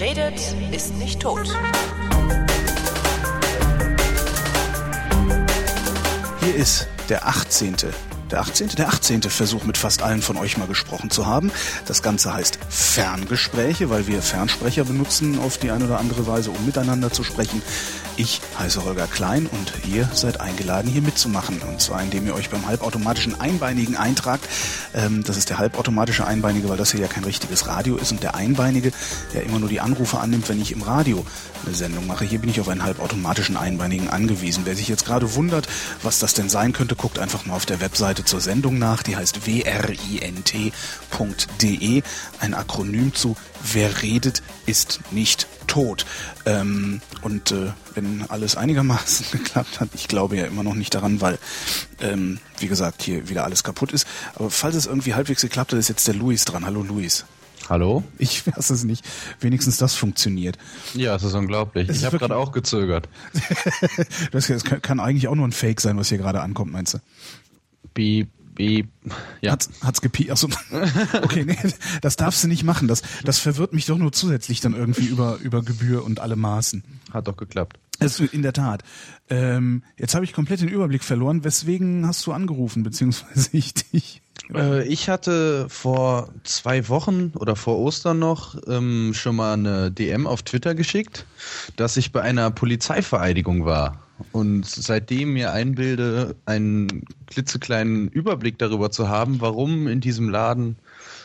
[0.00, 0.40] Redet,
[0.70, 1.48] ist nicht tot.
[6.40, 7.74] Hier ist der 18.
[8.30, 8.68] Der 18.
[8.76, 9.22] Der 18.
[9.22, 11.50] Versuch mit fast allen von euch mal gesprochen zu haben.
[11.86, 16.64] Das Ganze heißt Ferngespräche, weil wir Fernsprecher benutzen auf die eine oder andere Weise, um
[16.64, 17.60] miteinander zu sprechen.
[18.20, 21.60] Ich heiße Holger Klein und ihr seid eingeladen, hier mitzumachen.
[21.62, 24.44] Und zwar, indem ihr euch beim halbautomatischen Einbeinigen eintragt.
[24.92, 28.10] Ähm, das ist der halbautomatische Einbeinige, weil das hier ja kein richtiges Radio ist.
[28.10, 28.90] Und der Einbeinige,
[29.34, 31.24] der immer nur die Anrufe annimmt, wenn ich im Radio
[31.64, 32.24] eine Sendung mache.
[32.24, 34.64] Hier bin ich auf einen halbautomatischen Einbeinigen angewiesen.
[34.66, 35.68] Wer sich jetzt gerade wundert,
[36.02, 39.04] was das denn sein könnte, guckt einfach mal auf der Webseite zur Sendung nach.
[39.04, 40.32] Die heißt wrint.de.
[42.40, 43.36] Ein Akronym zu
[43.72, 46.06] Wer redet, ist nicht tot.
[46.46, 51.20] Ähm, und äh, wenn alles einigermaßen geklappt hat, ich glaube ja immer noch nicht daran,
[51.20, 51.38] weil,
[52.00, 54.06] ähm, wie gesagt, hier wieder alles kaputt ist.
[54.34, 56.64] Aber falls es irgendwie halbwegs geklappt hat, ist jetzt der Luis dran.
[56.64, 57.24] Hallo Luis.
[57.68, 58.02] Hallo?
[58.18, 59.04] Ich weiß es nicht.
[59.40, 60.56] Wenigstens das funktioniert.
[60.94, 61.88] Ja, es ist unglaublich.
[61.88, 63.08] Es ich habe gerade auch gezögert.
[64.32, 66.98] Das, kann eigentlich auch nur ein Fake sein, was hier gerade ankommt, meinst du?
[67.94, 68.28] Beep,
[68.58, 68.88] beep.
[69.40, 69.52] Ja.
[69.52, 70.48] Hat's, hat's gepie Achso.
[71.22, 71.56] Okay, nee,
[72.02, 72.88] das darfst du nicht machen.
[72.88, 76.82] Das, das verwirrt mich doch nur zusätzlich dann irgendwie über, über Gebühr und alle Maßen.
[77.12, 77.78] Hat doch geklappt.
[78.00, 78.82] Es, in der Tat.
[79.28, 81.42] Ähm, jetzt habe ich komplett den Überblick verloren.
[81.42, 84.22] Weswegen hast du angerufen, beziehungsweise ich dich?
[84.54, 90.26] Äh, ich hatte vor zwei Wochen oder vor Ostern noch ähm, schon mal eine DM
[90.26, 91.26] auf Twitter geschickt,
[91.76, 94.02] dass ich bei einer Polizeivereidigung war.
[94.32, 100.76] Und seitdem mir einbilde, einen klitzekleinen Überblick darüber zu haben, warum in diesem Laden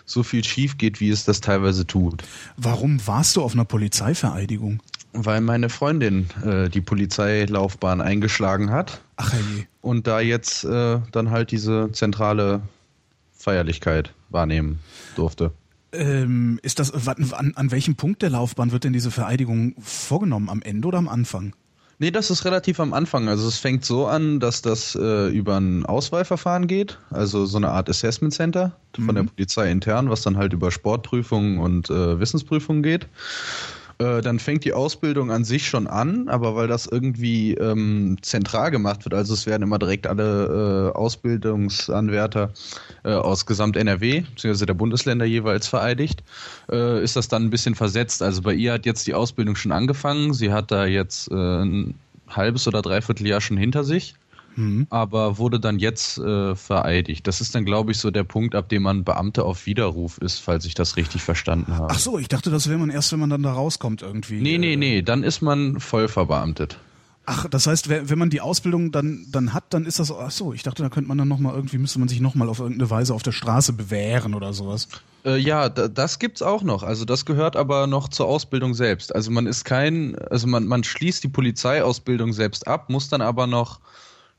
[0.05, 2.23] so viel schief geht, wie es das teilweise tut.
[2.57, 4.81] Warum warst du auf einer Polizeivereidigung?
[5.13, 9.65] Weil meine Freundin äh, die Polizeilaufbahn eingeschlagen hat Ach je.
[9.81, 12.61] und da jetzt äh, dann halt diese zentrale
[13.31, 14.79] Feierlichkeit wahrnehmen
[15.15, 15.51] durfte.
[15.91, 20.49] Ähm, ist das an, an welchem Punkt der Laufbahn wird denn diese Vereidigung vorgenommen?
[20.49, 21.53] Am Ende oder am Anfang?
[22.03, 23.29] Nee, das ist relativ am Anfang.
[23.29, 27.69] Also es fängt so an, dass das äh, über ein Auswahlverfahren geht, also so eine
[27.69, 32.83] Art Assessment Center von der Polizei intern, was dann halt über Sportprüfungen und äh, Wissensprüfungen
[32.83, 33.07] geht.
[34.03, 38.69] Äh, dann fängt die Ausbildung an sich schon an, aber weil das irgendwie ähm, zentral
[38.69, 42.51] gemacht wird, also es werden immer direkt alle äh, Ausbildungsanwärter
[43.05, 46.21] äh, aus Gesamt NRW, beziehungsweise der Bundesländer jeweils vereidigt,
[46.69, 48.21] äh, ist das dann ein bisschen versetzt.
[48.21, 51.93] Also bei ihr hat jetzt die Ausbildung schon angefangen, sie hat da jetzt äh, ein
[52.27, 54.15] halbes oder dreiviertel Jahr schon hinter sich.
[54.89, 57.25] Aber wurde dann jetzt äh, vereidigt.
[57.27, 60.39] Das ist dann, glaube ich, so der Punkt, ab dem man Beamte auf Widerruf ist,
[60.39, 61.87] falls ich das richtig verstanden habe.
[61.91, 64.41] Ach so, ich dachte, das wäre man erst, wenn man dann da rauskommt irgendwie.
[64.41, 66.77] Nee, nee, Äh, nee, dann ist man voll verbeamtet.
[67.25, 70.11] Ach, das heißt, wenn man die Ausbildung dann dann hat, dann ist das.
[70.11, 72.35] Ach so, ich dachte, da könnte man dann noch mal irgendwie müsste man sich noch
[72.35, 74.89] mal auf irgendeine Weise auf der Straße bewähren oder sowas.
[75.23, 76.83] Äh, ja, da, das gibt's auch noch.
[76.83, 79.15] Also das gehört aber noch zur Ausbildung selbst.
[79.15, 83.47] Also man ist kein, also man, man schließt die Polizeiausbildung selbst ab, muss dann aber
[83.47, 83.79] noch,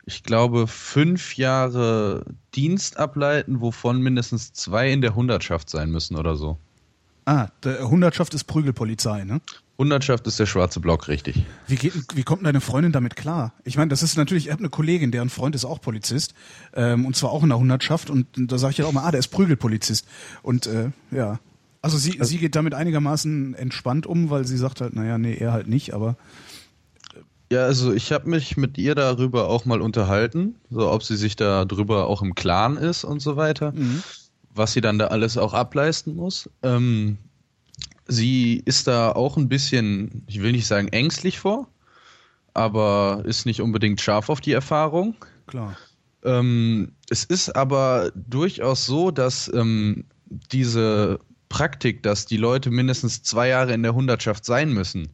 [0.06, 6.36] ich glaube, fünf Jahre Dienst ableiten, wovon mindestens zwei in der Hundertschaft sein müssen oder
[6.36, 6.58] so.
[7.26, 9.40] Ah, der Hundertschaft ist Prügelpolizei, ne?
[9.78, 11.44] Hundertschaft ist der schwarze Block, richtig.
[11.66, 13.54] Wie geht, wie kommt deine Freundin damit klar?
[13.64, 16.34] Ich meine, das ist natürlich, ich habe eine Kollegin, deren Freund ist auch Polizist
[16.74, 19.10] ähm, und zwar auch in der Hundertschaft und da sage ich ja auch mal, ah,
[19.10, 20.06] der ist Prügelpolizist
[20.42, 21.40] und äh, ja,
[21.82, 25.52] also sie, sie geht damit einigermaßen entspannt um, weil sie sagt halt, naja, nee, er
[25.52, 26.16] halt nicht, aber
[27.52, 31.36] Ja, also ich habe mich mit ihr darüber auch mal unterhalten, so ob sie sich
[31.36, 33.72] da drüber auch im Klaren ist und so weiter,
[34.54, 36.48] was sie dann da alles auch ableisten muss.
[36.62, 37.18] Ähm,
[38.06, 41.68] sie ist da auch ein bisschen, ich will nicht sagen ängstlich vor,
[42.54, 45.14] aber ist nicht unbedingt scharf auf die Erfahrung.
[45.46, 45.76] klar.
[46.24, 50.04] Ähm, es ist aber durchaus so, dass ähm,
[50.50, 51.18] diese
[51.50, 55.10] Praktik, dass die Leute mindestens zwei Jahre in der Hundertschaft sein müssen,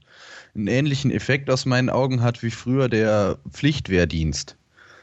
[0.55, 4.57] einen ähnlichen Effekt aus meinen Augen hat wie früher der Pflichtwehrdienst.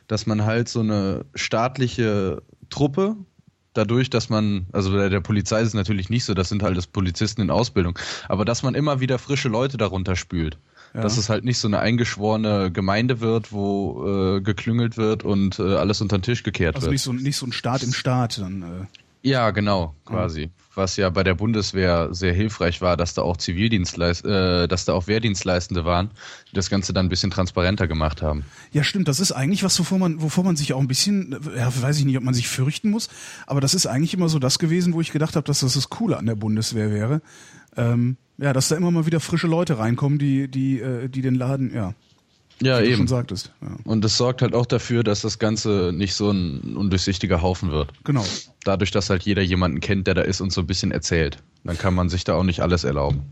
[0.08, 3.16] Dass man halt so eine staatliche Truppe,
[3.74, 6.78] dadurch, dass man, also bei der Polizei ist es natürlich nicht so, das sind halt
[6.78, 7.98] das Polizisten in Ausbildung,
[8.28, 10.58] aber dass man immer wieder frische Leute darunter spült.
[10.94, 11.02] Ja.
[11.02, 15.76] Dass es halt nicht so eine eingeschworene Gemeinde wird, wo äh, geklüngelt wird und äh,
[15.76, 16.94] alles unter den Tisch gekehrt Also wird.
[16.94, 18.62] nicht so, nicht so ein Staat im Staat dann.
[18.64, 18.86] Äh,
[19.22, 20.52] Ja, genau, quasi.
[20.76, 24.94] Was ja bei der Bundeswehr sehr hilfreich war, dass da auch Zivildienstleist, äh, dass da
[24.94, 26.12] auch Wehrdienstleistende waren,
[26.52, 28.46] die das Ganze dann ein bisschen transparenter gemacht haben.
[28.72, 29.08] Ja, stimmt.
[29.08, 32.06] Das ist eigentlich was, wovor man, wovor man sich auch ein bisschen, ja, weiß ich
[32.06, 33.10] nicht, ob man sich fürchten muss,
[33.48, 35.90] aber das ist eigentlich immer so das gewesen, wo ich gedacht habe, dass das das
[35.90, 37.22] Coole an der Bundeswehr wäre.
[37.76, 41.36] Ähm, ja, dass da immer mal wieder frische Leute reinkommen, die, die, äh, die den
[41.36, 41.96] Laden, ja,
[42.62, 42.98] Ja, wie du eben.
[42.98, 43.52] schon sagtest.
[43.62, 43.76] Ja.
[43.84, 47.92] Und das sorgt halt auch dafür, dass das Ganze nicht so ein undurchsichtiger Haufen wird.
[48.04, 48.26] Genau.
[48.64, 51.38] Dadurch, dass halt jeder jemanden kennt, der da ist und so ein bisschen erzählt.
[51.64, 53.24] Dann kann man sich da auch nicht alles erlauben.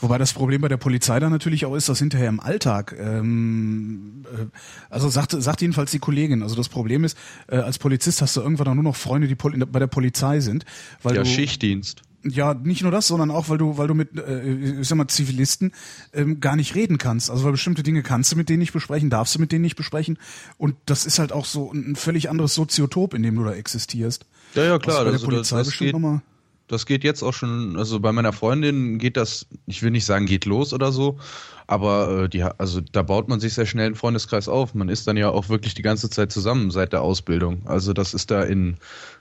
[0.00, 4.24] Wobei das Problem bei der Polizei dann natürlich auch ist, dass hinterher im Alltag, ähm,
[4.26, 4.46] äh,
[4.90, 7.16] also sagt, sagt jedenfalls die Kollegin, also das Problem ist,
[7.48, 10.40] äh, als Polizist hast du irgendwann auch nur noch Freunde, die Pol bei der Polizei
[10.40, 10.66] sind.
[11.02, 12.02] Weil ja, du, Schichtdienst.
[12.28, 15.08] Ja, nicht nur das, sondern auch, weil du, weil du mit, äh, ich sag mal,
[15.08, 15.72] Zivilisten
[16.12, 17.30] ähm, gar nicht reden kannst.
[17.30, 19.76] Also weil bestimmte Dinge kannst du mit denen nicht besprechen, darfst du mit denen nicht
[19.76, 20.18] besprechen.
[20.58, 24.26] Und das ist halt auch so ein völlig anderes Soziotop, in dem du da existierst.
[24.54, 25.04] Ja, ja, klar.
[25.04, 26.22] Der also, Polizei das, das geht, nochmal.
[26.68, 30.26] das geht jetzt auch schon, also bei meiner Freundin geht das, ich will nicht sagen,
[30.26, 31.18] geht los oder so,
[31.66, 34.74] aber äh, die, also da baut man sich sehr schnell einen Freundeskreis auf.
[34.74, 37.62] Man ist dann ja auch wirklich die ganze Zeit zusammen seit der Ausbildung.
[37.66, 38.76] Also das ist da in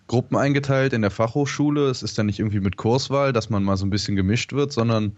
[0.07, 1.89] Gruppen eingeteilt in der Fachhochschule.
[1.89, 4.71] Es ist dann nicht irgendwie mit Kurswahl, dass man mal so ein bisschen gemischt wird,
[4.71, 5.17] sondern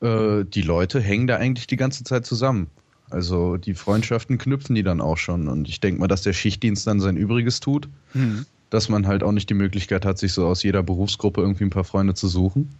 [0.00, 2.68] äh, die Leute hängen da eigentlich die ganze Zeit zusammen.
[3.10, 5.48] Also die Freundschaften knüpfen die dann auch schon.
[5.48, 8.46] Und ich denke mal, dass der Schichtdienst dann sein Übriges tut Hm.
[8.70, 11.70] dass man halt auch nicht die Möglichkeit hat, sich so aus jeder Berufsgruppe irgendwie ein
[11.70, 12.70] paar Freunde zu suchen.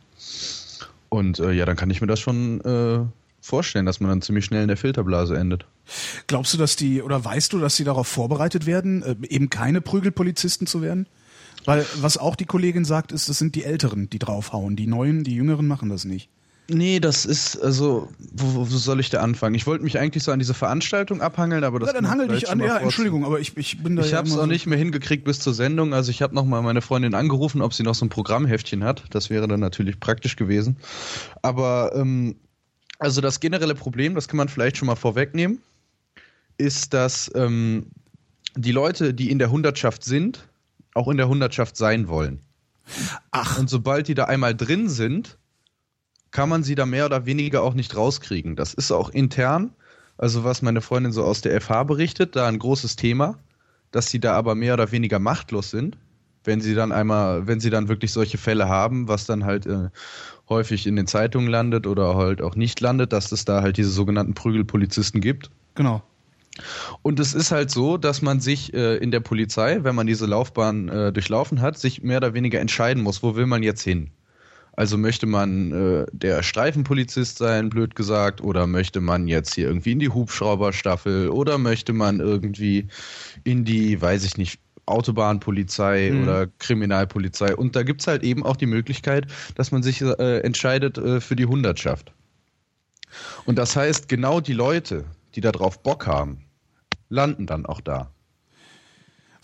[1.09, 3.01] Und äh, ja, dann kann ich mir das schon äh,
[3.41, 5.67] vorstellen, dass man dann ziemlich schnell in der Filterblase endet.
[6.29, 9.81] Glaubst du, dass die, oder weißt du, dass sie darauf vorbereitet werden, äh, eben keine
[9.81, 11.07] Prügelpolizisten zu werden?
[11.65, 14.77] Weil was auch die Kollegin sagt, ist, das sind die Älteren, die draufhauen.
[14.77, 16.29] Die Neuen, die Jüngeren machen das nicht.
[16.73, 19.57] Nee, das ist, also, wo, wo soll ich da anfangen?
[19.57, 22.49] Ich wollte mich eigentlich so an diese Veranstaltung abhangeln, aber das Ja, dann hangel dich
[22.49, 22.61] an.
[22.61, 22.79] Ja.
[22.79, 24.79] Entschuldigung, aber ich, ich bin da Ich ja habe es immer auch so- nicht mehr
[24.79, 25.93] hingekriegt bis zur Sendung.
[25.95, 29.03] Also ich habe nochmal meine Freundin angerufen, ob sie noch so ein Programmheftchen hat.
[29.11, 30.77] Das wäre dann natürlich praktisch gewesen.
[31.43, 32.37] Aber ähm,
[33.01, 35.59] also das generelle Problem, das kann man vielleicht schon mal vorwegnehmen,
[36.57, 37.87] ist, dass ähm,
[38.55, 40.47] die Leute, die in der Hundertschaft sind,
[40.95, 42.41] auch in der Hundertschaft sein wollen.
[43.31, 45.39] Ach, Und sobald die da einmal drin sind,
[46.31, 48.57] kann man sie da mehr oder weniger auch nicht rauskriegen.
[48.57, 49.73] Das ist auch intern,
[50.19, 53.39] also was meine Freundin so aus der FH berichtet, da ein großes Thema,
[53.91, 55.97] dass sie da aber mehr oder weniger machtlos sind,
[56.45, 59.89] wenn sie dann einmal, wenn sie dann wirklich solche Fälle haben, was dann halt äh,
[60.49, 63.91] häufig in den Zeitungen landet oder halt auch nicht landet, dass es da halt diese
[63.91, 65.51] sogenannten Prügelpolizisten gibt.
[65.75, 66.03] genau.
[67.03, 70.27] Und es ist halt so, dass man sich äh, in der Polizei, wenn man diese
[70.27, 74.11] Laufbahn äh, durchlaufen hat, sich mehr oder weniger entscheiden muss, wo will man jetzt hin.
[74.73, 79.93] Also möchte man äh, der Streifenpolizist sein, blöd gesagt, oder möchte man jetzt hier irgendwie
[79.93, 82.89] in die Hubschrauberstaffel oder möchte man irgendwie
[83.45, 86.23] in die, weiß ich nicht, Autobahnpolizei Mhm.
[86.23, 87.55] oder Kriminalpolizei.
[87.55, 91.37] Und da gibt's halt eben auch die Möglichkeit, dass man sich äh, entscheidet äh, für
[91.37, 92.13] die Hundertschaft.
[93.45, 95.05] Und das heißt, genau die Leute,
[95.35, 96.45] die da drauf Bock haben,
[97.11, 98.11] landen dann auch da.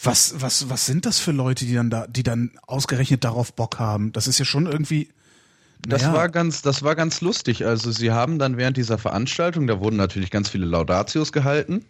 [0.02, 3.78] Was, was, was sind das für Leute, die dann da, die dann ausgerechnet darauf Bock
[3.78, 4.12] haben?
[4.12, 5.08] Das ist ja schon irgendwie.
[5.86, 7.66] Das naja, war ganz, das war ganz lustig.
[7.66, 11.84] Also sie haben dann während dieser Veranstaltung, da wurden natürlich ganz viele Laudatios gehalten.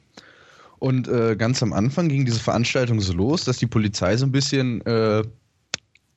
[0.79, 4.33] Und äh, ganz am Anfang ging diese Veranstaltung so los, dass die Polizei so ein
[4.33, 5.23] bisschen äh,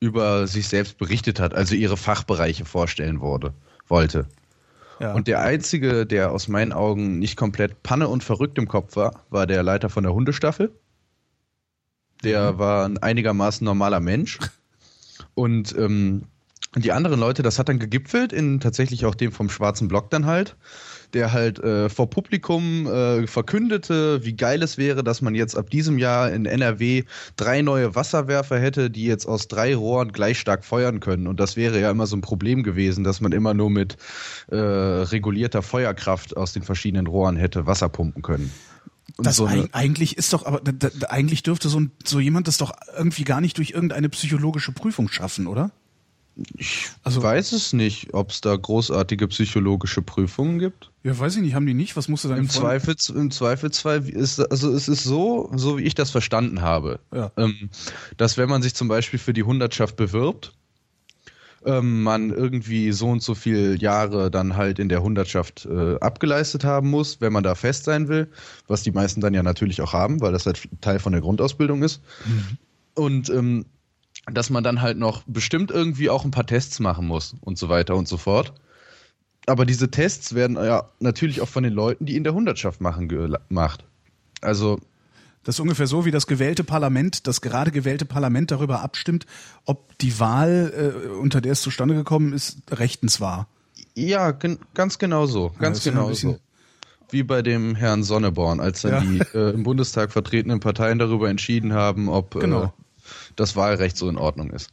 [0.00, 3.54] über sich selbst berichtet hat, also ihre Fachbereiche vorstellen wurde,
[3.88, 4.26] wollte.
[5.00, 5.14] Ja.
[5.14, 9.24] Und der einzige, der aus meinen Augen nicht komplett Panne und verrückt im Kopf war,
[9.30, 10.72] war der Leiter von der Hundestaffel.
[12.22, 14.38] Der war ein einigermaßen normaler Mensch.
[15.34, 16.24] Und ähm,
[16.76, 20.26] die anderen Leute, das hat dann gegipfelt in tatsächlich auch dem vom schwarzen Block dann
[20.26, 20.56] halt,
[21.14, 25.70] der halt äh, vor Publikum äh, verkündete, wie geil es wäre, dass man jetzt ab
[25.70, 27.04] diesem Jahr in NRW
[27.36, 31.26] drei neue Wasserwerfer hätte, die jetzt aus drei Rohren gleich stark feuern können.
[31.26, 33.96] Und das wäre ja immer so ein Problem gewesen, dass man immer nur mit
[34.48, 38.50] äh, regulierter Feuerkraft aus den verschiedenen Rohren hätte Wasser pumpen können.
[39.18, 42.72] So eigentlich ist doch, aber da, da, eigentlich dürfte so, ein, so jemand das doch
[42.96, 45.72] irgendwie gar nicht durch irgendeine psychologische Prüfung schaffen, oder?
[46.56, 50.90] Ich Also- weiß es nicht, ob es da großartige psychologische Prüfungen gibt.
[51.02, 51.96] Ja, weiß ich nicht, haben die nicht?
[51.96, 55.82] Was musst du da Im, Zweifels, Im Zweifelsfall ist also es ist so, so wie
[55.82, 57.30] ich das verstanden habe, Ja.
[57.36, 57.70] ähm,
[58.16, 60.52] dass wenn man sich zum Beispiel für die Hundertschaft bewirbt,
[61.66, 66.64] ähm, man irgendwie so und so viele Jahre dann halt in der Hundertschaft äh, abgeleistet
[66.64, 68.28] haben muss, wenn man da fest sein will,
[68.66, 71.82] was die meisten dann ja natürlich auch haben, weil das halt Teil von der Grundausbildung
[71.82, 72.00] ist.
[72.94, 73.66] Und ähm,
[74.32, 77.68] dass man dann halt noch bestimmt irgendwie auch ein paar Tests machen muss und so
[77.68, 78.52] weiter und so fort.
[79.46, 83.08] Aber diese Tests werden ja natürlich auch von den Leuten, die in der Hundertschaft machen,
[83.08, 83.84] gemacht.
[84.40, 84.78] Also
[85.44, 89.26] Das ist ungefähr so, wie das gewählte Parlament, das gerade gewählte Parlament darüber abstimmt,
[89.64, 90.72] ob die Wahl,
[91.06, 93.48] äh, unter der es zustande gekommen ist, rechtens war.
[93.94, 96.38] ja, gen ganz genau so, ganz ja ein genau so.
[97.12, 99.00] Wie bei dem Herrn Sonneborn, als dann Ja.
[99.00, 102.64] die äh, im Bundestag vertretenen Parteien darüber entschieden haben, ob Genau.
[102.66, 102.68] äh,
[103.36, 104.70] das Wahlrecht so in Ordnung ist.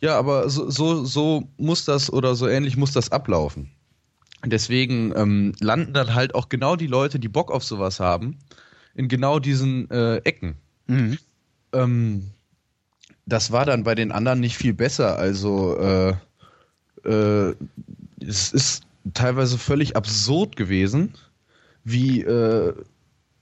[0.00, 3.70] Ja, aber so, so, so muss das oder so ähnlich muss das ablaufen.
[4.44, 8.38] Deswegen ähm, landen dann halt auch genau die Leute, die Bock auf sowas haben,
[8.94, 10.56] in genau diesen äh, Ecken.
[10.86, 11.18] Mhm.
[11.72, 12.30] Ähm,
[13.24, 15.18] das war dann bei den anderen nicht viel besser.
[15.18, 16.14] Also äh,
[17.04, 17.54] äh,
[18.20, 18.84] es ist
[19.14, 21.14] teilweise völlig absurd gewesen,
[21.84, 22.74] wie äh,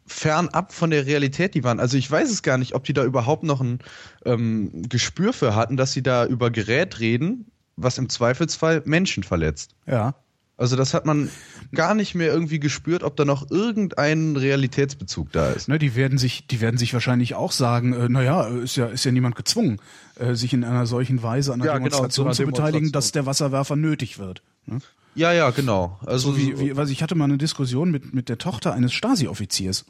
[0.06, 1.80] fernab von der Realität die waren.
[1.80, 3.78] Also ich weiß es gar nicht, ob die da überhaupt noch ein
[4.25, 7.46] ähm, Gespür für hatten, dass sie da über Gerät reden,
[7.76, 9.75] was im Zweifelsfall Menschen verletzt.
[9.87, 10.14] Ja.
[10.56, 11.30] Also das hat man
[11.73, 15.68] gar nicht mehr irgendwie gespürt, ob da noch irgendein Realitätsbezug da ist.
[15.68, 19.04] Ne, die werden sich, die werden sich wahrscheinlich auch sagen, äh, naja, ist ja, ist
[19.04, 19.80] ja niemand gezwungen,
[20.16, 22.92] äh, sich in einer solchen Weise an einer Ja, genau, Demonstration zu einer zu beteiligen,
[22.92, 22.92] Demonstration.
[22.92, 24.42] dass der Wasserwerfer nötig wird.
[24.66, 24.78] Ne?
[25.14, 25.99] Ja, ja, genau.
[26.04, 28.92] Also So wie, wie, weiß ich hatte mal eine Diskussion mit, mit der Tochter eines
[28.92, 29.85] Stasi-Offiziers.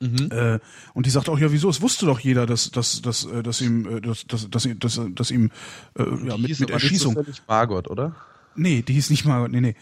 [0.00, 0.30] Mhm.
[0.32, 0.58] Äh,
[0.94, 1.70] und die sagt auch, ja, wieso?
[1.70, 5.00] Es wusste doch jeder, dass, dass, dass, äh, dass ihm, äh, dass, dass, dass, dass,
[5.14, 5.50] dass ihm
[5.96, 7.14] äh, ja, die mit, hieß mit aber nicht Erschießung.
[7.14, 8.16] zufällig Margot, oder?
[8.54, 9.74] Nee, die hieß nicht mal, nee, nee.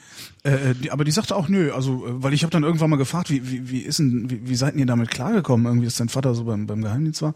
[0.44, 2.96] Äh, die, aber die sagte auch, nö, also, äh, weil ich habe dann irgendwann mal
[2.96, 6.08] gefragt, wie, wie, wie ist denn, wie, wie seid ihr damit klargekommen, irgendwie, dass dein
[6.08, 7.34] Vater so beim, beim Geheimdienst war?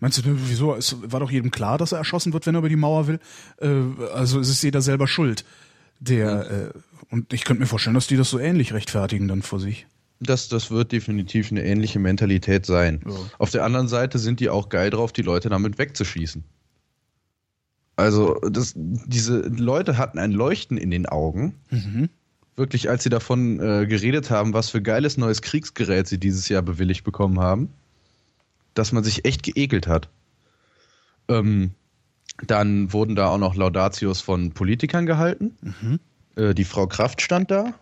[0.00, 0.74] Meinst du, nö, wieso?
[0.74, 3.20] Es war doch jedem klar, dass er erschossen wird, wenn er über die Mauer will.
[3.60, 3.68] Äh,
[4.14, 5.44] also es ist jeder selber schuld.
[6.02, 6.70] Der, äh,
[7.10, 9.86] und ich könnte mir vorstellen, dass die das so ähnlich rechtfertigen dann vor sich.
[10.18, 13.00] Das, das wird definitiv eine ähnliche Mentalität sein.
[13.06, 13.14] Ja.
[13.38, 16.42] Auf der anderen Seite sind die auch geil drauf, die Leute damit wegzuschießen.
[17.96, 21.54] Also, das, diese Leute hatten ein Leuchten in den Augen.
[22.56, 26.62] Wirklich, als sie davon äh, geredet haben, was für geiles neues Kriegsgerät sie dieses Jahr
[26.62, 27.68] bewilligt bekommen haben,
[28.74, 30.08] dass man sich echt geekelt hat.
[31.28, 31.72] Ähm,
[32.46, 36.00] dann wurden da auch noch Laudatios von Politikern gehalten.
[36.36, 37.74] Äh, die Frau Kraft stand da,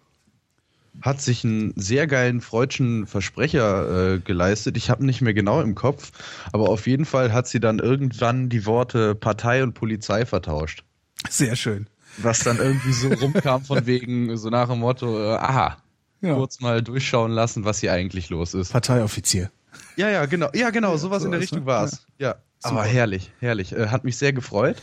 [1.02, 4.76] hat sich einen sehr geilen freudschen Versprecher äh, geleistet.
[4.76, 6.12] Ich habe nicht mehr genau im Kopf,
[6.52, 10.84] aber auf jeden Fall hat sie dann irgendwann die Worte Partei und Polizei vertauscht.
[11.28, 11.86] Sehr schön.
[12.18, 15.76] Was dann irgendwie so rumkam von wegen, so nach dem Motto, äh, aha,
[16.20, 16.34] Ja.
[16.34, 18.72] kurz mal durchschauen lassen, was hier eigentlich los ist.
[18.72, 19.50] Parteioffizier.
[19.96, 21.66] Ja, ja, genau, ja, genau, sowas in der Richtung ne?
[21.66, 22.04] war es.
[22.18, 22.34] Ja.
[22.62, 23.72] Aber herrlich, herrlich.
[23.72, 24.76] Äh, hat mich sehr gefreut.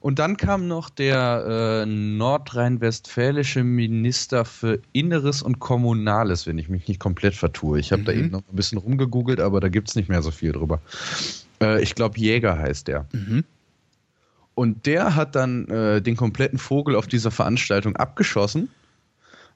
[0.00, 6.88] Und dann kam noch der äh, nordrhein-westfälische Minister für Inneres und Kommunales, wenn ich mich
[6.88, 7.78] nicht komplett vertue.
[7.78, 10.52] Ich habe da eben noch ein bisschen rumgegoogelt, aber da gibt's nicht mehr so viel
[10.52, 10.80] drüber.
[11.62, 13.06] Äh, ich glaube, Jäger heißt der.
[14.54, 18.68] Und der hat dann äh, den kompletten Vogel auf dieser Veranstaltung abgeschossen,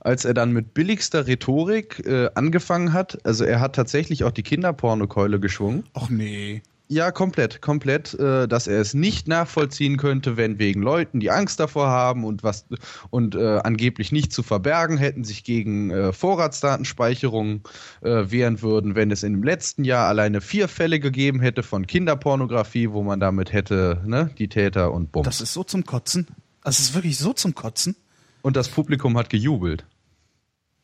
[0.01, 3.19] als er dann mit billigster Rhetorik äh, angefangen hat.
[3.25, 5.85] Also er hat tatsächlich auch die Kinderpornokeule geschwungen.
[5.95, 6.63] Och nee.
[6.87, 11.59] Ja, komplett, komplett, äh, dass er es nicht nachvollziehen könnte, wenn wegen Leuten, die Angst
[11.59, 12.67] davor haben und was
[13.09, 17.67] und äh, angeblich nicht zu verbergen hätten, sich gegen äh, Vorratsdatenspeicherung
[18.03, 21.87] äh, wehren würden, wenn es in dem letzten Jahr alleine vier Fälle gegeben hätte von
[21.87, 25.25] Kinderpornografie, wo man damit hätte, ne, die Täter und Bums.
[25.25, 26.27] Das ist so zum Kotzen.
[26.63, 27.97] Das ist wirklich so zum Kotzen.
[28.43, 29.87] und das Publikum hat gejubelt.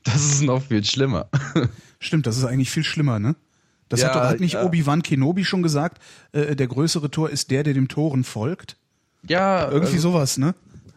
[0.02, 1.28] Das ist noch viel schlimmer.
[1.98, 3.36] Stimmt, das ist eigentlich viel schlimmer, ne?
[3.90, 4.64] Das Ja, hat, doch, hat nicht ja.
[4.64, 6.00] Obi-Wan Kenobi schon gesagt,
[6.32, 8.76] äh, der größere Tor ist der, der dem Toren folgt?
[9.28, 10.54] Ja, Irgendwie also, sowas, ne?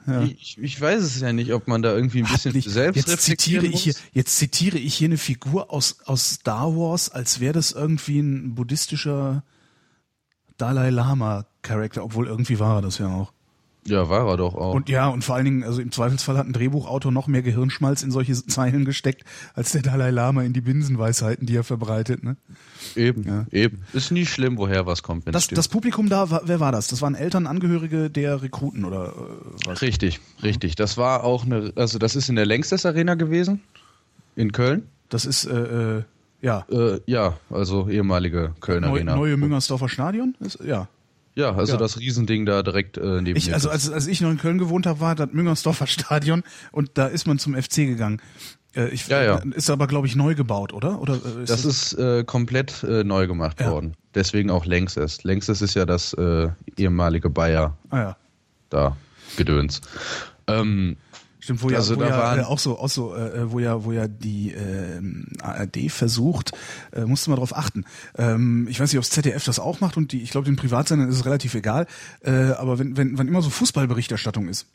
[0.08, 0.22] Ja.
[0.24, 3.22] Ich, ich weiß es ja nicht, ob man da irgendwie ein bisschen Nicht- selbst jetzt
[3.24, 4.02] zitiere reflektieren ich hier, muss.
[4.14, 8.54] jetzt zitiere ich hier eine Figur aus, aus Star Wars, als wäre das irgendwie ein
[8.56, 9.44] buddhistischer
[10.58, 13.34] Dalai Lama Charakter, obwohl irgendwie war er das ja auch.
[13.86, 14.74] Ja, war er doch auch.
[14.74, 18.02] Und ja, und vor allen Dingen, also im Zweifelsfall hat ein Drehbuchautor noch mehr Gehirnschmalz
[18.04, 19.24] in solche Zeilen gesteckt,
[19.56, 22.38] als der Dalai Lama in die Binsenweisheiten, die er verbreitet, ne?
[22.96, 23.46] Eben, Ja.
[23.52, 23.84] eben.
[23.94, 26.88] Ist nie schlimm, woher was kommt, wenn Das, das Publikum da, wer war das?
[26.88, 29.82] Das waren Eltern, Angehörige der Rekruten oder äh, was?
[29.82, 30.76] Richtig, richtig.
[30.76, 33.62] Das war auch eine, also das ist in der Längstes Arena gewesen.
[34.36, 34.84] In Köln.
[35.10, 36.04] Das ist, äh, äh,
[36.42, 39.16] ja, Äh, ja, also ehemalige Köln Arena.
[39.16, 40.36] neue Müngersdorfer Stadion?
[40.40, 40.88] Ist, ja.
[41.36, 41.78] Ja, also Ja.
[41.80, 44.58] das Riesending da direkt äh, neben Ich, dem also als, als ich noch in Köln
[44.60, 48.22] gewohnt habe, war das Müngersdorfer Stadion und da ist man zum FC gegangen.
[48.76, 49.38] Äh, ich, Ja, ja.
[49.38, 51.02] Ist aber, glaube ich, neu gebaut, oder?
[51.02, 53.72] oder äh, das ist äh, komplett äh, neu gemacht Ja.
[53.72, 53.96] worden.
[54.16, 55.24] Deswegen auch Längstes.
[55.24, 58.18] Längstes ist ja das äh, ehemalige Bayer Ah ja.
[58.70, 58.98] da
[59.38, 59.82] Gedöns.
[60.48, 60.98] Ähm,
[61.44, 63.60] Stimmt, wo ja, Also wo da ja waren- äh, auch so, auch so äh, wo
[63.60, 66.52] ja, wo ja die ähm, ARD versucht,
[66.94, 67.84] äh, musste man drauf achten.
[68.18, 70.56] Ähm, ich weiß nicht, ob das ZDF das auch macht und die, ich glaube, den
[70.56, 71.86] Privatsendern ist es relativ egal.
[72.22, 74.68] Äh, aber wenn, wenn, wenn immer so Fußballberichterstattung ist,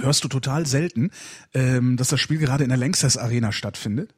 [0.00, 1.10] hörst du total selten,
[1.52, 4.14] ähm, dass das Spiel gerade in der Lanxess Arena stattfindet.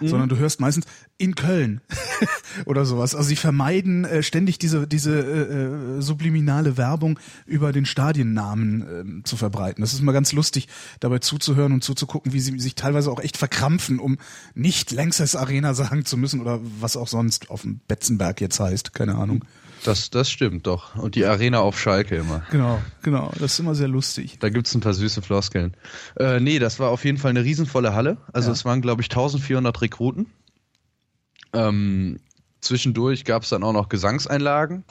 [0.00, 0.86] Sondern du hörst meistens
[1.18, 1.80] in Köln
[2.66, 3.14] oder sowas.
[3.14, 9.24] Also sie vermeiden äh, ständig diese diese äh, äh, subliminale Werbung über den Stadiennamen ähm,
[9.24, 9.82] zu verbreiten.
[9.82, 10.68] Das ist mal ganz lustig,
[11.00, 14.18] dabei zuzuhören und zuzugucken, wie sie sich teilweise auch echt verkrampfen, um
[14.54, 18.94] nicht Lanxess Arena sagen zu müssen oder was auch sonst auf dem Betzenberg jetzt heißt.
[18.94, 19.44] Keine Ahnung.
[19.84, 20.96] Das, das stimmt doch.
[20.96, 22.42] Und die Arena auf Schalke immer.
[22.50, 23.30] Genau, genau.
[23.38, 24.38] Das ist immer sehr lustig.
[24.40, 25.76] Da gibt's ein paar süße Floskeln.
[26.18, 28.16] Äh, nee, das war auf jeden Fall eine riesenvolle Halle.
[28.32, 28.52] Also Ja.
[28.54, 30.26] es waren, glaube ich, 1400 Rekruten.
[31.52, 32.18] Ähm,
[32.60, 34.84] zwischendurch gab's dann auch noch Gesangseinlagen.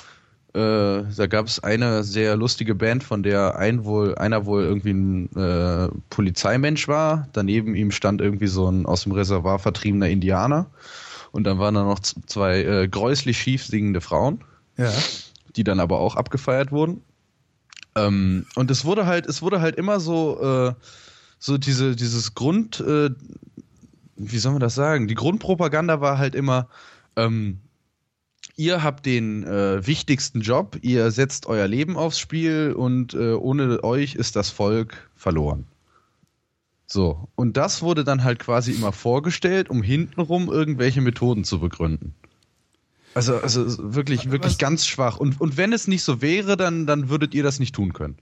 [0.54, 4.92] Äh, da gab es eine sehr lustige Band, von der ein wohl, einer wohl irgendwie
[4.94, 7.28] ein äh, Polizeimensch war.
[7.34, 10.68] Daneben ihm stand irgendwie so ein aus dem Reservoir vertriebener Indianer.
[11.34, 14.40] Und dann waren da noch zwei äh, gräuslich schief singende Frauen,
[14.78, 14.92] Ja.
[15.56, 17.02] die dann aber auch abgefeiert wurden.
[17.96, 20.74] Ähm, und es wurde halt, es wurde halt immer so, äh,
[21.40, 23.10] so diese, dieses Grund, äh,
[24.18, 25.08] wie soll man das sagen?
[25.08, 26.68] Die Grundpropaganda war halt immer,
[27.16, 27.60] ähm,
[28.56, 33.84] ihr habt den äh, wichtigsten Job, ihr setzt euer Leben aufs Spiel und äh, ohne
[33.84, 35.66] euch ist das Volk verloren.
[36.88, 42.14] So, und das wurde dann halt quasi immer vorgestellt, um hintenrum irgendwelche Methoden zu begründen.
[43.16, 45.18] Also, also wirklich, wirklich Was- ganz schwach.
[45.18, 48.18] Und, und wenn es nicht so wäre, dann, dann würdet ihr das nicht tun können.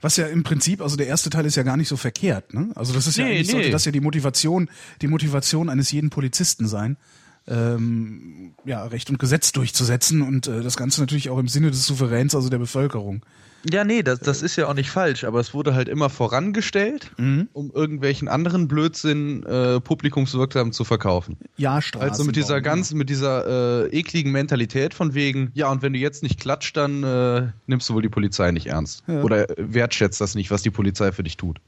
[0.00, 2.70] Was ja im Prinzip, also der erste Teil ist ja gar nicht so verkehrt, ne?
[2.74, 3.72] Also das ist ja Nee, eigentlich, sollte nee.
[3.72, 4.68] das ja die Motivation,
[5.00, 6.96] die Motivation eines jeden Polizisten sein,
[7.46, 11.86] ähm, ja, Recht und Gesetz durchzusetzen und äh, das Ganze natürlich auch im Sinne des
[11.86, 13.24] Souveräns, also der Bevölkerung.
[13.70, 17.12] Ja, nee, das, das ist ja auch nicht falsch, aber es wurde halt immer vorangestellt,
[17.52, 21.36] um irgendwelchen anderen Blödsinn äh, publikumswirksam zu verkaufen.
[21.56, 22.10] Ja, Straßen.
[22.10, 25.92] Also mit dieser bauen, ganzen, mit dieser äh, ekligen Mentalität von wegen, ja, und wenn
[25.92, 29.04] du jetzt nicht klatscht, dann äh, nimmst du wohl die Polizei nicht ernst.
[29.06, 29.22] Ja.
[29.22, 31.60] Oder wertschätzt das nicht, was die Polizei für dich tut.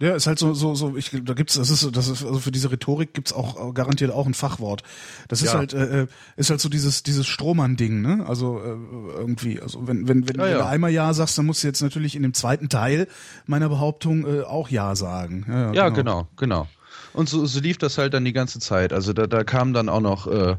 [0.00, 2.50] Ja, ist halt so, so, so, ich, da gibt's, das ist, das ist, also für
[2.50, 4.82] diese Rhetorik gibt's auch äh, garantiert auch ein Fachwort.
[5.28, 5.58] Das ist Ja.
[5.58, 8.24] halt, äh, äh, ist halt so dieses, dieses Strohmann-Ding, ne?
[8.26, 10.58] Also äh, irgendwie, also wenn, wenn, wenn, Ja, wenn ja.
[10.58, 13.08] du einmal Ja sagst, dann musst du jetzt natürlich in dem zweiten Teil
[13.46, 15.44] meiner Behauptung äh, auch Ja sagen.
[15.48, 16.66] Ja, Ja, genau, genau.
[17.12, 18.92] Und so, so lief das halt dann die ganze Zeit.
[18.94, 20.56] Also da, da kamen dann auch noch äh,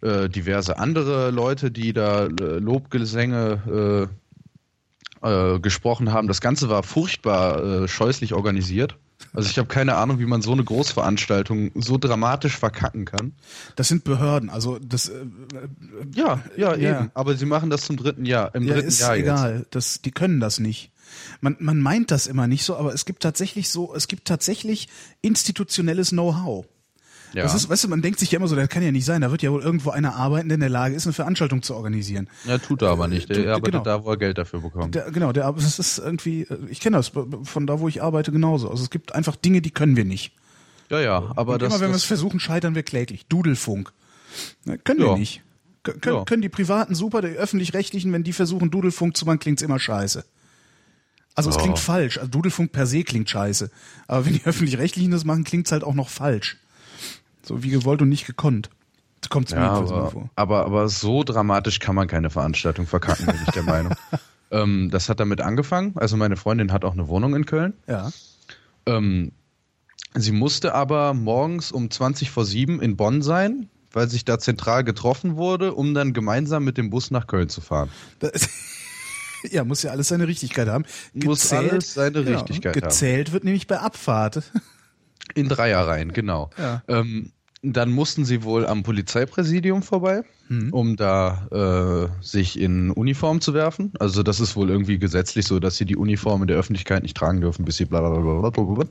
[0.00, 4.08] äh, diverse andere Leute, die da äh, Lobgesänge
[5.22, 6.28] äh, äh, gesprochen haben.
[6.28, 8.96] Das Ganze war furchtbar äh, scheußlich organisiert.
[9.32, 13.32] Also ich habe keine Ahnung, wie man so eine Großveranstaltung so dramatisch verkacken kann.
[13.76, 15.24] Das sind Behörden, also das äh,
[16.14, 16.98] Ja, ja, Ja.
[17.00, 17.10] eben.
[17.14, 19.24] Aber sie machen das zum dritten Jahr, im ja, dritten ist Jahr jetzt.
[19.24, 19.66] egal.
[19.70, 20.90] Das, die können das nicht.
[21.40, 24.88] Man, man meint das immer nicht so, aber es gibt tatsächlich so, es gibt tatsächlich
[25.20, 26.66] institutionelles Know-how.
[27.34, 27.42] Ja.
[27.44, 29.22] Das ist, weißt du, man denkt sich ja immer so, das kann ja nicht sein.
[29.22, 31.74] Da wird ja wohl irgendwo einer arbeiten, der in der Lage ist, eine Veranstaltung zu
[31.74, 32.28] organisieren.
[32.44, 33.28] ja, tut er aber nicht.
[33.30, 33.84] Der Du- arbeitet genau.
[33.84, 34.94] da, wo er Geld dafür bekommt.
[34.94, 37.10] Der, genau, der, das ist irgendwie, ich kenne das
[37.44, 38.70] von da, wo ich arbeite, genauso.
[38.70, 40.34] Also es gibt einfach Dinge, die können wir nicht.
[40.90, 43.26] ja, ja, aber Und das, immer wenn wir es versuchen, scheitern wir kläglich.
[43.26, 43.92] Dudelfunk.
[44.64, 45.16] Ne, können wir Ja.
[45.16, 45.42] nicht.
[45.84, 46.24] Kön- Können, Ja.
[46.24, 50.24] können die Privaten super, die Öffentlich-Rechtlichen, wenn die versuchen, Dudelfunk zu machen, klingt's immer scheiße.
[51.34, 52.18] Also es klingt falsch.
[52.18, 53.70] Also Dudelfunk per se klingt scheiße.
[54.06, 56.58] Aber wenn die Öffentlich-Rechtlichen das machen, klingt's halt auch noch falsch.
[57.44, 58.70] So wie gewollt und nicht gekonnt.
[59.20, 60.30] Das kommt mir Ja, immer aber, vor.
[60.34, 63.94] aber, aber so dramatisch kann man keine Veranstaltung verkacken, bin ich der Meinung.
[64.52, 65.92] Ähm, das hat damit angefangen.
[65.94, 67.72] Also meine Freundin hat auch eine Wohnung in Köln.
[67.86, 68.10] Ja.
[68.84, 69.32] Ähm,
[70.14, 74.84] sie musste aber morgens um 20 vor 7 in Bonn sein, weil sich da zentral
[74.84, 77.88] getroffen wurde, um dann gemeinsam mit dem Bus nach Köln zu fahren.
[78.18, 78.50] Das,
[79.50, 80.84] ja, muss ja alles seine Richtigkeit haben.
[81.14, 82.82] Muss alles seine Richtigkeit haben.
[82.82, 84.42] Gezählt wird nämlich bei Abfahrt.
[85.34, 86.50] In Dreierreihen, genau.
[86.58, 86.82] Ja.
[86.88, 87.32] Ähm,
[87.64, 90.72] dann mussten sie wohl am Polizeipräsidium vorbei, Mhm.
[90.72, 93.92] um da äh, sich in Uniform zu werfen.
[94.00, 97.16] Also das ist wohl irgendwie gesetzlich so, dass sie die Uniform in der Öffentlichkeit nicht
[97.16, 98.84] tragen dürfen, bis sie bla bla bla bla bla.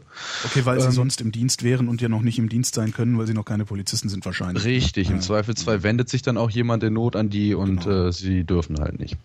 [0.45, 2.93] Okay, weil sie Ähm, sonst im Dienst wären und ja noch nicht im Dienst sein
[2.93, 4.63] können, weil sie noch keine Polizisten sind wahrscheinlich.
[4.63, 8.07] Richtig, im Zweifelsfall wendet sich dann auch jemand in Not an die und Genau.
[8.07, 9.17] äh, sie dürfen halt nicht.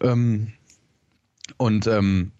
[0.00, 0.52] Ähm,
[1.58, 2.32] und ähm,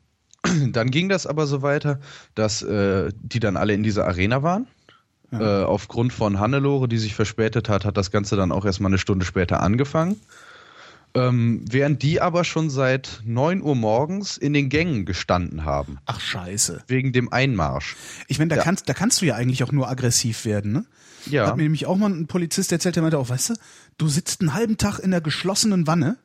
[0.72, 2.00] dann ging das aber so weiter,
[2.34, 4.66] dass äh, die dann alle in dieser Arena waren.
[5.32, 8.98] Äh, aufgrund von Hannelore, die sich verspätet hat, hat das Ganze dann auch erstmal eine
[8.98, 10.20] Stunde später angefangen.
[11.14, 16.20] Ähm, während die aber schon seit 9 Uhr morgens in den Gängen gestanden haben, Ach
[16.20, 16.84] scheiße.
[16.88, 17.96] wegen dem Einmarsch.
[18.28, 18.62] Ich meine, da Ja.
[18.62, 20.84] kannst, da kannst du ja eigentlich auch nur aggressiv werden, ne?
[21.24, 21.46] Ja.
[21.48, 23.54] Hat mir nämlich auch mal ein Polizist erzählt, der meinte auch, weißt du,
[23.98, 26.18] du sitzt einen halben Tag in der geschlossenen Wanne,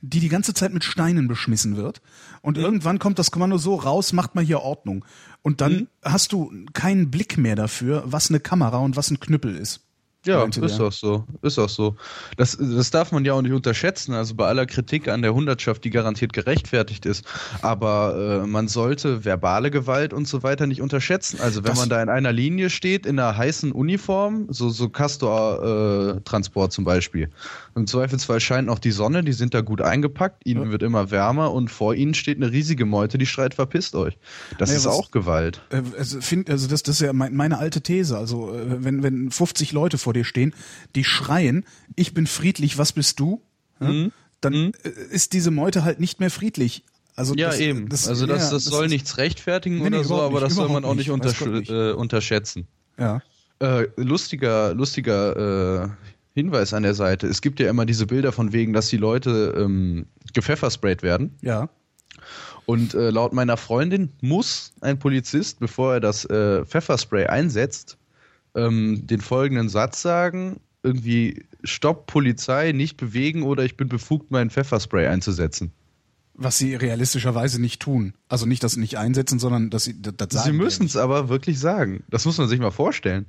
[0.00, 2.00] die die ganze Zeit mit Steinen beschmissen wird.
[2.46, 5.04] Und irgendwann kommt das Kommando so raus, macht mal hier Ordnung.
[5.42, 9.56] Und dann hast du keinen Blick mehr dafür, was eine Kamera und was ein Knüppel
[9.56, 9.80] ist.
[10.26, 10.86] Ja, meinte ist der.
[10.86, 11.24] auch so.
[11.42, 11.96] Ist auch so.
[12.36, 14.12] Das, das darf man ja auch nicht unterschätzen.
[14.14, 17.24] Also bei aller Kritik an der Hundertschaft, die garantiert gerechtfertigt ist.
[17.62, 21.40] Aber äh, man sollte verbale Gewalt und so weiter nicht unterschätzen.
[21.40, 24.88] Also wenn Das- man da in einer Linie steht, in einer heißen Uniform, so, so
[24.88, 27.30] Castor-Transport zum Beispiel.
[27.74, 31.52] Im Zweifelsfall scheint noch die Sonne, die sind da gut eingepackt, ihnen wird immer wärmer
[31.52, 34.16] und vor ihnen steht eine riesige Meute, die schreit, verpisst euch.
[34.58, 35.60] Das Naja, ist was- auch Gewalt.
[35.70, 38.16] Äh, Also, find, also das, das ist ja mein, meine alte These.
[38.16, 40.54] Also äh, wenn, wenn 50 Leute vor dir stehen,
[40.94, 43.42] die schreien, ich bin friedlich, was bist du?
[43.80, 44.12] Mhm.
[44.40, 46.84] Dann äh, ist diese Meute halt nicht mehr friedlich.
[47.14, 47.88] Also Ja, das, eben.
[47.88, 50.50] Das, also das, ja, das soll nichts rechtfertigen Nee, nee, oder so, überhaupt aber nicht,
[50.50, 51.70] das soll man auch nicht, untersch nicht.
[51.70, 52.66] äh, unterschätzen.
[52.98, 53.22] Ja.
[53.58, 55.88] Äh, lustiger, lustiger, äh,
[56.36, 57.26] Hinweis an der Seite.
[57.28, 61.34] Es gibt ja immer diese Bilder von wegen, dass die Leute ähm, gepfeffersprayt werden.
[61.40, 61.70] Ja.
[62.66, 67.96] Und äh, laut meiner Freundin muss ein Polizist, bevor er das äh, Pfefferspray einsetzt,
[68.56, 74.50] ähm, den folgenden Satz sagen: irgendwie Stopp, Polizei, nicht bewegen oder ich bin befugt, meinen
[74.50, 75.72] Pfefferspray einzusetzen.
[76.34, 78.14] Was sie realistischerweise nicht tun.
[78.28, 80.56] Also nicht, dass sie nicht einsetzen, sondern dass sie das das Sie sagen.
[80.56, 82.04] müssen es aber wirklich sagen.
[82.10, 83.26] Das muss man sich mal vorstellen.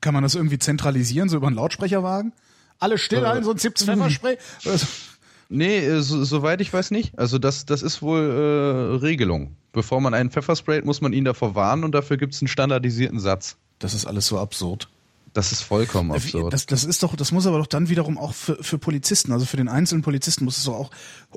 [0.00, 2.32] Kann man das irgendwie zentralisieren, so über einen Lautsprecherwagen?
[2.78, 4.38] Alle still halten, sonst gibt's Pfefferspray.
[5.50, 7.18] Nee, äh, so, soweit ich weiß nicht.
[7.18, 9.56] Also das, das ist wohl äh, Regelung.
[9.72, 13.20] Bevor man einen Pfefferspray, muss man ihn davor warnen und dafür gibt es einen standardisierten
[13.20, 13.56] Satz.
[13.80, 14.88] das ist alles so absurd.
[15.32, 16.52] Das ist vollkommen absurd.
[16.52, 19.46] Das, das ist doch, das muss aber doch dann wiederum auch für, für Polizisten, also
[19.46, 20.90] für den einzelnen Polizisten muss es doch auch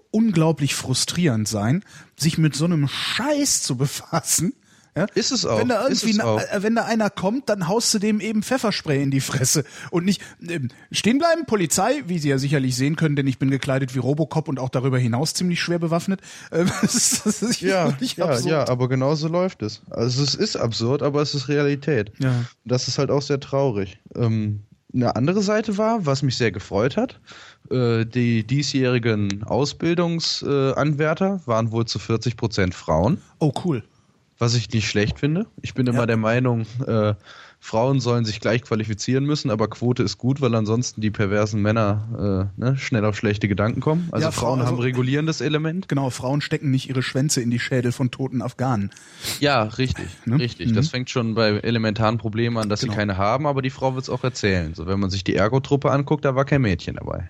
[0.09, 1.83] unglaublich frustrierend sein,
[2.15, 4.53] sich mit so einem Scheiß zu befassen.
[4.95, 5.05] Ja?
[5.15, 6.39] Ist es auch, Wenn da irgendwie, es auch.
[6.39, 10.05] äh, wenn da einer kommt, dann haust du dem eben Pfefferspray in die Fresse und
[10.05, 11.45] nicht ähm, stehen bleiben.
[11.45, 14.69] Polizei, wie Sie ja sicherlich sehen können, denn ich bin gekleidet wie Robocop und auch
[14.69, 16.21] darüber hinaus ziemlich schwer bewaffnet.
[16.51, 19.81] Ähm, das ist, das ist ja, ja, ja, aber genau so läuft es.
[19.89, 22.11] Also es ist absurd, aber es ist Realität.
[22.19, 22.45] Ja.
[22.65, 23.99] Das ist halt auch sehr traurig.
[24.15, 24.61] Ähm,
[24.93, 27.19] eine andere Seite war, was mich sehr gefreut hat,
[27.71, 33.83] äh, die diesjährigen Ausbildungsanwärter waren wohl zu 40 Prozent Frauen, Oh cool.
[34.43, 35.45] Was ich nicht schlecht finde.
[35.61, 36.05] Ich bin immer Ja.
[36.05, 37.13] der Meinung, äh,
[37.59, 42.49] Frauen sollen sich gleich qualifizieren müssen, aber Quote ist gut, weil ansonsten die perversen Männer
[42.57, 44.09] äh, ne, schnell auf schlechte Gedanken kommen.
[44.11, 45.87] Also Ja, Frau- Frauen haben also- regulierendes Element.
[45.87, 48.91] Genau, Frauen stecken nicht ihre Schwänze in die Schädel von toten Afghanen.
[49.39, 50.39] Ja, richtig, Ne?
[50.39, 50.71] richtig.
[50.71, 50.75] Mhm.
[50.75, 52.91] Das fängt schon bei elementaren Problemen an, dass Genau.
[52.91, 54.73] sie keine haben, aber die Frau wird es auch erzählen.
[54.75, 57.29] So, wenn man sich die Ergo-Truppe anguckt, da war kein Mädchen dabei.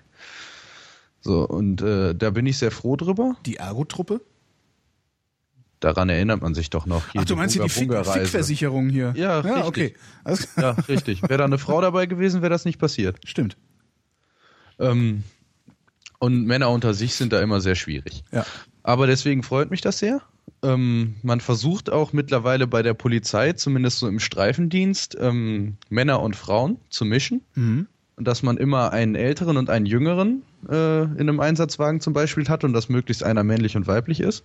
[1.20, 3.36] So, und äh, da bin ich sehr froh drüber.
[3.46, 4.20] Die Ergo-Truppe?
[5.84, 7.10] Daran erinnert man sich doch noch.
[7.12, 7.68] Hier Ach, du meinst hier die.
[7.68, 9.12] Fickversicherung hier?
[9.14, 9.64] Ja, ja richtig.
[9.66, 9.94] okay.
[10.24, 11.20] Alles, Ja, richtig.
[11.20, 13.18] Wäre da eine Frau dabei gewesen, wäre das nicht passiert.
[13.26, 13.58] Stimmt.
[14.78, 15.24] Ähm,
[16.20, 18.24] und Männer unter sich sind da immer sehr schwierig.
[18.32, 18.46] Ja.
[18.82, 20.22] Aber deswegen freut mich das sehr.
[20.62, 26.34] Ähm, man versucht auch mittlerweile bei der Polizei, zumindest so im Streifendienst, ähm, Männer und
[26.34, 27.42] Frauen zu mischen.
[27.56, 27.88] Mhm.
[28.16, 32.48] Und dass man immer einen älteren und einen jüngeren äh, in einem Einsatzwagen zum Beispiel
[32.48, 34.44] hat und dass möglichst einer männlich und weiblich ist.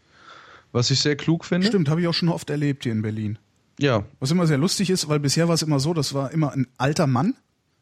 [0.71, 1.67] Was ich sehr klug finde.
[1.67, 3.39] Stimmt, habe ich auch schon oft erlebt hier in Berlin.
[3.79, 4.03] Ja.
[4.19, 6.67] Was immer sehr lustig ist, weil bisher war es immer so, das war immer ein
[6.77, 7.33] alter Mann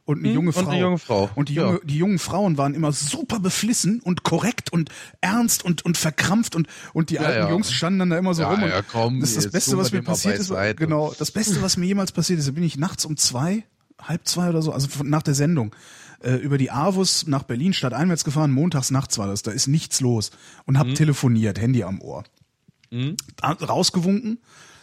[0.05, 0.69] und eine Mhm, junge und Frau.
[0.71, 1.29] eine junge Frau.
[1.35, 1.65] Und die, Ja.
[1.65, 6.55] junge, die jungen Frauen waren immer super beflissen und korrekt und ernst und, und verkrampft
[6.55, 7.49] und, und die alten ja.
[7.49, 8.63] Jungs standen dann da immer so Ja, rum.
[8.63, 10.47] Und ja, komm, das ist das Beste, was mir passiert ist.
[10.49, 10.75] beiseite.
[10.85, 13.63] Genau, das Beste, was mir jemals passiert ist, da bin ich nachts um zwei,
[14.01, 15.75] halb zwei oder so, also von- nach der Sendung,
[16.21, 19.67] äh, über die Avus nach Berlin statt einwärts gefahren, montags nachts war das, da ist
[19.67, 20.31] nichts los
[20.65, 20.79] und Mhm.
[20.79, 22.23] hab telefoniert, Handy am Ohr.
[22.89, 24.39] Da- rausgewunken,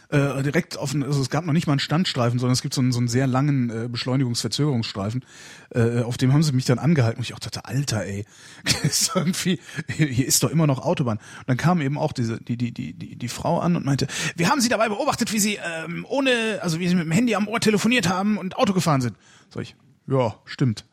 [0.09, 2.81] äh, direkt auf, also es gab noch nicht mal einen Standstreifen, sondern es gibt so
[2.81, 5.25] einen, so einen sehr langen äh, Beschleunigungsverzögerungsstreifen,
[5.73, 8.25] äh, auf dem haben sie mich dann angehalten und ich auch dachte, Alter, ey,
[8.83, 11.17] ist irgendwie, hier ist doch immer noch Autobahn.
[11.17, 14.07] Und dann kam eben auch diese, die, die, die, die, die Frau an und meinte,
[14.35, 17.35] wir haben sie dabei beobachtet, wie sie ähm, ohne, also wie sie mit dem Handy
[17.35, 19.15] am Ohr telefoniert haben und Auto gefahren sind.
[19.49, 19.75] Sag ich,
[20.07, 20.85] ja, stimmt.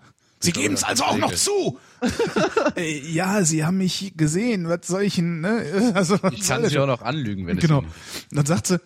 [0.43, 1.79] Sie geben es also auch noch zu.
[2.77, 4.69] Äh, ja, sie haben mich gesehen.
[4.69, 5.93] Was soll ich denn, ne?
[5.95, 7.79] Also, Ich kann sie auch noch anlügen, wenn Genau.
[7.81, 8.81] es Und dann sagt sie,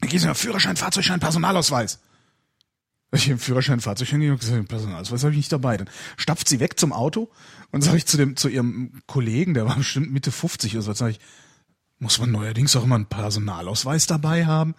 [0.00, 1.98] gehen Sie mal Führerschein, Fahrzeugschein, Personalausweis.
[3.12, 5.76] Ich im Führerschein, Fahrzeugschein und gesagt, Personalausweis habe ich nicht dabei.
[5.76, 7.30] Dann stapft sie weg zum Auto
[7.70, 10.92] und sage ich zu dem, zu ihrem Kollegen, der war bestimmt Mitte 50 oder so,
[10.94, 11.20] sage ich,
[12.04, 14.74] muss man neuerdings auch immer einen Personalausweis dabei haben?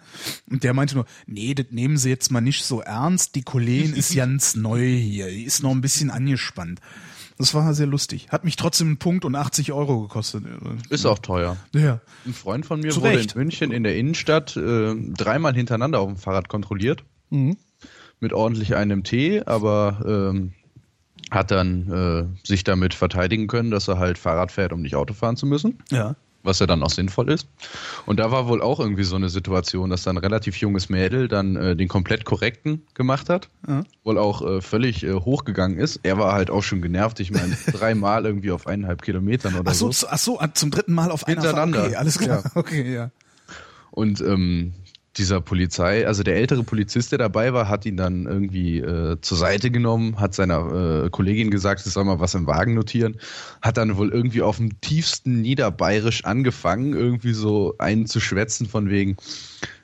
[0.48, 3.34] Und der meinte nur, nee, das nehmen Sie jetzt mal nicht so ernst.
[3.34, 5.28] Die Kollegin ist ganz neu hier.
[5.28, 6.80] Die ist noch ein bisschen angespannt.
[7.36, 8.28] Das war sehr lustig.
[8.30, 10.44] Hat mich trotzdem einen Punkt und 80 Euro gekostet.
[10.88, 11.56] Ist auch teuer.
[11.74, 12.00] Ja.
[12.24, 13.32] Ein Freund von mir Zu wurde Recht.
[13.32, 17.04] in München in der Innenstadt äh, dreimal hintereinander auf dem Fahrrad kontrolliert.
[17.30, 17.56] Mhm.
[18.20, 20.52] Mit ordentlich einem Tee, aber ähm,
[21.30, 25.12] hat dann äh, sich damit verteidigen können, dass er halt Fahrrad fährt, um nicht Auto
[25.12, 25.82] fahren zu müssen.
[25.90, 26.14] Ja.
[26.46, 27.48] Was ja dann auch sinnvoll ist.
[28.06, 31.28] Und da war wohl auch irgendwie so eine Situation, dass dann ein relativ junges Mädel
[31.28, 33.48] dann äh, den komplett korrekten gemacht hat.
[33.68, 33.82] Ja.
[34.04, 36.00] Wohl auch äh, völlig äh, hochgegangen ist.
[36.02, 37.20] Er war halt auch schon genervt.
[37.20, 40.06] Ich meine, dreimal irgendwie auf eineinhalb Kilometern oder Ach so, so.
[40.08, 41.32] ach so, zum dritten Mal auf Fahrt.
[41.38, 41.84] Hintereinander.
[41.84, 42.42] Okay, alles klar.
[42.54, 43.10] Okay, ja.
[43.90, 44.72] Und ähm,
[45.16, 49.38] dieser Polizei, also der ältere Polizist, der dabei war, hat ihn dann irgendwie äh, zur
[49.38, 53.16] Seite genommen, hat seiner äh, Kollegin gesagt, sie soll mal was im Wagen notieren,
[53.62, 58.90] hat dann wohl irgendwie auf dem tiefsten Niederbayerisch angefangen, irgendwie so einen zu schwätzen von
[58.90, 59.16] wegen,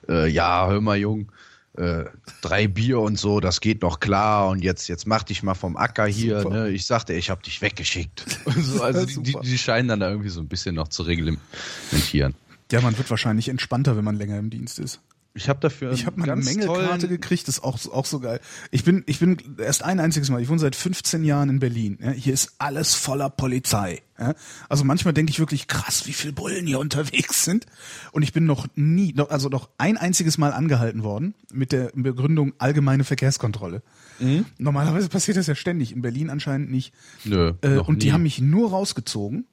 [0.09, 1.33] äh, ja, hör mal, Jung,
[1.79, 2.05] äh,
[2.43, 5.79] drei Bier und so, das geht noch klar und jetzt, jetzt mach dich mal vom
[5.79, 6.69] Acker hier, ne?
[6.69, 8.27] Ich sagte, ich hab dich weggeschickt.
[8.55, 12.35] So, also die, die, die scheinen dann da irgendwie so ein bisschen noch zu reglementieren.
[12.71, 15.01] Ja, man wird wahrscheinlich entspannter, wenn man länger im Dienst ist.
[15.35, 18.39] Ich habe dafür Ich habe mal eine Mängelkarte gekriegt, das ist auch, auch so geil.
[18.71, 21.99] Ich bin, ich bin erst ein einziges Mal, ich wohne seit 15 Jahren in Berlin.
[22.03, 24.03] Ja, hier ist alles voller Polizei.
[24.19, 24.35] Ja,
[24.69, 27.65] also manchmal denke ich wirklich, krass, wie viele Bullen hier unterwegs sind.
[28.13, 31.91] Und ich bin noch nie, noch, also noch ein einziges Mal angehalten worden mit der
[31.95, 33.83] Begründung allgemeine Verkehrskontrolle.
[34.21, 34.45] Mhm.
[34.59, 36.93] Normalerweise passiert das ja ständig, in Berlin anscheinend nicht.
[37.25, 38.13] Nö, Äh, und die nie.
[38.13, 39.47] haben mich nur rausgezogen,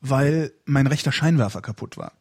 [0.00, 2.12] weil mein rechter Scheinwerfer kaputt war.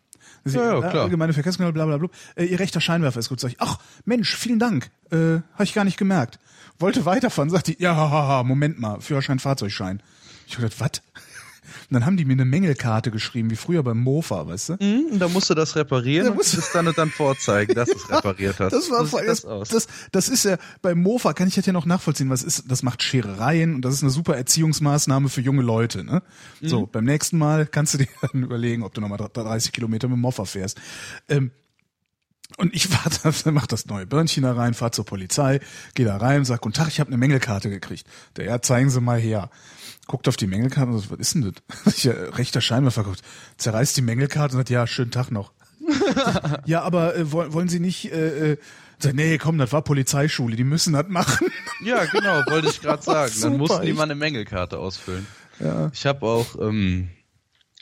[0.45, 1.03] Ja, ja, klar.
[1.03, 2.09] Allgemeine Verkehrskontrolle, bla bla bla.
[2.35, 3.39] Äh, ihr rechter Scheinwerfer ist gut.
[3.39, 4.91] Sag ich, ach Mensch, vielen Dank.
[5.11, 6.39] Äh, Habe ich gar nicht gemerkt.
[6.77, 10.01] Wollte weiterfahren, sagt die, ja, haha, Moment mal, Führerschein, Fahrzeugschein.
[10.47, 11.01] Ich hab gedacht, was?
[11.89, 14.73] Und dann haben die mir eine Mängelkarte geschrieben, wie früher beim Mofa, weißt du?
[14.79, 17.09] Mhm, und da musst du das reparieren Da und musst du- das dann und dann
[17.09, 18.73] vorzeigen, dass du es repariert hast.
[18.73, 21.73] Das war So voll, das, das das, ist ja beim Mofa kann ich das ja
[21.73, 25.61] noch nachvollziehen, was ist, das macht Scherereien und das ist eine super Erziehungsmaßnahme für junge
[25.61, 26.03] Leute.
[26.03, 26.21] Ne?
[26.61, 26.67] Mhm.
[26.67, 30.15] So, beim nächsten Mal kannst du dir dann überlegen, ob du nochmal 30 Kilometer mit
[30.17, 30.79] dem Mofa fährst.
[31.29, 31.51] Ähm,
[32.57, 35.59] und ich fahr da, mach das neue Birnchen da rein, fahr zur Polizei,
[35.95, 38.05] geh da rein und sag, guten Tag, ich habe eine Mängelkarte gekriegt.
[38.37, 39.49] Der, ja, zeigen Sie mal her.
[40.07, 41.53] Guckt auf die Mängelkarte und sagt, was ist denn
[41.85, 42.03] das?
[42.03, 43.21] Ja, rechter Scheinwerfer guckt,
[43.57, 45.51] zerreißt die Mängelkarte und sagt, ja, schönen Tag noch.
[46.65, 48.57] ja, aber äh, wollen, wollen Sie nicht, äh, äh,
[48.99, 51.47] sagt, nee, komm, das war Polizeischule, die müssen das machen.
[51.83, 53.31] Ja, genau, wollte ich gerade sagen.
[53.31, 55.27] Super, Dann mussten die mal eine Mängelkarte ausfüllen.
[55.59, 55.91] Ja.
[55.93, 57.09] Ich habe auch, ähm,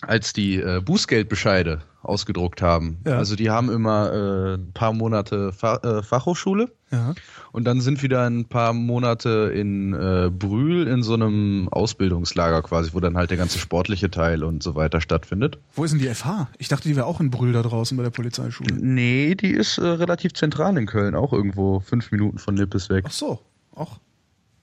[0.02, 3.18] als die äh, Bußgeldbescheide ausgedruckt haben, Ja.
[3.18, 7.16] also die haben immer äh, ein paar Monate Fa äh, Fachhochschule Ja.
[7.54, 12.92] und dann sind wieder ein paar Monate in äh, Brühl in so einem Ausbildungslager quasi,
[12.94, 15.58] wo dann halt der ganze sportliche Teil und so weiter stattfindet.
[15.76, 16.50] Wo ist denn die FH?
[16.58, 18.76] Ich dachte, die wäre auch in Brühl da draußen bei der Polizeischule.
[18.76, 23.06] Nee, die ist äh, relativ zentral in Köln, auch irgendwo fünf Minuten von Lippes weg.
[23.08, 23.40] Ach so,
[23.76, 24.00] auch.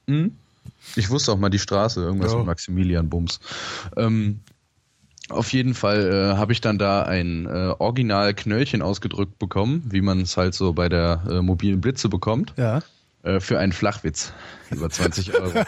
[0.07, 0.33] Mhm.
[0.97, 2.39] Ich wusste auch mal die Straße, irgendwas Ja.
[2.39, 3.41] mit Maximilian Bums.
[3.97, 4.41] Ähm,
[5.31, 10.01] auf jeden Fall äh, habe ich dann da ein äh, Original Knöllchen ausgedrückt bekommen, wie
[10.01, 12.81] man es halt so bei der äh, mobilen Blitze bekommt, Ja.
[13.23, 14.33] äh, für einen Flachwitz
[14.71, 15.63] über 20 Euro.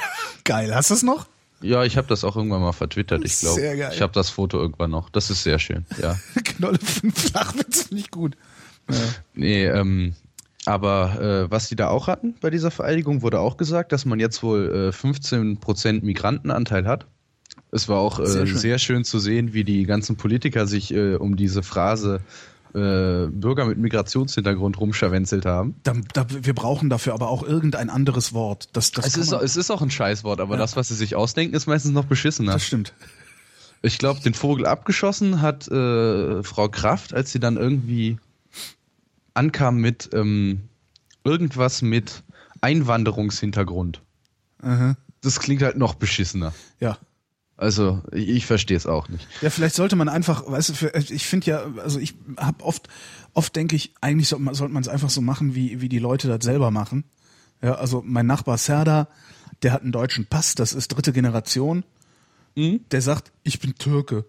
[0.45, 1.27] Geil, hast du es noch?
[1.61, 3.61] ja, ich habe das auch irgendwann mal vertwittert, ich glaube.
[3.61, 3.93] Sehr geil.
[3.95, 5.09] Ich habe das Foto irgendwann noch.
[5.11, 6.17] Das ist sehr schön, ja.
[6.45, 8.37] Knolle 5 Flachwitz finde ich gut.
[8.91, 8.97] Ja.
[9.35, 10.15] Nee, ähm,
[10.67, 14.19] aber äh, was die da auch hatten bei dieser Vereidigung, wurde auch gesagt, dass man
[14.19, 17.07] jetzt wohl äh, 15% Migrantenanteil hat.
[17.73, 18.97] Es war auch äh, Sehr sehr, schön.
[18.97, 19.05] schön.
[19.05, 22.21] zu sehen, wie die ganzen Politiker sich äh, um diese Phrase
[22.75, 25.75] äh, Bürger mit Migrationshintergrund rumscharwenzelt haben.
[25.83, 28.69] Da, da, wir brauchen dafür aber auch irgendein anderes Wort.
[28.75, 30.61] Das, das, Es ist, es ist auch ein Scheißwort, aber Ja.
[30.61, 32.53] das, was sie sich ausdenken, ist meistens noch beschissener.
[32.53, 32.93] das stimmt.
[33.83, 38.19] Ich glaube, den Vogel abgeschossen hat äh, Frau Kraft, als sie dann irgendwie
[39.35, 40.61] ankam mit ähm,
[41.25, 42.23] irgendwas mit
[42.61, 44.03] Einwanderungshintergrund.
[44.63, 44.97] Aha.
[45.23, 46.53] Das klingt halt noch beschissener.
[46.81, 46.99] Ja.
[47.63, 49.27] Also ich, ich verstehe es auch nicht.
[49.41, 52.89] Ja, vielleicht sollte man einfach, weißt du, für, ich finde ja, also ich habe oft,
[53.35, 55.99] oft denke ich, eigentlich sollte man sollte man es einfach so machen, wie, wie die
[56.01, 57.05] Leute das selber machen.
[57.63, 59.09] Ja, also mein Nachbar Serda,
[59.63, 61.85] der hat einen deutschen Pass, das ist dritte Generation.
[62.57, 64.27] Der sagt, ich bin Türke.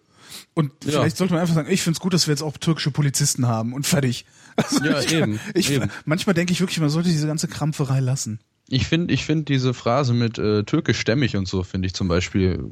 [0.54, 0.92] Und Ja.
[0.92, 3.48] vielleicht sollte man einfach sagen, ich finde es gut, dass wir jetzt auch türkische Polizisten
[3.48, 4.26] haben und fertig.
[4.56, 5.90] Also Ja, ich, eben, Ich, eben.
[6.06, 8.40] Manchmal denke ich wirklich, man sollte diese ganze Krampferei lassen.
[8.74, 12.64] Ich finde ich find diese Phrase mit äh, türkischstämmig und so, finde ich zum Beispiel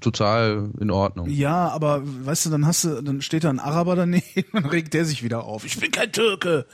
[0.00, 1.28] total in Ordnung.
[1.28, 4.94] Ja, aber weißt du, dann hast du, dann steht da ein Araber daneben, dann regt
[4.94, 5.64] der sich wieder auf.
[5.64, 6.66] Ich bin kein Türke.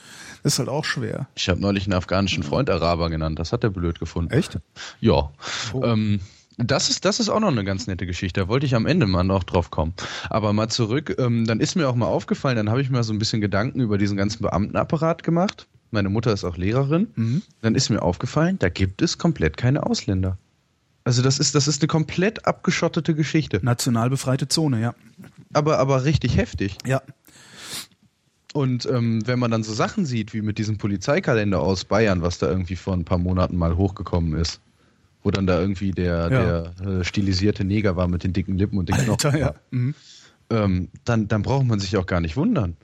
[0.43, 1.27] Das ist halt auch schwer.
[1.35, 4.31] Ich habe neulich einen afghanischen Freund Araber genannt, das hat er blöd gefunden.
[4.31, 4.59] Echt?
[5.01, 5.33] Ja.
[5.73, 5.83] Oh.
[5.83, 6.21] Ähm,
[6.59, 8.41] das ist, das ist auch noch eine ganz nette Geschichte.
[8.41, 9.95] Da wollte ich am Ende mal noch drauf kommen.
[10.29, 13.13] Aber mal zurück, ähm, dann ist mir auch mal aufgefallen, dann habe ich mir so
[13.15, 15.67] ein bisschen Gedanken über diesen ganzen Beamtenapparat gemacht.
[15.97, 17.07] Meine Mutter ist auch Lehrerin.
[17.15, 17.41] Mhm.
[17.63, 20.37] Dann ist mir aufgefallen, da gibt es komplett keine Ausländer.
[21.05, 23.61] Also das ist, das ist eine komplett abgeschottete Geschichte.
[23.63, 24.95] National befreite Zone, ja.
[25.55, 26.77] Aber, aber richtig heftig.
[26.85, 27.01] Ja.
[28.53, 32.37] Und ähm, wenn man dann so Sachen sieht, wie mit diesem Polizeikalender aus Bayern, was
[32.37, 34.61] da irgendwie vor ein paar Monaten mal hochgekommen ist,
[35.23, 36.73] wo dann da irgendwie der, Ja.
[36.83, 39.55] der äh, stilisierte Neger war mit den dicken Lippen und den Knochen, Alter, ja.
[39.71, 39.95] Mhm.
[40.51, 42.77] ähm, dann, dann braucht man sich auch gar nicht wundern.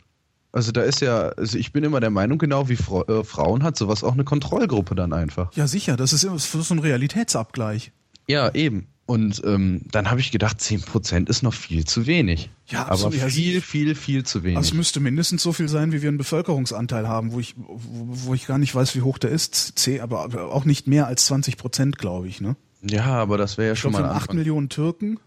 [0.53, 3.63] Also da ist ja, also ich bin immer der Meinung, genau wie Fra äh, Frauen
[3.63, 5.53] hat sowas auch eine Kontrollgruppe dann einfach.
[5.55, 5.97] Ja, sicher.
[5.97, 7.93] Das ist, immer- so ein Realitätsabgleich.
[8.29, 8.87] Ja, eben.
[9.05, 12.51] Und ähm, dann habe ich gedacht, 10% ist noch viel zu wenig.
[12.67, 13.15] Ja, aber absolut.
[13.17, 14.57] Ja, viel, viel, viel zu wenig.
[14.59, 17.79] Also es müsste mindestens so viel sein, wie wir einen Bevölkerungsanteil haben, wo ich, wo,
[17.81, 19.55] wo ich gar nicht weiß, wie hoch der ist.
[19.79, 22.41] C, aber aber auch nicht mehr als 20 Prozent, glaube ich.
[22.41, 22.57] Ne?
[22.83, 24.37] ja, aber das wäre ja Ich schon glaube, mal ein haben 8 Anfang.
[24.37, 25.19] Millionen Türken.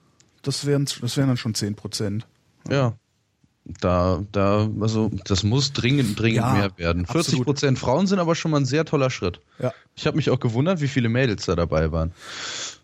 [0.42, 2.28] Das wären, das wären dann schon 10 Prozent.
[2.70, 2.94] Ja.
[3.82, 7.06] Da, da, also das muss dringend, dringend Ja, mehr werden.
[7.08, 7.46] 40 absolut.
[7.48, 9.42] Prozent Frauen sind aber schon mal ein sehr toller Schritt.
[9.58, 9.74] Ja.
[9.96, 12.12] Ich habe mich auch gewundert, wie viele Mädels da dabei waren.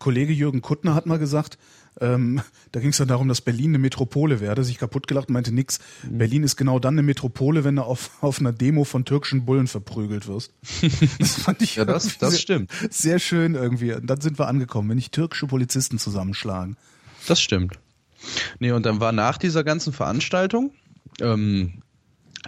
[0.00, 1.56] Kollege Jürgen Kuttner hat mal gesagt,
[2.00, 2.40] ähm,
[2.72, 5.52] da ging es dann darum, dass Berlin eine Metropole werde, sich kaputt gelacht und meinte
[5.52, 5.78] nix.
[6.02, 6.18] Mhm.
[6.18, 9.68] Berlin ist genau dann eine Metropole, wenn du auf, auf einer Demo von türkischen Bullen
[9.68, 10.52] verprügelt wirst.
[11.20, 12.70] Das fand ich Ja, das- das sehr, stimmt.
[12.90, 13.92] Sehr schön irgendwie.
[13.92, 16.76] Und dann sind wir angekommen, wenn ich türkische Polizisten zusammenschlagen.
[17.28, 17.78] Das stimmt.
[18.58, 20.72] Nee, und dann war nach dieser ganzen Veranstaltung,
[21.20, 21.82] ähm,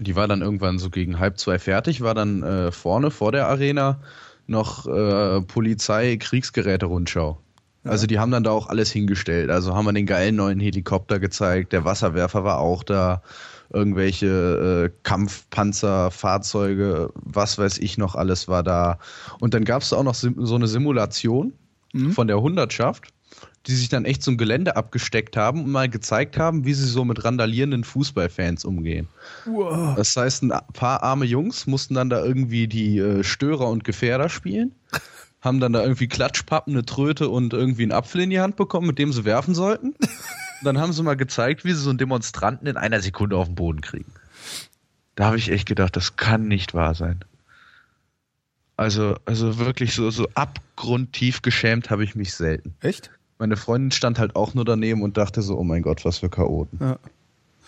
[0.01, 3.49] die war dann irgendwann so gegen halb zwei fertig, war dann äh, vorne vor der
[3.49, 4.01] Arena
[4.47, 7.39] noch äh, Polizei-Kriegsgeräte-Rundschau.
[7.85, 9.51] Also die haben dann da auch alles hingestellt.
[9.51, 13.23] Also haben wir den geilen neuen Helikopter gezeigt, der Wasserwerfer war auch da,
[13.73, 18.99] irgendwelche äh, Kampfpanzer, Fahrzeuge, was weiß ich noch alles war da.
[19.41, 21.53] Und dann gab es auch noch so eine Simulation
[22.11, 23.13] von der Hundertschaft,
[23.66, 27.05] die sich dann echt zum Gelände abgesteckt haben und mal gezeigt haben, wie sie so
[27.05, 29.09] mit randalierenden Fußballfans umgehen.
[29.96, 34.29] Das heißt, ein paar arme Jungs mussten dann da irgendwie die äh, Störer und Gefährder
[34.29, 34.74] spielen,
[35.40, 38.87] haben dann da irgendwie Klatschpappen, eine Tröte und irgendwie einen Apfel in die Hand bekommen,
[38.87, 39.88] mit dem sie werfen sollten.
[39.88, 43.46] Und dann haben sie mal gezeigt, wie sie so einen Demonstranten in einer Sekunde auf
[43.46, 44.12] den Boden kriegen.
[45.14, 47.24] Da habe ich echt gedacht, das kann nicht wahr sein.
[48.77, 52.74] Also, also wirklich so, so abgrundtief geschämt habe ich mich selten.
[52.81, 53.11] Echt?
[53.38, 56.29] Meine Freundin stand halt auch nur daneben und dachte so, oh mein Gott, was für
[56.29, 56.79] Chaoten.
[56.81, 56.99] Ja.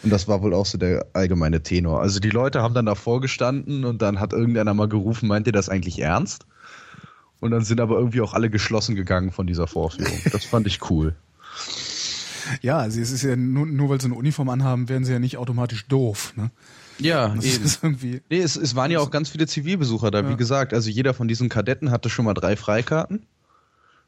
[0.03, 2.01] Und das war wohl auch so der allgemeine Tenor.
[2.01, 5.53] Also die Leute haben dann davor gestanden und dann hat irgendeiner mal gerufen, meint ihr
[5.53, 6.47] das eigentlich ernst?
[7.41, 10.19] Und dann sind aber irgendwie auch alle geschlossen gegangen von dieser Vorführung.
[10.33, 11.15] Das fand ich cool.
[12.63, 15.19] Ja, also es ist ja nur, nur weil sie eine Uniform anhaben, werden sie ja
[15.19, 16.33] nicht automatisch doof.
[16.37, 16.51] Ne?
[16.99, 17.65] Ja, Das eben.
[17.65, 18.23] ist irgendwie.
[18.31, 20.29] Nee, es, es waren ja auch ganz viele Zivilbesucher da.
[20.29, 23.27] Wie gesagt, also jeder von diesen Kadetten hatte schon mal drei Freikarten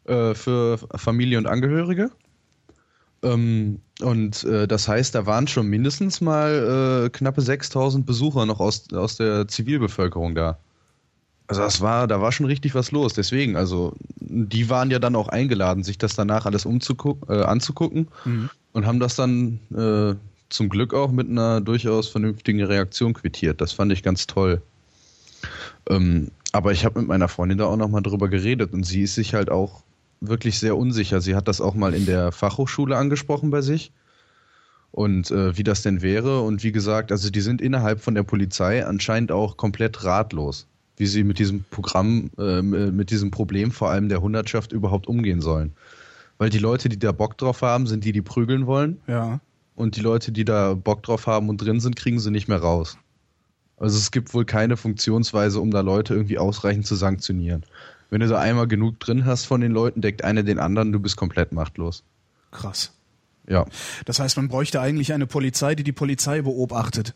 [0.08, 2.10] äh, für Familie und Angehörige.
[3.22, 8.60] Ähm, und äh, das heißt, da waren schon mindestens mal äh, knappe 6000 Besucher noch
[8.60, 10.58] aus, aus der Zivilbevölkerung da.
[11.48, 13.14] Also das war, da war schon richtig was los.
[13.14, 18.08] Deswegen, also die waren ja dann auch eingeladen, sich das danach alles umzugucken, äh, anzugucken
[18.72, 20.14] und haben das dann äh,
[20.50, 23.60] zum Glück auch mit einer durchaus vernünftigen Reaktion quittiert.
[23.60, 24.60] Das fand ich ganz toll.
[25.88, 29.14] Ähm, aber ich habe mit meiner Freundin da auch nochmal drüber geredet und sie ist
[29.14, 29.82] sich halt auch
[30.20, 31.20] wirklich sehr unsicher.
[31.20, 33.92] Sie hat das auch mal in der Fachhochschule angesprochen bei sich
[34.90, 36.40] und äh, wie das denn wäre.
[36.42, 41.06] Und wie gesagt, also die sind innerhalb von der Polizei anscheinend auch komplett ratlos, wie
[41.06, 45.72] sie mit diesem Programm, äh, mit diesem Problem vor allem der Hundertschaft überhaupt umgehen sollen.
[46.38, 49.00] Weil die Leute, die da Bock drauf haben, sind die, die prügeln wollen.
[49.06, 49.40] Ja.
[49.74, 52.58] Und die Leute, die da Bock drauf haben und drin sind, kriegen sie nicht mehr
[52.58, 52.96] raus.
[53.76, 57.64] Also es gibt wohl keine Funktionsweise, um da Leute irgendwie ausreichend zu sanktionieren.
[58.10, 61.00] Wenn du da einmal genug drin hast von den Leuten, deckt einer den anderen, du
[61.00, 62.04] bist komplett machtlos.
[62.50, 62.92] Krass.
[63.48, 63.66] Ja.
[64.04, 67.14] Das heißt, man bräuchte eigentlich eine Polizei, die die Polizei beobachtet.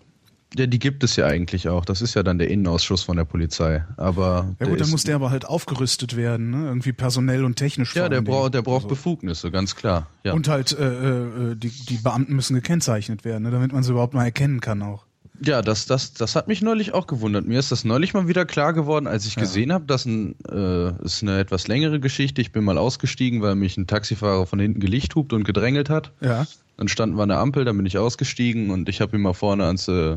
[0.54, 1.84] Ja, die gibt es ja eigentlich auch.
[1.86, 3.84] Das ist ja dann der Innenausschuss von der Polizei.
[3.96, 6.66] Aber Ja gut, dann muss der aber halt aufgerüstet werden, ne?
[6.66, 7.94] irgendwie personell und technisch.
[7.94, 8.88] ja, der braucht, der braucht Also.
[8.88, 10.08] Befugnisse, ganz klar.
[10.24, 10.34] Ja.
[10.34, 13.50] Und halt äh, äh, die, die Beamten müssen gekennzeichnet werden, ne?
[13.50, 15.06] damit man sie überhaupt mal erkennen kann auch.
[15.44, 17.46] Ja, das, das, das hat mich neulich auch gewundert.
[17.46, 21.04] Mir ist das neulich mal wieder klar geworden, als ich gesehen habe, dass ein, äh,
[21.04, 22.40] ist eine etwas längere Geschichte.
[22.40, 26.12] Ich bin mal ausgestiegen, weil mich ein Taxifahrer von hinten gelichthupt und gedrängelt hat.
[26.20, 26.46] Ja.
[26.76, 29.34] Dann standen wir an der Ampel, dann bin ich ausgestiegen und ich habe ihm mal
[29.34, 30.16] vorne ans äh,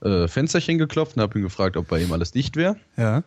[0.00, 2.76] äh, Fensterchen geklopft und habe ihn gefragt, ob bei ihm alles dicht wäre.
[2.96, 3.22] Ja.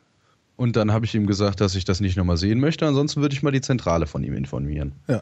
[0.56, 2.88] Und dann habe ich ihm gesagt, dass ich das nicht nochmal sehen möchte.
[2.88, 4.94] Ansonsten würde ich mal die Zentrale von ihm informieren.
[5.08, 5.22] Ja.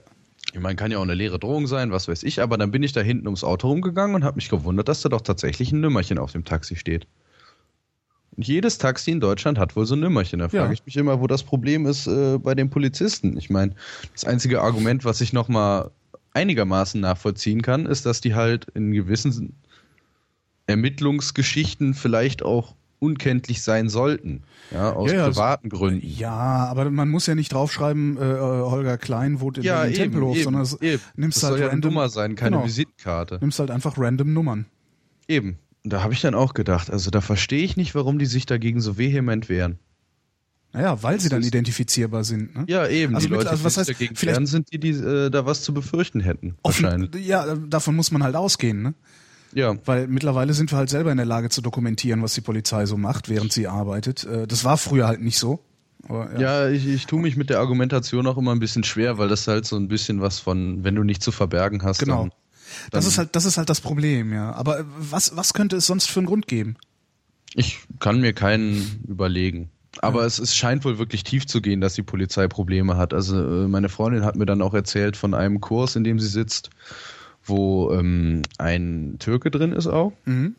[0.55, 2.81] Ich meine, kann ja auch eine leere Drohung sein, was weiß ich, aber dann bin
[2.81, 5.81] ich da hinten ums Auto rumgegangen und habe mich gewundert, dass da doch tatsächlich ein
[5.81, 7.07] Nümmerchen auf dem Taxi steht.
[8.37, 10.39] Und jedes Taxi in Deutschland hat wohl so ein Nümmerchen.
[10.39, 10.71] Da frage Ja.
[10.71, 13.35] ich mich immer, wo das Problem ist äh, bei den Polizisten.
[13.37, 13.75] Ich meine,
[14.13, 15.91] das einzige Argument, was ich nochmal
[16.31, 19.57] einigermaßen nachvollziehen kann, ist, dass die halt in gewissen
[20.67, 24.43] Ermittlungsgeschichten vielleicht auch unkenntlich sein sollten.
[24.71, 26.05] Ja, aus Ja, ja, privaten Gründen.
[26.05, 30.35] Ja, aber man muss ja nicht draufschreiben, äh, Holger Klein wohnt in Ja, Berlin Tempelhof,
[30.35, 31.01] eben, sondern es eben.
[31.15, 32.65] nimmst das halt soll ja random, Nummer sein, keine Genau.
[32.67, 33.37] Visitenkarte.
[33.41, 34.65] nimmst halt einfach random Nummern.
[35.27, 35.57] Eben.
[35.83, 38.45] Und Da habe ich dann auch gedacht, also da verstehe ich nicht, warum die sich
[38.47, 39.77] dagegen so vehement wehren.
[40.73, 42.53] Naja, weil sie dann identifizierbar sind.
[42.53, 42.65] Ne?
[42.67, 43.15] Ja, eben.
[43.15, 45.61] Also die mit- Leute, also was heißt, dagegen vielleicht- sind die, die äh, da was
[45.61, 46.55] zu befürchten hätten.
[46.63, 47.25] Offen, Wahrscheinlich.
[47.25, 48.93] ja, davon muss man halt ausgehen, ne?
[49.55, 49.75] Ja.
[49.85, 52.97] Weil mittlerweile sind wir halt selber in der Lage zu dokumentieren, was die Polizei so
[52.97, 54.23] macht, während sie arbeitet.
[54.25, 55.61] Äh, Das war früher halt nicht so.
[56.07, 56.65] Aber, ja.
[56.65, 59.47] Ja, ich, ich tue mich mit der Argumentation auch immer ein bisschen schwer, weil das
[59.47, 61.97] halt so ein bisschen was von, wenn du nicht zu verbergen hast.
[61.99, 62.23] Genau.
[62.23, 62.31] Dann,
[62.91, 64.51] Das ist halt, das ist halt das Problem, ja.
[64.51, 66.75] Aber äh, was, was könnte es sonst für einen Grund geben?
[67.57, 69.69] ich kann mir keinen überlegen.
[70.01, 73.13] Aber es, es scheint wohl wirklich tief zu gehen, dass die Polizei Probleme hat.
[73.13, 76.27] Also äh, meine Freundin hat mir dann auch erzählt von einem Kurs, in dem sie
[76.27, 76.69] sitzt,
[77.45, 80.13] wo ähm, ein Türke drin ist auch.
[80.25, 80.55] Mhm.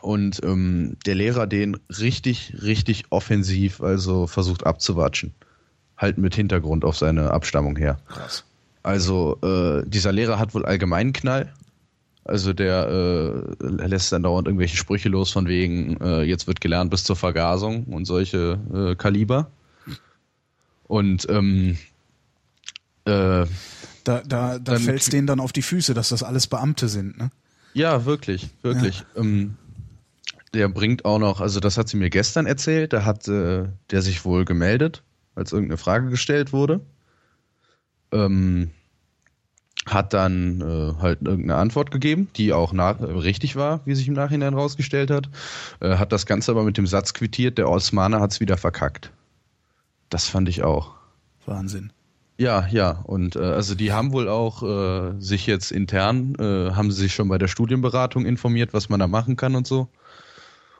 [0.00, 5.34] Und ähm, der Lehrer den richtig, richtig offensiv also versucht abzuwatschen.
[5.96, 7.98] Halt mit Hintergrund auf seine Abstammung her.
[8.06, 8.44] Krass.
[8.82, 11.52] Also äh, dieser Lehrer hat wohl allgemeinen Knall.
[12.24, 12.88] Also der
[13.60, 17.16] äh, lässt dann dauernd irgendwelche Sprüche los von wegen, äh, jetzt wird gelernt bis zur
[17.16, 19.50] Vergasung und solche äh, Kaliber.
[20.84, 21.78] Und ähm,
[23.06, 23.46] äh,
[24.06, 27.18] Da, da, da fällt es denen dann auf die Füße, dass das alles Beamte sind,
[27.18, 27.30] ne?
[27.74, 29.04] Ja, wirklich, wirklich.
[29.16, 29.56] Ähm,
[30.54, 34.02] der bringt auch noch, also das hat sie mir gestern erzählt, da hat äh, der
[34.02, 35.02] sich wohl gemeldet,
[35.34, 36.80] als irgendeine Frage gestellt wurde.
[38.12, 38.70] Ähm,
[39.86, 44.06] hat dann äh, halt irgendeine Antwort gegeben, die auch nach, äh, richtig war, wie sich
[44.06, 45.28] im Nachhinein rausgestellt hat.
[45.80, 49.10] Äh, hat das Ganze aber mit dem Satz quittiert, der Osmaner hat's wieder verkackt.
[50.10, 50.94] Das fand ich auch.
[51.44, 51.92] Wahnsinn.
[52.38, 53.02] Ja, ja.
[53.04, 57.14] Und äh, also die haben wohl auch äh, sich jetzt intern, äh, haben sie sich
[57.14, 59.88] schon bei der Studienberatung informiert, was man da machen kann und so.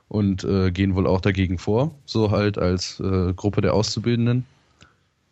[0.09, 4.45] Und äh, gehen wohl auch dagegen vor, so halt als äh, Gruppe der Auszubildenden.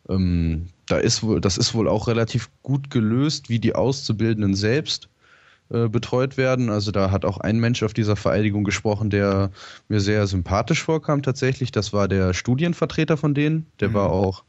[0.09, 5.09] Ähm, da ist wohl, das ist wohl auch relativ gut gelöst, wie die Auszubildenden selbst
[5.69, 6.69] äh, betreut werden.
[6.69, 9.51] Also da hat auch ein Mensch auf dieser Vereidigung gesprochen, der
[9.87, 11.71] mir sehr sympathisch vorkam tatsächlich.
[11.71, 13.67] Das war der Studienvertreter von denen.
[13.79, 14.43] Der war auch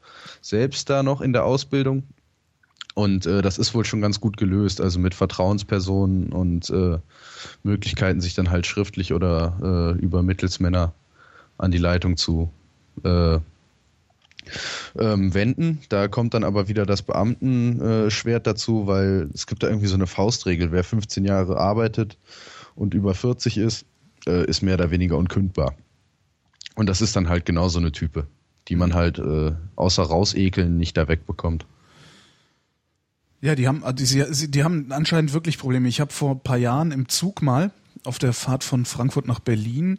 [0.49, 2.05] selbst da noch in der Ausbildung.
[2.95, 6.99] Und äh, das ist wohl schon ganz gut gelöst, also mit Vertrauenspersonen und äh,
[7.63, 10.95] Möglichkeiten, sich dann halt schriftlich oder äh, über Mittelsmänner
[11.59, 12.51] an die Leitung zu
[13.05, 13.39] äh,
[14.99, 15.81] ähm, wenden.
[15.91, 19.97] Da kommt dann aber wieder das Beamtenschwert Schwert dazu, weil es gibt da irgendwie so
[19.97, 20.73] eine Faustregel.
[20.73, 22.17] Wer 15 Jahre arbeitet
[22.77, 23.85] und über 40 ist,
[24.27, 25.75] äh, ist mehr oder weniger unkündbar.
[26.77, 28.27] Und das ist dann halt genau so eine Type,
[28.69, 31.67] die man halt äh, außer rausekeln nicht da wegbekommt.
[33.41, 35.89] Ja, die haben, die, sie- die haben anscheinend wirklich Probleme.
[35.89, 37.71] Ich habe vor ein paar Jahren im Zug mal
[38.05, 39.99] auf der Fahrt von Frankfurt nach Berlin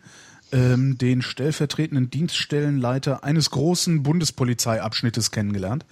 [0.51, 5.85] ähm, den stellvertretenden Dienststellenleiter eines großen Bundespolizeiabschnittes kennengelernt.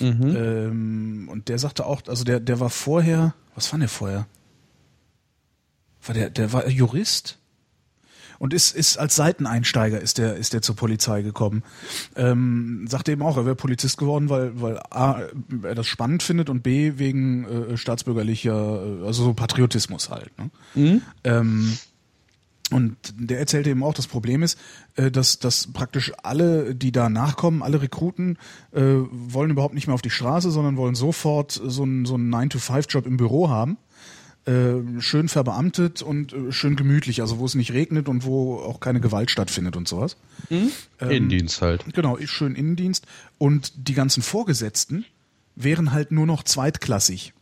[0.00, 4.26] Ähm, und der sagte auch, also der, der war vorher, was war der vorher?
[6.04, 7.38] War der, der war Jurist?
[8.42, 11.62] Und ist, ist als Seiteneinsteiger ist der, ist der zur Polizei gekommen.
[12.16, 15.28] Ähm, sagte eben auch, er wäre Polizist geworden, weil, weil A,
[15.62, 20.36] er das spannend findet und B, wegen äh, staatsbürgerlicher, äh, also so Patriotismus halt.
[20.40, 20.50] Ne?
[21.22, 21.78] Ähm,
[22.72, 24.58] und der erzählte eben auch, das Problem ist,
[24.96, 28.38] äh, dass, dass praktisch alle, die da nachkommen, alle Rekruten,
[28.72, 32.34] äh, wollen überhaupt nicht mehr auf die Straße, sondern wollen sofort so einen, so einen
[32.34, 33.76] 9-to-5-Job im Büro haben.
[34.44, 38.80] Äh, schön verbeamtet und äh, schön gemütlich, also wo es nicht regnet und wo auch
[38.80, 40.16] keine Gewalt stattfindet und sowas.
[40.98, 41.84] Innendienst halt.
[41.94, 43.06] Genau, ist schön Innendienst.
[43.38, 45.04] Und die ganzen Vorgesetzten
[45.54, 47.34] wären halt nur noch zweitklassig.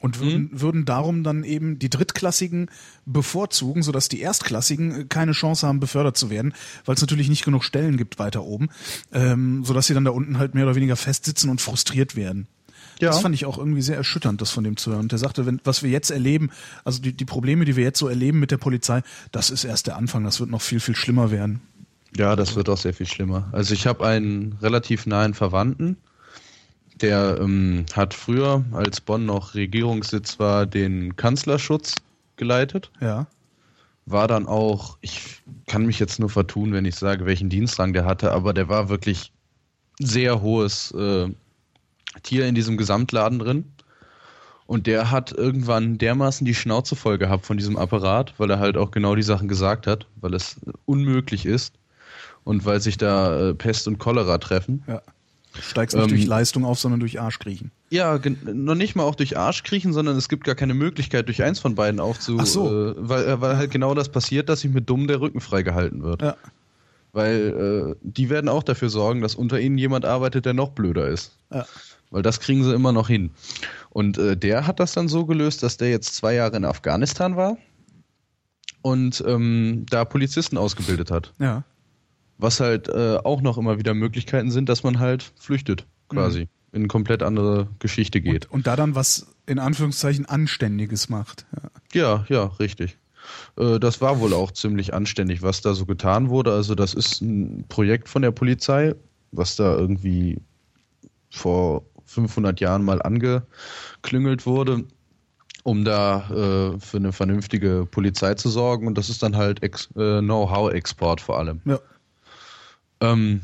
[0.00, 2.70] Und würden, würden darum dann eben die Drittklassigen
[3.04, 6.54] bevorzugen, sodass die Erstklassigen äh, keine Chance haben, befördert zu werden,
[6.86, 8.68] weil es natürlich nicht genug Stellen gibt weiter oben,
[9.12, 12.46] ähm, sodass sie dann da unten halt mehr oder weniger festsitzen und frustriert werden.
[13.00, 13.08] Ja.
[13.08, 15.00] Das fand ich auch irgendwie sehr erschütternd, das von dem zu hören.
[15.00, 16.50] Und der sagte, wenn, was wir jetzt erleben,
[16.84, 19.86] also die, die Probleme, die wir jetzt so erleben mit der Polizei, das ist erst
[19.86, 21.60] der Anfang, das wird noch viel, viel schlimmer werden.
[22.16, 23.48] Ja, das wird auch sehr viel schlimmer.
[23.52, 25.96] Also ich habe einen relativ nahen Verwandten,
[27.00, 31.94] der ähm, hat früher, als Bonn noch Regierungssitz war, den Kanzlerschutz
[32.36, 32.90] geleitet.
[33.00, 33.26] Ja.
[34.06, 38.04] War dann auch, ich kann mich jetzt nur vertun, wenn ich sage, welchen Dienstrang der
[38.04, 39.32] hatte, aber der war wirklich
[39.98, 41.28] sehr hohes äh,
[42.22, 43.64] Tier in diesem Gesamtladen drin.
[44.66, 48.76] Und der hat irgendwann dermaßen die Schnauze voll gehabt von diesem Apparat, weil er halt
[48.76, 50.56] auch genau die Sachen gesagt hat, weil es
[50.86, 51.74] unmöglich ist
[52.44, 54.84] und weil sich da äh, Pest und Cholera treffen.
[54.86, 55.02] Ja.
[55.60, 57.72] Steigst nicht Ähm, durch Leistung auf, sondern durch Arschkriechen.
[57.88, 61.42] Ja, noch nicht mal auch durch Arsch kriechen, sondern es gibt gar keine Möglichkeit, durch
[61.42, 62.36] eins von beiden aufzu...
[62.38, 62.68] Ach so.
[62.68, 66.04] Äh, weil, äh, weil halt genau das passiert, dass sich mit Dumm der Rücken freigehalten
[66.04, 66.22] wird.
[66.22, 66.36] Ja.
[67.12, 71.08] Weil äh, die werden auch dafür sorgen, dass unter ihnen jemand arbeitet, der noch blöder
[71.08, 71.36] ist.
[71.52, 71.66] Ja.
[72.10, 73.30] Weil das kriegen sie immer noch hin.
[73.90, 77.36] Und äh, der hat das dann so gelöst, dass der jetzt zwei Jahre in Afghanistan
[77.36, 77.56] war
[78.82, 81.32] und ähm, da Polizisten ausgebildet hat.
[81.38, 81.64] Ja.
[82.38, 86.48] Was halt äh, auch noch immer wieder Möglichkeiten sind, dass man halt flüchtet, quasi.
[86.72, 88.50] In eine komplett andere Geschichte geht.
[88.50, 91.46] Und da dann was in Anführungszeichen Anständiges macht.
[91.52, 91.70] Ja.
[91.92, 92.96] Ja, ja, richtig.
[93.56, 96.52] Äh, Das war wohl auch ziemlich anständig, was da so getan wurde.
[96.52, 98.94] Also das ist ein Projekt von der Polizei,
[99.32, 100.38] was da irgendwie
[101.28, 104.84] vor 500 Jahren mal angeklüngelt wurde,
[105.62, 108.86] um da äh, für eine vernünftige Polizei zu sorgen.
[108.86, 111.60] Und das ist dann halt Ex äh, Know-how-Export vor allem.
[111.64, 111.78] Ja.
[113.00, 113.42] Ähm,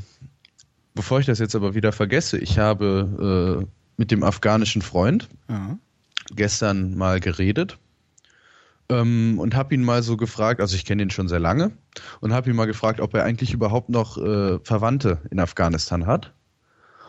[0.94, 5.78] bevor ich das jetzt aber wieder vergesse, ich habe äh, mit dem afghanischen Freund ja.
[6.34, 7.78] gestern mal geredet
[8.88, 11.72] ähm, und habe ihn mal so gefragt, also ich kenne ihn schon sehr lange,
[12.20, 16.32] und habe ihn mal gefragt, ob er eigentlich überhaupt noch äh, Verwandte in Afghanistan hat.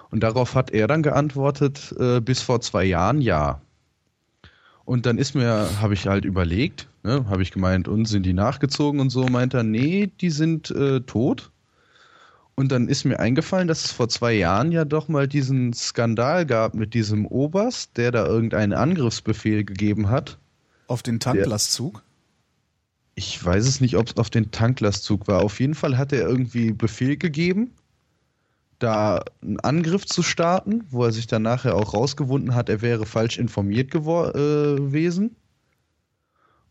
[0.10, 3.62] Und darauf hat er dann geantwortet, äh, bis vor zwei Jahren ja.
[4.86, 8.34] Und dann ist mir, habe ich halt überlegt, ne, habe ich gemeint, und sind die
[8.34, 11.52] nachgezogen und so, meint er, nee, die sind äh, tot.
[12.56, 16.46] Und dann ist mir eingefallen, dass es vor zwei Jahren ja doch mal diesen Skandal
[16.46, 20.38] gab mit diesem Oberst, der da irgendeinen Angriffsbefehl gegeben hat.
[20.88, 22.02] Auf den Tanklastzug?
[23.14, 25.44] Ich weiß es nicht, ob es auf den Tanklastzug war.
[25.44, 27.72] Auf jeden Fall hat er irgendwie Befehl gegeben
[28.80, 33.06] da einen Angriff zu starten, wo er sich dann nachher auch rausgewunden hat, er wäre
[33.06, 35.36] falsch informiert äh, gewesen.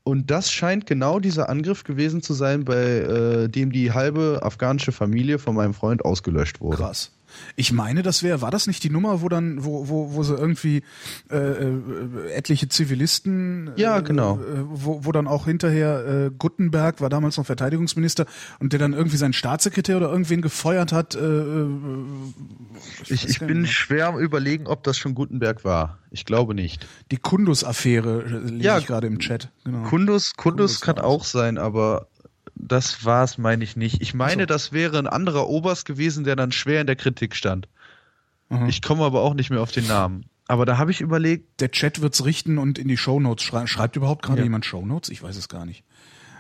[0.05, 4.93] Und das scheint genau dieser Angriff gewesen zu sein, bei äh, dem die halbe afghanische
[4.93, 6.77] Familie von meinem Freund ausgelöscht wurde.
[6.77, 7.16] Krass.
[7.57, 10.35] Ich meine, das wäre, war das nicht die Nummer, wo dann, wo, wo, wo sie
[10.35, 10.83] irgendwie
[11.31, 14.37] äh, äh, etliche Zivilisten, ja, genau.
[14.37, 18.27] Äh, wo, wo dann auch hinterher äh, Guttenberg war damals noch Verteidigungsminister
[18.59, 21.15] und der dann irgendwie seinen Staatssekretär oder irgendwen gefeuert hat.
[21.15, 21.67] Äh, äh
[23.09, 25.99] ich, ich bin schwer am überlegen, ob das schon Guttenberg war.
[26.11, 26.87] Ich glaube nicht.
[27.11, 29.51] Die Kundus-Affäre äh, lese ja, ich gerade im Chat.
[29.65, 29.83] Genau.
[29.89, 32.09] Kundus, Kundus, Kundus kann auch sein, aber
[32.57, 34.01] das war es, meine ich nicht.
[34.01, 34.47] Ich meine, so.
[34.47, 37.69] das wäre ein anderer Oberst gewesen, der dann schwer in der Kritik stand.
[38.49, 38.69] Mhm.
[38.69, 40.25] Ich komme aber auch nicht mehr auf den Namen.
[40.49, 41.61] Aber da habe ich überlegt.
[41.61, 43.67] Der Chat wird's richten und in die Shownotes schreiben.
[43.67, 44.45] Schreibt überhaupt gerade ja.
[44.45, 45.11] jemand Shownotes?
[45.11, 45.85] Ich weiß es gar nicht.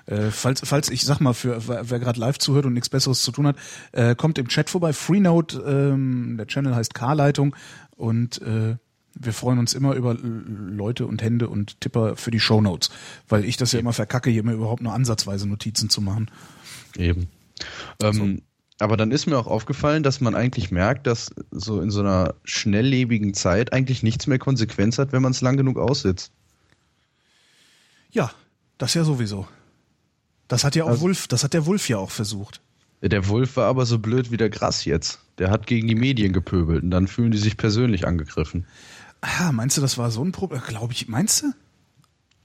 [0.07, 3.33] Äh, falls, falls ich sag mal, für wer, gerade live zuhört und nichts Besseres zu
[3.33, 3.57] tun hat,
[3.93, 4.93] äh, kommt im Chat vorbei.
[4.93, 7.57] Freenote, ähm, der Channel heißt K-Leitung
[7.97, 8.77] und äh,
[9.19, 12.91] wir freuen uns immer über Leute und Hände und Tipper für die Shownotes,
[13.29, 16.31] weil ich das ja immer verkacke, hier mir überhaupt nur ansatzweise Notizen zu machen.
[16.97, 17.29] Eben.
[18.03, 18.43] Ähm,
[18.79, 22.35] Aber dann ist mir auch aufgefallen, dass man eigentlich merkt, dass so in so einer
[22.45, 26.31] schnelllebigen Zeit eigentlich nichts mehr Konsequenz hat, wenn man es lang genug aussitzt.
[28.11, 28.31] Ja,
[28.79, 29.49] das ja sowieso.
[30.49, 32.61] Das hat ja auch also, Wolf, das hat der Wolf ja auch versucht.
[33.03, 35.21] Der Wolf war aber so blöd wie der Grass jetzt.
[35.39, 38.67] Der hat gegen die Medien gepöbelt und dann fühlen die sich persönlich angegriffen.
[39.39, 40.61] Ah, meinst du, das war so ein Problem?
[40.66, 41.53] Glaube ich, meinst du?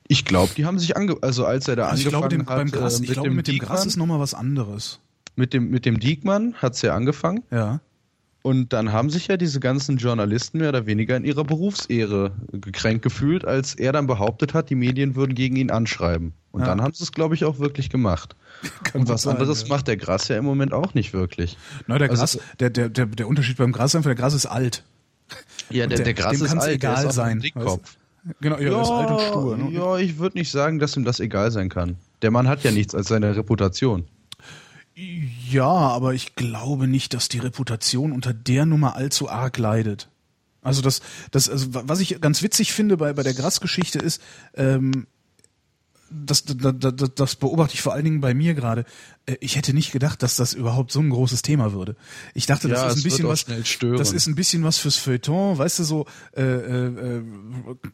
[0.08, 2.66] Ich glaube, die haben sich ange also als er da also angefangen ich glaube, dem,
[2.66, 5.00] hat, Gras, äh, mit ich glaube, dem mit dem Gras ist nochmal was anderes.
[5.36, 7.44] Mit dem mit dem Diekmann hat's ja angefangen.
[7.52, 7.80] Ja.
[8.44, 13.04] Und dann haben sich ja diese ganzen Journalisten mehr oder weniger in ihrer Berufsehre gekränkt
[13.04, 16.34] gefühlt, als er dann behauptet hat, die Medien würden gegen ihn anschreiben.
[16.52, 16.68] Und ja.
[16.68, 18.36] dann haben sie es, glaube ich, auch wirklich gemacht.
[18.84, 19.68] Kann und was sein, anderes ja.
[19.70, 21.58] macht der Gras ja im Moment auch nicht wirklich.
[21.86, 24.34] Nein, der also Gras, der, der, der, der Unterschied beim Gras ist einfach, der Gras
[24.34, 24.84] ist alt.
[25.74, 27.40] Ja, der, der, der Gras ist alt, egal ist sein.
[27.40, 27.98] Dickkopf.
[28.40, 29.58] Genau, ja, ja, ist alt und stur.
[29.58, 29.72] Ne?
[29.72, 31.98] Ja, ich würde nicht sagen, dass ihm das egal sein kann.
[32.22, 34.06] Der Mann hat ja nichts als seine Reputation.
[34.94, 40.10] Ja, aber ich glaube nicht, dass die Reputation unter der Nummer allzu arg leidet.
[40.62, 41.02] Also das,
[41.32, 44.22] das, also was ich ganz witzig finde bei bei der Grass-Geschichte ist,
[44.54, 45.08] ähm,
[46.12, 48.86] das, das, das, das beobachte ich vor allen Dingen bei mir gerade.
[49.26, 51.95] Äh, ich hätte nicht gedacht, dass das überhaupt so ein großes Thema würde.
[52.34, 53.45] Ich dachte, das ja, ist ein bisschen was.
[53.45, 56.05] Das ist ein bisschen was fürs Feuilleton, weißt du so.
[56.36, 57.24] Äh, äh,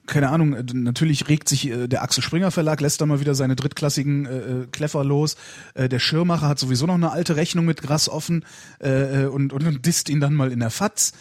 [0.06, 0.58] keine Ahnung.
[0.74, 4.38] Natürlich regt sich äh, der Axel Springer Verlag lässt da mal wieder seine drittklassigen äh,
[4.38, 5.36] äh, Kleffer los.
[5.74, 8.46] Äh, der Schirmacher hat sowieso noch eine alte Rechnung mit Gras offen
[8.80, 11.14] äh, und, und, und disst ihn dann mal in der Fatz.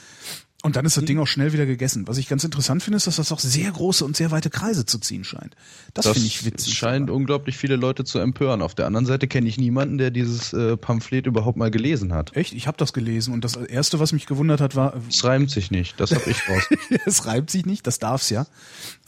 [0.66, 2.08] Und dann ist das Ding auch schnell wieder gegessen.
[2.08, 4.84] Was ich ganz interessant finde, ist, dass das auch sehr große und sehr weite Kreise
[4.84, 5.54] zu ziehen scheint.
[5.94, 6.74] Das, das finde ich witzig.
[6.74, 7.16] Scheint aber.
[7.16, 8.62] unglaublich viele Leute zu empören.
[8.62, 12.34] Auf der anderen Seite kenne ich niemanden, der dieses äh, Pamphlet überhaupt mal gelesen hat.
[12.34, 12.52] Echt?
[12.52, 14.94] Ich habe das gelesen und das erste, was mich gewundert hat, war.
[15.08, 16.00] Es reimt sich nicht.
[16.00, 16.64] Das habe ich raus.
[17.06, 17.86] es reimt sich nicht.
[17.86, 18.48] Das darf's ja.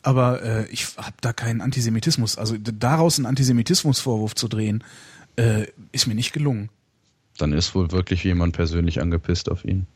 [0.03, 2.39] Aber äh, ich habe da keinen Antisemitismus.
[2.39, 4.85] Also daraus einen Antisemitismusvorwurf zu drehen,
[5.35, 6.69] äh, ist mir nicht gelungen.
[7.37, 9.89] Dann ist wohl wirklich jemand persönlich angepisst auf ihn.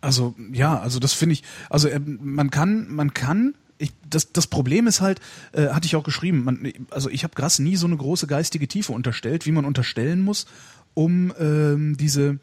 [0.00, 4.46] Also ja, also das finde ich, also äh, man kann, man kann ich, das, das
[4.46, 5.20] Problem ist halt,
[5.52, 8.68] äh, hatte ich auch geschrieben, man, also ich habe Grass nie so eine große geistige
[8.68, 10.46] Tiefe unterstellt, wie man unterstellen muss,
[10.94, 12.38] um ähm, diese,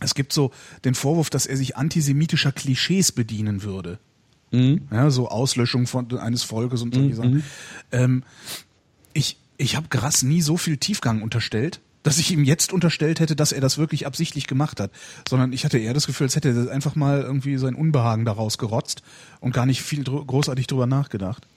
[0.00, 0.52] es gibt so
[0.84, 3.98] den Vorwurf, dass er sich antisemitischer Klischees bedienen würde.
[4.52, 4.88] Mhm.
[4.90, 7.14] Ja, so Auslöschung von eines Volkes und solche mhm.
[7.14, 7.44] Sachen.
[7.92, 8.22] Ähm,
[9.12, 13.34] ich ich habe Grass nie so viel Tiefgang unterstellt, dass ich ihm jetzt unterstellt hätte,
[13.34, 14.92] dass er das wirklich absichtlich gemacht hat,
[15.28, 18.58] sondern ich hatte eher das Gefühl, als hätte er einfach mal irgendwie sein Unbehagen daraus
[18.58, 19.02] gerotzt
[19.40, 21.48] und gar nicht viel dr großartig drüber nachgedacht.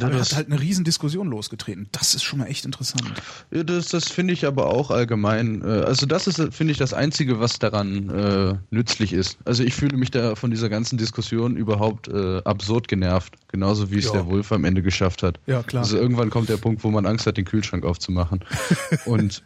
[0.00, 1.88] Ja, er hat halt eine riesen Diskussion losgetreten.
[1.92, 3.04] Das ist schon mal echt interessant.
[3.50, 5.62] Ja, das, das finde ich aber auch allgemein.
[5.62, 9.38] Äh, also das ist, finde ich, das Einzige, was daran äh, nützlich ist.
[9.44, 13.34] Also ich fühle mich da von dieser ganzen Diskussion überhaupt äh, absurd genervt.
[13.48, 14.12] Genauso wie es ja.
[14.12, 15.38] der Wolf am Ende geschafft hat.
[15.46, 15.84] Ja, klar.
[15.84, 18.44] Also irgendwann kommt der Punkt, wo man Angst hat, den Kühlschrank aufzumachen.
[19.06, 19.44] und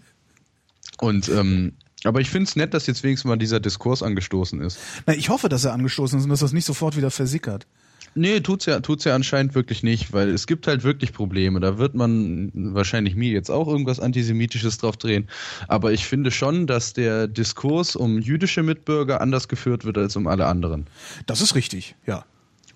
[1.02, 1.72] und ähm,
[2.04, 4.78] aber ich finde es nett, dass jetzt wenigstens mal dieser Diskurs angestoßen ist.
[5.06, 7.66] Na, ich hoffe, dass er angestoßen ist und dass das nicht sofort wieder versickert.
[8.14, 11.60] Nee, tut's ja, tut's ja anscheinend wirklich nicht, weil es gibt halt wirklich Probleme.
[11.60, 15.28] Da wird man wahrscheinlich mir jetzt auch irgendwas Antisemitisches drauf drehen.
[15.66, 20.26] Aber ich finde schon, dass der Diskurs um jüdische Mitbürger anders geführt wird als um
[20.26, 20.86] alle anderen.
[21.26, 22.24] Das ist richtig, ja.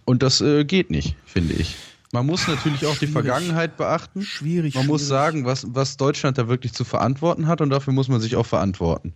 [0.05, 1.77] Und das äh, geht nicht, finde ich.
[2.13, 3.13] Man muss natürlich auch die Schwierig.
[3.13, 4.23] Vergangenheit beachten.
[4.23, 4.75] Schwierig.
[4.75, 5.09] Man muss schwierig.
[5.09, 8.47] sagen, was, was Deutschland da wirklich zu verantworten hat und dafür muss man sich auch
[8.47, 9.15] verantworten.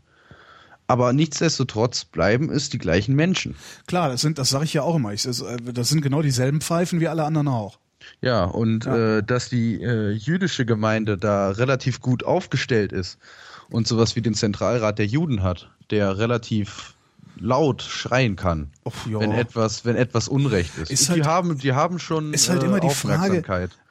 [0.86, 3.54] Aber nichtsdestotrotz bleiben es die gleichen Menschen.
[3.86, 5.12] Klar, das sind, das sage ich ja auch immer.
[5.12, 7.78] Ich, das, äh, das sind genau dieselben Pfeifen wie alle anderen auch.
[8.20, 9.18] Ja, und Ja.
[9.18, 13.18] Äh, dass die äh, jüdische Gemeinde da relativ gut aufgestellt ist
[13.68, 16.94] und sowas wie den Zentralrat der Juden hat, der relativ
[17.38, 20.90] laut schreien kann, Och, wenn etwas, wenn etwas Unrecht ist.
[20.90, 23.42] Ist die halt- haben, die haben schon ist halt äh, immer die Frage.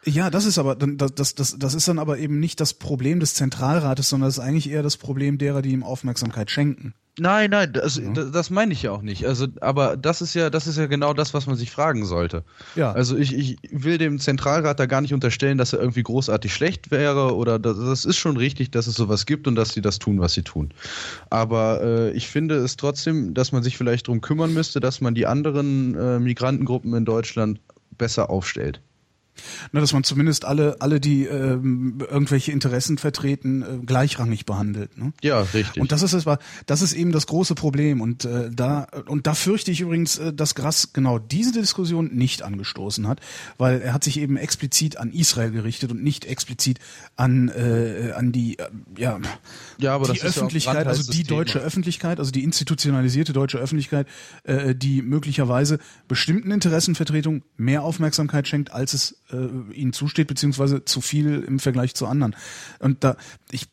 [0.05, 2.73] Ja, das ist aber dann das, das, das, das ist dann aber eben nicht das
[2.73, 6.93] Problem des Zentralrates, sondern das ist eigentlich eher das Problem derer, die ihm Aufmerksamkeit schenken.
[7.19, 9.25] Nein, nein, das, das, das meine ich ja auch nicht.
[9.25, 12.43] Also, aber das ist ja, das ist ja genau das, was man sich fragen sollte.
[12.75, 12.93] Ja.
[12.93, 16.91] Also ich, ich will dem Zentralrat da gar nicht unterstellen, dass er irgendwie großartig schlecht
[16.91, 19.99] wäre oder das, das ist schon richtig, dass es sowas gibt und dass sie das
[19.99, 20.73] tun, was sie tun.
[21.29, 25.13] Aber äh, ich finde es trotzdem, dass man sich vielleicht darum kümmern müsste, dass man
[25.13, 27.59] die anderen äh, Migrantengruppen in Deutschland
[27.97, 28.81] besser aufstellt.
[29.71, 34.97] Na, dass man zumindest alle, alle die ähm, irgendwelche Interessen vertreten, äh, gleichrangig behandelt.
[34.97, 35.13] Ne?
[35.21, 35.81] Ja, richtig.
[35.81, 36.27] Und das ist
[36.65, 38.01] das ist eben das große Problem.
[38.01, 42.41] Und äh, da und da fürchte ich übrigens, äh, dass Grass genau diese Diskussion nicht
[42.41, 43.19] angestoßen hat,
[43.57, 46.79] weil er hat sich eben explizit an Israel gerichtet und nicht explizit
[47.15, 48.67] an äh, an die äh,
[48.97, 49.19] ja
[49.77, 51.39] Ja, aber die das ist ja Öffentlichkeit, also die Thema.
[51.39, 54.07] deutsche Öffentlichkeit, also die institutionalisierte deutsche Öffentlichkeit,
[54.43, 61.01] äh, die möglicherweise bestimmten Interessenvertretungen mehr Aufmerksamkeit schenkt, als es äh, ihnen zusteht, beziehungsweise zu
[61.01, 62.35] viel im Vergleich zu anderen.
[62.79, 63.17] Und da
[63.51, 63.67] ich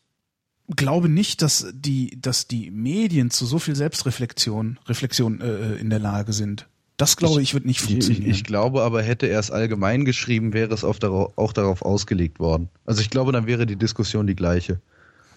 [0.75, 5.99] glaube nicht, dass die, dass die Medien zu so viel Selbstreflexion, Reflexion äh, in der
[5.99, 6.67] Lage sind.
[6.97, 8.23] Das glaube ich, wird nicht Ich, funktionieren.
[8.23, 12.39] ich, ich glaube aber, hätte er es allgemein geschrieben, wäre es auf auch darauf ausgelegt
[12.39, 12.69] worden.
[12.85, 14.81] Also ich glaube, dann wäre die Diskussion die gleiche.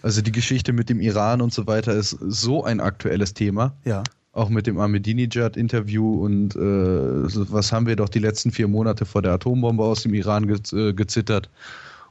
[0.01, 3.75] Also die Geschichte mit dem Iran und so weiter ist so ein aktuelles Thema.
[3.85, 4.03] ja.
[4.33, 9.21] Auch mit dem Ahmadinejad-Interview und äh, was haben wir doch die letzten vier Monate vor
[9.21, 11.49] der Atombombe aus dem Iran ge äh, gezittert.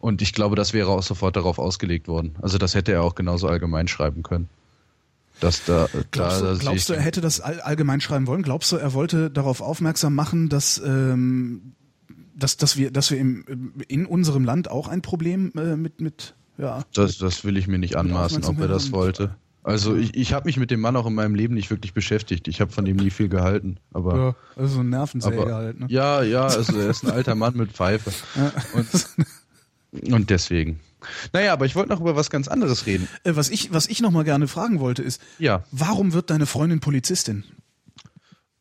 [0.00, 2.34] Und ich glaube, das wäre auch sofort darauf ausgelegt worden.
[2.42, 4.48] Also das hätte er auch genauso allgemein schreiben können.
[5.40, 8.42] Dass da, Glaubst, da, da du, glaubst du, er hätte das all, allgemein schreiben wollen?
[8.42, 11.72] Glaubst du, er wollte darauf aufmerksam machen, dass, ähm,
[12.34, 16.34] dass, dass wir, dass wir im, in unserem Land auch ein Problem äh, mit, mit,
[16.58, 19.34] ja, Das, das will ich mir nicht anmaßen, ob er das wollte.
[19.62, 22.48] Also ich, ich habe mich mit dem Mann auch in meinem Leben nicht wirklich beschäftigt.
[22.48, 23.78] Ich habe von dem nie viel gehalten.
[23.92, 25.86] Aber, ja also so ein Nervensäger aber halt, ne?
[25.90, 28.12] ja, ja, also er ist ein alter Mann mit Pfeife.
[28.72, 30.80] Und, und deswegen.
[31.32, 33.08] Naja, aber ich wollte noch über was ganz anderes reden.
[33.24, 36.46] Äh, was ich, was ich noch mal gerne fragen wollte, ist, Ja, warum wird deine
[36.46, 37.44] Freundin Polizistin?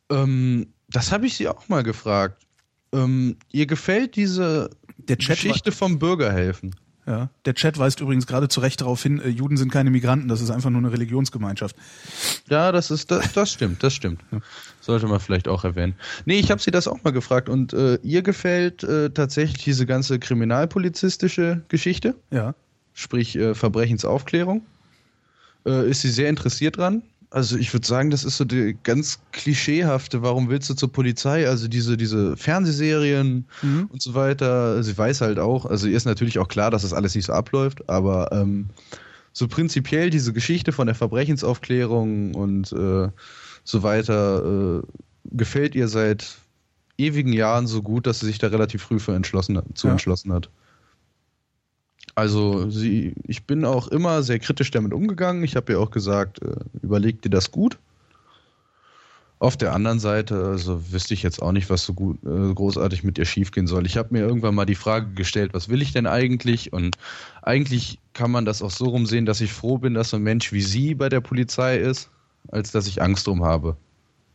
[0.09, 2.45] ähm, das habe ich sie auch mal gefragt.
[2.91, 4.71] Ähm, ihr gefällt diese
[5.05, 6.75] Geschichte vom Bürgerhelfen?
[7.09, 10.27] Ja, der Chat weist übrigens gerade zu Recht darauf hin, äh, Juden sind keine Migranten,
[10.27, 11.75] das ist einfach nur eine Religionsgemeinschaft.
[12.49, 14.21] Ja, das ist das, das stimmt, das stimmt.
[14.79, 15.95] Sollte man vielleicht auch erwähnen.
[16.25, 19.87] Nee, ich habe sie das auch mal gefragt und äh, ihr gefällt äh, tatsächlich diese
[19.87, 22.53] ganze kriminalpolizistische Geschichte, Ja.
[22.93, 24.61] sprich äh, Verbrechensaufklärung.
[25.65, 27.01] Äh, ist sie sehr interessiert dran?
[27.31, 31.47] Also ich würde sagen, das ist so die ganz klischeehafte, warum willst du zur Polizei?
[31.47, 33.85] Also diese, diese Fernsehserien Mhm.
[33.91, 34.81] und so weiter.
[34.81, 37.33] Sie weiß halt auch, also ihr ist natürlich auch klar, dass das alles nicht so
[37.33, 38.69] abläuft, aber ähm,
[39.31, 43.09] so prinzipiell diese Geschichte von der Verbrechensaufklärung und äh,
[43.63, 44.87] so weiter äh,
[45.25, 46.35] gefällt ihr seit
[46.97, 49.91] ewigen Jahren so gut, dass sie sich da relativ früh für entschlossen zu Ja.
[49.93, 50.49] entschlossen hat.
[52.19, 55.41] Also sie, ich bin auch immer sehr kritisch damit umgegangen.
[55.45, 57.77] Ich habe ihr auch gesagt, äh, überleg dir das gut.
[59.39, 63.05] Auf der anderen Seite, also wüsste ich jetzt auch nicht, was so gut, äh, großartig
[63.05, 63.85] mit ihr schiefgehen soll.
[63.85, 66.73] Ich habe mir irgendwann mal die Frage gestellt, was will ich denn eigentlich?
[66.73, 66.97] Und
[67.41, 70.51] eigentlich kann man das auch so rumsehen, dass ich froh bin, dass so ein Mensch
[70.51, 72.09] wie sie bei der Polizei ist,
[72.49, 73.77] als dass ich Angst drum habe,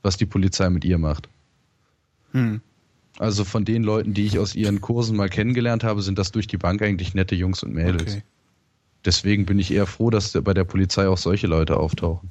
[0.02, 1.28] was die Polizei mit ihr macht.
[2.32, 2.62] Hm.
[3.18, 6.46] Also von den Leuten, die ich aus ihren Kursen mal kennengelernt habe, sind das durch
[6.46, 8.02] die Bank eigentlich nette Jungs und Mädels.
[8.02, 8.22] Okay.
[9.04, 12.30] Deswegen bin ich eher froh, dass bei der Polizei auch solche Leute auftauchen.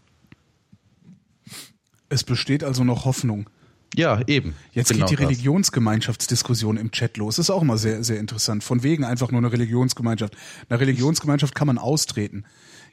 [2.09, 3.49] Es besteht also noch Hoffnung.
[3.95, 4.55] Ja, eben.
[4.71, 5.23] Jetzt Genau geht die.
[5.23, 7.36] Religionsgemeinschaftsdiskussion im Chat los.
[7.36, 8.63] Das ist auch immer sehr, sehr interessant.
[8.63, 10.36] Von wegen einfach nur eine Religionsgemeinschaft.
[10.67, 12.43] Eine Religionsgemeinschaft kann man austreten.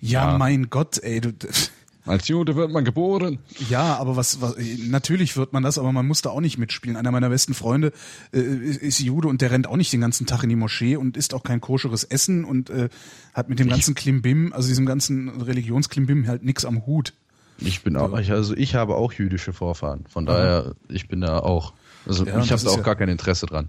[0.01, 0.39] Ja, Ja.
[0.39, 1.21] mein Gott, ey.
[1.23, 1.33] Du,
[2.07, 3.39] Als Jude wird man geboren.
[3.69, 4.57] ja, aber was, was,
[4.89, 6.97] natürlich wird man das, aber man muss da auch nicht mitspielen.
[6.97, 7.93] Einer meiner besten Freunde
[8.33, 11.17] äh, ist Jude und der rennt auch nicht den ganzen Tag in die Moschee und
[11.17, 12.89] isst auch kein koscheres Essen und äh,
[13.35, 17.13] hat mit dem ganzen Klimbim, also diesem ganzen Religionsklimbim halt nix am Hut.
[17.59, 20.05] Ich bin auch, ich, also ich habe auch jüdische Vorfahren.
[20.09, 21.75] Von daher, ich bin da auch
[22.07, 23.69] Also Ja, ich habe da auch ja- gar kein Interesse dran.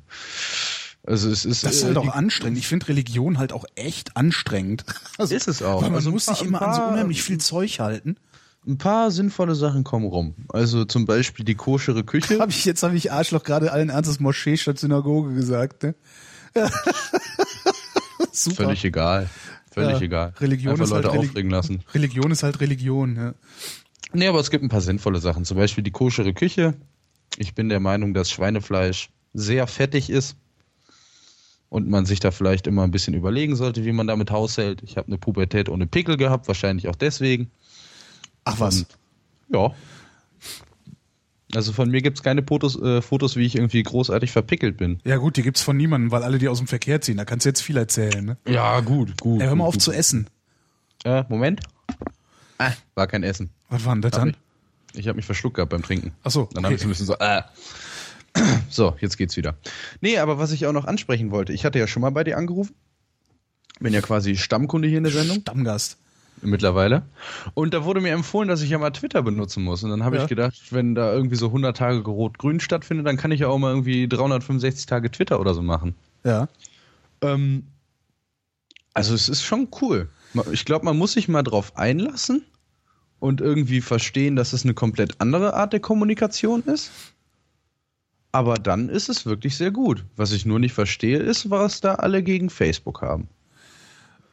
[1.03, 2.57] Also es ist, Das ist äh, halt auch anstrengend.
[2.59, 4.85] Ich finde Religion halt auch echt anstrengend.
[5.17, 5.81] Also, Ist es auch.
[5.81, 8.17] Weil man Also muss paar- sich immer an so paar- unheimlich viel Zeug halten.
[8.67, 10.35] ein paar sinnvolle Sachen kommen rum.
[10.49, 12.37] Also zum Beispiel die koschere Küche.
[12.39, 15.95] Hab ich, jetzt habe ich Arschloch gerade allen Ernstes Moschee statt Synagoge gesagt, ne?
[18.31, 18.63] Super.
[18.65, 19.29] Völlig egal.
[19.71, 20.33] Völlig Ja, egal.
[20.39, 21.83] Religion Einfach ist halt Leute Reli- aufregen lassen.
[21.93, 23.33] Religion ist halt Religion, ja.
[24.13, 25.45] Nee, aber es gibt ein paar sinnvolle Sachen.
[25.45, 26.73] Zum Beispiel die koschere Küche.
[27.37, 30.35] Ich bin der Meinung, dass Schweinefleisch sehr fettig ist
[31.71, 34.83] und man sich da vielleicht immer ein bisschen überlegen sollte, wie man damit haushält.
[34.83, 37.49] Ich habe eine Pubertät ohne Pickel gehabt, wahrscheinlich auch deswegen.
[38.43, 38.79] Ach was.
[38.79, 38.87] Und,
[39.53, 39.73] ja.
[41.55, 44.99] Also von mir gibt's keine Fotos, äh, Fotos, wie ich irgendwie großartig verpickelt bin.
[45.05, 47.15] Ja gut, die gibt's von niemandem, weil alle die aus dem Verkehr ziehen.
[47.15, 48.37] Da kannst du jetzt viel erzählen, ne?
[48.45, 49.39] Ja, gut, gut.
[49.39, 49.81] Ja, hör mal gut, auf gut.
[49.81, 50.29] zu essen.
[51.05, 51.61] Äh, Moment.
[52.57, 53.49] Ah, war kein Essen.
[53.69, 54.35] Was war denn das Hab dann?
[54.93, 56.11] ich ich habe mich verschluckt gehabt beim Trinken.
[56.25, 56.99] Ach so, Dann habe ich so ein okay.
[56.99, 57.43] bisschen so, äh.
[58.69, 59.55] So, jetzt geht's wieder.
[59.99, 62.37] Nee, aber was ich auch noch ansprechen wollte, ich hatte ja schon mal bei dir
[62.37, 62.73] angerufen.
[63.81, 65.97] Bin ja quasi Stammkunde hier in der Sendung Stammgast.
[66.41, 67.01] mittlerweile.
[67.53, 69.83] Und da wurde mir empfohlen, dass ich ja mal Twitter benutzen muss.
[69.83, 70.23] Und dann habe Ja.
[70.23, 73.57] ich gedacht, wenn da irgendwie so 100 Tage Rot-Grün stattfindet, dann kann ich ja auch
[73.57, 75.95] mal irgendwie 365 Tage Twitter oder so machen.
[76.23, 76.47] Ja.
[77.21, 77.63] Ähm,
[78.93, 80.09] also es ist schon cool.
[80.51, 82.45] Ich glaube, man muss sich mal drauf einlassen
[83.19, 86.91] und irgendwie verstehen, dass es eine komplett andere Art der Kommunikation ist.
[88.31, 90.05] Aber dann ist es wirklich sehr gut.
[90.15, 93.27] Was ich nur nicht verstehe, ist, was da alle gegen Facebook haben.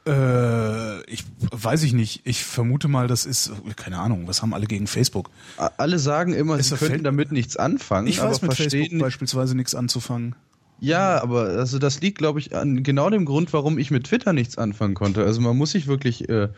[0.06, 2.22] Äh, ich weiß ich nicht.
[2.24, 5.30] Ich vermute mal, das ist, keine Ahnung, was haben alle gegen Facebook?
[5.76, 9.02] Alle sagen immer, Ist sie könnten damit nichts anfangen, Ich weiß mit verstehen Facebook nicht,
[9.02, 10.34] beispielsweise nichts anzufangen.
[10.80, 14.32] Ja, aber also das liegt, glaube ich, an genau dem Grund, warum ich mit Twitter
[14.32, 15.24] nichts anfangen konnte.
[15.24, 16.48] Also man muss sich wirklich äh,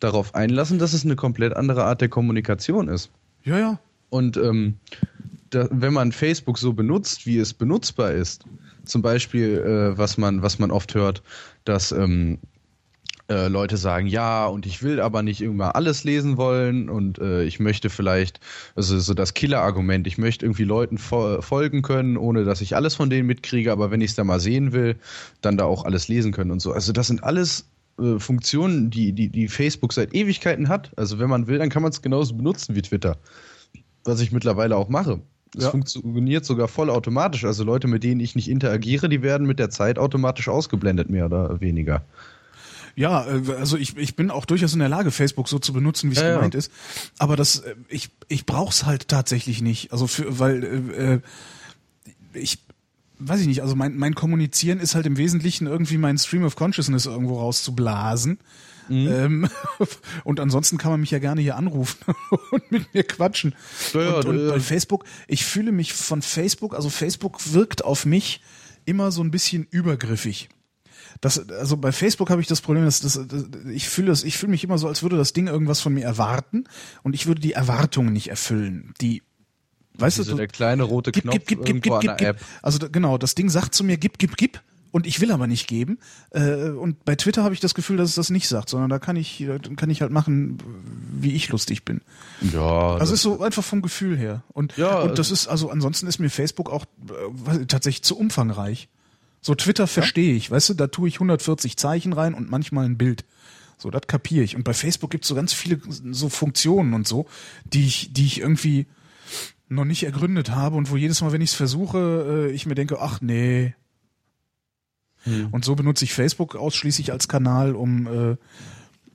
[0.00, 3.10] darauf einlassen, dass es eine komplett andere Art der Kommunikation ist.
[3.44, 3.78] Ja, ja.
[4.08, 4.78] Und ähm,
[5.54, 8.44] da, wenn man Facebook so benutzt, wie es benutzbar ist,
[8.84, 11.22] zum Beispiel, äh, was man, was man oft hört,
[11.64, 12.38] dass ähm,
[13.28, 17.44] äh, Leute sagen, ja, und ich will aber nicht immer alles lesen wollen und äh,
[17.44, 18.40] ich möchte vielleicht,
[18.74, 22.94] also so das Killer-Argument, ich möchte irgendwie Leuten fo folgen können, ohne dass ich alles
[22.94, 24.96] von denen mitkriege, aber wenn ich es da mal sehen will,
[25.40, 26.72] dann da auch alles lesen können und so.
[26.72, 30.90] Also das sind alles äh, Funktionen, die, die, die Facebook seit Ewigkeiten hat.
[30.96, 33.18] Also wenn man will, dann kann man es genauso benutzen wie Twitter.
[34.04, 35.20] Was ich mittlerweile auch mache.
[35.56, 35.70] Es Ja.
[35.70, 37.44] funktioniert sogar vollautomatisch.
[37.44, 41.26] Also Leute, mit denen ich nicht interagiere, die werden mit der Zeit automatisch ausgeblendet, mehr
[41.26, 42.02] oder weniger.
[42.94, 46.10] Ja, äh, also ich, ich bin auch durchaus in der Lage, Facebook so zu benutzen,
[46.10, 46.34] wie es Ja, ja.
[46.36, 46.70] gemeint ist.
[47.18, 49.92] Aber das, äh, ich, ich brauch's halt tatsächlich nicht.
[49.92, 51.20] Also für, weil äh, äh,
[52.34, 52.58] ich
[53.18, 56.56] weiß ich nicht, also mein, mein Kommunizieren ist halt im Wesentlichen irgendwie mein Stream of
[56.56, 58.38] Consciousness irgendwo rauszublasen.
[58.88, 59.08] Mhm.
[59.08, 59.48] Ähm,
[60.24, 62.14] und ansonsten kann man mich ja gerne hier anrufen
[62.50, 63.54] und mit mir quatschen.
[63.94, 68.40] Ja, und, und bei Facebook, ich fühle mich von Facebook, also Facebook wirkt auf mich
[68.84, 70.48] immer so ein bisschen übergriffig.
[71.20, 74.36] Das, also bei Facebook habe ich das Problem, dass, dass, dass ich fühle das, ich
[74.36, 76.64] fühle mich immer so, als würde das Ding irgendwas von mir erwarten
[77.02, 78.92] und ich würde die Erwartungen nicht erfüllen.
[79.00, 79.22] Die,
[79.94, 82.18] weißt Also du, der kleine rote gib, Knopf gib, gib, gib, irgendwo gib, an gib,
[82.18, 82.42] der gib.
[82.42, 82.48] App.
[82.62, 84.60] Also genau, das Ding sagt zu mir, gib, gib, gib.
[84.92, 85.98] Und ich will aber nicht geben.
[86.30, 88.98] Äh, Und bei Twitter habe ich das Gefühl, dass es das nicht sagt, sondern da
[88.98, 90.58] kann ich, da kann ich halt machen,
[91.18, 92.02] wie ich lustig bin.
[92.52, 94.44] Ja, Also ist so einfach vom Gefühl her.
[94.52, 98.88] Und, Ja, und das ist, also ansonsten ist mir Facebook auch äh, tatsächlich zu umfangreich.
[99.40, 102.96] So Twitter verstehe ich, weißt du, da tue ich 140 Zeichen rein und manchmal ein
[102.96, 103.24] Bild.
[103.78, 104.54] So, das kapiere ich.
[104.54, 105.80] Und bei Facebook gibt es so ganz viele
[106.12, 107.26] so Funktionen und so,
[107.64, 108.86] die ich, die ich irgendwie
[109.68, 112.74] noch nicht ergründet habe und wo jedes Mal, wenn ich es versuche, äh, ich mir
[112.76, 113.74] denke, ach nee.
[115.52, 118.36] Und so benutze ich Facebook ausschließlich als Kanal, um äh,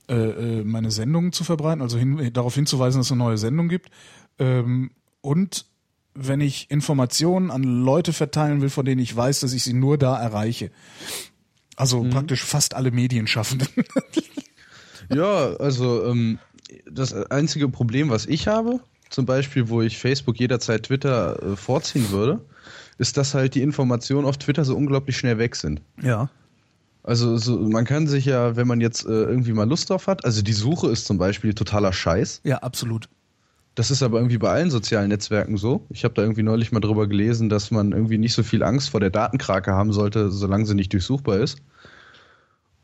[0.08, 3.68] äh, äh, meine Sendungen zu verbreiten, also hin, darauf hinzuweisen, dass es eine neue Sendung
[3.68, 3.90] gibt.
[4.38, 4.90] Ähm,
[5.20, 5.66] und
[6.14, 9.98] wenn ich Informationen an Leute verteilen will, von denen ich weiß, dass ich sie nur
[9.98, 10.70] da erreiche.
[11.76, 13.68] Also praktisch fast alle Medienschaffenden.
[15.10, 16.38] Ja, also ähm,
[16.90, 22.10] das einzige Problem, was ich habe, zum Beispiel, wo ich Facebook jederzeit Twitter äh, vorziehen
[22.10, 22.44] würde,
[22.98, 25.80] ist, dass halt die Informationen auf Twitter so unglaublich schnell weg sind.
[26.02, 26.28] ja.
[27.04, 30.26] Also so, man kann sich ja, wenn man jetzt äh, irgendwie mal Lust drauf hat,
[30.26, 32.42] also die Suche ist zum Beispiel totaler Scheiß.
[32.44, 33.08] Ja, absolut.
[33.76, 35.86] Das ist aber irgendwie bei allen sozialen Netzwerken so.
[35.88, 38.90] Ich habe da irgendwie neulich mal drüber gelesen, dass man irgendwie nicht so viel Angst
[38.90, 41.58] vor der Datenkrake haben sollte, solange sie nicht durchsuchbar ist.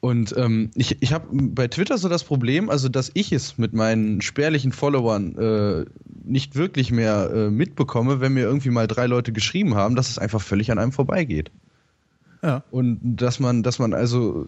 [0.04, 3.72] Und ähm, ich, ich habe bei Twitter so das Problem, also dass ich es mit
[3.72, 5.86] meinen spärlichen Followern äh,
[6.24, 10.18] nicht wirklich mehr äh, mitbekomme, wenn mir irgendwie mal drei Leute geschrieben haben, dass es
[10.18, 11.50] einfach völlig an einem vorbeigeht.
[12.42, 12.64] Ja.
[12.70, 14.46] Und dass man, dass man also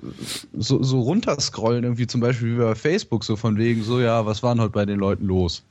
[0.52, 4.42] so, so runterscrollen, irgendwie zum Beispiel wie bei Facebook, so von wegen, so ja, was
[4.42, 5.62] war denn heute bei den Leuten los?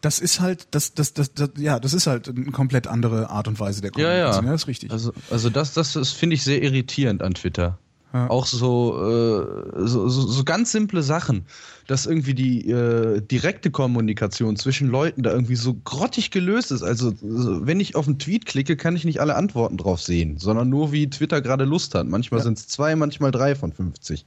[0.00, 3.46] Das ist halt, das, das, das, das, ja, das ist halt eine komplett andere Art
[3.46, 4.26] und Weise der Kommunikation.
[4.26, 4.42] Ja, ja.
[4.42, 4.90] ja das ist richtig.
[4.90, 7.78] Also, also das, das, das finde ich sehr irritierend an Twitter.
[8.14, 8.30] Ja.
[8.30, 11.46] Auch so, äh, so, so, so ganz simple Sachen,
[11.88, 16.84] dass irgendwie die äh, direkte Kommunikation zwischen Leuten da irgendwie so grottig gelöst ist.
[16.84, 20.68] Also wenn ich auf einen Tweet klicke, kann ich nicht alle Antworten drauf sehen, sondern
[20.68, 22.06] nur wie Twitter gerade Lust hat.
[22.06, 22.44] Manchmal ja.
[22.44, 24.24] sind es zwei, manchmal drei von 50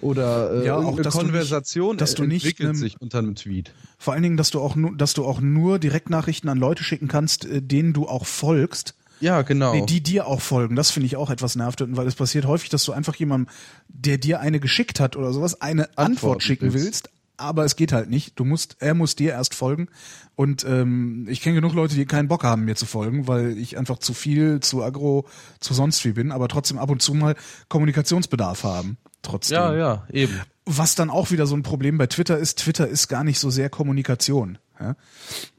[0.00, 3.36] oder äh, ja, auch, dass Konversation du nicht, dass du nicht entwickelt sich unter einem
[3.36, 3.72] Tweet.
[3.98, 7.06] Vor allen Dingen, dass du auch nur, dass du auch nur Direktnachrichten an Leute schicken
[7.06, 9.74] kannst, äh, denen du auch folgst ja, genau.
[9.74, 10.76] Nee, die dir auch folgen.
[10.76, 13.52] Das finde ich auch etwas nervtötend, weil es passiert häufig, dass du einfach jemandem,
[13.88, 16.84] der dir eine geschickt hat oder sowas, eine Antworten Antwort schicken willst.
[16.84, 17.10] willst.
[17.38, 18.38] Aber es geht halt nicht.
[18.38, 19.88] Du musst, er muss dir erst folgen.
[20.36, 23.76] Und ähm, ich kenne genug Leute, die keinen Bock haben, mir zu folgen, weil ich
[23.76, 25.26] einfach zu viel, zu aggro,
[25.60, 27.34] zu sonst wie bin, aber trotzdem ab und zu mal
[27.68, 28.96] Kommunikationsbedarf haben.
[29.22, 29.56] Trotzdem.
[29.56, 30.40] Ja, ja, eben.
[30.64, 33.50] Was dann auch wieder so ein Problem bei Twitter ist, Twitter ist gar nicht so
[33.50, 34.58] sehr Kommunikation.
[34.80, 34.96] Ja,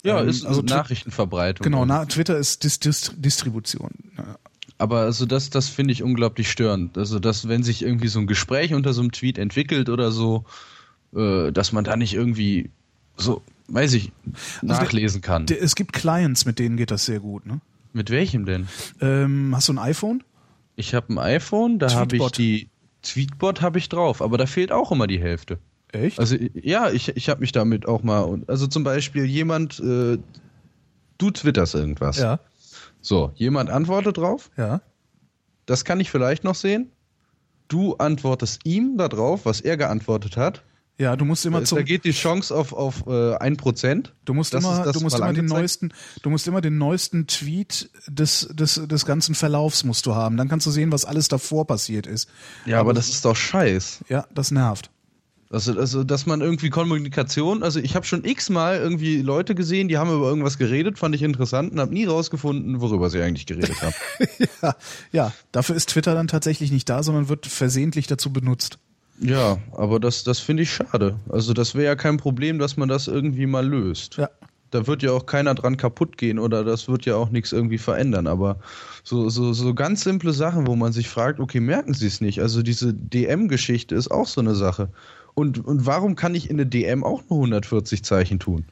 [0.03, 1.63] ja ähm, ist also Nachrichtenverbreitung.
[1.63, 3.91] Genau, na, Twitter ist Dis Dis Distribution.
[4.17, 4.37] Ja.
[4.77, 6.97] Aber also das, das finde ich unglaublich störend.
[6.97, 10.45] Also dass, wenn sich irgendwie so ein Gespräch unter so einem Tweet entwickelt oder so,
[11.15, 12.69] äh, dass man da nicht irgendwie
[13.15, 14.11] so, weiß ich,
[14.61, 15.47] also nachlesen kann.
[15.47, 17.59] Der, es gibt Clients, mit denen geht das sehr gut, ne?
[17.93, 18.67] Mit welchem denn?
[19.01, 20.23] Ähm, hast du ein iPhone?
[20.75, 22.69] Ich habe ein iPhone, da habe ich die
[23.01, 25.57] Tweetbot habe ich drauf, aber da fehlt auch immer die Hälfte.
[25.91, 26.19] Echt?
[26.19, 28.41] Also ja, ich, ich habe mich damit auch mal.
[28.47, 30.17] Also zum Beispiel jemand, äh,
[31.17, 32.17] du twitterst irgendwas.
[32.17, 32.39] Ja.
[33.01, 34.49] So, jemand antwortet drauf.
[34.57, 34.81] Ja.
[35.65, 36.91] Das kann ich vielleicht noch sehen.
[37.67, 40.63] Du antwortest ihm darauf, was er geantwortet hat.
[40.99, 41.77] Ja, du musst immer zum.
[41.77, 44.09] Da geht die Chance auf, auf äh, 1%.
[44.25, 47.91] Du musst das immer, du musst immer den neuesten, du musst immer den neuesten Tweet
[48.07, 50.37] des, des, des ganzen Verlaufs musst du haben.
[50.37, 52.29] Dann kannst du sehen, was alles davor passiert ist.
[52.65, 54.05] Ja, aber, aber das ist doch scheiß.
[54.09, 54.89] Ja, das nervt.
[55.49, 59.97] Also, also, dass man irgendwie Kommunikation, also ich habe schon x-mal irgendwie Leute gesehen, die
[59.97, 63.81] haben über irgendwas geredet, fand ich interessant und habe nie rausgefunden, worüber sie eigentlich geredet
[63.81, 63.93] haben.
[64.61, 64.75] ja,
[65.13, 68.77] ja, dafür ist Twitter dann tatsächlich nicht da, sondern wird versehentlich dazu benutzt.
[69.19, 71.19] Ja, aber das, das finde ich schade.
[71.29, 74.17] Also das wäre ja kein Problem, dass man das irgendwie mal löst.
[74.17, 74.29] Ja.
[74.69, 77.77] Da wird ja auch keiner dran kaputt gehen oder das wird ja auch nichts irgendwie
[77.77, 78.27] verändern.
[78.27, 78.59] Aber
[79.03, 82.41] so, so, so ganz simple Sachen, wo man sich fragt, okay, merken Sie es nicht?
[82.41, 84.89] Also diese DM-Geschichte ist auch so eine Sache.
[85.37, 88.65] Und, und warum kann ich in eine DM auch nur 140 Zeichen tun?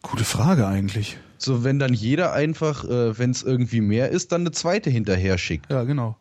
[0.00, 1.18] Gute Frage eigentlich.
[1.36, 5.36] So, wenn dann jeder einfach, äh, wenn es irgendwie mehr ist, dann eine zweite hinterher
[5.36, 5.70] schickt.
[5.70, 6.16] Ja, genau.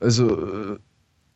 [0.00, 0.78] Also, äh,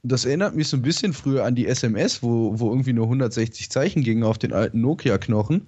[0.02, 3.68] das erinnert mich so ein bisschen früher an die SMS, wo, wo irgendwie nur 160
[3.68, 5.66] Zeichen gingen auf den alten Nokia-Knochen,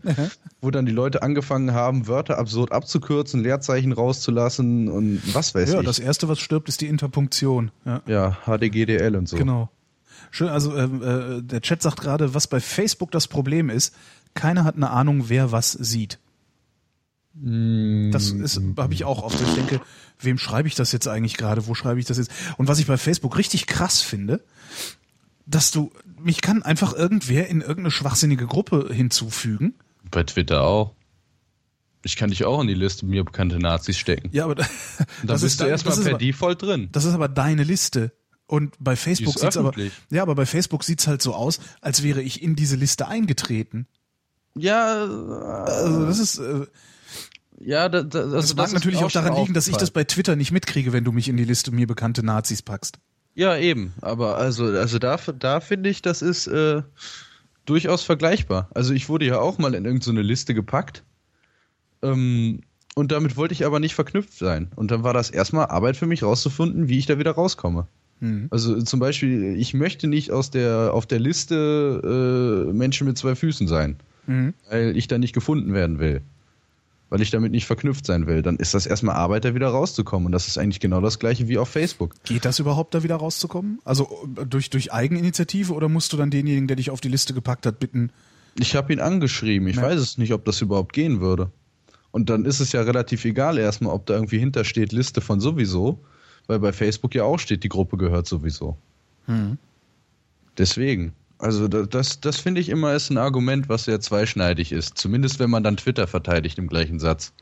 [0.63, 5.75] wo dann die Leute angefangen haben, Wörter absurd abzukürzen, Leerzeichen rauszulassen und was weiß ja,
[5.75, 5.83] ich.
[5.83, 7.71] Ja, das erste, was stirbt, ist die Interpunktion.
[7.85, 9.37] Ja, ja HDGDL und so.
[9.37, 9.69] Genau.
[10.35, 13.95] Schön, also äh, äh, der Chat sagt gerade, was bei Facebook das Problem ist,
[14.35, 16.19] keiner hat eine Ahnung, wer was sieht.
[17.35, 19.41] Das ist, habe ich auch oft.
[19.41, 19.81] Ich denke,
[20.19, 21.69] wem schreibe ich das jetzt eigentlich gerade?
[21.69, 22.33] Wo schreibe ich das jetzt?
[22.57, 24.43] Und was ich bei Facebook richtig krass finde,
[25.47, 29.75] dass du, mich kann einfach irgendwer in irgendeine schwachsinnige Gruppe hinzufügen.
[30.11, 30.97] Bei Twitter auch.
[32.03, 34.31] Ich kann dich auch in die Liste mir bekannte Nazis stecken.
[34.33, 34.67] Ja, aber da,
[35.23, 36.89] dann bist du erstmal per aber, Default drin.
[36.91, 38.11] Das ist aber deine Liste.
[38.47, 39.73] Und bei Facebook sieht's aber,
[40.11, 43.87] ja, aber bei Facebook sieht's halt so aus, als wäre ich in diese Liste eingetreten.
[44.55, 45.05] Ja,
[45.65, 46.67] also das ist, äh,
[47.61, 50.05] ja, da, da, also das mag natürlich auch, auch daran liegen, dass ich das bei
[50.05, 52.99] Twitter nicht mitkriege, wenn du mich in die Liste mir bekannte Nazis packst.
[53.35, 53.95] Ja, eben.
[54.01, 56.83] Aber also, also da, da finde ich, das ist äh,
[57.65, 58.69] durchaus vergleichbar.
[58.75, 61.03] Also ich wurde ja auch mal in irgendeine so Liste gepackt.
[62.03, 62.61] Ähm,
[62.95, 64.71] und damit wollte ich aber nicht verknüpft sein.
[64.77, 67.89] Und dann war das erstmal Arbeit für mich rauszufinden, wie ich da wieder rauskomme.
[68.21, 68.49] Mhm.
[68.51, 73.35] Also zum Beispiel, ich möchte nicht aus der, auf der Liste äh, Menschen mit zwei
[73.35, 73.97] Füßen sein,
[74.27, 74.55] mhm.
[74.71, 76.23] weil ich da nicht gefunden werden will
[77.15, 80.27] weil ich damit nicht verknüpft sein will, dann ist das erstmal Arbeit, da wieder rauszukommen.
[80.27, 82.13] Und das ist eigentlich genau das gleiche wie auf Facebook.
[82.25, 83.79] Geht das überhaupt, da wieder rauszukommen?
[83.85, 84.09] Also
[84.49, 87.79] durch, durch Eigeninitiative oder musst du dann denjenigen, der dich auf die Liste gepackt hat,
[87.79, 88.11] bitten?
[88.59, 89.69] Ich habe ihn angeschrieben.
[89.69, 89.83] Ich ja.
[89.83, 91.53] weiß es nicht, ob das überhaupt gehen würde.
[92.11, 96.01] Und dann ist es ja relativ egal erstmal, ob da irgendwie hintersteht Liste von sowieso,
[96.47, 98.77] weil bei Facebook ja auch steht, die Gruppe gehört sowieso.
[99.27, 99.59] Hm.
[100.59, 101.13] Deswegen.
[101.39, 104.97] Also das, das finde ich immer ist ein Argument, was sehr zweischneidig ist.
[104.97, 107.33] Zumindest wenn man dann Twitter verteidigt im gleichen Satz.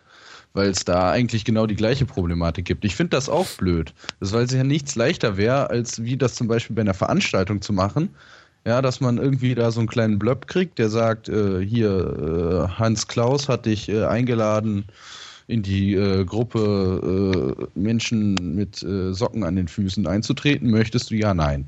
[0.54, 2.84] Weil es da eigentlich genau die gleiche Problematik gibt.
[2.84, 3.94] Ich finde das auch blöd.
[4.20, 7.62] Das, weil es ja nichts leichter wäre, als wie das zum Beispiel bei einer Veranstaltung
[7.62, 8.10] zu machen.
[8.64, 12.78] Ja, dass man irgendwie da so einen kleinen Blöb kriegt, der sagt, äh, hier, äh,
[12.78, 14.84] Hans Klaus hat dich äh, eingeladen
[15.52, 21.14] in die äh, Gruppe äh, Menschen mit äh, Socken an den Füßen einzutreten, möchtest du
[21.16, 21.66] ja, nein.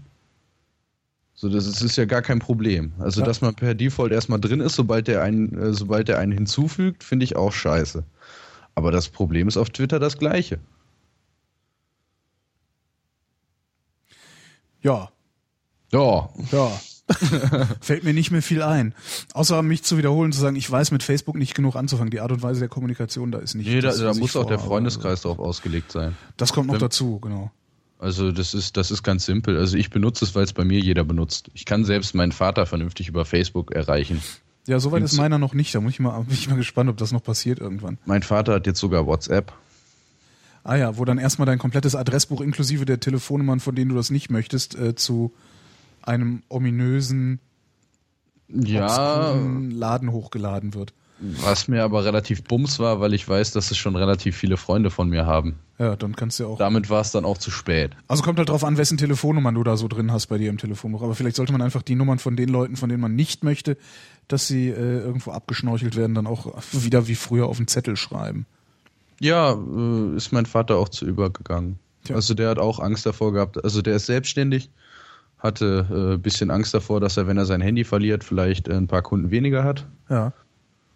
[1.35, 2.93] So, das ist, ist ja gar kein Problem.
[2.99, 3.27] Also, Ja.
[3.27, 7.05] dass man per Default erstmal drin ist, sobald der einen, äh, sobald der einen hinzufügt,
[7.05, 8.05] finde ich auch scheiße.
[8.75, 10.59] Aber das Problem ist auf Twitter das gleiche.
[14.83, 15.11] Ja,
[15.93, 16.81] Ja, ja.
[17.81, 18.95] Fällt mir nicht mehr viel ein.
[19.35, 22.11] Außer mich zu wiederholen, zu sagen, ich weiß mit Facebook nicht genug anzufangen.
[22.11, 23.67] Die Art und Weise der Kommunikation da ist nicht.
[23.67, 24.59] Nee, da, das, da muss auch der.
[24.59, 26.17] Freundeskreis drauf ausgelegt sein.
[26.37, 27.51] Das kommt noch Wenn- dazu, genau.
[27.99, 29.57] Also das ist, das ist ganz simpel.
[29.57, 31.51] Also ich benutze es, weil es bei mir jeder benutzt.
[31.55, 34.21] Ich kann selbst meinen Vater vernünftig über Facebook erreichen.
[34.67, 35.75] Ja, soweit ist meiner noch nicht.
[35.75, 37.99] Da muss ich mal, bin ich mal gespannt, ob das noch passiert irgendwann.
[38.07, 39.53] Mein Vater hat jetzt sogar WhatsApp.
[40.65, 44.11] Ah ja, wo dann erstmal dein komplettes Adressbuch inklusive der Telefonnummern, von denen du das
[44.11, 45.33] nicht möchtest, äh, zu
[46.05, 47.41] einem ominösen
[48.49, 49.35] Ja,
[49.71, 50.93] Laden hochgeladen wird.
[51.21, 54.91] was mir aber relativ bums war, weil ich weiß, dass es schon relativ viele Freunde
[54.91, 55.55] von mir haben.
[55.79, 56.59] Ja, dann kannst du ja auch.
[56.59, 57.93] Damit war es dann auch zu spät.
[58.07, 60.59] Also kommt halt drauf an, wessen Telefonnummern du da so drin hast bei dir im
[60.59, 61.03] Telefonbuch.
[61.03, 63.77] Aber vielleicht sollte man einfach die Nummern von den Leuten, von denen man nicht möchte,
[64.29, 68.47] dass sie äh, irgendwo abgeschnorchelt werden, dann auch wieder wie früher auf den Zettel schreiben.
[69.21, 71.79] Ja, äh, ist mein Vater auch zu übergegangen.
[72.05, 72.17] Tja.
[72.17, 73.63] Also der hat auch Angst davor gehabt.
[73.65, 74.71] Also der ist selbstständig,
[75.45, 78.73] hatte ein äh, bisschen Angst davor, dass er, wenn er sein Handy verliert, vielleicht äh,
[78.75, 79.87] ein paar Kunden weniger hat.
[80.09, 80.33] Ja.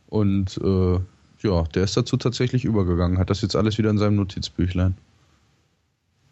[0.09, 0.99] Und äh,
[1.47, 4.97] ja, der ist dazu tatsächlich übergegangen, hat das jetzt alles wieder in seinem Notizbüchlein.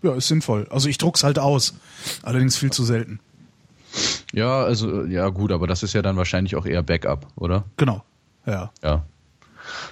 [0.03, 0.67] Ja, ist sinnvoll.
[0.71, 1.75] Also ich druck's halt aus.
[2.23, 3.21] Allerdings viel zu selten.
[4.33, 7.65] Ja, also äh, ja gut, aber das ist ja dann wahrscheinlich auch eher Backup, oder?
[7.77, 8.03] Genau.
[8.47, 8.73] Ja.
[8.83, 9.05] Ja.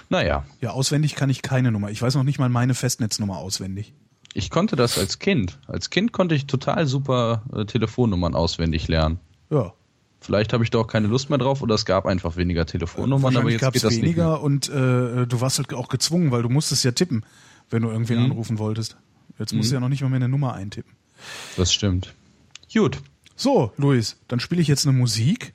[0.09, 1.91] Naja, Ja, auswendig kann ich keine Nummer.
[1.91, 3.93] Ich weiß noch nicht mal meine Festnetznummer auswendig.
[4.35, 5.57] Ich konnte das als Kind.
[5.67, 9.19] Als Kind konnte ich total super äh, Telefonnummern auswendig lernen.
[9.49, 9.73] Ja.
[10.19, 13.37] Vielleicht habe ich da auch keine Lust mehr drauf oder es gab einfach weniger Telefonnummern,
[13.37, 16.49] aber jetzt gab's geht das weniger und äh, du warst halt auch gezwungen, weil du
[16.49, 17.23] musstest ja tippen,
[17.69, 18.25] wenn du irgendwen Mhm.
[18.25, 18.97] anrufen wolltest.
[19.39, 20.91] Jetzt musst du ja noch nicht mal mehr eine Nummer eintippen.
[20.91, 21.17] nicht
[21.57, 21.63] mehr.
[21.63, 22.13] Das stimmt.
[22.73, 22.97] Gut.
[23.35, 25.53] So, Luis, dann spiele ich jetzt eine Musik.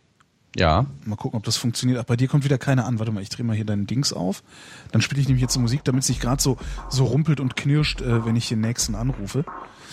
[0.56, 0.86] Ja.
[1.04, 1.98] Mal gucken, ob das funktioniert.
[2.00, 2.98] Ach, bei dir kommt wieder keine an.
[2.98, 4.42] Warte mal, ich drehe mal hier deinen Dings auf.
[4.90, 6.56] Dann spiele ich nämlich jetzt Musik, damit es nicht gerade so,
[6.88, 9.44] so rumpelt und knirscht, äh, wenn ich den nächsten anrufe.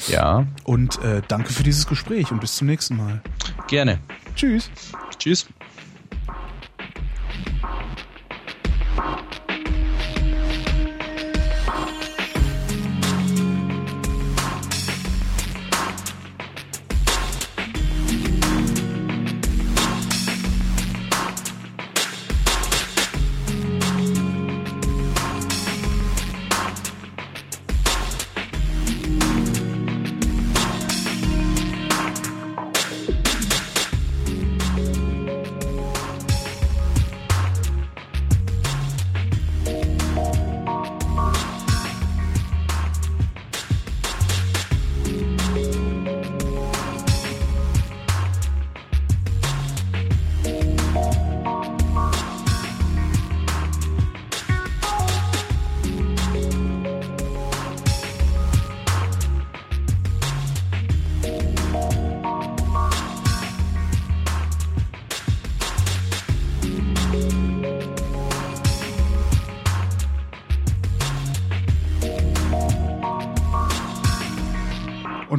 [0.08, 0.48] Ja.
[0.64, 3.22] Und äh, danke für dieses Gespräch und bis zum nächsten Mal.
[3.68, 4.00] Gerne.
[4.36, 4.70] Tschüss.
[5.18, 5.48] Tschüss.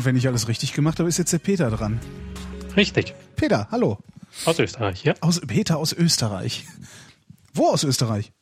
[0.09, 2.01] Wenn ich alles richtig gemacht habe, ist jetzt der Peter dran.
[2.79, 3.15] Richtig.
[3.37, 3.99] Peter, hallo.
[4.47, 5.15] Aus Österreich, ja.
[5.21, 6.65] Aus, Peter aus Österreich.
[7.53, 8.33] Wo aus Österreich?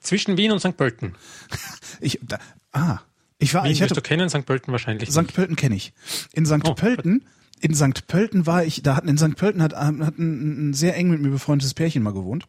[0.00, 0.76] Zwischen Wien und St.
[0.76, 1.14] Pölten.
[2.00, 2.38] Ich, da,
[2.72, 2.98] ah,
[3.38, 4.46] ich war, Wien ich hatte, du kennen, St.
[4.46, 5.10] Pölten wahrscheinlich.
[5.12, 5.32] St.
[5.34, 5.92] Pölten kenne ich.
[6.32, 6.66] In St.
[6.66, 7.26] Oh, Pölten,
[7.60, 8.08] in St.
[8.08, 9.36] Pölten war ich, da hatten in St.
[9.36, 12.48] Pölten hat, hat ein, ein sehr eng mit mir befreundetes Pärchen mal gewohnt.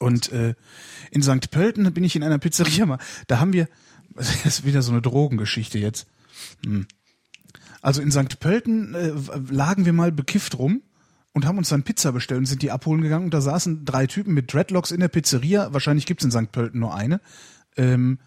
[0.00, 0.56] Und äh,
[1.12, 1.52] in St.
[1.52, 3.68] Pölten bin ich in einer Pizzeria mal, da haben wir,
[4.14, 6.08] das ist wieder so eine Drogengeschichte jetzt.
[6.66, 6.88] Hm.
[7.80, 8.40] Also in St.
[8.40, 9.12] Pölten äh,
[9.50, 10.82] lagen wir mal bekifft rum
[11.32, 14.06] und haben uns dann Pizza bestellt und sind die abholen gegangen und da saßen drei
[14.06, 16.50] Typen mit Dreadlocks in der Pizzeria, wahrscheinlich gibt's in St.
[16.50, 17.20] Pölten nur eine,
[17.76, 18.18] ähm,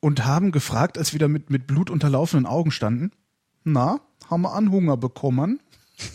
[0.00, 3.10] und haben gefragt, als wir da mit, mit blutunterlaufenden Augen standen,
[3.64, 5.60] na, haben wir an Hunger bekommen?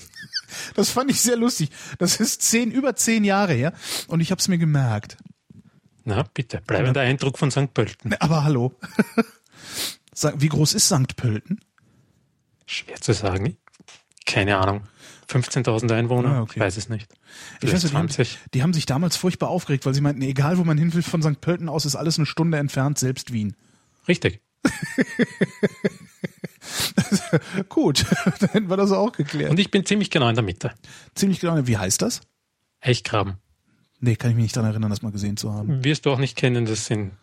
[0.76, 1.70] Das fand ich sehr lustig.
[2.00, 3.74] Das ist zehn, über zehn Jahre her
[4.08, 5.18] und ich habe es mir gemerkt.
[6.06, 6.62] Na, bitte.
[6.66, 7.74] Bleibender Eindruck von St.
[7.74, 8.14] Pölten.
[8.20, 8.74] Aber hallo.
[10.38, 11.16] Wie groß ist St.
[11.16, 11.60] Pölten?
[12.70, 13.58] Schwer zu sagen.
[14.28, 14.84] Keine Ahnung.
[15.28, 16.30] 15.000 Einwohner?
[16.30, 16.54] Ah, okay.
[16.58, 17.08] Ich weiß es nicht.
[17.62, 18.38] Ich weiß nicht, die, haben, 20.
[18.54, 21.24] die haben sich damals furchtbar aufgeregt, weil sie meinten, egal wo man hin will von
[21.24, 21.42] St.
[21.42, 23.56] Pölten aus, ist alles eine Stunde entfernt, selbst Wien.
[24.08, 24.42] Richtig.
[27.70, 28.06] Gut,
[28.40, 29.50] dann hätten wir das auch geklärt.
[29.50, 30.76] Und ich bin ziemlich genau in der Mitte.
[31.16, 32.22] Ziemlich genau, wie heißt das?
[32.82, 33.38] Eichgraben.
[34.00, 35.84] Nee, kann ich mich nicht daran erinnern, das mal gesehen zu haben.
[35.84, 37.14] Wirst du auch nicht kennen, das sind.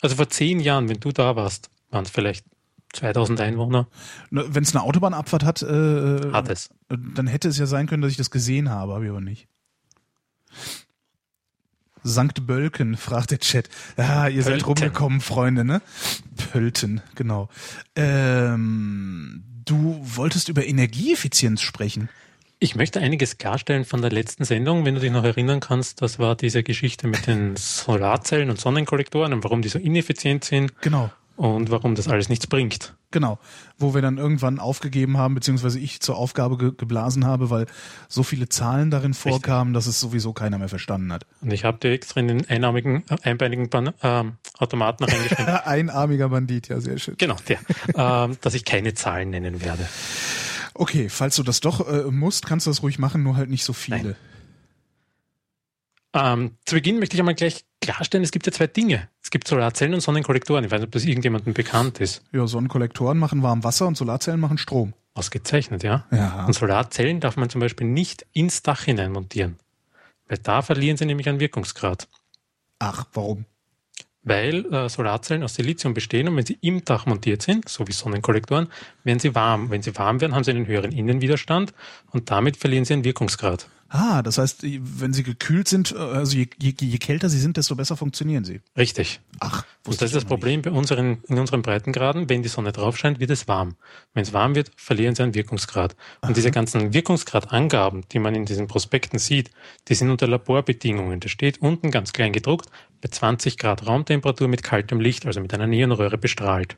[0.00, 2.44] Also vor zehn Jahren, wenn du da warst, waren es vielleicht
[2.92, 3.86] 2000 Einwohner.
[4.30, 6.70] Wenn es eine Autobahnabfahrt hat, äh, Hat es.
[6.88, 9.46] dann hätte es ja sein können, dass ich das gesehen habe, habe ich aber nicht.
[12.02, 13.68] Sankt Bölken, fragt der Chat.
[13.98, 14.66] Ja, ihr seid Pölten.
[14.84, 15.82] rumgekommen, Freunde, ne?
[16.50, 17.50] Pölten, genau.
[17.94, 22.08] Ähm, du wolltest über Energieeffizienz sprechen.
[22.58, 26.00] Ich möchte einiges klarstellen von der letzten Sendung, wenn du dich noch erinnern kannst.
[26.00, 30.78] Das war diese Geschichte mit den Solarzellen und Sonnenkollektoren und warum die so ineffizient sind
[30.80, 31.10] Genau.
[31.40, 32.94] Und warum das alles nichts bringt.
[33.10, 33.38] Genau,
[33.78, 37.64] wo wir dann irgendwann aufgegeben haben, beziehungsweise ich zur Aufgabe ge geblasen habe, weil
[38.08, 41.24] so viele Zahlen darin vorkamen, dass es sowieso keiner mehr verstanden hat.
[41.40, 45.46] Und ich habe dir extra in den einarmigen, äh, einbeinigen Ban ähm, Automaten reingeschrieben.
[45.64, 47.14] Einarmiger Bandit, ja, sehr schön.
[47.16, 47.58] genau, der.
[47.94, 49.88] ähm, dass ich keine Zahlen nennen werde.
[50.74, 53.64] Okay, falls du das doch äh, musst, kannst du das ruhig machen, nur halt nicht
[53.64, 54.14] so viele.
[56.12, 59.08] Ähm, zu Beginn möchte ich einmal gleich klarstellen, es gibt ja zwei Dinge.
[59.30, 60.64] Es gibt Solarzellen und Sonnenkollektoren.
[60.64, 62.24] Ich weiß nicht, ob das irgendjemandem bekannt ist.
[62.32, 64.92] Ja, Sonnenkollektoren machen warm Wasser und Solarzellen machen Strom.
[65.14, 66.04] Ausgezeichnet, ja.
[66.10, 66.46] Ja.
[66.46, 69.56] Und Solarzellen darf man zum Beispiel nicht ins Dach hinein montieren.
[70.26, 72.08] Weil da verlieren sie nämlich an Wirkungsgrad.
[72.80, 73.44] Ach, warum?
[74.24, 77.92] Weil äh, Solarzellen aus Silizium bestehen und wenn sie im Dach montiert sind, so wie
[77.92, 78.66] Sonnenkollektoren,
[79.04, 79.70] werden sie warm.
[79.70, 81.72] Wenn sie warm werden, haben sie einen höheren Innenwiderstand
[82.10, 83.68] und damit verlieren sie an Wirkungsgrad.
[83.92, 87.56] Ah, das heißt, wenn sie gekühlt sind, äh, also je, je, je kälter sie sind,
[87.56, 88.60] desto besser funktionieren sie.
[88.76, 89.20] Richtig.
[89.40, 92.28] Ach, Und das ist das Problem bei unseren, in unseren Breitengraden.
[92.28, 93.74] Wenn die Sonne drauf scheint, wird es warm.
[94.14, 95.96] Wenn es warm wird, verlieren sie an Wirkungsgrad.
[96.20, 99.50] Und diese ganzen Wirkungsgradangaben, die man in diesen Prospekten sieht,
[99.88, 101.18] die sind unter Laborbedingungen.
[101.18, 102.70] Da steht unten ganz klein gedruckt,
[103.00, 106.76] bei 20 Grad Raumtemperatur mit kaltem Licht, also mit einer Neonröhre bestrahlt.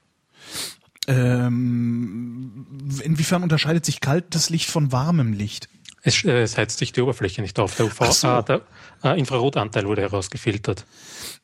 [1.09, 2.67] Ähm,
[3.03, 5.69] inwiefern unterscheidet sich kaltes Licht von warmem Licht?
[6.03, 7.76] Es, äh, es heizt sich die Oberfläche nicht auf.
[7.76, 8.28] Der, UV, so.
[8.28, 8.62] äh, der
[9.05, 10.84] äh, Infrarotanteil wurde herausgefiltert.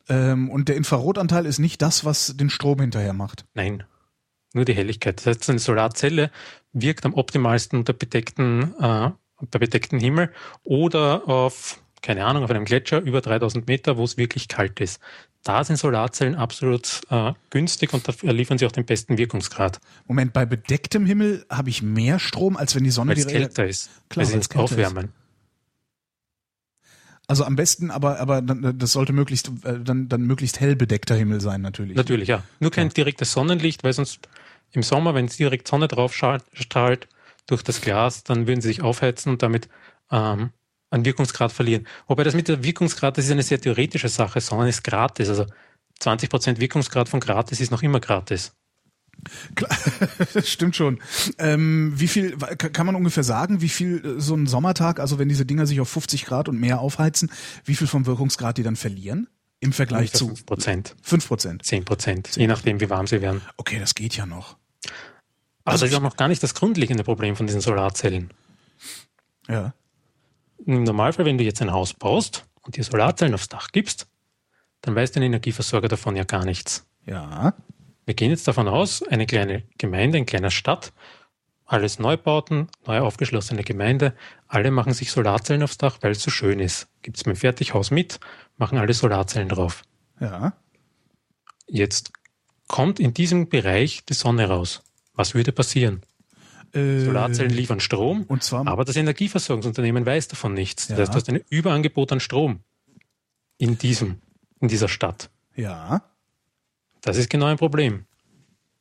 [0.08, 3.44] Ähm, und der Infrarotanteil ist nicht das, was den Strom hinterher macht.
[3.54, 3.84] Nein,
[4.52, 5.18] nur die Helligkeit.
[5.18, 6.30] Das heißt, eine Solarzelle
[6.72, 9.10] wirkt am optimalsten unter bedeckten, äh,
[9.50, 10.32] bei bedecktem Himmel
[10.64, 15.00] oder auf, keine Ahnung, auf einem Gletscher über 3000 Meter, wo es wirklich kalt ist.
[15.44, 20.32] Da sind Solarzellen absolut äh, günstig und dafür liefern sie auch den besten Wirkungsgrad, Moment,
[20.32, 23.66] bei bedecktem Himmel habe ich mehr Strom, als wenn die Sonne weil es direkt- kälter
[23.66, 23.88] ist.
[24.08, 24.72] Klar, weil sie weil's es kälter ist.
[24.72, 25.12] aufwärmen.
[27.26, 31.14] Also am besten, aber aber dann, das sollte möglichst äh, dann dann möglichst hell bedeckter
[31.14, 31.94] Himmel sein natürlich.
[31.96, 32.42] Natürlich, ja.
[32.58, 34.20] Nur kein direktes Sonnenlicht, weil sonst
[34.72, 37.08] im Sommer, wenn es direkt Sonne drauf strahlt
[37.46, 39.68] durch das Glas, dann würden sie sich aufheizen und damit
[40.10, 40.50] ähm,
[40.90, 41.86] an Wirkungsgrad verlieren.
[42.06, 44.40] Wobei das mit der Wirkungsgrad, das ist eine sehr theoretische Sache.
[44.40, 45.28] Sonne ist gratis.
[45.28, 45.46] Also
[46.00, 48.52] 20% Wirkungsgrad von gratis ist noch immer gratis.
[49.56, 49.76] Klar,
[50.34, 51.00] das stimmt schon.
[51.38, 55.18] Ähm, wie viel ka- kann man ungefähr sagen, wie viel äh, so ein Sommertag, also
[55.18, 57.30] wenn diese Dinger sich auf 50 Grad und mehr aufheizen,
[57.64, 59.26] wie viel vom Wirkungsgrad die dann verlieren
[59.60, 61.62] im Vergleich zu 5%, 5 Prozent?
[61.64, 63.42] 10%, je nachdem, wie warm sie werden.
[63.56, 64.56] Okay, das geht ja noch.
[65.64, 68.30] Aber Also das ist auch noch gar nicht das grundlegende Problem von diesen Solarzellen.
[69.48, 69.74] Ja.
[70.66, 74.06] Im Normalfall, wenn du jetzt ein Haus baust und dir Solarzellen aufs Dach gibst,
[74.82, 76.86] dann weiß dein Energieversorger davon ja gar nichts.
[77.04, 77.54] Ja.
[78.04, 80.92] Wir gehen jetzt davon aus, eine kleine Gemeinde, eine kleine Stadt,
[81.66, 84.14] alles Neubauten, neu aufgeschlossene Gemeinde,
[84.46, 86.88] alle machen sich Solarzellen aufs Dach, weil es so schön ist.
[87.02, 88.18] Gibt es mit dem Fertighaus mit,
[88.56, 89.82] machen alle Solarzellen drauf.
[90.20, 90.54] Ja.
[91.66, 92.12] Jetzt
[92.66, 94.82] kommt in diesem Bereich die Sonne raus.
[95.12, 96.02] Was würde passieren?
[96.72, 100.86] Äh, Solarzellen liefern Strom, und zwar aber das Energieversorgungsunternehmen weiß davon nichts.
[100.88, 101.02] Das Ja.
[101.02, 102.60] heißt, du hast ein Überangebot an Strom
[103.56, 104.20] in diesem,
[104.60, 105.30] in dieser Stadt.
[105.54, 106.02] ja.
[107.00, 108.06] Das ist genau ein Problem.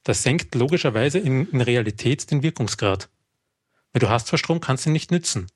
[0.03, 3.09] Das senkt logischerweise in, in Realität den Wirkungsgrad.
[3.93, 5.47] Weil du hast zwar Strom, kannst ihn nicht nützen.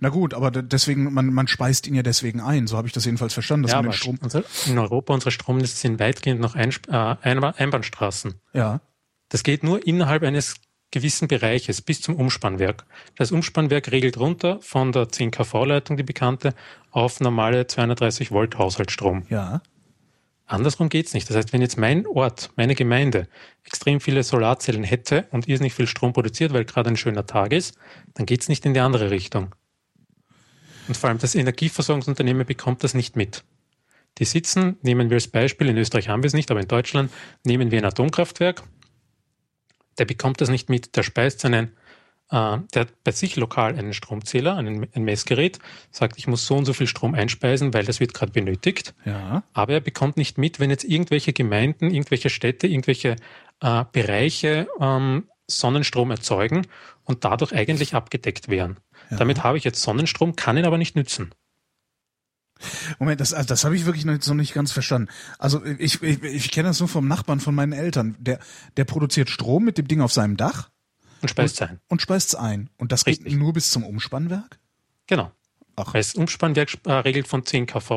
[0.00, 2.92] Na gut, aber de- deswegen man man speist ihn ja deswegen ein, so habe ich
[2.92, 6.40] das jedenfalls verstanden, dass ja, man den Strom unser, in Europa unsere Stromnetze sind weitgehend
[6.40, 8.34] noch Einsp äh, Einba- Einbahnstraßen.
[8.54, 8.80] Ja.
[9.28, 10.56] Das geht nur innerhalb eines
[10.90, 12.84] gewissen Bereiches bis zum Umspannwerk.
[13.16, 16.54] Das Umspannwerk regelt runter von der 10 kV-Leitung, die bekannte,
[16.90, 19.24] auf normale 230 Volt Haushaltsstrom.
[19.28, 19.62] Ja.
[20.46, 21.28] Andersrum geht's nicht.
[21.28, 23.28] Das heißt, wenn jetzt mein Ort, meine Gemeinde
[23.64, 27.76] extrem viele Solarzellen hätte und irrsinnig viel Strom produziert, weil gerade ein schöner Tag ist,
[28.14, 29.54] dann geht's nicht in die andere Richtung.
[30.88, 33.44] Und vor allem das Energieversorgungsunternehmen bekommt das nicht mit.
[34.16, 37.12] Die sitzen, nehmen wir als Beispiel, in Österreich haben wir es nicht, aber in Deutschland
[37.44, 38.62] nehmen wir ein Atomkraftwerk,
[39.98, 41.68] der bekommt das nicht mit, der speist seinen,
[42.30, 45.58] äh, der hat bei sich lokal einen Stromzähler, einen, ein Messgerät,
[45.90, 48.94] sagt, ich muss so und so viel Strom einspeisen, weil das wird gerade benötigt.
[49.04, 49.42] Ja.
[49.52, 53.16] Aber er bekommt nicht mit, wenn jetzt irgendwelche Gemeinden, irgendwelche Städte, irgendwelche
[53.60, 56.66] äh, Bereiche ähm, Sonnenstrom erzeugen
[57.04, 58.78] und dadurch eigentlich abgedeckt wären.
[59.10, 59.16] Ja.
[59.16, 61.32] Damit habe ich jetzt Sonnenstrom, kann ihn aber nicht nützen.
[62.98, 65.08] Moment, das, also das habe ich wirklich noch nicht ganz verstanden.
[65.38, 68.16] Also ich, ich, ich kenne das nur vom Nachbarn von meinen Eltern.
[68.18, 68.38] Der,
[68.76, 70.68] der produziert Strom mit dem Ding auf seinem Dach
[71.22, 71.80] Und speist ein.
[71.88, 72.70] und speist es ein.
[72.78, 73.36] Und das geht Richtig.
[73.36, 74.58] nur bis zum Umspannwerk?
[75.06, 75.30] Genau.
[75.76, 75.92] Ach.
[75.92, 77.90] Das Umspannwerk äh, regelt von 10 kV,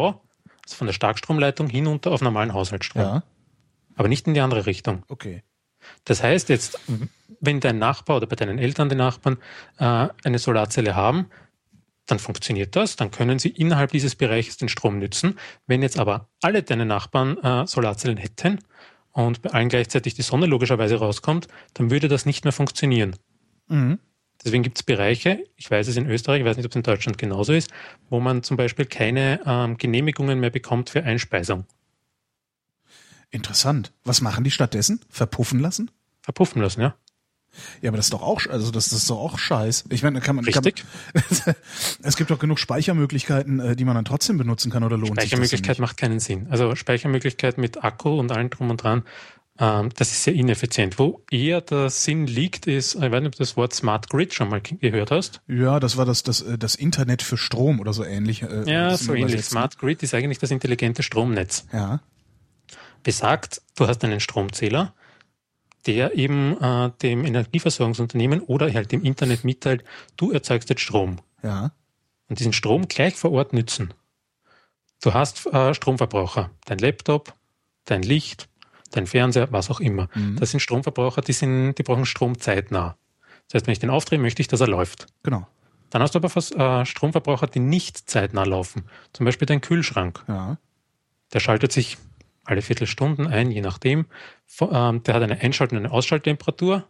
[0.64, 3.02] also von der Starkstromleitung hinunter auf normalen Haushaltsstrom.
[3.02, 3.24] Ja,
[3.96, 5.04] Aber nicht in die andere Richtung.
[5.08, 5.44] okay.
[6.06, 6.80] Das heißt jetzt,
[7.40, 9.38] wenn dein Nachbar oder bei deinen Eltern, die Nachbarn,
[9.80, 11.26] äh, eine Solarzelle haben,
[12.12, 15.40] dann funktioniert das, dann können sie innerhalb dieses Bereiches den Strom nützen.
[15.66, 18.60] Wenn jetzt aber alle deine Nachbarn äh, Solarzellen hätten
[19.12, 23.16] und bei allen gleichzeitig die Sonne logischerweise rauskommt, dann würde das nicht mehr funktionieren.
[23.68, 24.00] Mhm.
[24.44, 26.84] Deswegen gibt es Bereiche, ich weiß es in Österreich, ich weiß nicht, ob es in
[26.84, 27.72] Deutschland genauso ist,
[28.10, 31.66] wo man zum Beispiel keine ähm, Genehmigungen mehr bekommt für Einspeisung.
[33.30, 33.94] Interessant.
[34.04, 35.00] Was machen die stattdessen?
[35.10, 35.92] Verpuffen lassen?
[36.22, 36.96] Verpuffen lassen, ja.
[37.82, 39.86] Ja, aber das ist doch auch, also das, das ist doch auch scheiß.
[39.90, 40.84] Ich meine, da kann man, Richtig.
[41.14, 41.56] Kann,
[42.04, 45.80] es gibt doch genug Speichermöglichkeiten, äh, die man dann trotzdem benutzen kann oder lohnt Speichermöglichkeit
[45.80, 46.48] macht keinen Sinn.
[46.50, 49.04] Also Speichermöglichkeit mit Akku und allem drum und dran,
[49.60, 50.98] ähm, das ist sehr ineffizient.
[50.98, 54.34] Wo eher der Sinn liegt, ist, ich weiß nicht, ob du das Wort Smart Grid
[54.34, 55.42] schon mal gehört hast.
[55.48, 58.44] Ja, das war das, das, äh, das Internet für Strom oder so ähnlich.
[58.44, 59.44] äh, Ja, so ähnlich.
[59.44, 61.66] Smart Grid ist eigentlich das intelligente Stromnetz.
[61.74, 62.02] Ja,
[63.04, 64.94] Besagt, du hast einen Stromzähler,
[65.86, 69.84] der eben äh, dem Energieversorgungsunternehmen oder halt dem Internet mitteilt,
[70.18, 71.20] du erzeugst jetzt Strom.
[71.44, 71.72] ja,
[72.30, 73.94] und diesen Strom gleich vor Ort nützen.
[75.02, 77.34] Du hast äh, Stromverbraucher, dein Laptop,
[77.84, 78.48] dein Licht,
[78.92, 80.08] dein Fernseher, was auch immer.
[80.14, 80.38] Mhm.
[80.38, 82.96] Das sind Stromverbraucher, die, sind, die brauchen Strom zeitnah.
[83.48, 85.08] Das heißt, wenn ich den aufdrehe, möchte ich, dass er läuft.
[85.24, 85.46] genau.
[85.90, 88.86] Dann hast du aber äh, Stromverbraucher, die nicht zeitnah laufen.
[89.12, 90.24] Zum Beispiel dein Kühlschrank.
[90.30, 90.58] Ja,
[91.34, 91.98] Der schaltet sich
[92.46, 94.06] alle Viertelstunden ein, je nachdem.
[94.60, 96.88] Ähm, Der hat eine Einschalt- und eine Ausschalttemperatur.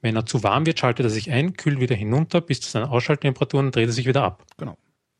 [0.00, 2.90] Wenn er zu warm wird, schaltet er sich ein, kühlt wieder hinunter bis zu seiner
[2.90, 4.44] Ausschalttemperatur und dreht er sich wieder ab.
[4.56, 4.76] genau.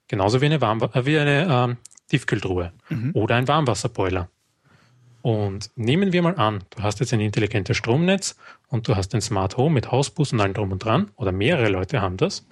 [0.08, 1.76] Genauso wie eine, Warmwa äh, wie eine ähm,
[2.08, 2.72] Tiefkühltruhe
[3.14, 4.28] oder ein Warmwasserboiler.
[5.22, 8.36] Und nehmen wir mal an, du hast jetzt ein intelligentes Stromnetz
[8.68, 11.70] und du hast ein Smart Home mit Hausbus und allem drum und dran, oder mehrere
[11.70, 12.46] Leute haben das,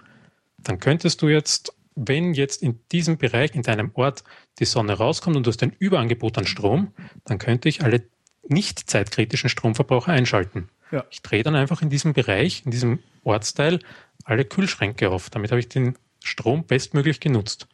[0.57, 4.25] dann könntest du jetzt, wenn jetzt in diesem Bereich, in deinem Ort
[4.59, 6.95] die Sonne rauskommt und du hast ein Überangebot an Strom,
[7.27, 8.05] dann könnte ich alle
[8.49, 10.69] nicht zeitkritischen Stromverbraucher einschalten.
[10.91, 11.05] Ja.
[11.11, 13.81] Ich drehe dann einfach in diesem Bereich, in diesem Ortsteil,
[14.25, 15.31] alle Kühlschränke auf.
[15.31, 17.67] Damit habe ich den Strom bestmöglich genutzt.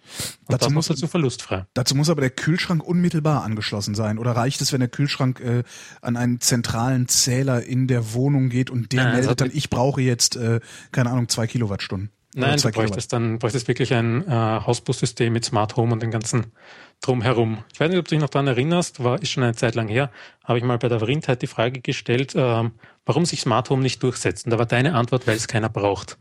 [0.46, 1.66] Und Dazu muss- dazu verlustfrei.
[1.74, 4.18] Dazu muss aber der Kühlschrank unmittelbar angeschlossen sein.
[4.18, 5.64] Oder reicht es, wenn der Kühlschrank äh,
[6.00, 10.00] an einen zentralen Zähler in der Wohnung geht und der Nein, meldet dann, ich brauche
[10.00, 10.60] jetzt, äh,
[10.92, 12.10] keine Ahnung, zwei Kilowattstunden.
[12.34, 16.52] Nein, du bräuchtest dann bräuchtest wirklich ein äh, Hausbussystem mit Smart Home und den ganzen
[17.00, 17.64] drumherum.
[17.72, 19.88] Ich weiß nicht, ob du dich noch daran erinnerst, war ist schon eine Zeit lang
[19.88, 20.10] her,
[20.44, 22.72] habe ich mal bei der Vrindheit die Frage gestellt, ähm,
[23.06, 24.46] warum sich Smart Home nicht durchsetzt.
[24.46, 26.18] Und da war deine Antwort, weil es keiner braucht.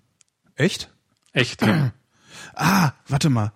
[0.55, 0.91] Echt?
[1.33, 1.61] Echt.
[1.65, 1.91] Ja.
[2.59, 3.51] Ah, warte mal.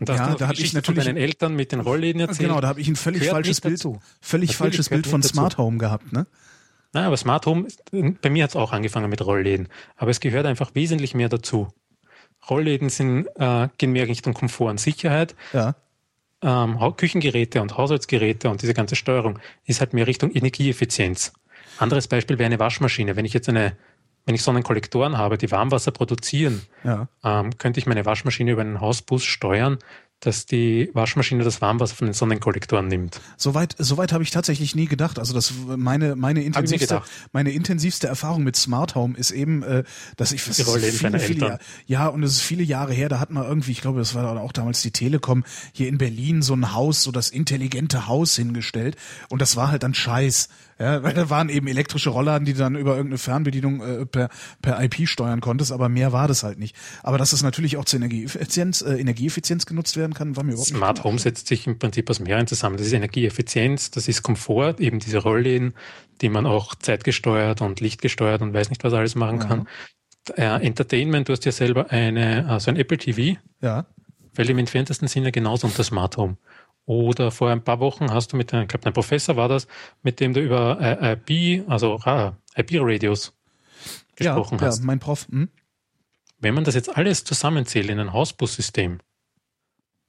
[0.00, 2.48] Und da Ja, da die hab ich natürlich- von deinen Eltern mit den Rollläden erzählt.
[2.48, 4.00] Genau, da habe ich ein völlig falsches Bild, dazu.
[4.20, 5.22] völlig Natürlich falsches Bild von.
[5.22, 6.26] Smart Home gehabt, ne?
[6.92, 9.68] Nein, aber Smart Home, bei mir hat es auch angefangen mit Rollläden.
[9.96, 11.68] Aber es gehört einfach wesentlich mehr dazu.
[12.48, 15.36] Rollläden sind, äh, gehen mehr Richtung Komfort und Sicherheit.
[15.52, 15.74] Ja.
[16.42, 21.32] Ähm, Küchengeräte und Haushaltsgeräte und diese ganze Steuerung ist halt mehr Richtung Energieeffizienz.
[21.78, 23.16] Anderes Beispiel wäre eine Waschmaschine.
[23.16, 23.76] Wenn ich jetzt eine,
[24.26, 27.08] wenn ich Sonnenkollektoren habe, die Warmwasser produzieren, Ja.
[27.24, 29.78] ähm, könnte ich meine Waschmaschine über einen Hausbus steuern,
[30.20, 33.20] dass die Waschmaschine das Warmwasser von den Sonnenkollektoren nimmt.
[33.36, 35.18] Soweit, soweit habe ich tatsächlich nie gedacht.
[35.18, 39.84] Also das meine meine intensivste meine intensivste Erfahrung mit Smart Home ist eben, äh,
[40.16, 41.46] dass ich das Die deiner viele, viele.
[41.46, 43.08] Jahre, ja und es ist viele Jahre her.
[43.08, 46.42] Da hat man irgendwie, ich glaube, das war auch damals die Telekom hier in Berlin
[46.42, 48.96] so ein Haus, so das intelligente Haus hingestellt
[49.28, 50.48] und das war halt dann Scheiß.
[50.80, 54.28] Ja, weil da waren eben elektrische Rollladen, die du dann über irgendeine Fernbedienung äh, per,
[54.62, 56.76] per IP steuern konntest, aber mehr war das halt nicht.
[57.02, 60.70] Aber dass es natürlich auch zur Energieeffizienz, äh, Energieeffizienz genutzt werden kann, war mir überhaupt
[60.70, 61.02] nicht Smart.
[61.02, 62.76] Home setzt sich im Prinzip aus mehreren zusammen.
[62.76, 65.74] Das ist Energieeffizienz, das ist Komfort, eben diese Rollläden,
[66.20, 69.68] die man auch zeitgesteuert und lichtgesteuert und weiß nicht, was alles machen kann.
[70.36, 73.86] Äh, Entertainment, du hast ja selber eine, also ein Apple TV, Ja.
[74.32, 76.36] fällt im entferntesten Sinne genauso unter Smart Home.
[76.88, 79.66] Oder vor ein paar Wochen hast du mit, einem- ich glaube, dein Professor war das,
[80.02, 83.34] mit dem du über äh, IP, also Ra- IP-Radios
[84.16, 84.78] gesprochen ja, hast.
[84.80, 85.26] Ja, mein Prof.
[85.28, 85.50] Hm?
[86.38, 89.00] Wenn man das jetzt alles zusammenzählt in ein Hausbussystem,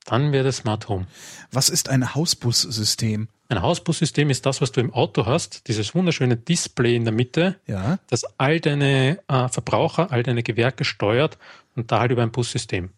[0.05, 1.05] dann wäre das Smart Home.
[1.51, 3.27] Was ist ein Hausbussystem?
[3.49, 7.59] Ein Hausbussystem ist das, was du im Auto hast, dieses wunderschöne Display in der Mitte,
[7.67, 7.99] Ja.
[8.07, 11.37] das all deine äh, Verbraucher, all deine Gewerke steuert
[11.75, 12.91] und da halt über ein Bussystem.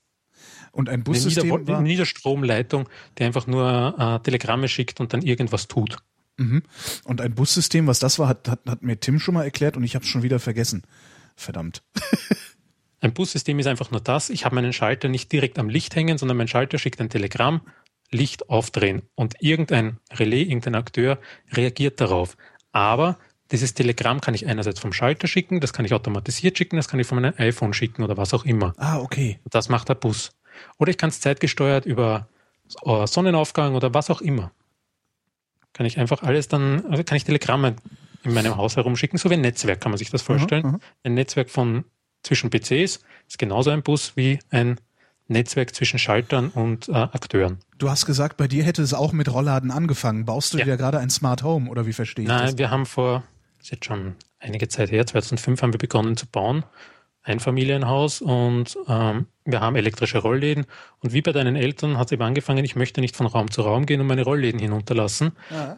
[0.71, 2.87] Und ein Eine, Bussystem Nieder war, eine Niederstromleitung,
[3.17, 5.97] die einfach nur äh, Telegramme schickt und dann irgendwas tut.
[6.37, 6.63] mhm.
[7.03, 9.83] und ein Bussystem, was das war, hat, hat, hat mir Tim schon mal erklärt und
[9.83, 10.83] ich habe es schon wieder vergessen.
[11.35, 11.83] Verdammt.
[13.03, 16.19] Ein Bussystem ist einfach nur das, ich habe meinen Schalter nicht direkt am Licht hängen,
[16.19, 17.61] sondern mein Schalter schickt ein Telegramm
[18.11, 21.19] Licht aufdrehen und irgendein Relais, irgendein Akteur
[21.51, 22.37] reagiert darauf.
[22.71, 23.17] Aber
[23.51, 26.99] dieses Telegramm kann ich einerseits vom Schalter schicken, das kann ich automatisiert schicken, das kann
[26.99, 28.73] ich von meinem iPhone schicken oder was auch immer.
[28.77, 29.39] Ah, okay.
[29.49, 30.31] Das macht der Bus.
[30.77, 32.27] Oder ich kann es zeitgesteuert über
[32.85, 34.51] äh, Sonnenaufgang oder was auch immer.
[35.73, 37.75] Kann ich einfach alles dann, also kann ich Telegramme
[38.23, 40.63] in meinem Haus herumschicken, so wie ein Netzwerk, kann man sich das vorstellen.
[40.65, 40.79] Mhm, mhm.
[41.03, 41.85] Ein Netzwerk von
[42.23, 44.79] zwischen PCs ist genauso ein Bus wie ein
[45.27, 47.59] Netzwerk zwischen Schaltern und äh, Akteuren.
[47.77, 50.25] Du hast gesagt, bei dir hätte es auch mit Rollladen angefangen.
[50.25, 50.65] Baust du Ja.
[50.65, 52.57] dir gerade ein Smart Home oder wie verstehe ich Nein, das?
[52.57, 53.23] wir haben vor,
[53.57, 56.63] das ist jetzt schon einige Zeit her, 2005 haben wir begonnen zu bauen.
[57.23, 60.65] Einfamilienhaus und ähm, wir haben elektrische Rollläden.
[60.99, 63.61] Und wie bei deinen Eltern hat es eben angefangen, ich möchte nicht von Raum zu
[63.61, 65.31] Raum gehen und meine Rollläden hinunterlassen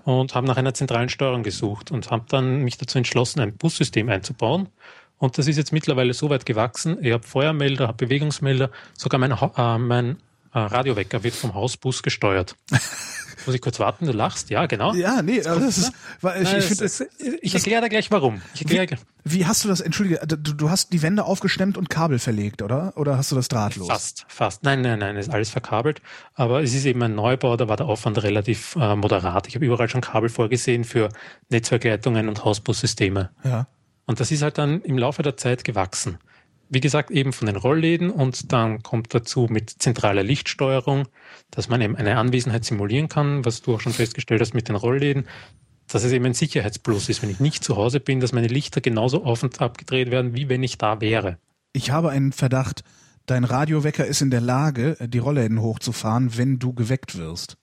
[0.06, 4.10] und habe nach einer zentralen Steuerung gesucht und habe dann mich dazu entschlossen, ein Bussystem
[4.10, 4.70] einzubauen.
[5.18, 6.98] Und das ist jetzt mittlerweile so weit gewachsen.
[7.02, 10.18] Ich habe Feuermelder, habe Bewegungsmelder, sogar mein, Ha- äh, mein
[10.54, 12.56] äh, Radiowecker wird vom Hausbus gesteuert.
[13.46, 14.50] Muss ich kurz warten, du lachst?
[14.50, 14.94] Ja, genau.
[14.94, 17.04] Ja, nee, aber das ist, weil ich, Nein, ich das
[17.42, 18.42] ich erkläre da gleich warum.
[18.54, 19.00] Ich erkläre gleich.
[19.24, 22.94] wie hast du das, entschuldige, du, du hast die Wände aufgestemmt und Kabel verlegt, oder?
[22.96, 23.88] Oder hast du das drahtlos?
[23.88, 24.64] Fast, fast.
[24.64, 26.02] Nein, nein, nein, ist alles verkabelt.
[26.34, 29.48] Aber es ist eben ein Neubau, da war der Aufwand relativ äh, moderat.
[29.48, 31.10] Ich habe überall schon Kabel vorgesehen für
[31.50, 33.32] Netzwerkleitungen und Hausbussysteme.
[33.44, 33.68] Ja.
[34.06, 36.18] Und das ist halt dann im Laufe der Zeit gewachsen.
[36.74, 41.08] Wie gesagt, eben von den Rollläden und dann kommt dazu mit zentraler Lichtsteuerung,
[41.52, 44.76] dass man eben eine Anwesenheit simulieren kann, was du auch schon festgestellt hast mit den
[44.76, 45.28] Rollläden,
[45.88, 48.82] dass es eben ein Sicherheitsplus ist, wenn ich nicht zu Hause bin, dass meine Lichter
[48.82, 51.38] genauso auf und ab gedreht werden, wie wenn ich da wäre.
[51.74, 52.84] Ich habe einen Verdacht,
[53.28, 57.58] dein Radiowecker ist in der Lage, die Rollläden hochzufahren, wenn du geweckt wirst.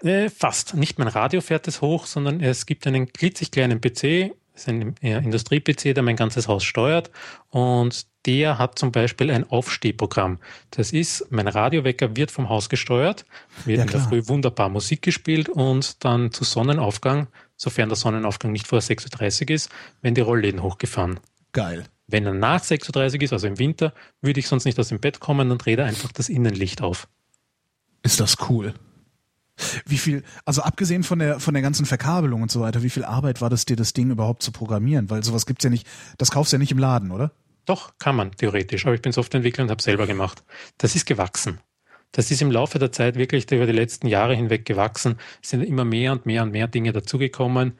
[0.00, 0.74] Äh, fast.
[0.74, 4.68] Nicht mein Radio fährt es hoch, sondern es gibt einen klitzig kleinen PC, das ist
[4.68, 7.12] ein äh, Industrie-PC, der mein ganzes Haus steuert.
[7.50, 10.38] Und der hat zum Beispiel ein Aufstehprogramm.
[10.70, 13.24] Das ist, mein Radiowecker wird vom Haus gesteuert,
[13.64, 14.00] wird Ja, in der.
[14.00, 19.50] Früh wunderbar Musik gespielt und dann zu Sonnenaufgang, sofern der Sonnenaufgang nicht vor 6.30 Uhr
[19.50, 19.70] ist,
[20.02, 21.20] werden die Rollläden hochgefahren.
[21.52, 21.84] Geil.
[22.06, 23.92] Wenn er nach 6.30 Uhr ist, also im Winter,
[24.22, 27.08] würde ich sonst nicht aus dem Bett kommen, dann dreht er einfach das Innenlicht auf.
[28.02, 28.74] Ist das cool.
[29.86, 33.04] Wie viel, also abgesehen von der, von der ganzen Verkabelung und so weiter, wie viel
[33.04, 35.10] Arbeit war das dir, das Ding überhaupt zu programmieren?
[35.10, 35.86] Weil sowas gibt's ja nicht,
[36.16, 37.32] das kaufst du ja nicht im Laden, oder?
[37.68, 40.42] Doch, kann man theoretisch, aber ich bin Softwareentwickler und habe selber gemacht.
[40.78, 41.60] Das ist gewachsen.
[42.12, 45.18] Das ist im Laufe der Zeit wirklich über die letzten Jahre hinweg gewachsen.
[45.42, 47.78] Es sind immer mehr und mehr und mehr Dinge dazugekommen.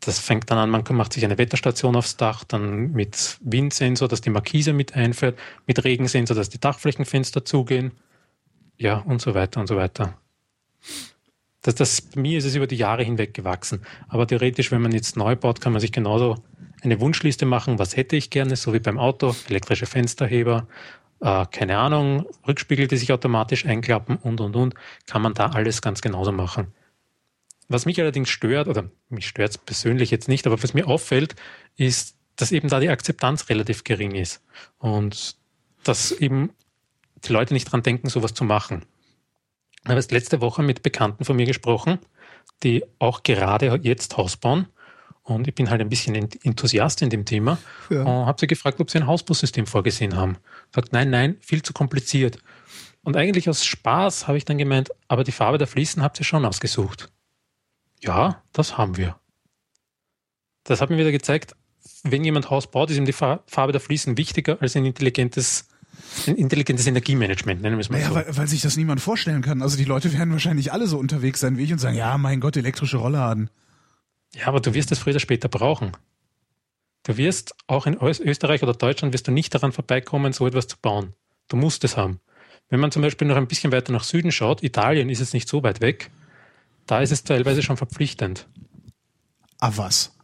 [0.00, 4.20] Das fängt dann an, man macht sich eine Wetterstation aufs Dach, dann mit Windsensor, dass
[4.20, 7.92] die Markise mit einfährt, mit Regensensor, dass die Dachflächenfenster zugehen.
[8.76, 10.18] Ja, und so weiter und so weiter.
[11.62, 13.82] Das, das, bei mir ist es über die Jahre hinweg gewachsen.
[14.08, 16.36] Aber theoretisch, wenn man jetzt neu baut, kann man sich genauso
[16.82, 20.66] eine Wunschliste machen, was hätte ich gerne, so wie beim Auto, elektrische Fensterheber,
[21.20, 24.74] äh, keine Ahnung, Rückspiegel, die sich automatisch einklappen und, und, und,
[25.06, 26.68] kann man da alles ganz genauso machen.
[27.68, 31.36] Was mich allerdings stört, oder mich stört es persönlich jetzt nicht, aber was mir auffällt,
[31.76, 34.42] ist, dass eben da die Akzeptanz relativ gering ist
[34.78, 35.36] und
[35.84, 36.50] dass eben
[37.24, 38.84] die Leute nicht dran denken, sowas zu machen.
[39.82, 41.98] Ich habe erst letzte Woche mit Bekannten von mir gesprochen,
[42.62, 44.66] die auch gerade jetzt Haus bauen.
[45.22, 47.58] Und ich bin halt ein bisschen Ent- Enthusiast in dem Thema
[47.88, 48.00] Ja.
[48.02, 50.36] und habe sie gefragt, ob sie ein Hausbussystem vorgesehen haben.
[50.74, 52.38] Sagt, nein, nein, viel zu kompliziert.
[53.02, 56.24] Und eigentlich aus Spaß habe ich dann gemeint, aber die Farbe der Fliesen habt ihr
[56.24, 57.10] schon ausgesucht.
[58.00, 59.18] Ja, das haben wir.
[60.64, 61.54] Das hat mir wieder gezeigt,
[62.02, 65.68] wenn jemand Haus baut, ist ihm die Fa- Farbe der Fliesen wichtiger als ein intelligentes,
[66.26, 68.14] intelligentes Energiemanagement, nennen wir es mal Naja, so.
[68.14, 69.62] weil, weil sich das niemand vorstellen kann.
[69.62, 72.40] Also die Leute werden wahrscheinlich alle so unterwegs sein wie ich und sagen, ja, mein
[72.40, 73.50] Gott, elektrische Rollladen.
[74.34, 75.92] Ja, aber du wirst es früher oder später brauchen.
[77.02, 80.66] Du wirst auch in Ös- Österreich oder Deutschland wirst du nicht daran vorbeikommen, so etwas
[80.68, 81.14] zu bauen.
[81.48, 82.20] Du musst es haben.
[82.68, 85.48] Wenn man zum Beispiel noch ein bisschen weiter nach Süden schaut, Italien ist es nicht
[85.48, 86.10] so weit weg,
[86.86, 88.46] da ist es teilweise schon verpflichtend.
[89.58, 90.14] Ah, was?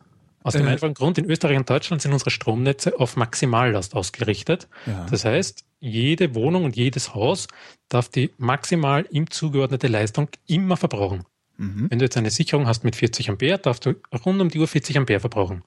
[0.44, 0.70] Aus dem Äh.
[0.70, 4.68] einfachen Grund, in Österreich und Deutschland sind unsere Stromnetze auf Maximallast ausgerichtet.
[4.86, 5.06] Ja.
[5.10, 7.48] Das heißt, jede Wohnung und jedes Haus
[7.88, 11.24] darf die maximal ihm zugeordnete Leistung immer verbrauchen.
[11.58, 11.90] Mhm.
[11.90, 13.94] Wenn du jetzt eine Sicherung hast mit 40 Ampere, darfst du
[14.24, 15.62] rund um die Uhr 40 Ampere verbrauchen.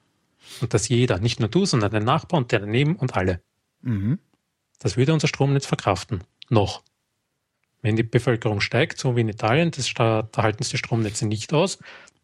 [0.60, 3.40] Und das jeder, nicht nur du, sondern dein Nachbar und der daneben und alle.
[3.82, 4.18] Mhm.
[4.78, 6.24] Das würde unser Stromnetz verkraften.
[6.48, 6.82] Noch.
[7.82, 11.26] Wenn die Bevölkerung steigt, so wie in Italien, das, da, da halten es die Stromnetze
[11.26, 11.78] nicht aus,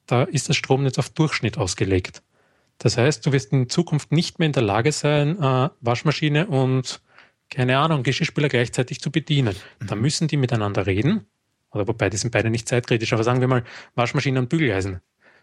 [0.07, 2.23] da ist das Stromnetz auf Durchschnitt ausgelegt.
[2.79, 7.01] Das heißt, du wirst in Zukunft nicht mehr in der Lage sein, äh, Waschmaschine und,
[7.51, 9.55] keine Ahnung, Geschirrspüler gleichzeitig zu bedienen.
[9.81, 11.27] Da müssen die miteinander reden.
[11.71, 13.65] Oder wobei, die sind beide nicht zeitkritisch, aber sagen wir mal
[13.95, 15.01] Waschmaschine und Bügeleisen.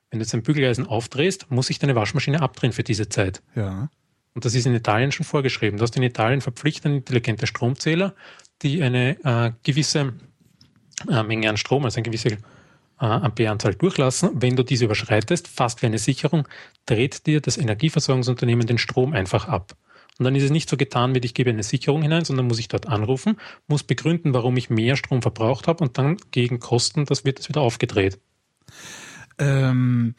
[0.10, 3.42] Wenn du jetzt ein Bügeleisen aufdrehst, muss sich deine Waschmaschine abdrehen für diese Zeit.
[3.56, 3.90] Ja.
[4.34, 5.78] Und das ist in Italien schon vorgeschrieben.
[5.78, 8.16] Du hast in Italien verpflichtende intelligente Stromzähler,
[8.62, 10.14] die eine äh, gewisse
[11.10, 12.38] äh, Menge an Strom, also eine gewisse äh,
[13.00, 14.30] Ampereanzahl durchlassen.
[14.42, 16.48] Wenn du diese überschreitest, fast wie eine Sicherung,
[16.86, 19.76] dreht dir das Energieversorgungsunternehmen den Strom einfach ab.
[20.20, 22.60] Und dann ist es nicht so getan, wie ich gebe eine Sicherung hinein, sondern muss
[22.60, 23.38] ich dort anrufen,
[23.68, 27.50] muss begründen, warum ich mehr Strom verbraucht habe und dann gegen Kosten, das wird es
[27.50, 28.20] wieder aufgedreht.
[29.40, 30.16] Ähm,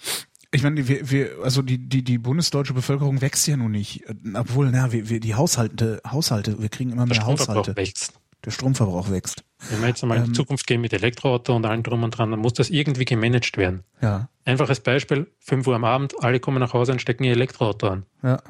[0.50, 4.04] ich meine, wir, wir, also die, die, die bundesdeutsche Bevölkerung wächst ja nun nicht.
[4.34, 7.76] Obwohl, na, wir, wir die Haushalte, Haushalte, wir kriegen immer Der mehr Haushalte.
[7.76, 8.14] wächst.
[8.44, 9.42] Der Stromverbrauch wächst.
[9.70, 12.10] Wenn wir jetzt einmal in die Ähm, Zukunft gehen mit Elektroauto und allem drum und
[12.10, 13.84] dran, dann muss das irgendwie gemanagt werden.
[14.02, 17.88] Ja, Einfaches Beispiel, 5 Uhr am Abend, alle kommen nach Hause und stecken ihr Elektroauto
[17.88, 18.06] an.
[18.22, 18.40] ja.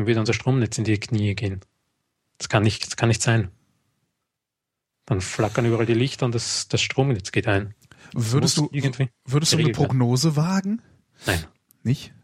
[0.00, 1.60] Dann wird unser Stromnetz in die Knie gehen.
[2.38, 3.50] Das kann nicht, das kann nicht sein.
[5.04, 7.74] Dann flackern überall die Lichter und das, das Stromnetz geht ein.
[8.14, 9.10] Das Würdest du, irgendwie?
[9.26, 9.72] würdest du eine.
[9.72, 10.80] Prognose wagen?
[11.26, 11.44] Nein.
[11.82, 12.14] Nicht?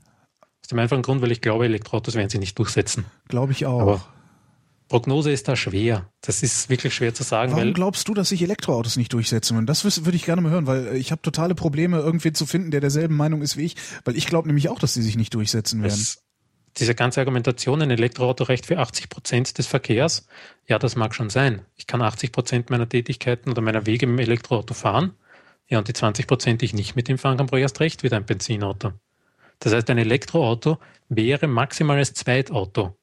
[0.63, 3.05] Aus dem einfachen Grund, weil ich glaube, Elektroautos werden sie nicht durchsetzen.
[3.29, 3.81] Glaube ich auch.
[3.83, 4.09] Aber
[4.89, 6.11] Prognose ist da schwer.
[6.23, 9.59] Das ist wirklich schwer zu sagen, Warum glaubst du, dass sich Elektroautos nicht durchsetzen?
[9.59, 12.47] Und das würde ich gerne mal hören, weil äh, ich habe totale Probleme, irgendwen zu
[12.47, 13.77] finden, der derselben Meinung ist wie ich,
[14.07, 15.91] weil ich glaube nämlich auch, dass sie sich nicht durchsetzen werden.
[15.91, 16.23] das,
[16.79, 20.27] diese ganze Argumentation, ein Elektroauto reicht für 80 Prozent des Verkehrs,
[20.67, 21.65] ja, das mag schon sein.
[21.77, 25.15] Ich kann 80 Prozent meiner Tätigkeiten oder meiner Wege mit dem Elektroauto fahren.
[25.69, 27.81] Ja, und die 20 Prozent, die ich nicht mit dem fahren kann, brauche ich erst
[27.81, 28.93] recht wieder ein Benzinauto.
[29.59, 30.79] Das heißt, ein Elektroauto
[31.09, 32.97] wäre maximal als Zweitauto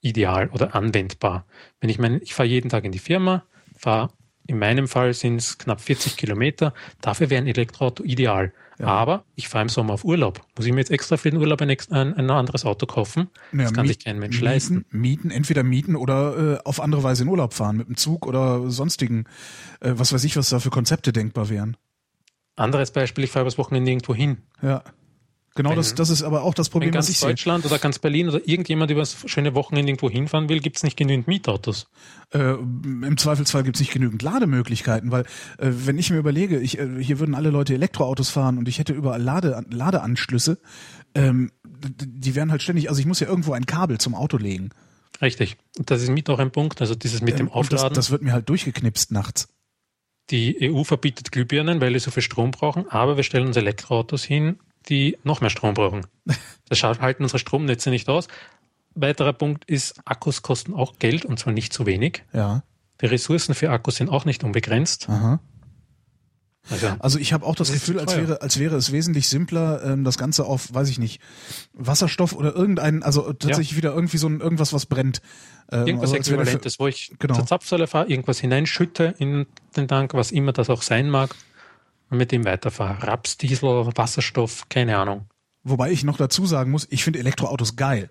[0.00, 1.46] ideal oder anwendbar.
[1.80, 3.44] Wenn ich meine, ich fahre jeden Tag in die Firma,
[3.76, 4.10] fahre
[4.46, 8.52] in meinem Fall sind es knapp 40 Kilometer, dafür wäre ein Elektroauto ideal.
[8.84, 10.42] Aber ich fahre im Sommer auf Urlaub.
[10.56, 13.28] Muss ich mir jetzt extra für den Urlaub ein, ein, ein anderes Auto kaufen?
[13.52, 14.84] Ja, das kann sich kein Mensch mieten, leisten.
[14.90, 18.70] Mieten, entweder mieten oder äh, auf andere Weise in Urlaub fahren, mit dem Zug oder
[18.70, 19.24] sonstigen,
[19.80, 21.76] äh, was weiß ich, was da für Konzepte denkbar wären.
[22.56, 24.38] Anderes Beispiel, ich fahre übers Wochenende irgendwo hin.
[24.62, 24.82] Ja.
[25.56, 27.30] Genau, Wenn- das, das ist aber auch das Wenn Problem, was ganz ich sehe.
[27.30, 30.96] Deutschland oder ganz Berlin oder irgendjemand übers schöne Wochenende irgendwo hinfahren will, gibt es nicht
[30.96, 31.88] genügend Mietautos.
[32.32, 35.22] Äh, Im Zweifelsfall gibt es nicht genügend Lademöglichkeiten, weil
[35.58, 38.78] äh, wenn ich mir überlege, ich, äh, hier würden alle Leute Elektroautos fahren und ich
[38.78, 40.58] hätte überall Lade, Ladeanschlüsse,
[41.14, 44.70] ähm, die wären halt ständig, also ich muss ja irgendwo ein Kabel zum Auto legen.
[45.22, 45.56] Richtig.
[45.76, 46.80] Das ist mit auch ein Punkt.
[46.82, 47.94] Also dieses mit dem Ähm, und das, Aufladen.
[47.94, 49.48] das wird mir halt durchgeknipst nachts.
[50.30, 54.24] Die EU verbietet Glühbirnen, weil die so viel Strom brauchen, aber wir stellen uns Elektroautos
[54.24, 54.58] hin,
[54.88, 56.06] die noch mehr Strom brauchen.
[56.68, 58.26] Das halten unsere Stromnetze nicht aus.
[58.96, 62.24] Weiterer Punkt ist, Akkus kosten auch Geld und zwar nicht zu wenig.
[62.32, 62.64] Ja.
[63.00, 65.08] Die Ressourcen für Akkus sind auch nicht unbegrenzt.
[65.08, 65.38] Aha.
[66.68, 69.80] Also, Also ich habe auch das, Das Gefühl, als wäre, als wäre es wesentlich simpler,
[69.84, 71.20] ähm, das Ganze auf, weiß ich nicht,
[71.72, 75.20] Wasserstoff oder irgendein, also tatsächlich wieder irgendwie so ein irgendwas, was brennt.
[75.70, 77.34] Ähm, irgendwas also Äquivalentes, wo ich Genau.
[77.34, 79.46] zur Zapfsäule fahre, irgendwas hineinschütte in
[79.76, 81.36] den Tank, was immer das auch sein mag,
[82.10, 83.06] und mit dem weiterfahre.
[83.06, 83.62] Raps, Diesel,
[83.96, 85.26] Wasserstoff, keine Ahnung.
[85.64, 88.10] Wobei ich noch dazu sagen muss, ich finde Elektroautos geil.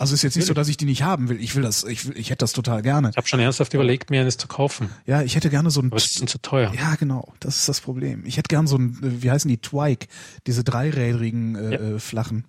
[0.00, 1.40] Also ist jetzt nicht so, dass ich die nicht haben will.
[1.40, 3.10] Ich will das, ich, will, ich hätte das total gerne.
[3.10, 5.86] Ich habe schon ernsthaft überlegt, mir eines zu kaufen, Ja, ich hätte gerne so ein.
[5.88, 6.72] aber es ist zu teuer.
[6.76, 7.32] Ja, genau.
[7.40, 8.24] Das ist das Problem.
[8.24, 10.06] Ich hätte gerne so ein, äh, wie heißen die, Twike,
[10.46, 11.80] diese dreirädrigen äh, Ja.
[11.96, 12.44] äh, flachen.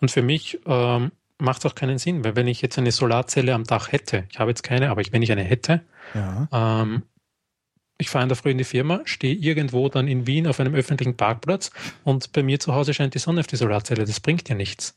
[0.00, 3.54] Und für mich ähm, macht es auch keinen Sinn, weil wenn ich jetzt eine Solarzelle
[3.54, 5.82] am Dach hätte, ich habe jetzt keine, aber ich, wenn ich eine hätte,
[6.14, 6.48] Ja.
[6.82, 7.02] ähm,
[8.02, 10.74] ich fahre in der Früh in die Firma, stehe irgendwo dann in Wien auf einem
[10.74, 11.70] öffentlichen Parkplatz
[12.04, 14.04] und bei mir zu Hause scheint die Sonne auf die Solarzelle.
[14.04, 14.94] Das bringt ja nichts.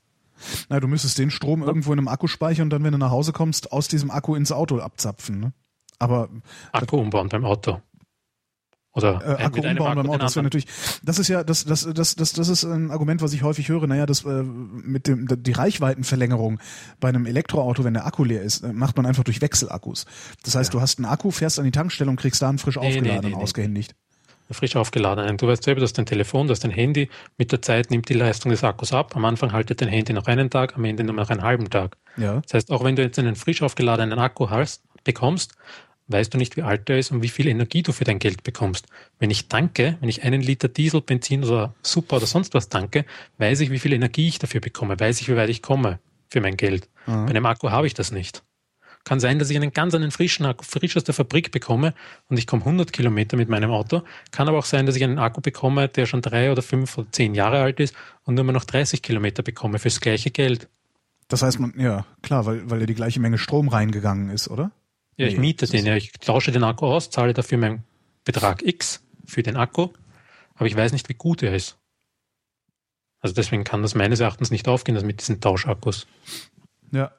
[0.70, 3.12] Na, du müsstest den Strom irgendwo in einem Akku speichern und dann, wenn du nach
[3.12, 5.40] Hause kommst, aus diesem Akku ins Auto abzapfen.
[5.40, 5.54] Ne?
[6.00, 6.30] Aber
[6.72, 7.82] Akku umbauen beim Auto.
[8.96, 10.66] Oder äh, Akku umbauen beim Auto, das natürlich,
[11.04, 13.86] das ist ja, das, das, das, das, das ist ein Argument, was ich häufig höre.
[13.88, 16.60] Naja, das äh, mit dem die Reichweitenverlängerung
[17.02, 20.06] bei einem Elektroauto, wenn der Akku leer ist, äh, macht man einfach durch Wechselakkus.
[20.44, 22.78] Das heißt, du hast einen Akku, fährst an die Tankstelle und kriegst da einen frisch
[22.78, 23.44] Nee, aufgeladenen nee, nee.
[23.44, 23.96] ausgehändigt.
[24.50, 25.38] frisch aufgeladenen.
[25.38, 27.10] Du weißt selber, du hast dein Telefon, du hast dein Handy.
[27.38, 29.16] Mit der Zeit nimmt die Leistung des Akkus ab.
[29.16, 31.98] Am Anfang haltet dein Handy noch einen Tag, am Ende nur noch einen halben Tag.
[32.16, 32.42] Ja.
[32.42, 35.54] Das heißt, auch wenn du jetzt einen frisch aufgeladenen Akku hast, bekommst,
[36.08, 38.44] weißt du nicht, wie alt er ist und wie viel Energie du für dein Geld
[38.44, 38.88] bekommst.
[39.20, 43.06] Wenn ich tanke, wenn ich einen Liter Diesel, Benzin oder Super oder sonst was tanke,
[43.38, 46.00] weiß ich, wie viel Energie ich dafür bekomme, weiß ich, wie weit ich komme
[46.30, 46.90] für mein Geld.
[47.06, 48.44] Bei einem Akku habe ich das nicht.
[49.04, 51.94] Kann sein, dass ich einen ganz einen frischen Akku, frisch aus der Fabrik bekomme
[52.28, 54.02] und ich komme 100 Kilometer mit meinem Auto.
[54.32, 57.12] Kann aber auch sein, dass ich einen Akku bekomme, der schon drei oder fünf oder
[57.12, 60.68] zehn Jahre alt ist und nur noch 30 Kilometer bekomme fürs gleiche Geld.
[61.28, 64.72] Das heißt, man, ja, klar, weil, weil ja die gleiche Menge Strom reingegangen ist, oder?
[65.18, 65.96] Ja, ich Nee, miete den ja.
[65.96, 67.84] Ich tausche den Akku aus, zahle dafür meinen
[68.26, 69.90] Betrag X für den Akku,
[70.56, 71.78] aber ich weiß nicht, wie gut er ist.
[73.22, 76.06] Also deswegen kann das meines Erachtens nicht aufgehen, das mit diesen Tauschakkus.
[76.92, 77.12] Ja.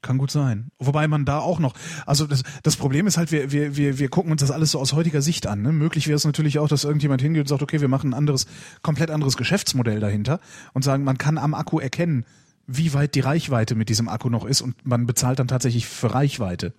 [0.00, 0.70] Kann gut sein.
[0.80, 1.74] Wobei man da auch noch,
[2.06, 4.80] also das, das Problem ist halt, wir, wir, wir, wir gucken uns das alles so
[4.80, 5.62] aus heutiger Sicht an.
[5.62, 5.70] Ne?
[5.70, 8.46] Möglich wäre es natürlich auch, dass irgendjemand hingeht und sagt, okay, wir machen ein anderes,
[8.82, 10.40] komplett anderes Geschäftsmodell dahinter
[10.72, 12.24] und sagen, man kann am Akku erkennen,
[12.66, 16.12] wie weit die Reichweite mit diesem Akku noch ist und man bezahlt dann tatsächlich für
[16.12, 16.74] Reichweite.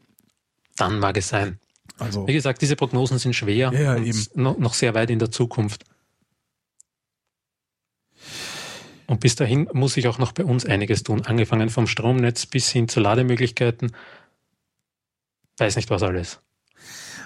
[0.76, 1.60] Dann mag es sein.
[2.00, 4.26] Also, Wie gesagt, diese Prognosen sind schwer Ja, eben.
[4.36, 5.84] Noch, sehr weit in der Zukunft.
[9.06, 12.70] Und bis dahin muss sich auch noch bei uns einiges tun, angefangen vom Stromnetz bis
[12.70, 13.92] hin zu Lademöglichkeiten.
[15.58, 16.40] Weiß nicht was alles.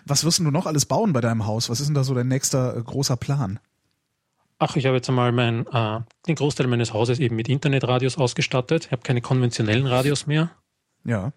[0.06, 1.70] was wirst du noch alles bauen bei deinem Haus?
[1.70, 3.60] Was ist denn da so dein nächster äh, großer Plan?
[4.60, 8.88] Ach, ich habe jetzt einmal mein, äh, den Großteil meines Hauses eben mit Internetradios ausgestattet.
[8.88, 10.50] Ich habe keine konventionellen Radios mehr.
[11.06, 11.32] Ja.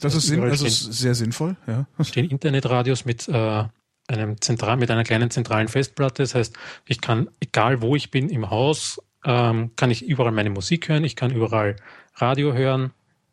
[0.00, 1.86] Das ist, sinn, überall das ist sehr sinnvoll, ja.
[2.04, 3.64] stehen Internetradios mit äh,
[4.08, 6.22] einem zentral, mit einer kleinen zentralen Festplatte.
[6.22, 6.56] Das heißt,
[6.86, 11.04] ich kann, egal wo ich bin im Haus, ähm, kann ich überall meine Musik hören,
[11.04, 11.76] ich kann überall
[12.14, 12.92] Radio hören,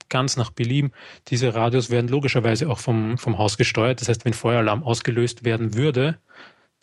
[0.10, 0.92] ganz nach Belieben.
[1.28, 4.02] Diese Radios werden logischerweise auch vom, vom Haus gesteuert.
[4.02, 6.20] Das heißt, wenn Feueralarm ausgelöst werden würde,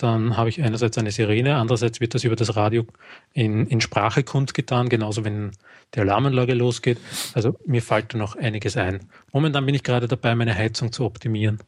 [0.03, 2.87] dann habe ich einerseits eine Sirene, andererseits wird das über das Radio
[3.33, 5.53] in, in Sprache kundgetan, genauso wenn
[5.95, 6.99] die Alarmanlage losgeht.
[7.35, 9.09] Also mir fällt da noch einiges ein.
[9.33, 11.59] Momentan bin ich gerade dabei, meine Heizung zu optimieren.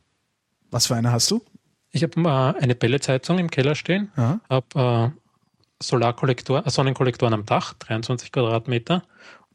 [0.70, 1.42] Was für eine hast du?
[1.92, 4.10] Ich habe äh, eine Pelletsheizung im Keller stehen,
[4.48, 5.20] habe äh,
[5.80, 9.04] Solarkollektor, äh, Sonnenkollektoren am Dach, 23 Quadratmeter.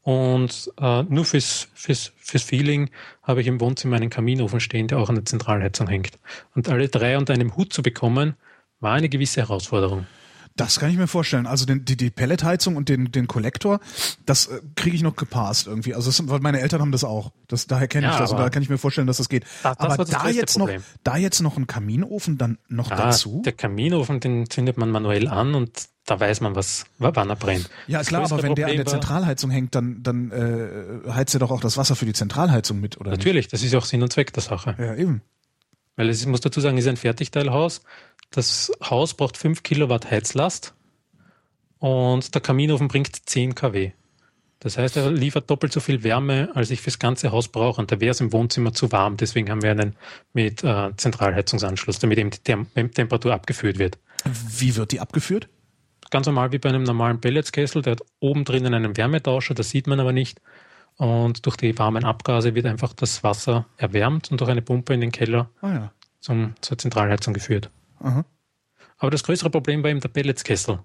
[0.02, 2.90] Und äh, nur fürs, fürs, fürs Feeling
[3.22, 6.18] habe ich im Wohnzimmer einen Kaminofen stehen, der auch an der Zentralheizung hängt.
[6.54, 8.34] Und alle drei unter einem Hut zu bekommen,
[8.80, 10.06] war eine gewisse Herausforderung.
[10.56, 11.46] Das kann ich mir vorstellen.
[11.46, 13.80] Also den, die, die Pelletheizung und den, den Kollektor,
[14.26, 15.94] das äh, kriege ich noch gepasst irgendwie.
[15.94, 17.30] Also das, weil meine Eltern haben das auch.
[17.46, 19.44] Das, daher kenne ich Ja, das und da kann ich mir vorstellen, dass das geht.
[19.62, 20.82] Das- das aber da jetzt noch, Problem.
[21.04, 23.42] da jetzt noch ein Kaminofen dann noch Ah, dazu?
[23.44, 25.70] Der Kaminofen, den zündet man manuell an und
[26.04, 27.70] da weiß man, was, wann er brennt.
[27.86, 31.38] Ja klar, aber wenn der an der Problem Zentralheizung hängt, dann, dann äh, heizt er
[31.40, 34.02] doch auch das Wasser für die Zentralheizung mit, oder Natürlich, das ist ja auch Sinn
[34.02, 34.70] und Zweck der Sache.
[34.70, 34.80] nicht?
[34.80, 35.22] Ja, eben.
[35.96, 37.82] Weil es, ich muss dazu sagen, es ist ein Fertigteilhaus.
[38.30, 40.74] Das Haus braucht 5 Kilowatt Heizlast
[41.78, 43.92] und der Kaminofen bringt 10 kW.
[44.60, 47.80] Das heißt, er liefert doppelt so viel Wärme, als ich fürs ganze Haus brauche.
[47.80, 49.16] Und da wäre es im Wohnzimmer zu warm.
[49.16, 49.96] Deswegen haben wir einen
[50.34, 53.98] mit äh, Zentralheizungsanschluss, damit eben die Tem Temperatur abgeführt wird.
[54.24, 55.48] Wie wird die abgeführt?
[56.10, 57.80] Ganz normal wie bei einem normalen Pelletskessel.
[57.80, 60.42] Der hat oben drinnen einen Wärmetauscher, das sieht man aber nicht.
[61.00, 65.00] Und durch die warmen Abgase wird einfach das Wasser erwärmt und durch eine Pumpe in
[65.00, 65.92] den Keller Ah ja.
[66.20, 67.70] zum, zur Zentralheizung geführt.
[68.00, 68.26] Aha.
[68.98, 70.80] Aber das größere Problem war eben der Pelletskessel.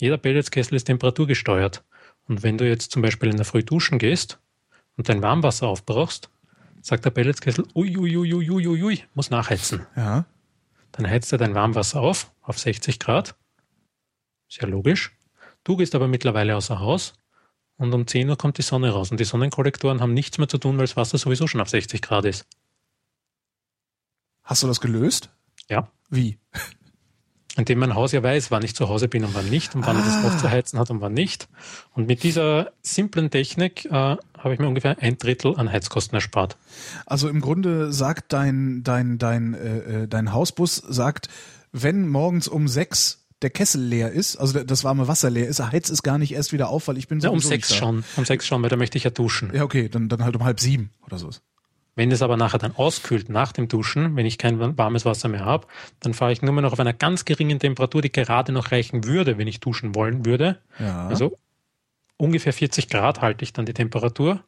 [0.00, 1.84] Jeder Pelletskessel ist temperaturgesteuert.
[2.26, 4.40] Und wenn du jetzt zum Beispiel in der Früh duschen gehst
[4.96, 6.30] und dein Warmwasser aufbrauchst,
[6.80, 9.86] sagt der Pelletskessel, ui, ui, ui, ui, ui, ui, ui, muss nachheizen.
[9.94, 10.24] Ja.
[10.92, 13.36] Dann heizt er dein Warmwasser auf, auf 60 Grad.
[14.48, 15.14] Sehr logisch.
[15.64, 17.12] Du gehst aber mittlerweile außer Haus
[17.80, 19.10] und um 10 Uhr kommt die Sonne raus.
[19.10, 22.02] Und die Sonnenkollektoren haben nichts mehr zu tun, weil das Wasser sowieso schon auf 60
[22.02, 22.46] Grad ist.
[24.42, 25.30] Hast du das gelöst?
[25.68, 25.90] Ja.
[26.10, 26.38] Wie?
[27.56, 29.96] indem mein Haus ja weiß, wann ich zu Hause bin und wann nicht und wann
[29.96, 30.26] er das Ah.
[30.26, 31.48] aufzuheizen hat und wann nicht.
[31.94, 36.56] Und mit dieser simplen Technik äh, habe ich mir ungefähr ein Drittel an Heizkosten erspart.
[37.06, 41.28] Also im Grunde sagt dein, dein, dein, äh, äh, dein Hausbus, sagt,
[41.72, 45.90] wenn morgens um sechs der Kessel leer ist, also das warme Wasser leer ist, heizt
[45.90, 48.46] es gar nicht erst wieder auf, weil ich bin Ja, um sechs schon, um sechs
[48.46, 49.50] schon, weil da möchte ich ja duschen.
[49.54, 51.30] Ja, okay, dann, dann halt um halb sieben oder so.
[51.96, 55.44] Wenn es aber nachher dann auskühlt nach dem Duschen, wenn ich kein warmes Wasser mehr
[55.44, 55.66] habe,
[55.98, 59.04] dann fahre ich nur mehr noch auf einer ganz geringen Temperatur, die gerade noch reichen
[59.04, 60.60] würde, wenn ich duschen wollen würde.
[60.78, 61.08] Ja.
[61.08, 61.36] Also
[62.16, 64.42] ungefähr 40 Grad halte ich dann die Temperatur.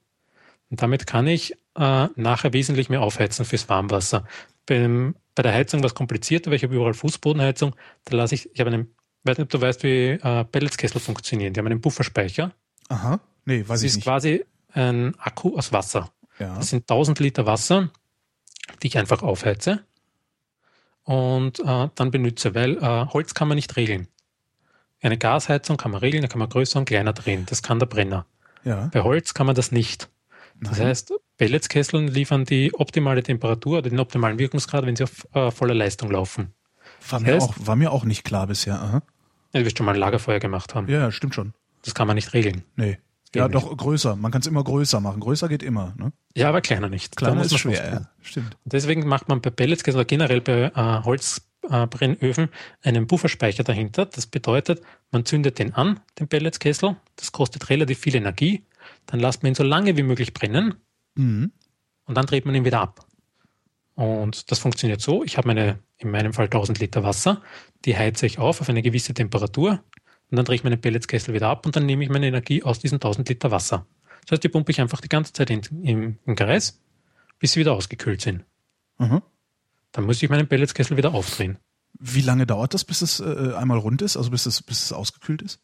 [0.70, 4.24] Und damit kann ich äh, nachher wesentlich mehr aufheizen fürs Warmwasser.
[4.66, 7.74] Beim, bei der Heizung war es komplizierter, weil ich habe überall Fußbodenheizung.
[8.05, 8.94] Da lasse ich, ich habe einen,
[9.24, 11.53] weiß nicht, ob du weißt, wie äh, Pelletskessel funktionieren.
[11.53, 12.53] Die haben einen Pufferspeicher.
[12.89, 13.20] Aha.
[13.44, 14.05] Nee, weiß Das ich ist nicht.
[14.05, 16.11] quasi ein Akku aus Wasser.
[16.39, 16.57] Ja.
[16.57, 17.90] Das sind 1000 Liter Wasser,
[18.82, 19.85] die ich einfach aufheize
[21.05, 24.09] und äh, dann benutze, weil äh, Holz kann man nicht regeln.
[25.01, 27.44] Eine Gasheizung kann man regeln, da kann man größer und kleiner drehen.
[27.47, 28.24] Das kann der Brenner.
[28.65, 28.89] Ja.
[28.93, 30.09] Bei Holz kann man das nicht.
[30.61, 30.89] Das Nein.
[30.89, 31.12] heißt,
[31.47, 36.09] Pelletskesseln liefern die optimale Temperatur oder den optimalen Wirkungsgrad, wenn sie auf äh, voller Leistung
[36.10, 36.52] laufen.
[37.09, 38.81] war, mir heißt- auch, war mir auch nicht klar bisher.
[38.81, 39.02] Aha.
[39.52, 40.89] Ja, Du wirst schon mal ein Lagerfeuer gemacht haben.
[40.89, 41.52] Ja, stimmt schon.
[41.85, 42.62] Das kann man nicht regeln.
[42.77, 42.98] Nee.
[43.35, 43.55] Ja, nicht.
[43.56, 44.14] doch größer.
[44.14, 45.19] Man kann es immer größer machen.
[45.20, 45.94] Größer geht immer.
[45.98, 46.12] Ne?
[46.36, 47.16] Ja, aber kleiner nicht.
[47.16, 47.93] Kleiner muss ist man schwer.
[47.93, 48.09] Ja.
[48.20, 48.56] Stimmt.
[48.64, 52.51] Und Deswegen macht man bei Pelletskessel oder generell bei äh, Holzbrennöfen
[52.82, 54.06] einen Pufferspeicher dahinter.
[54.06, 56.97] Das bedeutet, man zündet den an, den Pelletskessel.
[57.16, 58.64] Das kostet relativ viel Energie.
[59.06, 60.74] Dann lässt man ihn so lange wie möglich brennen
[61.15, 61.53] Mhm.
[62.07, 63.07] und dann dreht man ihn wieder ab.
[63.95, 65.23] Und das funktioniert so.
[65.25, 67.43] Ich habe meine, in meinem Fall 1000 Liter Wasser.
[67.85, 69.83] Die heize ich auf auf eine gewisse Temperatur
[70.31, 72.79] und dann drehe ich meinen Pelletskessel wieder ab und dann nehme ich meine Energie aus
[72.79, 73.87] diesen 1000 Liter Wasser.
[74.23, 76.81] Das heißt, die pumpe ich einfach die ganze Zeit in, im, im Kreis,
[77.39, 78.45] bis sie wieder ausgekühlt sind.
[78.99, 79.21] Mhm.
[79.93, 81.59] Dann muss ich meinen Pelletskessel wieder aufdrehen.
[81.99, 84.93] Wie lange dauert das, bis es äh, einmal rund ist, also bis es, bis es
[84.93, 85.61] ausgekühlt ist?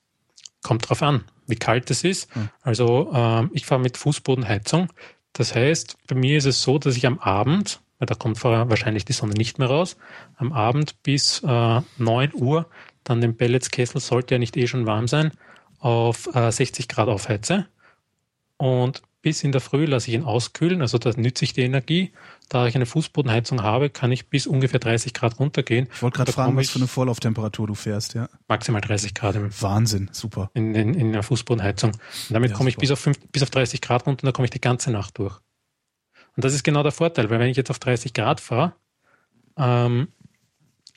[0.62, 2.34] Kommt drauf an, wie kalt es ist.
[2.34, 2.50] Hm.
[2.60, 4.92] Also ähm, ich fahre mit Fußbodenheizung.
[5.38, 9.04] Das heißt, bei mir ist es so, dass ich am Abend, weil da kommt wahrscheinlich
[9.04, 9.96] die Sonne nicht mehr raus.
[10.36, 12.68] Am Abend bis äh, 9 Uhr
[13.04, 15.30] dann den Pelletskessel, sollte ja nicht eh schon warm sein,
[15.78, 17.68] auf äh, 60 Grad aufheize.
[18.56, 22.12] Und bis in der Früh lasse ich ihn auskühlen, also da nütze ich die Energie.
[22.48, 25.88] Da ich eine Fußbodenheizung habe, kann ich bis ungefähr 30 Grad runtergehen.
[25.92, 28.28] Ich wollte gerade fragen, was für eine Vorlauftemperatur du fährst, ja.
[28.48, 29.36] Maximal 30 Grad.
[29.36, 30.50] Im, Wahnsinn, super.
[30.54, 31.90] In, in, in der Fußbodenheizung.
[31.92, 32.00] Und
[32.30, 34.46] damit ja, komme ich bis auf, 5, bis auf 30 Grad runter und da komme
[34.46, 35.38] ich die ganze Nacht durch.
[36.36, 38.72] Und das ist genau der Vorteil, weil wenn ich jetzt auf 30 Grad fahre,
[39.58, 40.08] ähm,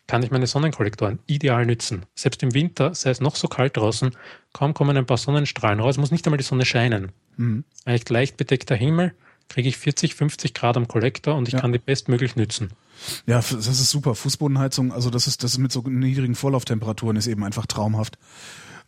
[0.08, 2.06] kann ich meine Sonnenkollektoren ideal nützen.
[2.16, 4.16] Selbst im Winter, sei es noch so kalt draußen,
[4.54, 7.12] kaum kommen ein paar Sonnenstrahlen raus, muss nicht einmal die Sonne scheinen.
[7.38, 7.64] Mhm.
[7.86, 9.16] Eigentlich leicht bedeckter Himmel,
[9.52, 11.60] kriege ich 40, 50 Grad am Kollektor und ich ja.
[11.60, 12.72] kann die bestmöglich nützen.
[13.26, 14.16] Ja, das ist super.
[14.16, 18.18] Fußbodenheizung, also das ist, das ist mit so niedrigen Vorlauftemperaturen ist eben einfach traumhaft.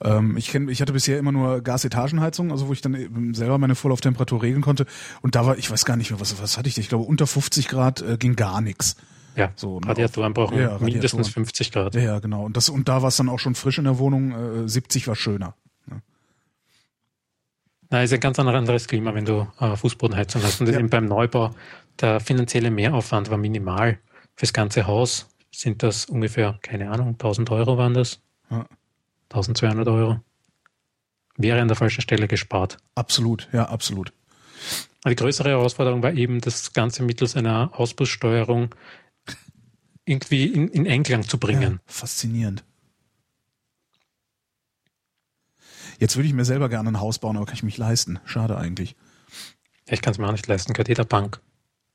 [0.01, 3.75] Ähm, ich kenn, ich hatte bisher immer nur Gasetagenheizung, also wo ich dann selber meine
[3.75, 4.85] Vorlauftemperatur regeln konnte.
[5.21, 6.77] Und da war, ich weiß gar nicht mehr, was, was hatte ich?
[6.77, 8.95] Ich glaube, unter 50 Grad äh, ging gar nichts.
[9.35, 11.95] Ja, so, ne, Radiatoren brauchen ja, mindestens 50 Grad.
[11.95, 12.45] Ja, ja, genau.
[12.45, 14.63] Und das und da war es dann auch schon frisch in der Wohnung.
[14.63, 15.55] Äh, 70 war schöner.
[17.93, 17.99] Ne?
[17.99, 20.61] Na, ist ein ganz anderes Klima, wenn du äh, Fußbodenheizung hast.
[20.61, 20.81] Und ja.
[20.81, 21.51] beim Neubau,
[22.01, 23.99] der finanzielle Mehraufwand war minimal.
[24.35, 28.19] Fürs ganze Haus sind das ungefähr, keine Ahnung, 1000 Euro waren das.
[28.49, 28.65] Ja.
[29.29, 30.19] 1200 Euro.
[31.37, 32.77] Wäre an der falschen Stelle gespart.
[32.95, 34.11] Absolut, ja, absolut.
[35.07, 38.73] Die größere Herausforderung war eben, das Ganze mittels einer Ausbussteuerung
[40.05, 41.73] irgendwie in, in Einklang zu bringen.
[41.73, 42.63] Ja, faszinierend.
[46.03, 48.19] Jetzt würde ich mir selber gerne ein Haus bauen, aber kann ich mich leisten.
[48.25, 48.97] Schade eigentlich.
[49.87, 51.39] Ich kann es mir auch nicht leisten, gehört jeder Bank.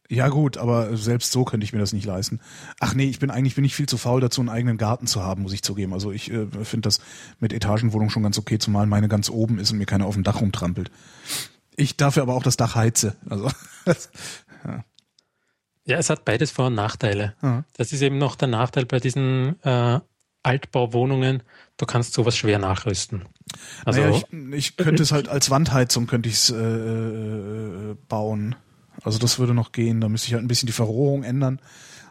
[0.09, 2.41] Ja gut, aber selbst so könnte ich mir das nicht leisten.
[2.81, 5.23] Ach nee, ich bin eigentlich bin ich viel zu faul dazu, einen eigenen Garten zu
[5.23, 5.93] haben, muss ich zugeben.
[5.93, 7.03] Also ich äh, finde das
[7.39, 10.25] mit Etagenwohnung schon ganz okay, zumal meine ganz oben ist und mir keiner auf dem
[10.25, 10.91] Dach rumtrampelt.
[11.77, 13.15] Ich dafür aber auch das Dach heize.
[13.29, 13.51] Also
[14.65, 14.85] ja.
[15.85, 17.35] ja, es hat beides Vor- und Nachteile.
[17.43, 17.65] Ja.
[17.75, 20.01] Das ist eben noch der Nachteil bei diesen äh,
[20.49, 21.43] Altbauwohnungen.
[21.77, 23.27] Du kannst sowas schwer nachrüsten.
[23.85, 28.57] Also naja, ich, ich könnte es halt als Wandheizung könnte ich es äh, äh, bauen.
[29.03, 30.01] Also das würde noch gehen.
[30.01, 31.61] Da müsste ich halt ein bisschen die Verrohrung ändern.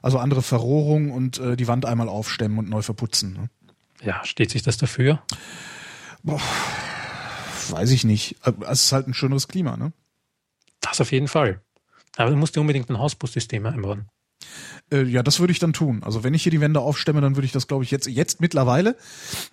[0.02, 3.34] Also andere Verrohrung und äh, die Wand einmal aufstemmen und neu verputzen.
[3.34, 3.50] Ne?
[4.02, 5.22] Ja, steht sich das dafür?
[6.24, 6.42] Boah,
[7.70, 8.38] weiß ich nicht.
[8.46, 9.92] Äh, es ist halt ein schöneres Klima, ne?
[10.80, 11.62] Das auf jeden Fall.
[12.16, 14.08] Aber du musst dir unbedingt ein Hausbussystem einbauen.
[14.92, 16.02] Äh, ja, das würde ich dann tun.
[16.04, 18.42] Also wenn ich hier die Wände aufstemme, dann würde ich das, glaube ich, jetzt, jetzt
[18.42, 18.96] mittlerweile,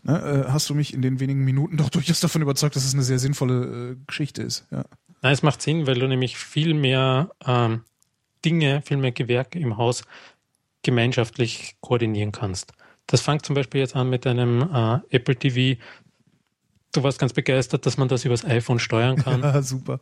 [0.03, 2.95] ne, äh, hast du mich in den wenigen Minuten doch durchaus davon überzeugt, dass es
[2.95, 4.67] eine sehr sinnvolle äh, Geschichte ist.
[4.71, 4.85] Ja.
[5.23, 7.83] Nein, es macht Sinn, weil du nämlich viel mehr ähm,
[8.45, 10.05] Dinge, viel mehr Gewerke im Haus
[10.83, 12.73] gemeinschaftlich koordinieren kannst.
[13.07, 15.81] Das fängt zum Beispiel jetzt an mit einem äh, Apple TV.
[16.93, 19.41] Du warst ganz begeistert, dass man das übers iPhone steuern kann.
[19.43, 20.01] Ja, super.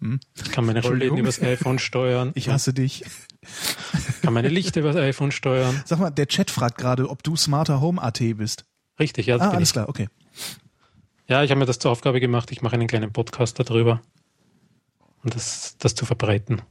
[0.00, 0.20] Hm.
[0.36, 2.32] Ich kann meine Schulläden übers iPhone steuern.
[2.34, 3.04] Ich hasse dich.
[4.22, 5.82] Kann meine Lichter übers iPhone steuern.
[5.84, 8.64] Sag mal, der Chat fragt gerade, ob du Smarter Home AT bist.
[8.98, 9.38] Richtig, ja.
[9.38, 9.72] Das ah, alles ich.
[9.72, 10.08] klar, okay.
[11.26, 12.52] Ja, ich habe mir das zur Aufgabe gemacht.
[12.52, 14.02] Ich mache einen kleinen Podcast darüber
[15.22, 16.62] und das, das zu verbreiten.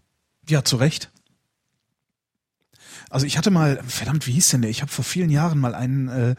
[0.47, 1.11] Ja, zu Recht.
[3.09, 4.71] Also ich hatte mal, verdammt, wie hieß denn der?
[4.71, 6.35] Ich habe vor vielen Jahren mal einen äh,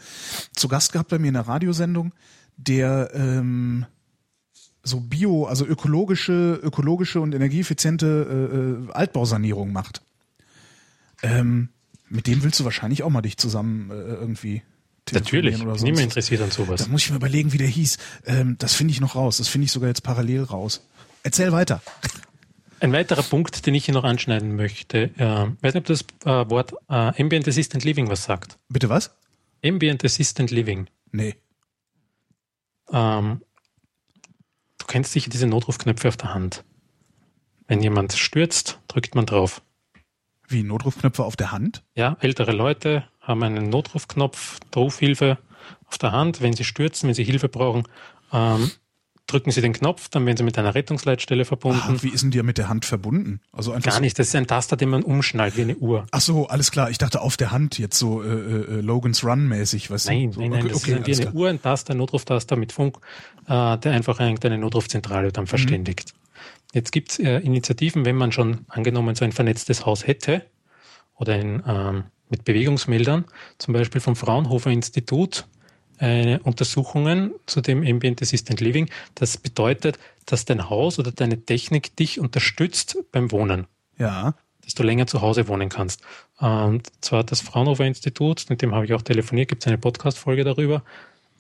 [0.55, 2.13] zu Gast gehabt bei mir in der Radiosendung,
[2.57, 3.87] der ähm,
[4.83, 10.03] so bio, also ökologische, ökologische und energieeffiziente äh, äh Altbausanierung macht.
[11.23, 11.71] Ähm,
[12.09, 14.63] mit dem willst du wahrscheinlich auch mal dich zusammen äh, irgendwie
[15.13, 15.85] Natürlich, oder so.
[15.85, 16.83] niemand interessiert an sowas.
[16.83, 17.99] Da muss ich mir überlegen, wie der hieß.
[18.27, 19.37] Ähm, das finde ich noch raus.
[19.37, 20.87] Das finde ich sogar jetzt parallel raus.
[21.23, 21.83] Erzähl weiter.
[22.81, 26.51] Ein weiterer Punkt, den ich hier noch anschneiden möchte, äh, weiß nicht, ob das äh,
[26.51, 28.59] Wort äh, Ambient Assistant Living was sagt.
[28.69, 29.15] Bitte was?
[29.65, 30.89] Ambient Assistant Living.
[31.13, 31.35] Nee.
[32.93, 33.41] Ähm,
[34.79, 36.65] du kennst sicher diese Notrufknöpfe auf der Hand.
[37.67, 39.63] Wenn jemand stürzt, drückt man drauf.
[40.55, 41.83] Wie Notrufknöpfe auf der Hand?
[41.97, 45.39] Ja, ältere Leute haben einen Notrufknopf, Rufhilfe
[45.87, 46.43] auf der Hand.
[46.43, 47.89] Wenn sie stürzen, wenn sie Hilfe brauchen,
[48.33, 48.71] ähm,
[49.27, 51.81] drücken Sie den Knopf, dann werden Sie mit einer Rettungsleitstelle verbunden.
[51.83, 53.41] Ach, wie ist denn der mit der Hand verbunden?
[53.51, 56.07] Also einfach Gar nicht, das ist ein Taster, den man umschnallt, wie eine Uhr.
[56.13, 56.89] Ach so, alles klar.
[56.89, 60.05] Ich dachte auf der Hand jetzt so äh, äh, Logan's Run mäßig, was?
[60.05, 61.35] Nein, so, nein, nein, okay, das okay, ist wie eine klar.
[61.35, 62.99] Uhr, ein Taster, ein Notruftaster mit Funk,
[63.49, 65.49] äh, der einfach eine Notrufzentrale dann mhm.
[65.49, 66.13] verständigt.
[66.15, 66.24] Mhm.
[66.75, 70.45] Jetzt gibt es äh, Initiativen, wenn man schon angenommen so ein vernetztes Haus hätte
[71.15, 73.25] oder ein, ähm, mit Bewegungsmeldern,
[73.59, 75.47] zum Beispiel vom Fraunhofer Institut,
[75.99, 78.91] äh, Untersuchungen zu dem Ambient Assistant Living.
[79.15, 83.69] Das bedeutet, dass dein Haus oder deine Technik dich unterstützt beim Wohnen.
[83.97, 84.35] Ja.
[84.65, 86.03] Dass du länger zu Hause wohnen kannst.
[86.39, 90.43] Und zwar das Fraunhofer Institut, mit dem habe ich auch telefoniert, gibt es eine Podcast-Folge
[90.43, 90.83] darüber,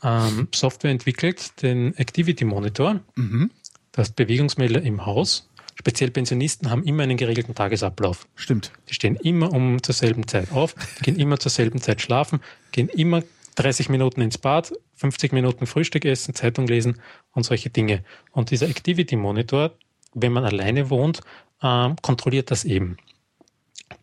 [0.04, 3.00] ähm, Software entwickelt, den Activity Monitor.
[3.16, 3.50] Mhm.
[3.94, 5.48] Du hast Bewegungsmelder im Haus.
[5.76, 8.26] Speziell Pensionisten haben immer einen geregelten Tagesablauf.
[8.34, 8.72] Stimmt.
[8.88, 12.40] Die stehen immer um zur selben Zeit auf, gehen immer zur selben Zeit schlafen,
[12.72, 13.22] gehen immer
[13.54, 17.00] 30 Minuten ins Bad, 50 Minuten Frühstück essen, Zeitung lesen
[17.32, 18.02] und solche Dinge.
[18.32, 19.70] Und dieser Activity Monitor,
[20.12, 21.20] wenn man alleine wohnt,
[21.62, 22.96] ähm, kontrolliert das eben.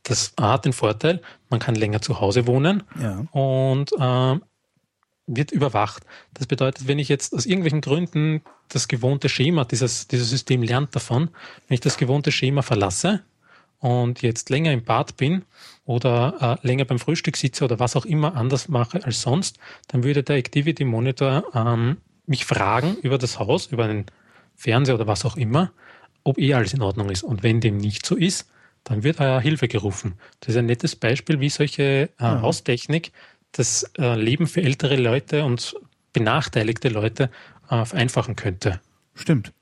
[0.03, 3.25] Das hat den Vorteil, man kann länger zu Hause wohnen Ja.
[3.31, 4.41] und ähm,
[5.35, 6.03] wird überwacht.
[6.33, 10.95] Das bedeutet, wenn ich jetzt aus irgendwelchen Gründen das gewohnte Schema, dieses, dieses System lernt
[10.95, 11.29] davon,
[11.67, 13.21] wenn ich das gewohnte Schema verlasse
[13.79, 15.43] und jetzt länger im Bad bin
[15.85, 20.03] oder äh, länger beim Frühstück sitze oder was auch immer anders mache als sonst, dann
[20.03, 24.05] würde der Activity Monitor ähm, mich fragen über das Haus, über einen
[24.55, 25.71] Fernseher oder was auch immer,
[26.23, 27.23] ob eh alles in Ordnung ist.
[27.23, 28.47] Und wenn dem nicht so ist,
[28.83, 30.13] dann wird äh, Hilfe gerufen.
[30.39, 33.11] Das ist ein nettes Beispiel, wie solche äh, Haustechnik
[33.51, 35.75] das äh, Leben für ältere Leute und
[36.13, 37.29] benachteiligte Leute
[37.69, 38.79] äh, vereinfachen könnte.
[39.13, 39.53] Stimmt.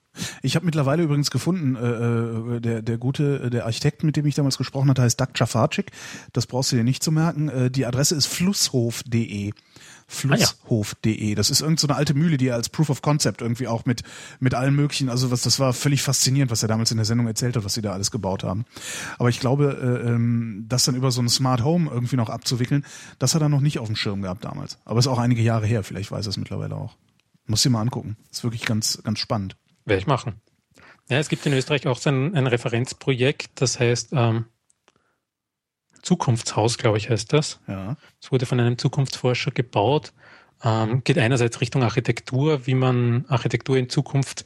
[0.42, 4.36] Ich habe mittlerweile übrigens gefunden, äh, äh, der, der gute, der Architekt, mit dem ich
[4.36, 5.92] damals gesprochen hatte, heißt Doug Jafarczyk.
[6.34, 7.50] Das brauchst du dir nicht zu merken.
[7.50, 9.52] Äh, die Adresse ist flusshof.de.
[10.10, 11.36] Flusshof.de.
[11.36, 13.86] Das ist irgendeine so eine alte Mühle, die er als Proof of Concept irgendwie auch
[13.86, 14.02] mit,
[14.40, 17.28] mit allen möglichen, also was, das war völlig faszinierend, was er damals in der Sendung
[17.28, 18.66] erzählt hat, was sie da alles gebaut haben.
[19.20, 22.86] Aber ich glaube, äh, ähm, das dann über so ein Smart Home irgendwie noch abzuwickeln,
[23.20, 24.80] das hat er noch nicht auf dem Schirm gehabt damals.
[24.84, 26.96] Aber ist auch einige Jahre her, vielleicht weiß er es mittlerweile auch.
[27.46, 28.18] Muss dir mal angucken.
[28.32, 29.58] Ist wirklich ganz, ganz spannend.
[29.86, 30.42] Werde ich machen.
[31.10, 34.46] Ja, es gibt in Österreich auch so ein, ein Referenzprojekt, das heißt ähm,
[36.02, 37.60] Zukunftshaus, glaube ich, heißt das.
[37.68, 37.98] Ja.
[38.22, 40.14] Es wurde von einem Zukunftsforscher gebaut.
[40.64, 44.46] Ähm, geht einerseits Richtung Architektur, wie man Architektur in Zukunft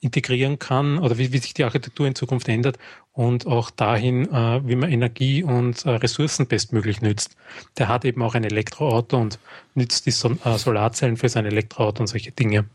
[0.00, 2.78] integrieren kann oder wie, wie sich die Architektur in Zukunft ändert
[3.12, 7.36] und auch dahin, äh, wie man Energie und äh, Ressourcen bestmöglich nützt.
[7.78, 9.38] Der hat eben auch ein Elektroauto und
[9.74, 12.66] nützt die Son äh, Solarzellen für sein Elektroauto und solche Dinge.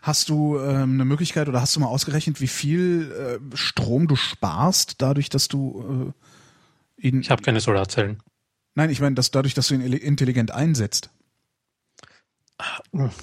[0.00, 3.12] Hast du ähm, eine Möglichkeit oder hast du mal ausgerechnet, wie viel
[3.52, 6.26] äh, Strom du sparst, dadurch, dass du äh,
[7.00, 7.20] ihn.
[7.20, 8.22] Ich habe keine Solarzellen.
[8.74, 11.10] Nein, ich meine, dass dadurch, dass du ihn intelligent einsetzt.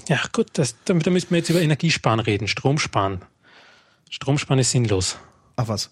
[0.07, 3.21] Ja, gut, das, da, da müssen wir jetzt über Energiesparen reden, Strom sparen.
[4.09, 5.17] Strom sparen ist sinnlos.
[5.55, 5.91] Ach was?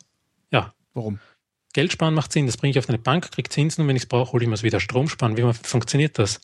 [0.51, 1.19] Ja, Warum?
[1.73, 2.45] Geld sparen macht Sinn.
[2.45, 4.47] Das bringe ich auf eine Bank, kriege Zinsen und wenn ich es brauche, hole ich
[4.47, 4.79] mir es wieder.
[4.79, 6.39] Strom sparen, wie man- funktioniert das?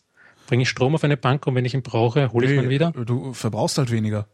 [0.46, 2.90] Bringe ich Strom auf eine Bank und wenn ich ihn brauche, hole ich ihn wieder?
[2.92, 4.28] Du verbrauchst halt weniger.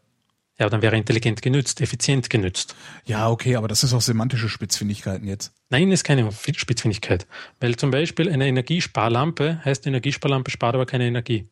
[0.59, 2.75] Ja, aber dann wäre intelligent genützt, effizient genützt.
[3.05, 5.53] Ja, okay, aber das ist auch semantische Spitzfindigkeiten jetzt.
[5.69, 7.27] Nein, ist keine Spitzfindigkeit.
[7.61, 11.47] Weil zum Beispiel eine Energiesparlampe heißt, Energiesparlampe spart aber keine Energie.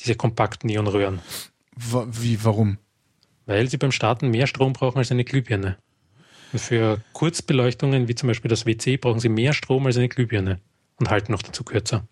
[0.00, 1.20] Diese kompakten Neonröhren.
[1.76, 2.78] Wa wie, warum?
[3.46, 5.78] Weil sie beim Starten mehr Strom brauchen als eine Glühbirne.
[6.52, 10.60] Und für Kurzbeleuchtungen, wie zum Beispiel das WC, brauchen sie mehr Strom als eine Glühbirne
[10.96, 12.08] und halten noch dazu kürzer.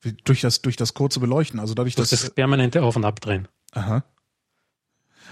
[0.00, 2.22] Wie, durch das, durch das kurze Beleuchten, also dadurch, Durch dass.
[2.22, 3.48] das permanente Auf- und Abdrehen.
[3.72, 4.04] Aha.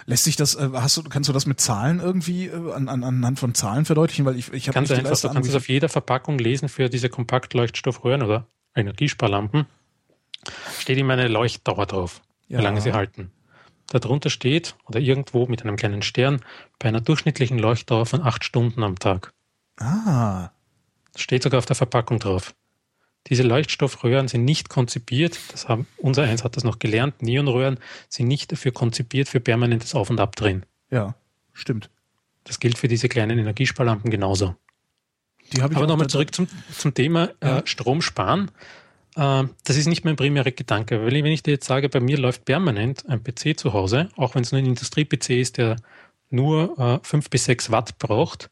[0.06, 3.04] Lässt sich das, äh, hast du, kannst du das mit Zahlen irgendwie äh, an, an,
[3.04, 4.24] anhand von Zahlen verdeutlichen?
[4.26, 6.68] Weil ich, ich habe Ganz nicht die einfach, du kannst es auf jeder Verpackung lesen
[6.68, 9.66] für diese Kompaktleuchtstoffröhren oder Energiesparlampen.
[10.78, 12.58] Steht immer eine Leuchtdauer drauf, Ja.
[12.58, 13.30] wie lange sie halten.
[13.88, 16.40] Darunter steht, oder irgendwo mit einem kleinen Stern,
[16.78, 19.32] bei einer durchschnittlichen Leuchtdauer von acht Stunden am Tag.
[19.78, 20.50] Ah,
[21.16, 22.54] steht sogar auf der Verpackung drauf.
[23.28, 27.78] Diese Leuchtstoffröhren sind nicht konzipiert, das haben, unser eins hat das noch gelernt, Neonröhren
[28.08, 30.64] sind nicht dafür konzipiert für permanentes Auf- und Abdrehen.
[30.90, 31.14] ja,
[31.52, 31.88] stimmt.
[32.46, 34.54] Das gilt für diese kleinen Energiesparlampen genauso.
[35.52, 36.46] Die ich Aber nochmal zurück zum,
[36.76, 37.60] zum Thema Ja.
[37.60, 38.50] äh, Strom sparen.
[39.16, 42.18] Äh, das ist nicht mein primärer Gedanke, weil wenn ich dir jetzt sage, bei mir
[42.18, 45.76] läuft permanent ein PC zu Hause, auch wenn es nur ein Industrie-PC ist, der
[46.28, 48.50] nur äh, 5 bis 6 Watt braucht,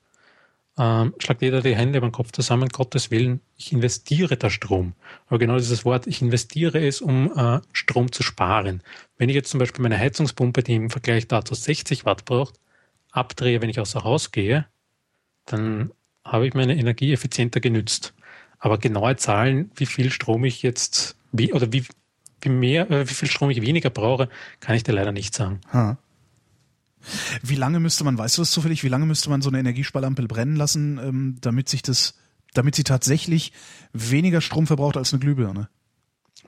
[0.79, 4.95] ähm, schlagt jeder die Hände den Kopf zusammen, Gottes Willen, ich investiere da Strom.
[5.27, 8.83] Aber genau dieses Wort, ich investiere es, um äh, Strom zu sparen.
[9.19, 12.59] Wenn ich jetzt zum Beispiel meine Heizungspumpe, die im Vergleich dazu 60 Watt braucht,
[13.11, 14.67] abdrehe, wenn ich außer Haus gehe,
[15.45, 15.93] dann
[16.25, 18.15] habe ich meine Energie effizienter genützt.
[18.59, 21.85] Aber genaue Zahlen, wie viel Strom ich jetzt, wie, oder wie,
[22.41, 24.31] wie mehr, äh, wie viel Strom ich weniger brauche,
[24.61, 25.61] kann ich dir leider nicht sagen.
[25.73, 25.99] Ha.
[27.43, 30.23] Wie lange müsste man, weißt du das zufällig, wie lange müsste man so eine Energiesparlampe
[30.25, 32.15] brennen lassen, ähm, damit sich das,
[32.55, 33.53] damit sie tatsächlich
[33.93, 35.69] weniger Strom verbraucht als eine Glühbirne?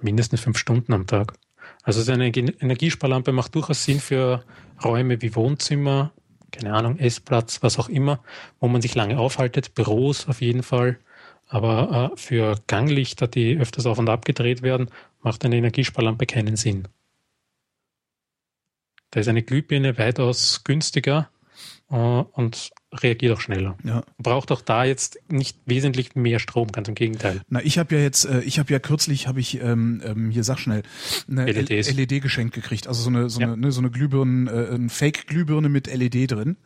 [0.01, 1.35] Mindestens fünf Stunden am Tag.
[1.82, 4.44] Also so eine Energiesparlampe macht durchaus Sinn für
[4.82, 6.12] Räume wie Wohnzimmer,
[6.51, 8.20] keine Ahnung, Essplatz, was auch immer,
[8.60, 10.98] wo man sich lange aufhaltet, Büros auf jeden Fall.
[11.48, 14.89] Aber äh, für Ganglichter, die öfters auf und ab gedreht werden,
[15.22, 16.89] macht eine Energiesparlampe keinen Sinn.
[19.14, 21.28] Da ist eine Glühbirne weitaus günstiger
[21.88, 23.78] äh, und reagiert auch schneller.
[23.84, 24.02] Ja.
[24.18, 27.40] Braucht auch da jetzt nicht wesentlich mehr Strom, ganz im Gegenteil.
[27.48, 30.42] Na, ich habe ja jetzt, äh, ich habe ja kürzlich, habe ich ähm, ähm, hier
[30.42, 30.82] sag schnell
[31.30, 31.92] eine LEDs.
[31.94, 33.46] LED geschenkt gekriegt, also so eine so Ja.
[33.52, 36.56] eine ne, so eine Glühbirne, äh, eine Fake-Glühbirne mit LED drin.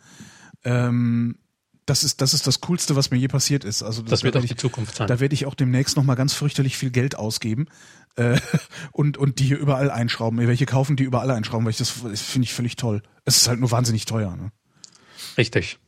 [0.65, 1.37] Ähm,
[1.89, 3.83] das ist das ist das coolste, was mir je passiert ist.
[3.83, 5.09] Also Das wird da auch werd die ich, Zukunft sein.
[5.09, 7.67] da werde ich auch demnächst noch mal ganz fürchterlich viel Geld ausgeben
[8.17, 8.39] äh,
[8.93, 10.39] und und die hier überall einschrauben.
[10.47, 13.03] Welche kaufen, die überall einschrauben, weil ich das, das finde ich völlig toll.
[13.25, 14.37] Es ist halt nur wahnsinnig teuer.
[14.37, 14.51] Ne?
[15.37, 15.79] Richtig.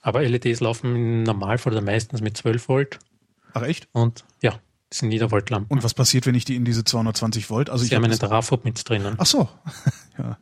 [0.00, 2.98] Aber LEDs laufen im Normalfall oder meistens mit 12 Volt
[3.54, 3.88] Ach echt?
[3.92, 5.70] und ja, das sind Niedervoltlampen.
[5.76, 7.70] Und was passiert, wenn ich die in diese 220 Volt?
[7.70, 9.14] Also Sie ich haben hab einen das- Trafo mit drinnen.
[9.18, 9.48] Ach so.
[10.18, 10.38] ja.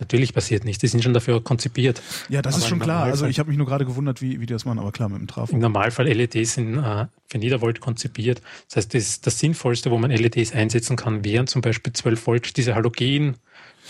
[0.00, 2.02] Natürlich passiert nichts, die sind schon dafür konzipiert.
[2.28, 3.04] Ja, das Aber ist schon klar.
[3.04, 5.20] Also ich habe mich nur gerade gewundert, wie, wie die das machen, aber klar, mit
[5.20, 5.52] dem Trafo.
[5.52, 8.42] Im Normalfall LEDs sind äh, für Niedervolt konzipiert.
[8.68, 12.56] Das heißt, das, das Sinnvollste, wo man LEDs einsetzen kann, wären zum Beispiel 12 Volt,
[12.56, 13.36] diese Halogen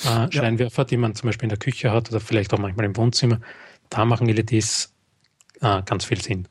[0.05, 2.97] äh, Scheinwerfer, die man zum Beispiel in der Küche hat oder vielleicht auch manchmal im
[2.97, 3.41] Wohnzimmer.
[3.89, 4.93] Da machen LEDs
[5.63, 6.49] äh, ganz viel Sinn.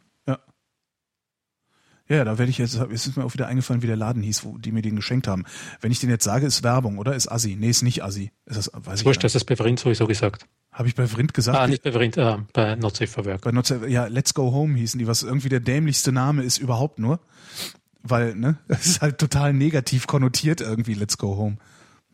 [2.09, 2.23] Ja.
[2.23, 4.57] Da werde ich jetzt, jetzt ist mir auch wieder eingefallen, wie der Laden hieß, wo
[4.57, 5.45] die mir den geschenkt haben.
[5.81, 7.15] Wenn ich den jetzt sage, ist Werbung, oder?
[7.15, 7.55] Ist Assi.
[7.59, 8.31] Nee, ist nicht Assi.
[8.45, 10.45] Ist das, weiß ich Wurscht, das ist bei Vrind sowieso gesagt.
[10.71, 11.57] Habe ich bei Vrind gesagt?
[11.57, 13.41] Ah, nicht bei Vrind, äh, bei Not Safe for Work.
[13.41, 16.99] Bei Not, ja, Let's Go Home hießen die, was irgendwie der dämlichste Name ist überhaupt
[16.99, 17.19] nur.
[18.01, 21.57] Weil, ne, das ist halt total negativ konnotiert irgendwie, Let's Go Home.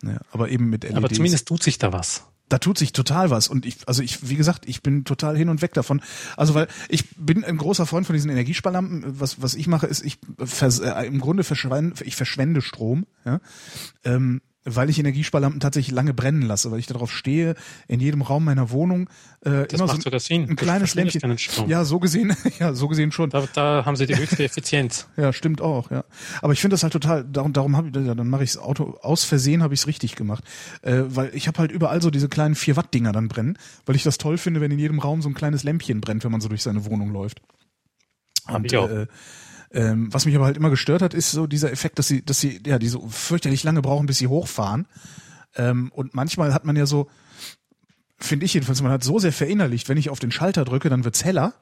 [0.04, 0.96] Ja, aber eben mit LEDs.
[0.96, 2.26] Aber zumindest tut sich da was.
[2.50, 3.48] Da tut sich total was.
[3.48, 6.02] Und ich, also ich, wie gesagt, ich bin total hin und weg davon.
[6.36, 9.20] Also weil ich bin ein großer Freund von diesen Energiesparlampen.
[9.20, 13.40] Was, was ich mache, ist, ich vers, äh, im Grunde verschwende, ich verschwende Strom, ja.
[14.04, 14.42] Ähm,
[14.76, 17.56] weil ich Energiesparlampen tatsächlich lange brennen lasse, weil ich darauf stehe,
[17.88, 19.10] in jedem Raum meiner Wohnung
[19.42, 21.22] äh, Das immer so ein Du kleines Lämpchen.
[21.68, 23.30] Ja, so gesehen, ja, so gesehen schon.
[23.30, 25.08] Da, da haben sie die höchste Effizienz.
[25.20, 26.06] Ja, stimmt auch, ja.
[26.42, 28.62] Aber ich finde das halt total, darum, darum habe ich, ja, dann mache ich das
[28.62, 30.44] Auto, aus Versehen habe ich es richtig gemacht.
[30.82, 33.96] Äh, weil ich habe halt überall so diese kleinen 4 Watt Dinger dann brennen, weil
[33.96, 36.42] ich das toll finde, wenn in jedem Raum so ein kleines Lämpchen brennt, wenn man
[36.42, 37.42] so durch seine Wohnung läuft.
[38.48, 38.90] Hab ich auch.
[38.90, 39.08] Äh,
[39.72, 42.40] ähm, was mich aber halt immer gestört hat, ist so dieser Effekt, dass sie, dass
[42.40, 44.88] sie, ja, die so fürchterlich lange brauchen, bis sie hochfahren.
[45.56, 47.08] Ähm, und manchmal hat man ja so,
[48.18, 51.04] finde ich jedenfalls, man hat so sehr verinnerlicht, wenn ich auf den Schalter drücke, dann
[51.04, 51.54] wird's heller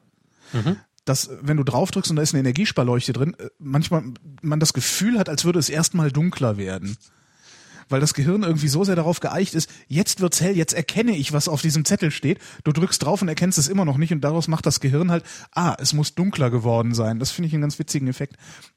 [1.08, 4.04] dass wenn du drauf drückst und da ist eine Energiesparleuchte drin, äh, manchmal
[4.42, 6.98] man das Gefühl hat, als würde es erstmal dunkler werden.
[7.90, 11.34] Weil das Gehirn irgendwie so sehr darauf geeicht ist, jetzt wird's hell, jetzt erkenne ich,
[11.34, 12.40] was auf diesem Zettel steht.
[12.64, 15.24] Du drückst drauf und erkennst es immer noch nicht und daraus macht das Gehirn halt,
[15.52, 17.20] ah, es muss dunkler geworden sein.
[17.20, 18.36] Das finde ich einen ganz witzigen Effekt.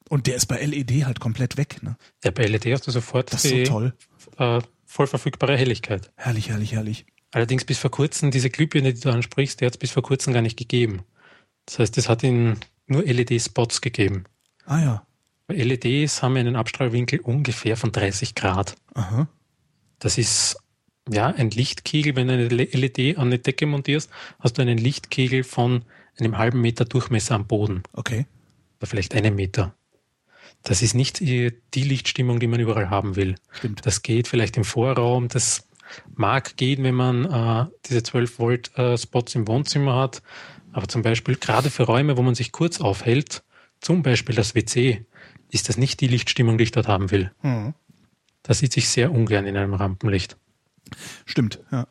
[0.08, 1.96] Und der ist bei LED halt komplett weg, ne?
[2.24, 3.94] Ja, bei LED hast du sofort Das die so toll.
[4.38, 6.10] Äh, voll verfügbare Helligkeit.
[6.16, 7.06] Herrlich, herrlich, herrlich.
[7.32, 10.32] Allerdings bis vor kurzem, diese Glühbirne, die du ansprichst, die hat es bis vor kurzem
[10.32, 11.02] gar nicht gegeben.
[11.66, 14.24] Das heißt, es hat ihnen nur LED-Spots gegeben.
[14.66, 15.06] Ah ja.
[15.52, 18.76] LEDs haben einen Abstrahlwinkel ungefähr von 30 Grad.
[18.94, 19.28] Aha.
[19.98, 20.56] Das ist
[21.08, 22.16] ja ein Lichtkegel.
[22.16, 25.84] Wenn du eine LED an eine Decke montierst, hast du einen Lichtkegel von
[26.18, 27.82] einem halben Meter Durchmesser am Boden.
[27.92, 28.26] Okay.
[28.78, 29.74] Oder vielleicht einen Meter.
[30.62, 33.36] Das ist nicht die die Lichtstimmung, die man überall haben will.
[33.50, 33.86] Stimmt.
[33.86, 35.28] Das geht vielleicht im Vorraum.
[35.28, 35.66] Das
[36.14, 40.22] mag gehen, wenn man äh, diese 12 Volt äh, Spots im Wohnzimmer hat.
[40.72, 43.42] Aber zum Beispiel gerade für Räume, wo man sich kurz aufhält,
[43.80, 45.04] zum Beispiel das WC,
[45.50, 47.32] ist das nicht die Lichtstimmung, die ich dort haben will.
[47.40, 47.74] Hm.
[48.42, 50.36] Das sieht sich sehr ungern in einem Rampenlicht.
[51.26, 51.86] Stimmt, ja.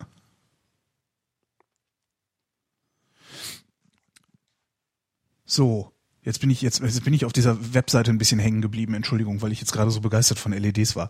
[5.45, 8.93] So, jetzt bin ich jetzt, jetzt bin ich auf dieser Webseite ein bisschen hängen geblieben.
[8.93, 11.09] Entschuldigung, weil ich jetzt gerade so begeistert von LEDs war.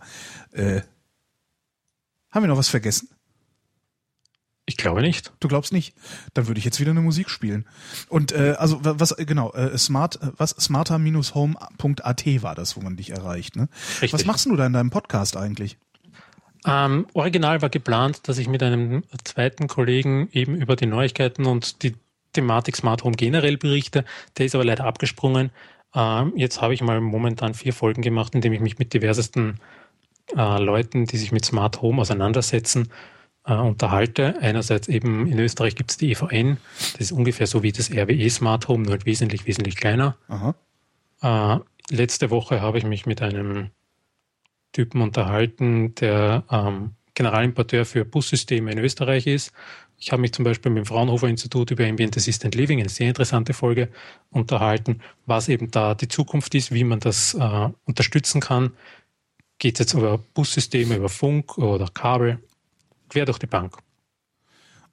[0.52, 0.80] Äh,
[2.30, 3.08] haben wir noch was vergessen?
[4.66, 5.32] Ich glaube nicht.
[5.40, 5.94] Du glaubst nicht?
[6.34, 7.66] Dann würde ich jetzt wieder eine Musik spielen.
[8.08, 12.96] Und äh, also wa- was genau, äh, smart äh, was smarter-home.at war das, wo man
[12.96, 13.68] dich erreicht, ne?
[13.94, 14.12] Richtig.
[14.12, 15.76] Was machst du da in deinem Podcast eigentlich?
[16.66, 21.82] Ähm, original war geplant, dass ich mit einem zweiten Kollegen eben über die Neuigkeiten und
[21.82, 21.96] die
[22.32, 24.04] Thematik Smart Home generell berichte.
[24.36, 25.50] Der ist aber leider abgesprungen.
[25.94, 29.58] Ähm, jetzt habe ich mal momentan vier Folgen gemacht, indem ich mich mit diversesten
[30.36, 32.88] äh, Leuten, die sich mit Smart Home auseinandersetzen, äh,
[33.44, 34.36] unterhalte.
[34.40, 36.58] Einerseits eben in Österreich gibt es die EVN,
[36.92, 40.16] das ist ungefähr so wie das RWE Smart Home, nur halt wesentlich, wesentlich kleiner.
[41.22, 41.58] Äh,
[41.90, 43.70] letzte Woche habe ich mich mit einem
[44.72, 49.52] Typen unterhalten, der ähm, Generalimporteur für Bussysteme in Österreich ist.
[49.98, 53.08] Ich habe mich zum Beispiel mit dem Fraunhofer Institut über Ambient Assistant Living, eine sehr
[53.08, 53.90] interessante Folge,
[54.30, 58.72] unterhalten, was eben da die Zukunft ist, wie man das äh, unterstützen kann.
[59.58, 62.38] Geht es jetzt über Bussysteme, über Funk oder Kabel,
[63.10, 63.76] quer durch die Bank.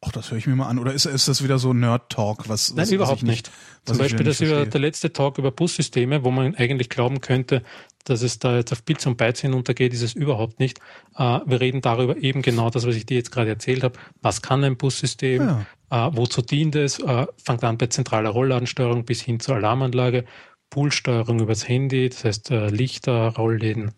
[0.06, 0.78] Ach, das höre ich mir mal an.
[0.78, 2.48] Oder ist, ist das wieder so Nerd-Talk?
[2.50, 3.52] Was, Nein, was, überhaupt was ich nicht.
[3.84, 7.64] Zum Beispiel das über, der letzte Talk über Bussysteme, wo man eigentlich glauben könnte,
[8.04, 10.80] dass es da jetzt auf Bits und Bytes hinuntergeht, ist es überhaupt nicht.
[11.16, 13.98] Äh, wir reden darüber eben genau das, was ich dir jetzt gerade erzählt habe.
[14.22, 15.66] Was kann ein Bussystem?
[15.90, 17.00] Äh, wozu dient es?
[17.00, 20.26] Äh, fängt an bei zentraler Rollladensteuerung bis hin zur Alarmanlage,
[20.70, 23.94] Poolsteuerung übers Handy, das heißt äh, Lichter, Rollläden,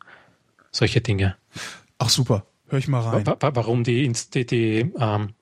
[0.71, 1.35] solche Dinge.
[1.97, 2.45] Ach, super.
[2.69, 3.25] Hör ich mal rein.
[3.25, 5.33] Wa- wa- Warum die, die, die ähm,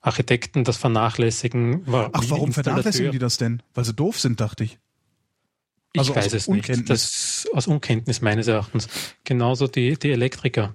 [0.00, 1.86] Architekten das vernachlässigen.
[1.86, 3.62] wa- Ach, warum vernachlässigen die das denn?
[3.74, 4.78] Weil sie doof sind, dachte ich.
[5.92, 6.68] Ich Also aus weiß es nicht.
[6.68, 6.86] Unkenntnis.
[6.88, 8.88] Das, aus Unkenntnis meines Erachtens.
[9.24, 10.74] Genauso die, die Elektriker.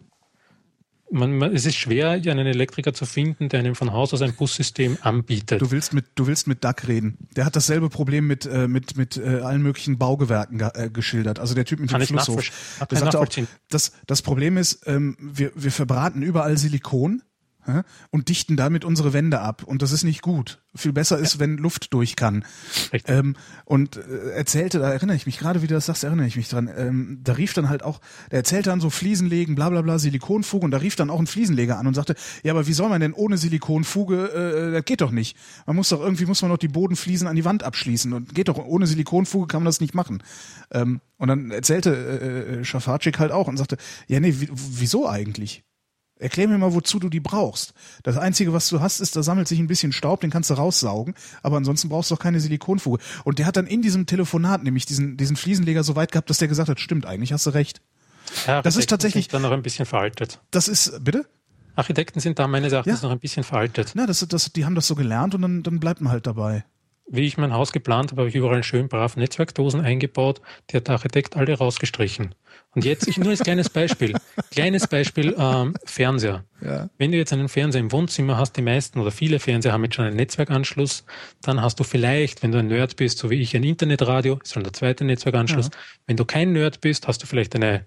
[1.12, 4.34] Man, man, es ist schwer, einen Elektriker zu finden, der einem von Haus aus ein
[4.34, 5.62] Bussystem anbietet.
[5.62, 7.18] Du willst mit, du willst mit Duck reden.
[7.36, 11.40] Der hat dasselbe Problem mit, äh, mit, mit äh, allen möglichen Baugewerken ge äh, geschildert.
[11.40, 12.78] Also der Typ mit Kann dem Flusshof.
[12.90, 13.28] Der sagte auch,
[13.70, 17.22] das, das Problem ist, ähm, wir, wir verbraten überall Silikon
[18.10, 19.64] und dichten damit unsere Wände ab.
[19.64, 20.62] Und das ist nicht gut.
[20.74, 22.46] Viel besser ist, wenn Luft durch kann.
[23.06, 23.36] Ähm,
[23.66, 26.48] und äh, erzählte, da erinnere ich mich gerade, wie du das sagst, erinnere ich mich
[26.48, 26.70] dran.
[26.76, 28.00] Ähm, da rief dann halt auch,
[28.32, 31.28] der erzählte dann so Fliesenlegen, bla bla bla, Silikonfuge und da rief dann auch ein
[31.28, 35.02] Fliesenleger an und sagte, ja, aber wie soll man denn ohne Silikonfuge, äh, das geht
[35.02, 35.38] doch nicht.
[35.66, 38.48] Man muss doch irgendwie, muss man doch die Bodenfliesen an die Wand abschließen und geht
[38.48, 40.24] doch, ohne Silikonfuge kann man das nicht machen.
[40.72, 43.78] Ähm, und dann erzählte äh, äh, Schafatschik halt auch und sagte,
[44.08, 45.64] ja, nee, wie, wieso eigentlich?
[46.22, 47.74] Erklär mir mal, wozu du die brauchst.
[48.04, 50.54] Das Einzige, was du hast, ist, da sammelt sich ein bisschen Staub, den kannst du
[50.54, 53.00] raussaugen, aber ansonsten brauchst du auch keine Silikonfuge.
[53.24, 56.38] Und der hat dann in diesem Telefonat nämlich diesen, diesen Fliesenleger so weit gehabt, dass
[56.38, 57.82] der gesagt hat, stimmt, eigentlich hast du recht.
[58.48, 60.40] Ja, das ist Architekten tatsächlich- Sind dann noch ein bisschen veraltet.
[60.52, 61.26] Das ist, bitte?
[61.76, 63.08] Architekten sind da meines Erachtens Ja.
[63.08, 63.94] noch ein bisschen veraltet.
[63.96, 66.66] Na, das, das, die haben das so gelernt und dann, dann bleibt man halt dabei.
[67.14, 70.40] Wie ich mein Haus geplant habe, habe ich überall schön brav Netzwerkdosen eingebaut.
[70.70, 72.34] Die hat der Architekt alle rausgestrichen.
[72.74, 74.14] Und jetzt, ich nur als kleines Beispiel,
[74.50, 76.46] kleines Beispiel, ähm, Fernseher.
[76.62, 76.90] Ja.
[76.98, 79.96] Wenn du jetzt einen Fernseher im Wohnzimmer hast, die meisten oder viele Fernseher haben jetzt
[79.96, 81.04] schon einen Netzwerkanschluss,
[81.42, 84.54] dann hast du vielleicht, wenn du ein Nerd bist, so wie ich, ein Internetradio, ist
[84.54, 85.70] schon der zweite Netzwerkanschluss.
[86.08, 87.86] Wenn du kein Nerd bist, hast du vielleicht eine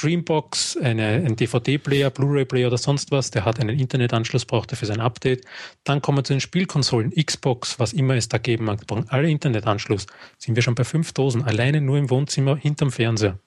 [0.00, 4.86] Dreambox, eine, ein DVD-Player, Blu-ray-Player oder sonst was, der hat einen Internetanschluss, braucht er für
[4.86, 5.44] sein Update.
[5.84, 9.28] Dann kommen wir zu den Spielkonsolen, Xbox, was immer es da geben mag, brauchen alle
[9.28, 10.06] Internetanschluss.
[10.38, 13.38] Sind wir schon bei fünf Dosen, alleine nur im Wohnzimmer hinterm Fernseher.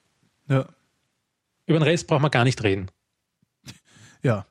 [0.49, 0.67] Ja.
[1.65, 2.87] Über den Rest braucht man gar nicht reden.
[4.23, 4.45] Ja.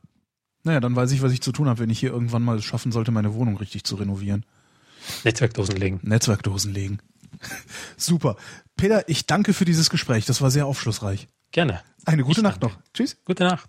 [0.65, 2.91] Naja, dann weiß ich, was ich zu tun habe, wenn ich hier irgendwann mal schaffen
[2.91, 4.45] sollte, meine Wohnung richtig zu renovieren.
[5.25, 6.01] Netzwerkdosen legen.
[6.03, 6.99] Netzwerkdosen legen.
[7.97, 8.37] Super.
[8.81, 10.25] Peter, ich danke für dieses Gespräch.
[10.27, 11.29] Das war sehr aufschlussreich.
[11.53, 11.83] Gerne.
[12.07, 12.77] Eine gute Ich Nacht danke.
[12.77, 12.83] noch.
[12.95, 13.19] Tschüss.
[13.25, 13.69] Gute Nacht.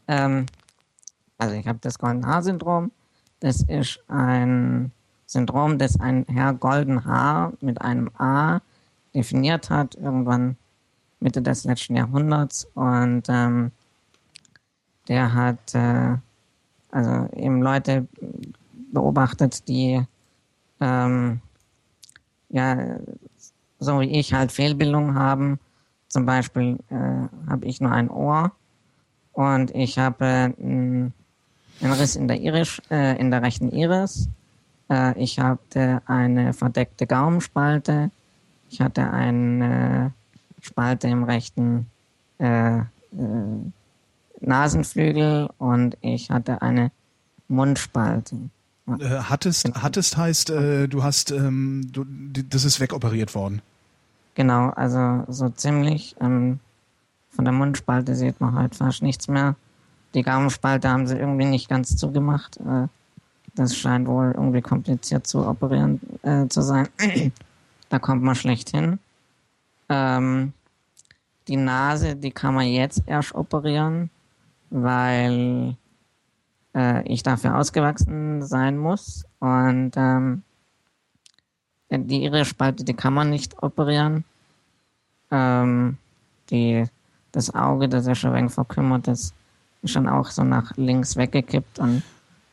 [0.07, 0.45] Ähm,
[1.38, 2.91] also ich habe das Golden Haar-Syndrom.
[3.41, 4.93] Das ist ein
[5.26, 8.61] Syndrom, das ein Herr Golden Haar mit einem A
[9.13, 10.55] definiert hat, irgendwann
[11.19, 12.65] Mitte des letzten Jahrhunderts.
[12.76, 13.72] Und ähm,
[15.09, 16.15] der hat äh,
[16.91, 18.07] also eben Leute
[18.91, 20.05] beobachtet, die
[20.80, 21.41] ähm,
[22.49, 22.97] ja
[23.80, 25.59] so wie ich halt Fehlbildungen haben.
[26.07, 28.51] Zum Beispiel äh, habe ich nur ein Ohr
[29.34, 31.13] und ich habe äh, einen
[31.81, 34.30] Riss in der Iris, äh, in der rechten Iris.
[34.89, 38.11] Äh, ich hatte eine verdeckte Gaumenspalte.
[38.69, 40.13] Ich hatte eine
[40.61, 41.88] Spalte im rechten
[42.39, 42.85] äh, äh,
[44.41, 46.91] Nasenflügel und ich hatte eine
[47.47, 48.38] Mundspalte.
[48.87, 52.05] Äh, hattest, hattest heißt, äh, du hast, ähm, du,
[52.49, 53.61] das ist wegoperiert worden.
[54.35, 56.15] Genau, also so ziemlich.
[56.19, 56.59] Ähm,
[57.29, 59.55] von der Mundspalte sieht man halt fast nichts mehr.
[60.13, 62.57] Die Gaumenspalte haben sie irgendwie nicht ganz zugemacht.
[62.57, 62.87] Äh,
[63.55, 66.87] das scheint wohl irgendwie kompliziert zu operieren äh, zu sein.
[67.89, 68.99] da kommt man schlecht hin.
[69.89, 70.53] Ähm,
[71.47, 74.09] die Nase, die kann man jetzt erst operieren,
[74.69, 75.75] weil
[76.76, 79.26] äh, ich dafür ausgewachsen sein muss.
[79.39, 80.43] Und ähm,
[81.89, 84.23] die Iris-Spalte, die kann man nicht operieren.
[85.30, 85.98] Ähm,
[86.49, 86.85] die,
[87.31, 89.34] das Auge, das ist schon ein wenig verkümmert, das
[89.81, 92.03] ist schon auch so nach links weggekippt und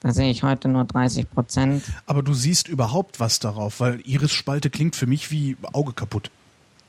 [0.01, 1.83] da sehe ich heute nur 30 Prozent.
[2.07, 6.31] Aber du siehst überhaupt was darauf, weil Iris-Spalte klingt für mich wie Auge kaputt.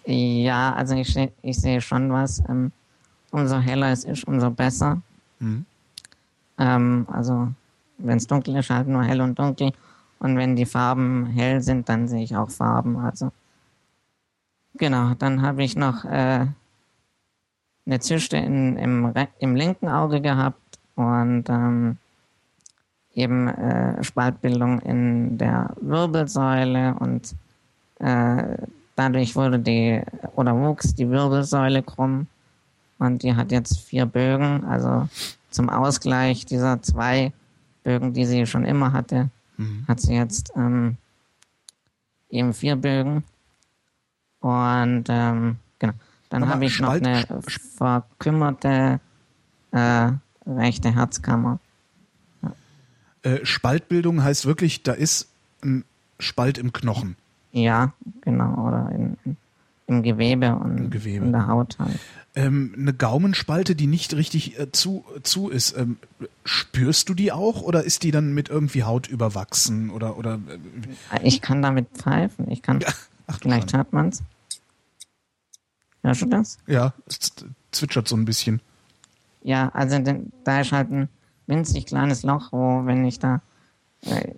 [0.06, 2.40] Ja, also ich, ich sehe schon was.
[2.48, 2.72] Ähm,
[3.32, 5.02] umso heller es ist, umso besser.
[5.40, 5.66] Mhm.
[6.60, 7.50] Ähm, also
[7.98, 9.72] wenn es dunkel ist, halt nur hell und dunkel.
[10.20, 12.98] Und wenn die Farben hell sind, dann sehe ich auch Farben.
[12.98, 13.32] Also
[14.76, 16.46] genau, dann habe ich noch äh,
[17.86, 21.98] eine Zyste in, im, im linken Auge gehabt und ähm,
[23.14, 27.36] eben äh, Spaltbildung in der Wirbelsäule und
[28.00, 28.58] äh,
[28.96, 30.02] dadurch wurde die
[30.36, 32.28] oder wuchs die Wirbelsäule krumm
[33.00, 35.08] und die hat jetzt vier Bögen, also
[35.50, 37.34] zum Ausgleich dieser zwei
[37.84, 39.30] Bögen, die sie schon immer hatte,
[39.88, 40.98] hat sie jetzt ähm,
[42.30, 43.24] eben vier Bögen.
[44.40, 45.94] Und ähm, genau.
[46.30, 47.26] Dann habe ich noch eine
[47.78, 49.00] verkümmerte
[49.72, 50.12] äh,
[50.46, 51.60] rechte Herzkammer.
[53.24, 55.30] Äh, Spaltbildung heißt wirklich, da ist
[55.62, 55.84] ein
[56.20, 57.16] Spalt im Knochen.
[57.52, 58.68] Ja, genau.
[58.68, 59.38] Oder in, in,
[59.88, 61.26] im Gewebe und Im Gewebe.
[61.26, 62.00] in der Haut halt.
[62.36, 65.98] Ähm, eine Gaumenspalte, die nicht richtig äh, zu, zu ist, ähm,
[66.46, 70.40] spürst du die auch oder ist die dann mit irgendwie Haut überwachsen oder oder
[71.12, 72.50] äh, Ich kann damit pfeifen.
[72.52, 72.80] Ich kann.
[73.28, 74.22] ach du vielleicht hört man's.
[76.04, 76.58] Hörst du das?
[76.68, 77.32] ja, es
[77.72, 78.62] zwitschert so ein bisschen.
[79.42, 81.10] Ja, also denn, da ist halt ein
[81.48, 83.42] winzig kleines Loch, wo wenn ich da
[84.02, 84.34] äh,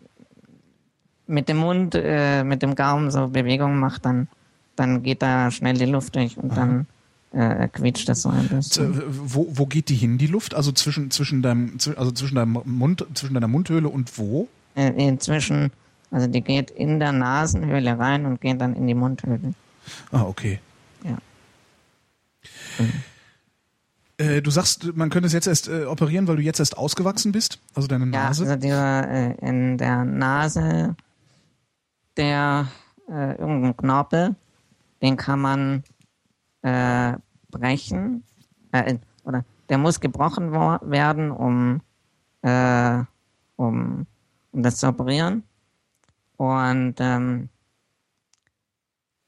[1.27, 4.27] mit dem Mund, äh, mit dem Gaumen so Bewegungen mache, dann,
[4.75, 6.87] dann geht da schnell die Luft durch und dann
[7.31, 9.01] äh, quietscht das so ein bisschen.
[9.07, 10.53] Wo, wo geht die hin, die Luft?
[10.53, 14.47] Also zwischen zwischen deinem also zwischen deinem Mund zwischen deiner Mundhöhle und wo?
[14.75, 15.71] Äh, inzwischen,
[16.11, 19.53] also die geht in der Nasenhöhle rein und geht dann in die Mundhöhle.
[20.11, 20.59] Ah, okay.
[21.03, 21.17] Ja.
[24.17, 27.31] Äh, du sagst, man könnte es jetzt erst äh, operieren, weil du jetzt erst ausgewachsen
[27.31, 28.43] bist, also deine Ja, Nase.
[28.43, 30.95] also dieser äh, in der Nase,
[32.17, 32.67] der
[33.09, 34.35] äh, irgendein Knorpel,
[35.01, 35.83] den kann man
[36.61, 37.13] äh,
[37.49, 38.23] brechen,
[38.71, 41.81] äh, oder der muss gebrochen werden, um,
[42.41, 43.03] äh,
[43.55, 44.05] um,
[44.51, 45.43] um das zu operieren.
[46.37, 47.49] Und ähm,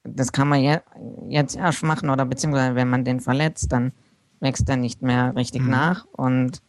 [0.03, 0.79] das kann man je
[1.29, 3.93] jetzt erst machen, oder beziehungsweise wenn man den verletzt, dann
[4.39, 6.05] wächst er nicht mehr richtig nach.
[6.11, 6.61] Und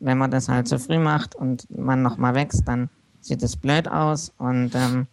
[0.00, 3.88] wenn man das halt zu früh macht und man nochmal wächst, dann sieht es blöd
[3.88, 4.34] aus.
[4.36, 5.06] Und ähm,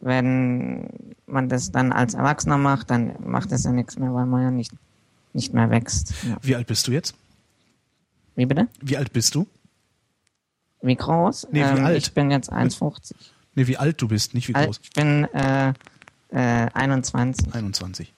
[0.00, 4.42] wenn man das dann als Erwachsener macht, dann macht es ja nichts mehr, weil man
[4.42, 4.72] ja nicht,
[5.34, 6.14] nicht mehr wächst.
[6.26, 6.36] Ja.
[6.40, 7.14] Wie alt bist du jetzt?
[8.36, 8.68] Wie bitte?
[8.80, 9.46] Wie alt bist du?
[10.80, 11.44] Wie groß?
[11.44, 11.98] Ähm, Nee, wie alt?
[11.98, 13.12] Ich bin jetzt 1,50.
[13.54, 14.80] Nee, wie alt du bist, nicht wie groß.
[14.82, 15.72] Ich bin äh,
[16.30, 17.54] äh, 21.
[17.54, 18.12] 21.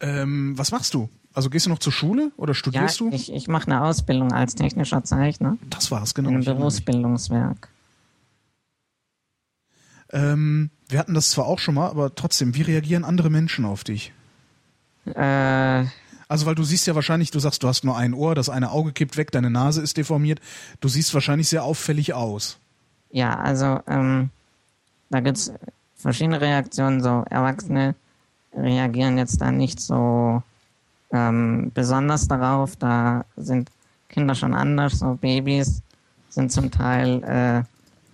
[0.00, 1.08] Ähm, was machst du?
[1.34, 3.10] Also gehst du noch zur Schule oder Ja, studierst du?
[3.10, 6.28] ich, ich mache eine Ausbildung als technischer Zeichner Das war's, genau.
[6.30, 6.72] in einem ich erinnere mich.
[6.84, 7.68] Berufsbildungswerk.
[10.10, 13.84] Ähm, wir hatten das zwar auch schon mal, aber trotzdem, wie reagieren andere Menschen auf
[13.84, 14.12] dich?
[15.14, 15.84] Äh,
[16.28, 18.70] Also, weil du siehst ja wahrscheinlich, du sagst, du hast nur ein Ohr, das eine
[18.72, 20.40] Auge kippt weg, deine Nase ist deformiert.
[20.80, 22.58] Du siehst wahrscheinlich sehr auffällig aus.
[23.10, 24.30] ja, also ähm,
[25.10, 25.52] da gibt's
[25.96, 27.00] verschiedene Reaktionen.
[27.00, 27.94] So Erwachsene
[28.56, 30.42] reagieren jetzt da nicht so
[31.12, 32.74] ähm, besonders darauf.
[32.76, 33.70] Da sind
[34.08, 34.98] Kinder schon anders.
[34.98, 35.80] So Babys
[36.30, 37.62] sind zum Teil äh,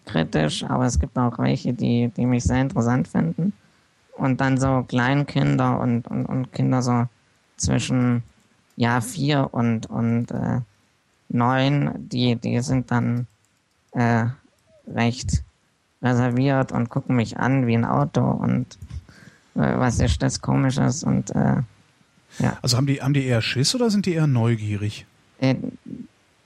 [0.07, 3.53] kritisch, aber es gibt auch welche, die, die mich sehr interessant finden.
[4.17, 7.07] Und dann so Kleinkinder und, und, und Kinder so
[7.57, 8.23] zwischen
[8.77, 10.61] ja vier und, und äh,
[11.29, 13.27] neun, die, die sind dann
[13.93, 14.27] äh,
[14.87, 15.43] recht
[16.03, 18.79] reserviert und gucken mich an wie ein Auto und
[19.55, 21.63] äh, was ist das Komisches und äh,
[22.63, 25.07] Also haben die, haben die eher Schiss oder sind die eher neugierig?
[25.39, 25.55] äh,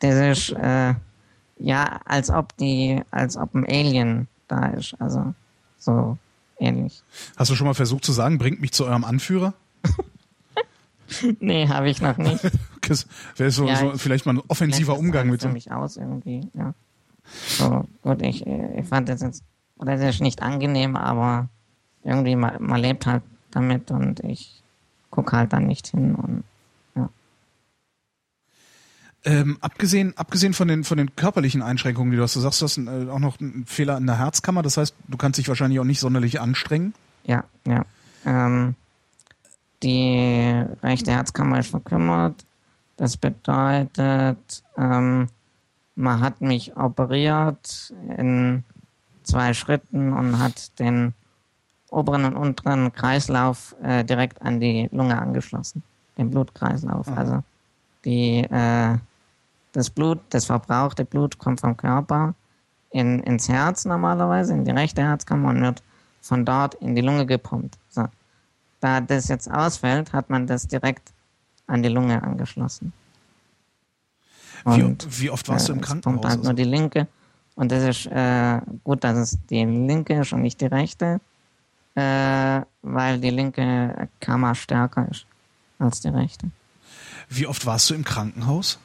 [0.00, 0.94] das ist äh,
[1.58, 5.34] ja als ob die, als ob ein Alien da ist, also
[5.78, 6.16] so
[6.58, 7.02] ähnlich.
[7.36, 9.54] Hast du schon mal versucht zu sagen, bringt mich zu eurem Anführer?
[11.40, 12.40] Nee, habe ich noch nicht.
[12.88, 13.04] Das
[13.34, 15.52] wäre so, Ja, so ich- vielleicht mal ein offensiver Umgang mit dem.
[15.54, 16.72] mich aus irgendwie, ja.
[17.58, 19.42] So, gut, ich, äh, ich fand das jetzt,
[19.78, 21.48] oder das ist nicht angenehm, aber
[22.04, 24.62] irgendwie, man, man lebt halt damit und ich
[25.10, 26.44] gucke halt dann nicht hin und
[29.26, 32.64] Ähm, abgesehen, abgesehen von den, von den körperlichen Einschränkungen, die du hast, du sagst, du
[32.64, 35.80] hast äh, auch noch einen Fehler in der Herzkammer, das heißt, du kannst dich wahrscheinlich
[35.80, 36.94] auch nicht sonderlich anstrengen.
[37.24, 37.84] Ja, ja.
[38.24, 38.76] Ähm,
[39.82, 42.46] die rechte Herzkammer ist verkümmert.
[42.96, 45.26] Das bedeutet, ähm,
[45.96, 48.62] man hat mich operiert in
[49.24, 51.14] zwei Schritten und hat den
[51.90, 55.82] oberen und unteren Kreislauf äh, direkt an die Lunge angeschlossen,
[56.16, 57.08] den Blutkreislauf.
[57.08, 57.42] Also
[58.04, 58.96] die, äh,
[59.76, 62.34] das Blut, das verbrauchte Blut kommt vom Körper
[62.90, 65.82] in, ins Herz normalerweise, in die rechte Herzkammer und wird
[66.22, 67.76] von dort in die Lunge gepumpt.
[67.90, 68.06] So.
[68.80, 71.12] Da das jetzt ausfällt, hat man das direkt
[71.66, 72.94] an die Lunge angeschlossen.
[74.64, 76.14] Wie, Und, wie oft warst du im äh, Krankenhaus?
[76.14, 77.06] pumpt halt nur Also, die linke.
[77.54, 81.20] Und das ist äh, gut, dass es die linke ist und nicht die rechte,
[81.94, 85.26] äh, weil die linke Kammer stärker ist
[85.78, 86.50] als die rechte.
[87.28, 88.78] wie oft warst du im Krankenhaus?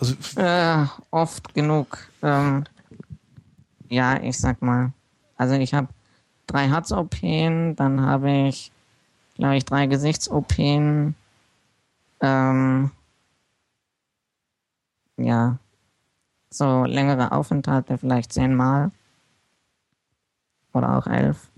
[0.00, 2.08] Also, Äh, oft genug.
[2.22, 2.64] Ähm,
[3.88, 4.92] ja, ich sag mal.
[5.36, 5.88] Also ich habe
[6.46, 8.70] drei Herz-OPen, dann habe ich,
[9.36, 11.14] glaube ich, drei Gesichts-OPen.
[12.20, 12.90] Ähm,
[15.16, 15.58] ja,
[16.50, 18.90] so längere Aufenthalte, vielleicht zehnmal.
[20.72, 21.48] Oder auch elf.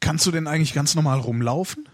[0.00, 1.88] kannst du denn eigentlich ganz normal rumlaufen?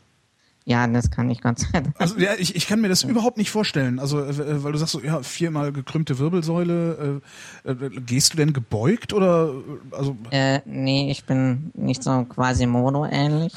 [0.68, 1.56] Ja, das kann ich Dank.
[1.96, 4.00] Also ja, ich, ich kann mir das überhaupt nicht vorstellen.
[4.00, 7.22] Also äh, weil du sagst so, ja, viermal gekrümmte Wirbelsäule.
[7.64, 12.24] Äh, äh, gehst du denn gebeugt oder äh, also Äh, nee, ich bin nicht so
[12.24, 13.52] Quasimodo ähnlich.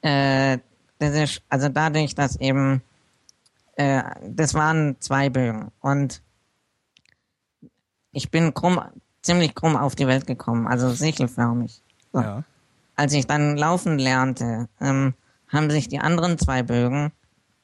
[0.00, 0.58] Äh,
[0.98, 2.80] das ist, also dadurch, dass eben,
[3.76, 6.22] äh, das waren zwei Bögen und
[8.12, 8.80] ich bin krumm,
[9.20, 11.82] ziemlich krumm auf die Welt gekommen, also sichelförmig.
[12.14, 12.20] So.
[12.20, 12.44] ja.
[12.94, 15.12] Als ich dann laufen lernte, ähm,
[15.48, 17.12] haben sich die anderen zwei Bögen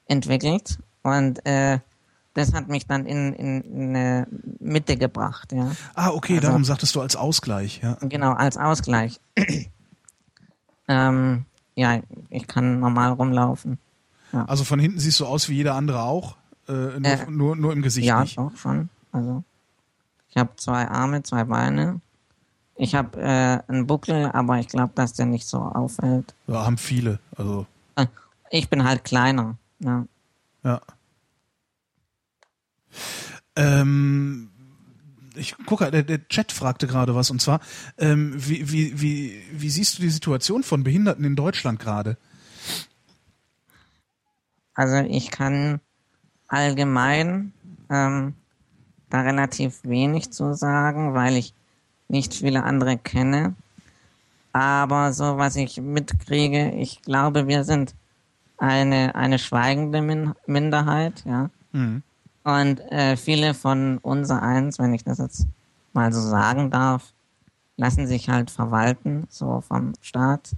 [0.06, 1.78] entwickelt und äh,
[2.34, 4.26] das hat mich dann in, in, in eine
[4.58, 5.72] Mitte gebracht, ja.
[5.94, 7.96] Ah, okay, Also- darum sagtest du als Ausgleich, ja.
[8.00, 9.20] Genau, als Ausgleich.
[10.88, 11.44] ähm,
[11.74, 12.00] ja,
[12.30, 13.78] ich kann normal rumlaufen.
[14.32, 16.36] Also von hinten siehst du aus wie jeder andere auch,
[16.68, 18.38] äh, nur, Äh, nur, nur im Gesicht ja, nicht.
[18.38, 18.88] doch schon.
[19.12, 19.44] Also
[20.30, 22.00] ich habe zwei Arme, zwei Beine.
[22.76, 26.34] Ich habe äh, einen Buckel, aber ich glaube, dass der nicht so auffällt.
[26.46, 27.18] Ja, haben viele.
[27.36, 27.66] Also
[28.52, 29.56] ich bin halt kleiner.
[29.80, 30.06] Ja.
[30.62, 30.80] ja.
[33.56, 34.50] Ähm,
[35.34, 37.60] ich gucke, der, der Chat fragte gerade was und zwar,
[37.98, 42.18] ähm, wie, wie, wie, wie siehst du die Situation von Behinderten in Deutschland gerade?
[44.74, 45.80] Also ich kann
[46.48, 47.52] allgemein
[47.90, 48.34] ähm,
[49.08, 51.54] da relativ wenig zu sagen, weil ich
[52.08, 53.54] nicht viele andere kenne.
[54.52, 57.94] Aber so was ich mitkriege, ich glaube, wir sind
[58.62, 61.50] eine, eine schweigende Min Minderheit, ja.
[61.72, 62.02] Mhm.
[62.44, 65.46] Und äh, viele von unser eins, wenn ich das jetzt
[65.92, 67.12] mal so sagen darf,
[67.76, 70.52] lassen sich halt verwalten, so vom Staat.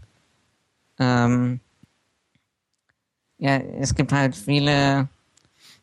[0.98, 1.60] Ähm,
[3.38, 5.08] ja, es gibt halt viele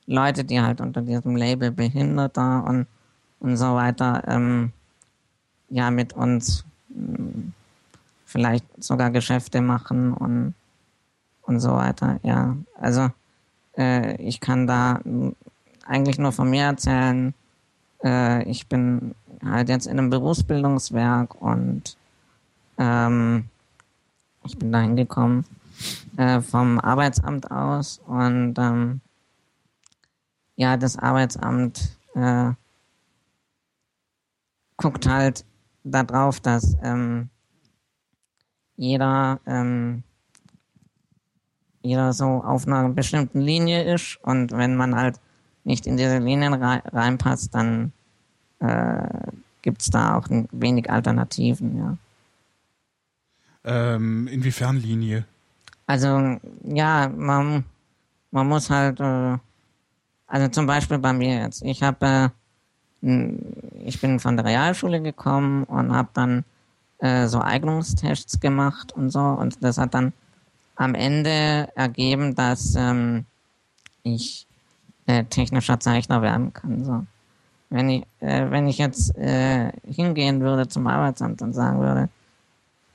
[0.06, 2.88] Leute, die halt unter diesem Label Behinderter und,
[3.39, 4.72] und so weiter ähm,
[5.69, 7.52] ja mit uns mh,
[8.26, 10.53] vielleicht sogar Geschäfte machen und,
[11.52, 12.19] und so weiter.
[12.23, 13.10] Ja, also
[13.78, 14.99] äh, ich kann da
[15.86, 17.34] eigentlich nur von mir erzählen.
[18.03, 21.98] Äh, ich bin halt jetzt in einem Berufsbildungswerk und
[22.78, 23.45] ähm,
[24.44, 25.45] ich bin da hingekommen
[26.18, 29.02] äh, vom Arbeitsamt aus und ähm,
[30.56, 32.52] ja, das Arbeitsamt äh,
[34.78, 35.45] guckt halt
[35.84, 37.30] darauf, dass ähm,
[38.76, 40.03] jeder, ähm,
[41.81, 45.19] jeder so auf einer bestimmten Linie ist und wenn man halt
[45.63, 47.91] nicht in diese Linien rei reinpasst, dann
[48.59, 49.07] äh,
[49.61, 51.97] gibt es da auch ein wenig Alternativen, ja.
[53.63, 55.25] Ähm, inwiefern Linie?
[55.85, 57.63] Also ja, man,
[58.31, 59.37] man muss halt, äh,
[60.27, 62.31] also zum Beispiel bei mir jetzt, ich habe,
[63.03, 63.33] äh,
[63.83, 66.43] ich bin von der Realschule gekommen und habe dann
[66.99, 70.13] äh, so Eignungstests gemacht und so und das hat dann
[70.81, 73.25] am Ende ergeben, dass ähm,
[74.01, 74.47] ich
[75.05, 76.83] äh, technischer Zeichner werden kann.
[76.83, 77.05] So.
[77.69, 82.09] Wenn ich, äh, wenn ich jetzt äh, hingehen würde zum Arbeitsamt und sagen würde,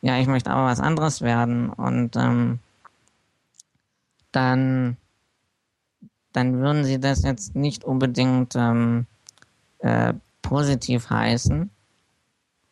[0.02, 2.58] ja, ich möchte aber was anderes werden und ähm,
[4.32, 4.96] dann,
[6.32, 9.06] dann würden sie das jetzt nicht unbedingt ähm,
[9.78, 11.70] äh, positiv heißen,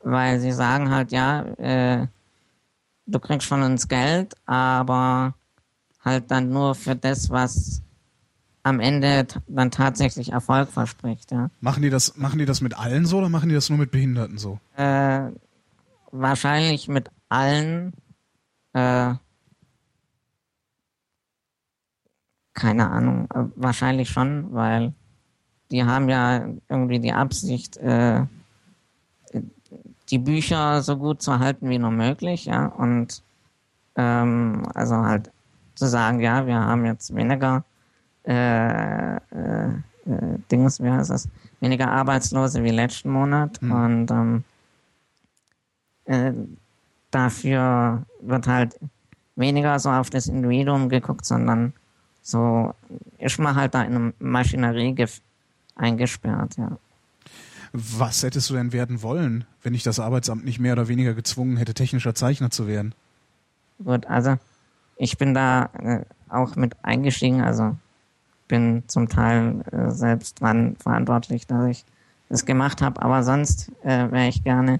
[0.00, 2.08] weil sie sagen halt, ja, äh,
[3.06, 5.34] du kriegst von uns Geld, aber
[6.04, 7.82] halt dann nur für das, was
[8.62, 11.50] am Ende dann tatsächlich Erfolg verspricht, ja.
[11.60, 13.90] Machen die das, machen die das mit allen so oder machen die das nur mit
[13.90, 14.58] Behinderten so?
[14.76, 15.30] Äh,
[16.10, 17.92] wahrscheinlich mit allen.
[18.72, 19.14] Äh,
[22.54, 24.94] keine Ahnung, äh, wahrscheinlich schon, weil
[25.70, 28.24] die haben ja irgendwie die Absicht, äh,
[30.14, 33.20] die Bücher so gut zu halten wie nur möglich, ja, und
[33.96, 35.32] ähm, also halt
[35.74, 37.64] zu sagen, ja, wir haben jetzt weniger
[38.24, 39.68] äh, äh,
[40.06, 41.28] äh, Dings, wie heißt das,
[41.58, 43.72] weniger Arbeitslose wie letzten Monat Hm.
[43.72, 44.44] und ähm,
[46.04, 46.32] äh,
[47.10, 48.78] dafür wird halt
[49.34, 51.72] weniger so auf das Individuum geguckt, sondern
[52.22, 52.72] so
[53.18, 54.94] ist man halt da in einer Maschinerie
[55.74, 56.78] eingesperrt, ja.
[57.76, 61.56] Was hättest du denn werden wollen, wenn dich das Arbeitsamt nicht mehr oder weniger gezwungen
[61.56, 62.94] hätte, technischer Zeichner zu werden?
[63.82, 64.36] Gut, also
[64.96, 67.76] ich bin da äh, auch mit eingestiegen, also
[68.46, 71.84] bin zum Teil äh, selbst dran verantwortlich, dass ich
[72.28, 74.78] das gemacht habe, aber sonst äh, wäre ich gerne,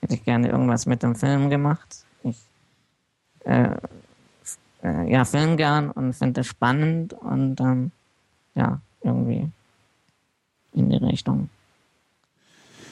[0.00, 2.04] hätte ich gerne irgendwas mit dem Film gemacht.
[2.24, 2.38] Ich
[3.44, 3.76] äh,
[4.82, 7.92] äh, ja, film gern und finde es spannend und ähm,
[8.56, 9.48] ja, irgendwie
[10.72, 11.48] in die Richtung.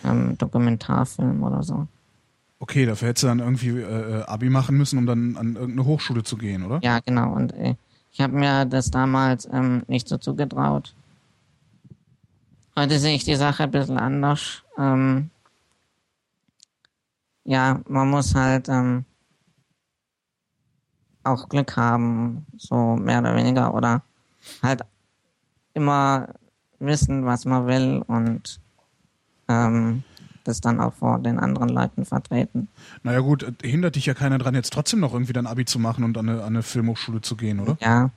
[0.04, 1.86] Ähm, Dokumentarfilm oder so.
[2.58, 6.22] Okay, dafür hättest du dann irgendwie äh, Abi machen müssen, um dann an irgendeine Hochschule
[6.22, 6.78] zu gehen, oder?
[6.82, 7.32] Ja, genau.
[7.32, 7.74] Und äh,
[8.12, 10.94] ich habe mir das damals ähm, nicht so zugetraut.
[12.76, 14.62] Heute sehe ich die Sache ein bisschen anders.
[14.78, 15.30] Ähm,
[17.44, 19.04] ja, man muss halt ähm,
[21.24, 24.02] auch Glück haben, so mehr oder weniger, oder
[24.62, 24.82] halt
[25.74, 26.28] immer
[26.78, 28.60] wissen, was man will und
[29.52, 30.02] ähm,
[30.44, 32.68] das dann auch vor den anderen Leuten vertreten.
[33.02, 36.04] Naja gut, hindert dich ja keiner dran, jetzt trotzdem noch irgendwie dein Abi zu machen
[36.04, 37.76] und an eine, an eine Filmhochschule zu gehen, oder?
[37.80, 38.10] Ja.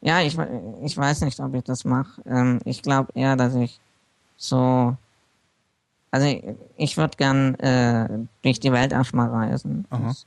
[0.00, 0.36] Ja, ich,
[0.82, 2.20] ich weiß nicht, ob ich das mache.
[2.26, 3.78] Ähm, ich glaube eher, dass ich
[4.36, 4.96] so.
[6.10, 6.44] Also ich,
[6.76, 8.08] ich würde gern äh,
[8.42, 9.86] durch die Welt erstmal reisen.
[9.90, 10.08] Aha.
[10.08, 10.26] Das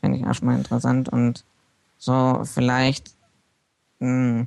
[0.00, 1.44] finde ich erstmal interessant und
[1.98, 3.12] so vielleicht
[4.00, 4.46] mh,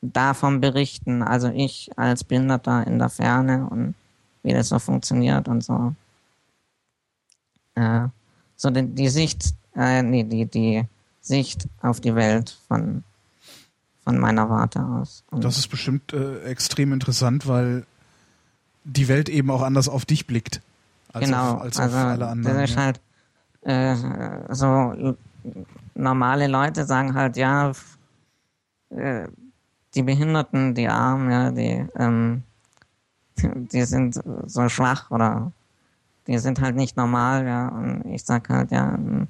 [0.00, 1.22] davon berichten.
[1.22, 3.94] Also ich als Behinderter in der Ferne und
[4.44, 5.94] wie das so funktioniert und so.
[7.74, 8.06] Äh,
[8.54, 10.84] so die, die Sicht, äh, nee, die, die
[11.20, 13.02] Sicht auf die Welt von,
[14.04, 15.24] von meiner Warte aus.
[15.30, 17.84] Und Das ist bestimmt äh, extrem interessant, weil
[18.84, 20.60] die Welt eben auch anders auf dich blickt.
[21.12, 22.56] Als genau, auf, als also auf alle anderen.
[22.56, 23.00] das ist halt
[23.62, 23.96] äh,
[24.54, 25.16] so
[25.94, 27.72] normale Leute sagen halt, ja,
[28.90, 29.26] äh,
[29.94, 32.42] die Behinderten, die Armen, ja, die, ähm,
[33.36, 35.52] die sind so schwach oder
[36.26, 37.68] die sind halt nicht normal, ja.
[37.68, 39.28] Und ich sag halt, ja, hm,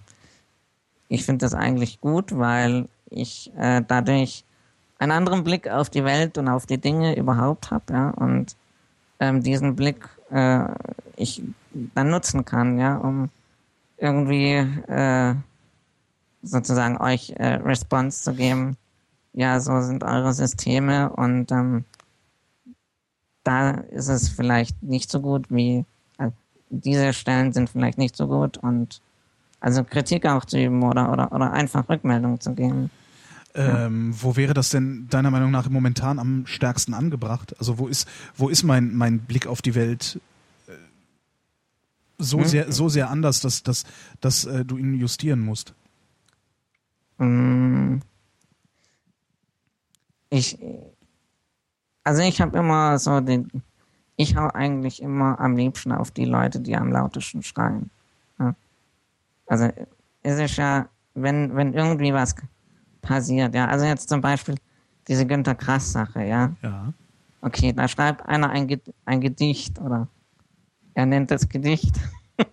[1.08, 4.44] ich finde das eigentlich gut, weil ich äh, dadurch
[4.98, 8.10] einen anderen Blick auf die Welt und auf die Dinge überhaupt habe, ja.
[8.10, 8.56] Und
[9.20, 10.66] ähm, diesen Blick äh,
[11.16, 11.42] ich
[11.94, 13.30] dann nutzen kann, ja, um
[13.98, 15.34] irgendwie äh,
[16.42, 18.76] sozusagen euch äh, Response zu geben.
[19.32, 21.84] Ja, so sind eure Systeme und ähm,
[23.44, 25.84] da ist es vielleicht nicht so gut wie,
[26.18, 26.30] äh,
[26.70, 29.00] diese Stellen sind vielleicht nicht so gut und
[29.60, 32.90] also Kritik auch zu üben oder, oder, oder einfach Rückmeldung zu geben.
[33.54, 37.54] Ähm, wo wäre das denn deiner Meinung nach momentan am stärksten angebracht?
[37.58, 40.20] Also wo ist, wo ist mein, mein Blick auf die Welt
[40.66, 40.72] äh,
[42.18, 42.44] so Hm?
[42.44, 43.84] sehr, so sehr anders, dass, dass,
[44.20, 45.72] dass äh, du ihn justieren musst?
[47.18, 47.98] Mm.
[50.30, 50.58] Ich,
[52.04, 53.50] also ich habe immer so den,
[54.16, 57.90] ich hau eigentlich immer am liebsten auf die Leute, die am lautesten schreien.
[58.38, 58.54] Ja.
[59.46, 59.70] Also
[60.22, 62.34] es ist ja, wenn, wenn irgendwie was
[63.02, 64.54] passiert, ja, also jetzt zum Beispiel
[65.08, 66.92] diese Günter Krass Sache, ja, Ja.
[67.42, 70.08] okay, da schreibt einer ein, Ge- ein Gedicht oder
[70.94, 71.94] er nennt es Gedicht,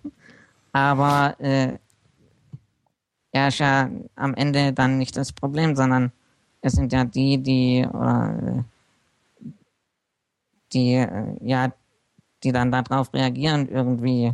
[0.74, 1.78] aber äh,
[3.32, 6.12] er ist ja am Ende dann nicht das Problem, sondern
[6.62, 8.64] es sind ja die, die oder äh,
[10.74, 11.72] die äh, ja,
[12.44, 14.34] die dann darauf reagieren irgendwie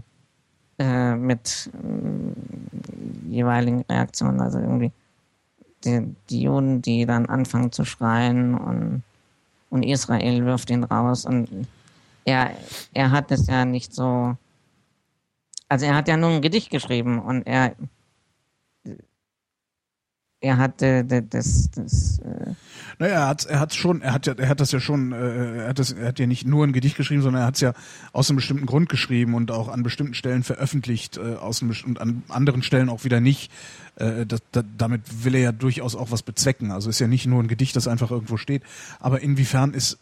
[0.79, 4.91] äh, mit äh, jeweiligen Reaktionen, also irgendwie
[5.83, 9.03] die, die Juden, die dann anfangen zu schreien und
[9.69, 11.25] und Israel wirft ihn raus.
[11.25, 11.67] Und
[12.25, 12.51] er,
[12.93, 14.35] er hat es ja nicht so,
[15.69, 17.75] also er hat ja nur ein Gedicht geschrieben und er,
[20.47, 22.53] er hatte das, das, äh,
[22.99, 25.63] Naja, er hat, er hat schon, er hat ja, er hat das ja schon, äh,
[25.63, 27.61] er hat das, er hat ja nicht nur ein Gedicht geschrieben, sondern er hat es
[27.61, 27.73] ja
[28.13, 31.99] aus einem bestimmten Grund geschrieben und auch an bestimmten Stellen veröffentlicht, äh, aus einem, und
[31.99, 33.51] an anderen Stellen auch wieder nicht.
[33.95, 36.71] Äh, das, da, damit will er ja durchaus auch was bezwecken.
[36.71, 38.63] Also ist ja nicht nur ein Gedicht, das einfach irgendwo steht.
[38.99, 39.97] Aber inwiefern ist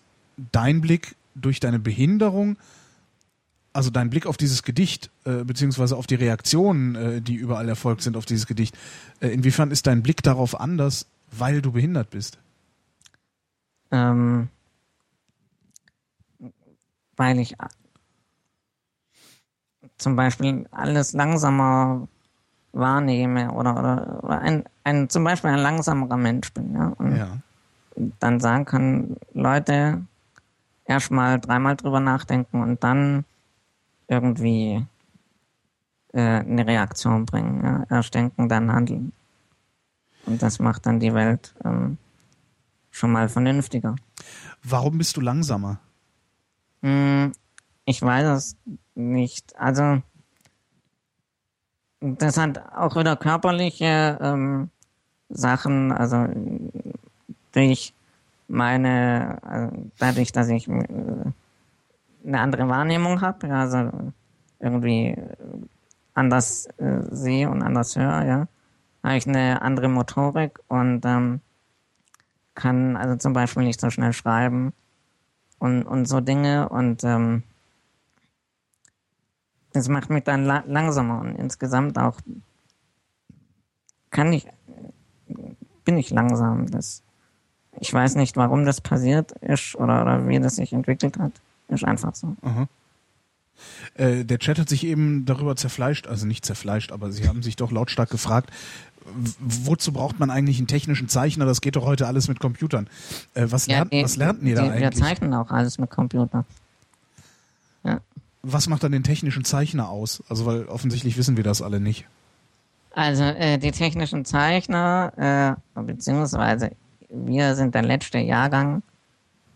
[0.51, 2.57] dein Blick durch deine Behinderung
[3.75, 8.01] also dein Blick auf dieses Gedicht, äh, beziehungsweise auf die Reaktionen, äh, die überall erfolgt
[8.01, 8.77] sind auf dieses Gedicht,
[9.19, 12.39] äh, inwiefern ist dein Blick darauf anders, weil du behindert bist?
[13.91, 14.49] ähm,
[17.17, 17.69] weil ich a-
[19.97, 22.07] zum Beispiel alles langsamer
[22.73, 27.37] wahrnehme oder, oder, oder ein, ein, zum Beispiel ein langsamerer Mensch bin, ja, und Ja.
[28.19, 30.01] dann sagen kann, Leute,
[30.85, 33.23] erstmal dreimal drüber nachdenken und dann
[34.07, 34.85] irgendwie
[36.13, 37.63] äh, eine Reaktion bringen.
[37.63, 37.85] Ja?
[37.89, 39.11] Erst denken, dann handeln.
[40.25, 41.97] Und das macht dann die Welt ähm,
[42.91, 43.95] schon mal vernünftiger.
[44.63, 45.79] Warum bist du langsamer?
[46.81, 47.33] Hm,
[47.85, 48.57] ich weiß es
[48.95, 49.55] nicht.
[49.57, 50.01] Also,
[51.99, 54.69] das hat auch wieder körperliche ähm,
[55.29, 56.27] Sachen, also
[57.51, 57.93] durch
[58.47, 61.31] meine, also dadurch, dass ich äh,
[62.25, 63.91] eine andere Wahrnehmung habe, ja, also
[64.59, 65.17] irgendwie
[66.13, 68.47] anders äh, sehe und anders höre, ja,
[69.03, 71.41] habe ich eine andere Motorik und ähm,
[72.55, 74.73] kann also zum Beispiel nicht so schnell schreiben
[75.59, 77.43] und, und so Dinge und ähm,
[79.73, 82.21] das macht mich dann la langsamer und insgesamt auch
[84.09, 84.47] kann ich,
[85.83, 86.71] bin ich langsam.
[86.71, 87.03] Das,
[87.81, 91.33] ich weiß nicht, warum das passiert ist oder, oder wie das sich entwickelt hat.
[91.67, 92.35] Ist einfach so.
[93.95, 97.55] Äh, der Chat hat sich eben darüber zerfleischt, also nicht zerfleischt, aber sie haben sich
[97.55, 98.51] doch lautstark gefragt,
[99.39, 101.45] wozu braucht man eigentlich einen technischen Zeichner?
[101.45, 102.89] Das geht doch heute alles mit Computern.
[103.33, 105.03] Äh, was, lernt, die- was lernt ihr da die, Wir eigentlich?
[105.03, 106.43] zeichnen auch alles mit Computer.
[108.47, 110.21] Was macht dann den technischen Zeichner aus?
[110.29, 112.05] Also weil offensichtlich wissen wir das alle nicht.
[112.93, 116.71] Also äh, die technischen Zeichner, äh, beziehungsweise
[117.09, 118.83] wir sind der letzte Jahrgang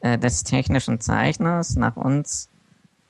[0.01, 1.75] äh, des technischen Zeichners.
[1.75, 2.49] Nach uns,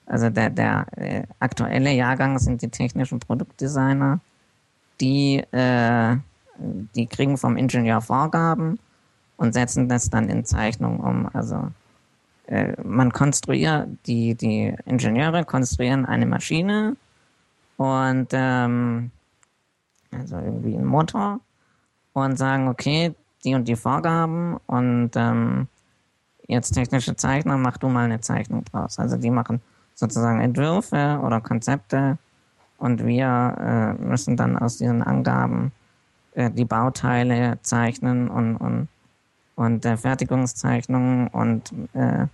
[0.06, 4.20] also der, der äh, aktuelle Jahrgang sind die technischen Produktdesigner,
[5.02, 6.18] die, äh,
[6.58, 8.80] die kriegen vom Ingenieur Vorgaben
[9.38, 11.30] und setzen das dann in Zeichnung um.
[11.34, 11.72] Also
[12.48, 16.98] äh, man konstruiert, die, die Ingenieure konstruieren eine Maschine
[17.78, 19.12] und ähm,
[20.12, 21.40] also irgendwie einen Motor
[22.14, 23.14] und sagen, okay,
[23.44, 25.68] die und die Vorgaben und ähm,
[26.50, 29.00] jetzt technische Zeichner, mach du mal eine Zeichnung draus.
[29.00, 29.62] Also die machen
[29.96, 32.18] sozusagen Entwürfe oder Konzepte
[32.78, 35.72] und wir äh, müssen dann aus diesen Angaben
[36.34, 38.88] äh, die Bauteile zeichnen und, und,
[39.56, 42.26] und äh, Fertigungszeichnungen und äh,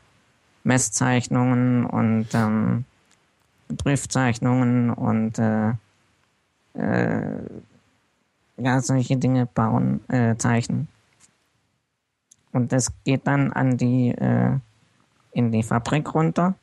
[0.63, 2.85] Messzeichnungen und ähm,
[3.77, 5.73] Prüfzeichnungen und äh,
[6.73, 7.39] äh,
[8.57, 10.87] ja, solche Dinge bauen, äh, zeichnen.
[12.55, 14.57] Und das geht dann an die, äh,
[15.33, 16.55] in die Fabrik runter,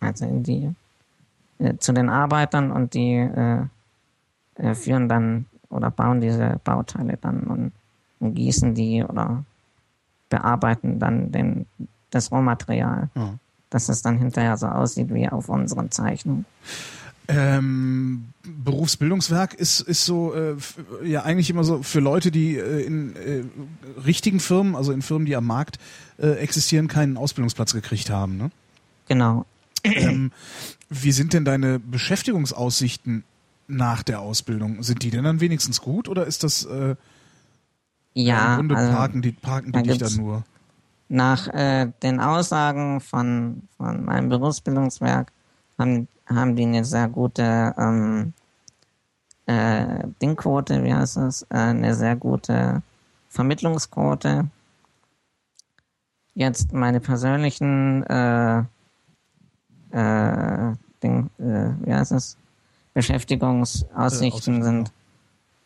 [0.00, 0.70] also in die,
[1.58, 3.62] äh, zu den Arbeitern und die äh,
[4.56, 7.72] äh, führen dann oder bauen diese Bauteile dann und,
[8.20, 9.44] und gießen die oder
[10.28, 11.64] bearbeiten dann den,
[12.10, 13.32] das Rohmaterial, Ja.
[13.70, 16.44] dass es dann hinterher so aussieht wie auf unseren Zeichnungen.
[17.30, 20.56] Ähm, Berufsbildungswerk ist, ist so äh,
[21.04, 23.44] ja eigentlich immer so für Leute, die äh, in äh,
[24.04, 25.78] richtigen Firmen, also in Firmen, die am Markt
[26.18, 28.38] äh, existieren, keinen Ausbildungsplatz gekriegt haben.
[28.38, 28.50] Ne?
[29.08, 29.44] Genau.
[29.84, 30.32] ähm,
[30.88, 33.24] wie sind denn deine Beschäftigungsaussichten
[33.66, 34.82] nach der Ausbildung?
[34.82, 36.94] Sind die denn dann wenigstens gut oder ist das äh,
[38.14, 40.44] Ja, im Grunde also parken die parken da die dich gibt's- dann nur?
[41.10, 45.30] nach äh, den Aussagen von, von meinem Berufsbildungswerk
[45.78, 48.32] haben, haben die eine sehr gute ähm,
[49.46, 51.42] äh, Dingquote, wie heißt das?
[51.50, 52.82] Äh, eine sehr gute
[53.28, 54.48] Vermittlungsquote.
[56.34, 58.58] Jetzt meine persönlichen äh,
[59.90, 62.36] äh, Ding, äh, wie heißt es?
[62.94, 64.92] Beschäftigungsaussichten Aussichten, sind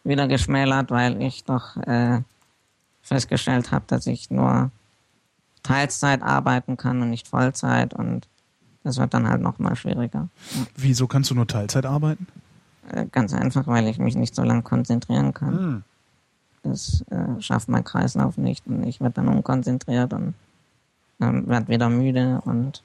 [0.04, 2.20] wieder geschmälert, weil ich doch äh,
[3.02, 4.70] festgestellt habe, dass ich nur
[5.62, 8.28] Teilzeit arbeiten kann und nicht Vollzeit und
[8.84, 10.28] das wird dann halt nochmal schwieriger.
[10.76, 12.26] Wieso kannst du nur Teilzeit arbeiten?
[12.90, 15.58] Äh, Ganz einfach, weil ich mich nicht so lange konzentrieren kann.
[15.58, 15.82] Hm.
[16.64, 20.34] Das äh, schafft mein Kreislauf nicht und ich werde dann unkonzentriert und
[21.20, 22.82] ähm, werde wieder müde und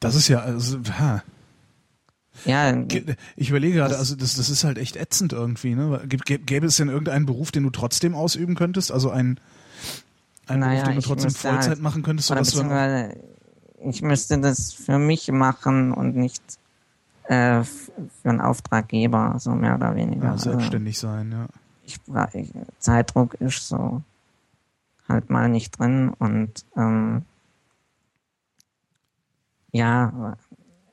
[0.00, 1.22] Das ist ja also, ha.
[2.44, 2.76] ja,
[3.36, 5.74] Ich überlege gerade, also das, das ist halt echt ätzend irgendwie.
[5.74, 5.98] Ne?
[6.04, 8.92] Gä- gä- Gäbe es denn irgendeinen Beruf, den du trotzdem ausüben könntest?
[8.92, 9.40] Also ein,
[10.46, 12.30] ein Naja, Beruf, den du ich trotzdem müsste Vollzeit halt- machen könntest?
[12.30, 13.16] oder beziehungsweise
[13.84, 16.42] ich müsste das für mich machen und nicht
[17.24, 17.92] äh, für
[18.30, 20.24] einen Auftraggeber, so mehr oder weniger.
[20.26, 21.46] ja, Also, selbstständig sein, ja.
[21.84, 21.98] ich,
[22.34, 24.02] ich Zeitdruck ist so
[25.08, 27.22] halt mal nicht drin und ähm,
[29.72, 30.36] ja,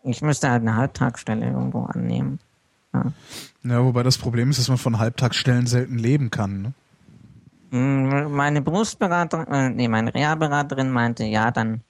[0.04, 2.40] ich müsste halt eine Halbtagsstelle irgendwo annehmen.
[3.64, 6.62] Ja, wobei das Problem ist, dass man von Halbtagsstellen selten leben kann.
[6.62, 6.74] Ne?
[7.78, 11.82] Mm, Meine Berufsberaterin, äh, nee, meine Reha-Beraterin meinte, ja, dann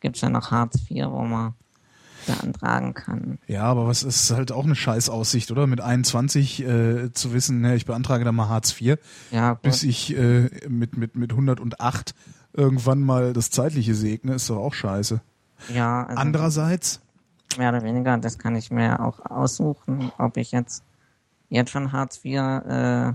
[0.00, 1.54] gibt's ja noch Hartz IV, wo man
[2.26, 3.38] beantragen kann.
[3.46, 5.66] Ja, aber was ist halt auch eine Scheißaussicht, oder?
[5.66, 8.96] Mit 21 äh, zu wissen, ne, ich beantrage da mal Hartz IV,
[9.30, 9.62] Ja, gut.
[9.62, 12.14] bis ich äh, mit, mit, mit 108
[12.52, 15.20] irgendwann mal das Zeitliche segne, ist doch auch scheiße.
[15.72, 17.00] ja, also Andererseits,
[17.56, 20.82] mehr oder weniger, das kann ich mir auch aussuchen, ob ich jetzt
[21.48, 23.12] jetzt schon Hartz IV äh,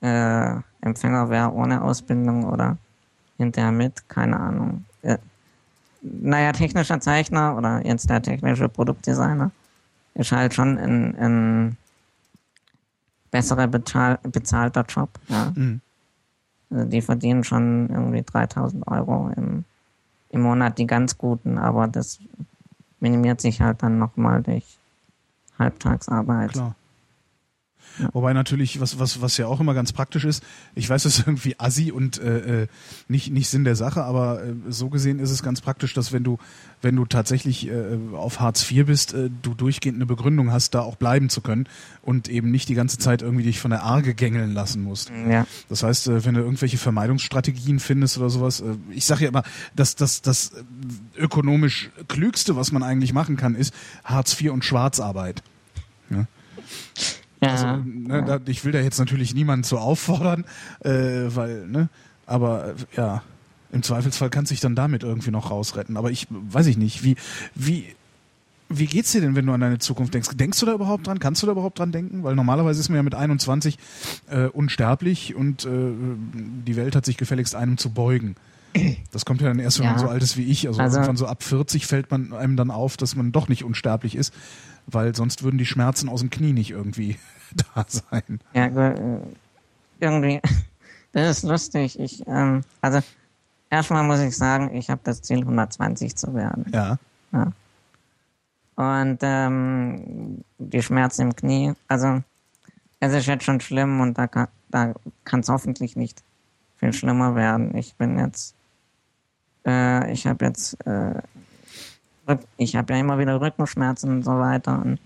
[0.00, 2.78] äh, Empfänger wäre ohne Ausbildung oder
[3.36, 4.84] hinterher mit, keine Ahnung.
[5.02, 5.18] Äh,
[6.02, 9.50] naja, technischer Zeichner oder jetzt der technische Produktdesigner
[10.14, 11.76] ist halt schon ein, ein
[13.30, 15.10] besserer bezahl bezahlter Job.
[15.28, 15.52] Ja.
[15.54, 15.80] Mhm.
[16.70, 19.64] Also die verdienen schon irgendwie 3000 Euro im,
[20.30, 22.20] im Monat, die ganz guten, aber das
[23.00, 24.78] minimiert sich halt dann nochmal durch
[25.58, 26.52] Halbtagsarbeit.
[26.52, 26.74] Klar.
[28.12, 30.42] Wobei natürlich, was, was, was ja auch immer ganz praktisch ist,
[30.74, 32.66] ich weiß, das ist irgendwie assi und äh, äh,
[33.08, 36.24] nicht, nicht Sinn der Sache, aber äh, so gesehen ist es ganz praktisch, dass wenn
[36.24, 36.38] du,
[36.82, 40.80] wenn du tatsächlich äh, auf Hartz IV bist, äh, du durchgehend eine Begründung hast, da
[40.80, 41.68] auch bleiben zu können
[42.02, 45.10] und eben nicht die ganze Zeit irgendwie dich von der Arge gängeln lassen musst.
[45.28, 49.28] Ja, Das heißt, äh, wenn du irgendwelche Vermeidungsstrategien findest oder sowas, äh, ich sage ja
[49.28, 49.42] immer,
[49.74, 50.52] dass das, das
[51.16, 55.42] ökonomisch klügste, was man eigentlich machen kann, ist Hartz IV und Schwarzarbeit.
[56.10, 56.26] ja,
[57.40, 60.44] Also, ne, da, ich will da jetzt natürlich niemanden zu auffordern,
[60.80, 60.90] äh,
[61.34, 61.88] weil, ne,
[62.26, 63.22] aber äh, ja,
[63.72, 65.96] im Zweifelsfall kannst du dich dann damit irgendwie noch rausretten.
[65.96, 67.16] Aber ich weiß ich nicht, wie,
[67.54, 67.86] wie,
[68.68, 70.30] wie geht's dir denn, wenn du an deine Zukunft denkst?
[70.34, 71.18] Denkst du da überhaupt dran?
[71.18, 72.22] Kannst du da überhaupt dran denken?
[72.24, 73.78] Weil normalerweise ist man ja mit 21
[74.28, 75.68] äh, unsterblich und äh,
[76.66, 78.34] die Welt hat sich gefälligst einem zu beugen.
[79.12, 79.92] Das kommt ja dann erst, wenn Ja.
[79.92, 80.68] man so alt ist wie ich.
[80.68, 83.64] Also, Also- irgendwann so ab 40 fällt man einem dann auf, dass man doch nicht
[83.64, 84.32] unsterblich ist,
[84.86, 87.18] weil sonst würden die Schmerzen aus dem Knie nicht irgendwie
[87.74, 88.40] da sein.
[88.54, 89.20] ja, äh,
[90.00, 90.40] irgendwie,
[91.12, 91.98] das ist lustig.
[91.98, 93.00] Ich, ähm, also,
[93.70, 96.66] erstmal muss ich sagen, ich habe das Ziel, 120 zu werden.
[96.72, 96.98] Ja.
[98.76, 102.22] Und ähm, die Schmerzen im Knie, also
[102.98, 104.94] es ist jetzt schon schlimm und da kann da
[105.24, 106.22] kann es hoffentlich nicht
[106.76, 107.76] viel schlimmer werden.
[107.76, 108.54] Ich bin jetzt,
[109.66, 111.20] äh, ich habe jetzt, äh,
[112.56, 114.98] ich habe ja immer wieder Rückenschmerzen und so weiter und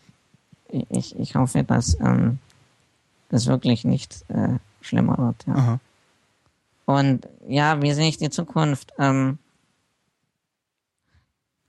[0.90, 2.38] ich, ich, hoffe, dass ähm,
[3.28, 5.46] das wirklich nicht äh, schlimmer wird.
[5.46, 5.54] Ja.
[5.54, 5.80] Aha.
[6.86, 8.92] Und ja, wie sehe ich die Zukunft?
[8.98, 9.38] Ähm,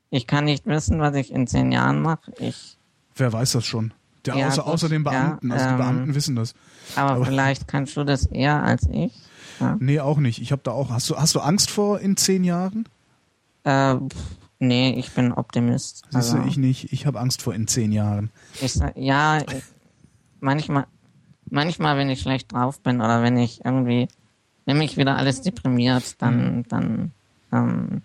[0.10, 2.32] ich kann nicht wissen, was ich in zehn Jahren mache.
[2.40, 2.78] Ich,
[3.16, 3.94] Wer weiß das schon?
[4.26, 5.50] Der Ja, außer, gut, außer den Beamten.
[5.50, 6.54] ja, also die ähm, Beamten wissen das.
[6.96, 9.14] aber, Aber- vielleicht kannst du das eher als ich.
[9.80, 10.42] Nee, auch nicht.
[10.42, 10.90] Ich habe da auch.
[10.90, 12.90] Hast du, hast du Angst vor in zehn Jahren?
[13.64, 14.16] Äh, pff,
[14.68, 16.04] nee, ich bin Optimist.
[16.10, 16.92] Siehst Also, du, ich nicht.
[16.94, 18.30] Ich habe Angst vor in zehn Jahren.
[18.62, 19.42] sag- ja,
[20.40, 20.88] manchmal,
[21.50, 24.08] manchmal, wenn ich schlecht drauf bin oder wenn ich irgendwie,
[24.66, 27.12] wenn mich wieder alles deprimiert, dann, dann,
[27.52, 28.02] ähm,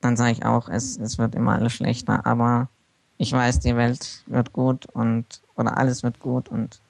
[0.00, 2.68] dann sage ich auch, es, es wird immer alles schlechter, aber
[3.16, 6.80] ich weiß, die Welt wird gut und oder alles wird gut und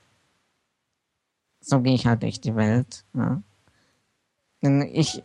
[1.60, 3.04] so gehe ich halt durch die Welt.
[3.14, 3.42] Ja.
[4.62, 5.22] Denn ich,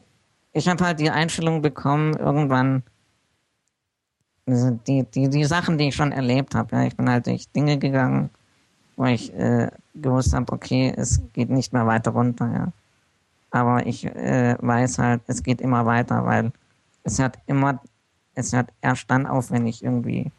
[0.54, 2.84] ich habe halt die Einstellung bekommen, irgendwann,
[4.46, 7.50] also die, die, die Sachen, die ich schon erlebt habe, ja, ich bin halt durch
[7.50, 8.30] Dinge gegangen,
[8.96, 12.72] wo ich äh, gewusst habe, okay, es geht nicht mehr weiter runter, ja.
[13.50, 16.52] Aber ich äh, weiß halt, es geht immer weiter, weil
[17.04, 17.82] es hört immer,
[18.36, 20.32] es hört erst dann auf, wenn ich irgendwie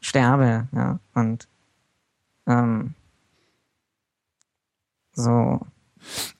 [0.00, 0.98] sterbe, ja.
[1.14, 1.48] Und
[2.46, 2.94] ähm,
[5.12, 5.60] so.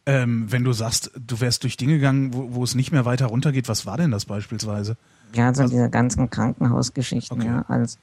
[0.07, 3.27] Ähm, wenn du sagst, du wärst durch Dinge gegangen, wo, wo es nicht mehr weiter
[3.27, 4.97] runtergeht, was war denn das beispielsweise?
[5.35, 7.47] Ja, also diese ganzen Krankenhausgeschichten, Okay.
[7.49, 7.99] ja, als,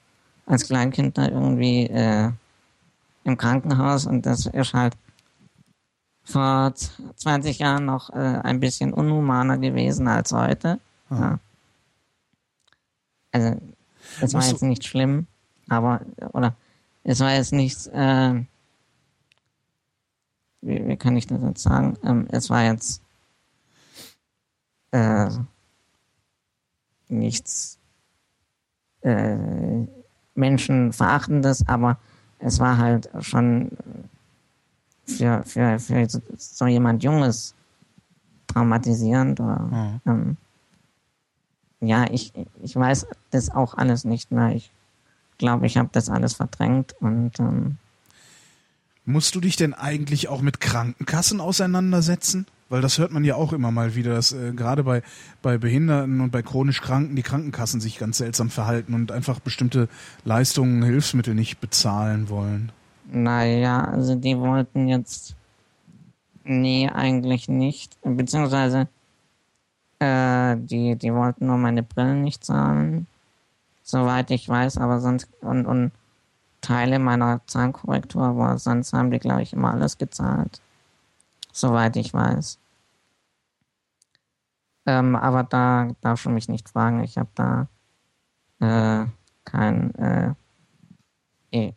[0.46, 2.32] als Kleinkind da irgendwie äh,
[3.24, 4.96] im Krankenhaus und das ist halt
[6.24, 6.74] vor
[7.16, 10.80] 20 Jahren noch äh, ein bisschen unhumaner gewesen als heute.
[11.10, 11.40] Ja.
[13.32, 13.62] Also,
[14.22, 15.28] es war jetzt nicht schlimm,
[15.70, 16.02] aber,
[16.34, 16.56] oder,
[17.04, 18.44] es war jetzt nichts, äh,
[20.68, 21.98] wie, wie kann ich das jetzt sagen?
[22.04, 23.02] Ähm, es war jetzt
[24.92, 25.30] äh,
[27.10, 27.78] nichts
[29.02, 29.38] äh,
[30.36, 31.98] Menschenverachtendes, aber
[32.40, 33.72] es war halt schon
[35.06, 36.08] für, für, für
[36.38, 37.56] so- jemand Junges
[38.48, 39.40] traumatisierend.
[39.40, 40.38] Oder, ähm,
[41.80, 44.56] ja, ich, ich weiß das auch alles nicht mehr.
[44.56, 44.72] Ich
[45.38, 47.78] glaube, ich habe das alles verdrängt und ähm,
[49.10, 52.46] Musst du dich denn eigentlich auch mit Krankenkassen auseinandersetzen?
[52.68, 55.02] Weil das hört man ja auch immer mal wieder, dass äh, gerade bei,
[55.42, 59.88] bei Behinderten und bei chronisch Kranken die Krankenkassen sich ganz seltsam verhalten und einfach bestimmte
[60.26, 62.74] Leistungen, Hilfsmittel nicht bezahlen wollen.
[63.10, 65.38] Naja, also die wollten jetzt.
[66.44, 67.96] Nee, eigentlich nicht.
[68.04, 68.90] Beziehungsweise,
[70.00, 73.08] äh, die, die wollten nur meine Brillen nicht zahlen.
[73.84, 75.30] Soweit ich weiß, aber sonst.
[75.40, 75.92] Und, und
[76.68, 80.60] Teile meiner Zahnkorrektur, aber sonst haben die, glaube ich, immer alles gezahlt.
[81.54, 82.60] Soweit ich weiß.
[84.86, 87.04] Ähm, aber da darfst du mich nicht fragen.
[87.04, 87.68] Ich habe da
[88.60, 89.06] äh,
[89.46, 89.96] kein.
[89.96, 90.34] Äh,
[91.52, 91.74] eh,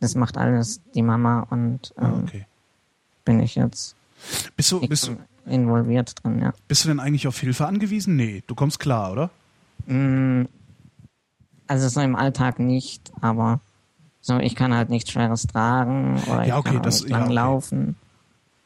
[0.00, 2.46] das macht alles die Mama und ähm, Ah, okay.
[3.24, 3.96] bin ich jetzt
[4.56, 5.16] Bist du, bist, du,
[5.46, 6.52] involviert drin, ja.
[6.68, 8.14] bist du denn eigentlich auf Hilfe angewiesen?
[8.16, 9.30] Nee, du kommst klar, oder?
[9.86, 10.44] Mm,
[11.66, 13.60] Also so im Alltag nicht, aber
[14.26, 17.10] so ich kann halt nichts Schweres tragen oder Ja, ich okay, kann auch das- nicht
[17.10, 17.34] ja, lang okay.
[17.34, 17.96] laufen.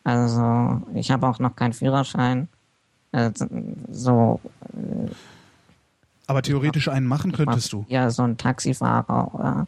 [0.04, 2.48] Also ich habe auch noch keinen Führerschein.
[3.12, 3.46] Also,
[3.90, 4.40] so
[6.26, 7.84] Aber theoretisch einen machen könntest du.
[7.88, 9.66] ja so ein Taxifahrer oder,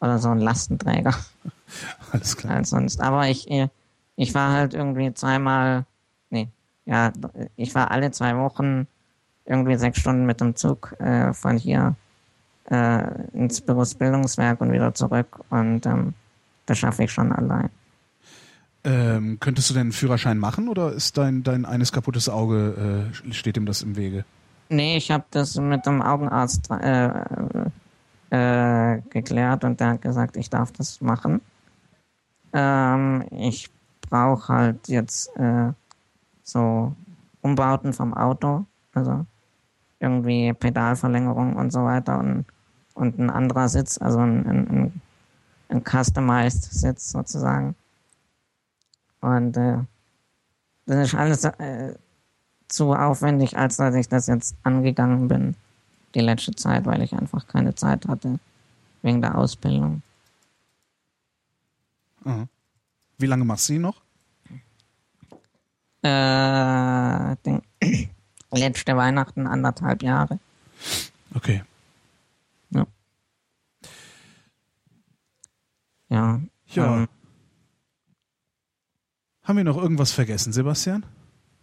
[0.00, 1.14] oder so ein Lastenträger.
[2.12, 2.56] Alles klar.
[2.56, 3.00] als sonst.
[3.00, 3.68] Aber ich, äh,
[4.16, 5.84] ich war halt irgendwie zweimal,
[6.30, 6.48] nee,
[6.86, 7.12] ja,
[7.56, 8.86] ich war alle zwei Wochen
[9.44, 11.94] irgendwie sechs Stunden mit dem Zug äh, von hier
[12.70, 13.02] äh,
[13.32, 16.14] ins Berufsbildungswerk und wieder zurück und ähm,
[16.66, 17.70] das schaffe ich schon allein.
[18.82, 23.32] Ähm, könntest du denn einen Führerschein machen oder ist dein, dein eines kaputtes Auge, äh,
[23.32, 24.24] steht ihm das im Wege?
[24.70, 27.10] Nee, ich habe das mit dem Augenarzt äh,
[28.30, 31.40] äh, geklärt und der hat gesagt, ich darf das machen.
[32.52, 33.68] Ähm, ich
[34.08, 35.72] brauche halt jetzt äh,
[36.42, 36.94] so
[37.42, 39.26] Umbauten vom Auto, also
[39.98, 42.46] irgendwie Pedalverlängerung und so weiter und,
[43.00, 45.00] und ein anderer Sitz, also ein, ein,
[45.68, 47.74] ein, customized Sitz sozusagen.
[49.20, 49.78] Und äh,
[50.86, 51.94] das ist alles äh,
[52.68, 55.56] zu aufwendig, als dass ich das jetzt angegangen bin,
[56.14, 58.38] die letzte Zeit, weil ich einfach keine Zeit hatte,
[59.02, 60.02] wegen der Ausbildung.
[62.24, 62.46] Aha.
[63.18, 64.00] Wie lange machst du ihn noch?
[66.02, 67.62] Äh, den,
[68.50, 70.38] letzte Weihnachten anderthalb Jahre.
[71.34, 71.62] Okay.
[72.70, 72.86] Ja.
[76.10, 76.40] Ja.
[76.66, 76.96] Ja.
[76.98, 77.08] Ähm,
[79.44, 81.04] Haben wir noch irgendwas vergessen, Sebastian?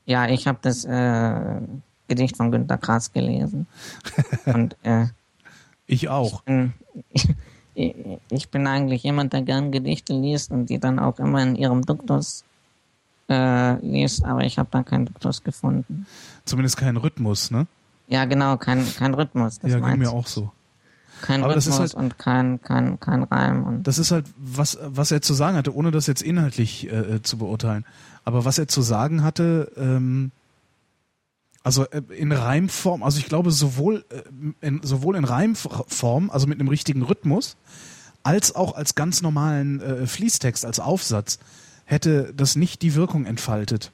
[0.05, 1.59] ja, ich habe das äh,
[2.07, 3.67] Gedicht von Günter Grass gelesen.
[4.45, 5.07] Und äh,
[5.85, 6.41] Ich auch.
[6.43, 6.73] bin,
[7.73, 7.95] ich,
[8.31, 11.81] ich bin eigentlich jemand, der gern Gedichte liest und die dann auch immer in ihrem
[11.85, 12.43] Duktus
[13.29, 16.05] äh, liest, aber ich habe da keinen Duktus gefunden.
[16.45, 17.67] Zumindest kein Rhythmus, ne?
[18.07, 19.59] Ja, genau, kein, kein Rhythmus.
[19.59, 20.51] Das ja, ging mir auch so.
[21.21, 23.63] Kein Aber das Rhythmus ist halt- und kein, kein, kein Reim.
[23.63, 27.21] Und Das ist halt, was, was er zu sagen hatte, ohne das jetzt inhaltlich äh,
[27.21, 27.85] zu beurteilen.
[28.23, 30.31] Aber was er zu sagen hatte, ähm,
[31.63, 36.59] also äh, in Reimform, also ich glaube sowohl, äh, in, sowohl in Reimform, also mit
[36.59, 37.57] einem richtigen Rhythmus,
[38.23, 41.39] als auch als ganz normalen äh, Fließtext, als Aufsatz,
[41.85, 43.91] hätte das nicht die Wirkung entfaltet.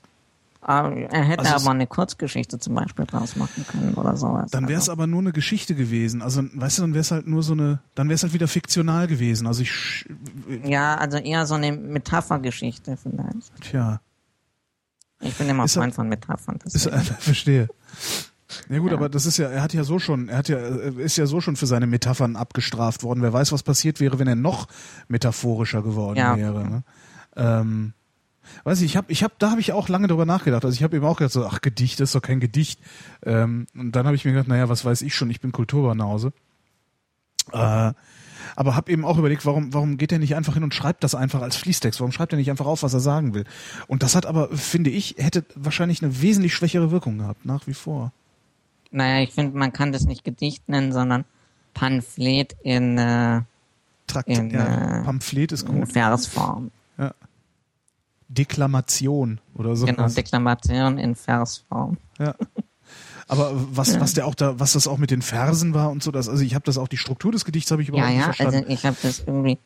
[0.66, 4.50] Aber er hätte Also aber eine Kurzgeschichte zum Beispiel draus machen können oder sowas.
[4.52, 6.22] Dann wäre es also, aber nur eine Geschichte gewesen.
[6.22, 8.48] Also, weißt du, dann wäre es halt nur so eine, dann wäre es halt wieder
[8.48, 9.46] fiktional gewesen.
[9.46, 10.06] Also ich,
[10.64, 13.52] Ja, also eher so eine Metaphergeschichte vielleicht.
[13.62, 14.00] tja,
[15.20, 16.60] Ich bin immer Ist er- Freund von Metaphern.
[16.64, 17.68] ist, äh, verstehe.
[18.70, 18.98] Ja gut, Ja.
[18.98, 21.42] aber das ist ja, er hat ja so schon, er hat ja, ist ja so
[21.42, 23.22] schon für seine Metaphern abgestraft worden.
[23.22, 24.68] Wer weiß, was passiert wäre, wenn er noch
[25.08, 26.38] metaphorischer geworden Ja.
[26.38, 26.64] wäre.
[26.70, 26.84] Ne?
[27.36, 27.94] Ähm,
[28.64, 30.66] weiß ich, ich habe, ich habe, da habe ich auch lange drüber nachgedacht.
[30.66, 32.80] Also ich habe eben auch gedacht, so, ach Gedicht, das ist doch kein Gedicht.
[33.26, 36.34] Ähm, und dann habe ich mir gedacht, naja, was weiß ich schon, ich bin Kulturbanause.
[37.52, 37.94] Äh,
[38.56, 41.16] aber habe eben auch überlegt, warum, warum geht er nicht einfach hin und schreibt das
[41.16, 42.00] einfach als Fließtext?
[42.00, 43.46] Warum schreibt er nicht einfach auf, was er sagen will?
[43.88, 47.74] Und das hat aber, finde ich, hätte wahrscheinlich eine wesentlich schwächere Wirkung gehabt, nach wie
[47.74, 48.12] vor.
[48.92, 51.26] Naja, ich finde, man kann das nicht Gedicht nennen, sondern
[51.74, 53.42] Pamphlet in, äh,
[54.06, 55.92] Trakt, In, ja, äh, Pamphlet ist in gut.
[55.92, 56.72] Versform.
[58.30, 59.86] Deklamation oder so.
[59.86, 61.98] Genau, Deklamation in Versform.
[62.20, 62.36] ja.
[63.30, 66.12] Aber was, was der auch da, was das auch mit den Versen war und so,
[66.12, 68.20] das, also ich habe das auch die Struktur des Gedichts habe ich überhaupt Ja, nicht
[68.20, 68.56] ja, verstanden.
[68.56, 69.58] also ich habe das irgendwie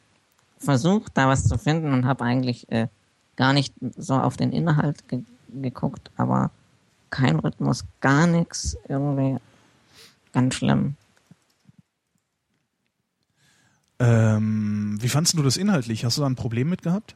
[0.60, 2.88] versucht, da was zu finden und habe eigentlich äh,
[3.36, 5.24] gar nicht so auf den Inhalt ge
[5.62, 6.52] geguckt, aber
[7.10, 9.38] kein Rhythmus, gar nichts, irgendwie
[10.34, 10.96] ganz schlimm.
[14.00, 16.06] ähm, wie fandst du das inhaltlich?
[16.06, 17.16] Hast du da ein Problem mit gehabt?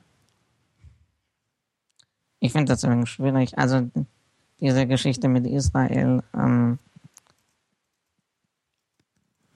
[2.42, 3.58] Ich finde das irgendwie schwierig.
[3.58, 3.90] Also
[4.60, 6.80] diese Geschichte mit Israel, ähm,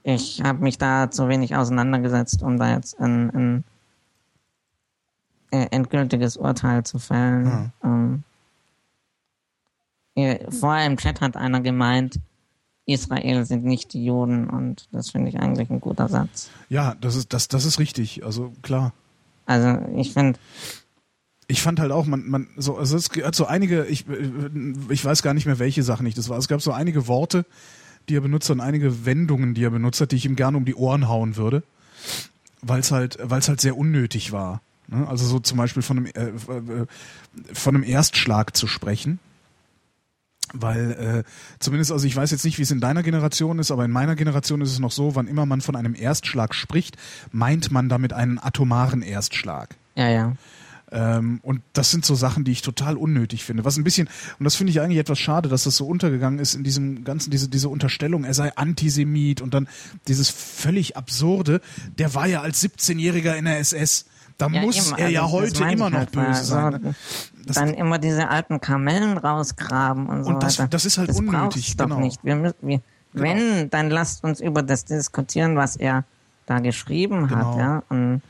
[0.04, 3.64] ich habe mich da zu wenig auseinandergesetzt, um da jetzt ein, ein
[5.50, 7.72] äh, endgültiges Urteil zu fällen.
[7.84, 8.24] Ähm,
[10.14, 12.20] äh, vorher im Chat hat einer gemeint,
[12.86, 16.52] Israel sind nicht die Juden und das finde ich eigentlich ein guter Satz.
[16.70, 18.24] Ja, das ist, das, das ist richtig.
[18.24, 18.94] Also klar.
[19.48, 20.40] Also ich finde,
[21.48, 24.32] Ich fand halt auch, man, man, so, also es hat so einige, ich, äh,
[24.90, 26.38] ich weiß gar nicht mehr, welche Sachen nicht das war.
[26.38, 27.46] Es gab so einige Worte,
[28.10, 30.66] die er benutzt und einige Wendungen, die er benutzt hat, die ich ihm gerne um
[30.66, 31.64] die Ohren hauen würde,
[32.62, 34.62] weil es halt, weil es halt sehr unnötig war.
[34.88, 35.08] Ne?
[35.08, 36.86] Also so zum Beispiel von einem, äh, äh,
[37.54, 39.20] von einem Erstschlag zu sprechen.
[40.54, 41.24] Weil äh,
[41.60, 44.16] zumindest, also ich weiß jetzt nicht, wie es in deiner Generation ist, aber in meiner
[44.16, 46.98] Generation ist es noch so, wann immer man von einem Erstschlag spricht,
[47.32, 49.76] meint man damit einen atomaren Erstschlag.
[49.96, 50.34] ja, ja.
[50.92, 53.66] Ähm, und das sind so Sachen, die ich total unnötig finde.
[53.66, 54.08] Was ein bisschen,
[54.40, 57.32] und das finde ich eigentlich etwas schade, dass das so untergegangen ist in diesem ganzen,
[57.32, 59.68] diese, diese Unterstellung, er sei Antisemit und dann
[60.08, 61.60] dieses völlig absurde,
[61.98, 64.06] der war ja als 17-Jähriger in der SS.
[64.38, 66.74] Da Ja, muss eben, er ja also heute immer noch halt, böse weil sein.
[66.82, 66.96] Ne?
[67.46, 70.68] Das- dann immer diese alten Kamellen rausgraben und so Und das- weiter.
[70.70, 72.00] das ist halt das unnötig, braucht's doch genau.
[72.00, 72.24] nicht.
[72.24, 72.82] Wir müssen, wir,
[73.14, 76.04] Wenn, dann lasst uns über das diskutieren, was er
[76.48, 77.54] da geschrieben Genau.
[77.54, 77.84] hat, ja.
[77.88, 78.22] Und,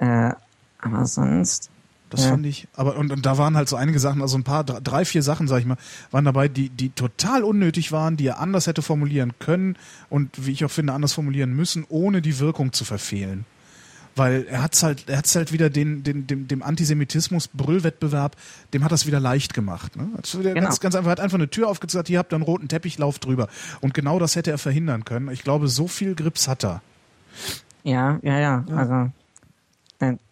[0.00, 0.32] äh,
[0.80, 1.70] aber sonst,
[2.10, 2.30] Das Ja.
[2.30, 5.04] fand ich, aber und, und da waren halt so einige Sachen, also ein paar, drei,
[5.04, 5.76] vier Sachen, sag ich mal,
[6.10, 9.76] waren dabei, die, die total unnötig waren, die er anders hätte formulieren können
[10.08, 13.44] und wie ich auch finde, anders formulieren müssen, ohne die Wirkung zu verfehlen.
[14.16, 18.36] Weil er hat's halt, er hat's halt wieder den, den, dem, dem Antisemitismus-Brüllwettbewerb,
[18.74, 19.96] dem hat das wieder leicht gemacht.
[19.96, 20.08] Ne?
[20.32, 20.54] Genau.
[20.60, 22.98] ganz, ganz einfach, er hat einfach eine Tür aufgezeigt, hier habt ihr einen roten Teppich,
[22.98, 23.48] lauft drüber.
[23.80, 25.28] Und genau das hätte er verhindern können.
[25.30, 26.82] Ich glaube, so viel Grips hat er.
[27.84, 29.08] ja, ja, ja, also, äh,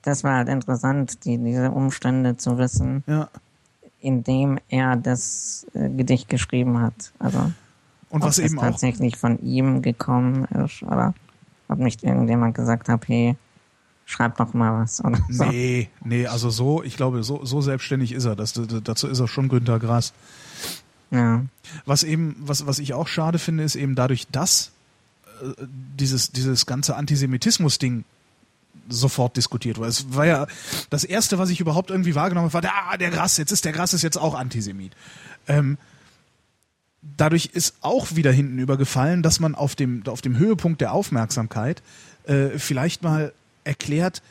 [0.02, 3.28] das war halt interessant, die, diese Umstände zu wissen, Ja.
[4.00, 7.12] indem er das äh, Gedicht geschrieben hat.
[7.18, 7.38] Also,
[8.10, 11.14] Und ob was es eben auch tatsächlich von ihm gekommen ist oder
[11.68, 13.36] ob nicht irgendjemand gesagt hat, hey,
[14.04, 15.44] schreib doch mal was oder so.
[15.46, 18.36] Nee, nee, also so, ich glaube, so, so selbstständig ist er.
[18.36, 18.52] Das,
[18.84, 20.12] dazu ist er schon Günter Grass.
[21.10, 21.44] Ja.
[21.84, 24.70] Was eben, was, was ich auch schade finde, ist eben dadurch, dass
[25.42, 25.64] äh,
[25.98, 28.04] dieses, dieses ganze Antisemitismus-Ding
[28.88, 29.88] sofort diskutiert wurde.
[29.88, 30.46] Es war ja
[30.90, 33.64] das erste, was ich überhaupt irgendwie wahrgenommen habe, war der, ah, der Grass, jetzt ist
[33.64, 34.92] der Grass ist jetzt auch Antisemit.
[35.48, 35.78] Ähm,
[37.16, 41.82] dadurch ist auch wieder hinten übergefallen, dass man auf dem, auf dem Höhepunkt der Aufmerksamkeit
[42.24, 43.32] äh, vielleicht mal
[43.64, 44.22] erklärt,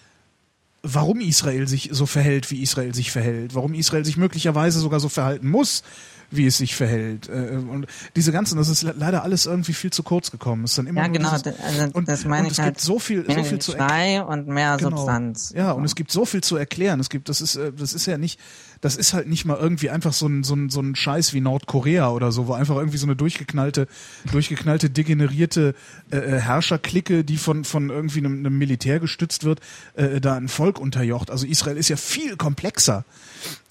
[0.83, 5.09] warum Israel sich so verhält, wie Israel sich verhält, warum Israel sich möglicherweise sogar so
[5.09, 5.83] verhalten muss,
[6.31, 7.29] wie es sich verhält.
[7.29, 10.63] Äh, Und diese ganzen, das ist le- leider alles irgendwie viel zu kurz gekommen.
[10.63, 12.75] Es ist dann immer Ja, genau, dieses, also und, das meine und ich es halt.
[12.75, 14.25] gibt so viel, so viel zu erklären.
[14.27, 14.97] Und mehr Genau.
[14.97, 15.53] Substanz.
[15.55, 16.99] Ja, und es gibt so viel zu erklären.
[16.99, 18.39] Es gibt, das ist, äh, das ist ja nicht,
[18.81, 21.41] das ist halt nicht mal irgendwie einfach so ein, so ein, so ein Scheiß wie
[21.41, 23.87] Nordkorea oder so, wo einfach irgendwie so eine durchgeknallte,
[24.31, 25.75] durchgeknallte, degenerierte
[26.11, 29.59] äh, äh, Herrscherklicke, die von, von irgendwie einem, einem Militär gestützt wird,
[29.95, 31.31] äh, da ein Volk unterjocht.
[31.31, 33.05] Also Israel ist ja viel komplexer.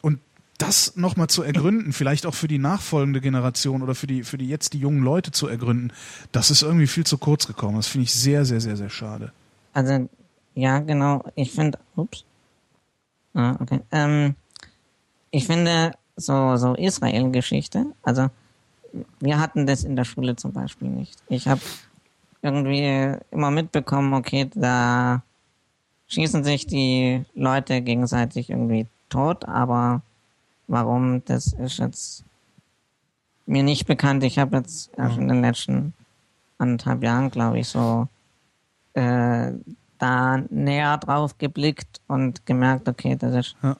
[0.00, 0.18] Und
[0.58, 4.48] das nochmal zu ergründen, vielleicht auch für die nachfolgende Generation oder für die, für die
[4.48, 5.92] jetzt die jungen Leute zu ergründen,
[6.32, 7.76] das ist irgendwie viel zu kurz gekommen.
[7.76, 9.32] Das finde ich sehr, sehr, sehr, sehr schade.
[9.72, 10.08] Also,
[10.54, 11.24] ja, genau.
[11.34, 12.24] Ich finde, ups.
[13.34, 13.80] Ah, okay.
[13.90, 14.36] Ähm,
[15.32, 17.86] ich finde, so, so Israel-Geschichte.
[18.02, 18.28] Also
[19.20, 21.18] wir hatten das in der Schule zum Beispiel nicht.
[21.28, 21.60] Ich habe
[22.42, 25.22] irgendwie immer mitbekommen, okay, da
[26.06, 30.02] schießen sich die Leute gegenseitig irgendwie tot, aber
[30.66, 32.24] warum, das ist jetzt
[33.46, 34.24] mir nicht bekannt.
[34.24, 35.92] Ich habe jetzt erst in den letzten
[36.58, 38.08] anderthalb Jahren, glaube ich, so
[38.94, 39.52] äh,
[39.98, 43.76] da näher drauf geblickt und gemerkt, okay, das ist Ja.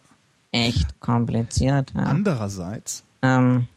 [0.53, 1.93] echt kompliziert.
[1.95, 2.03] Ja.
[2.05, 3.69] Andererseits, Ähm,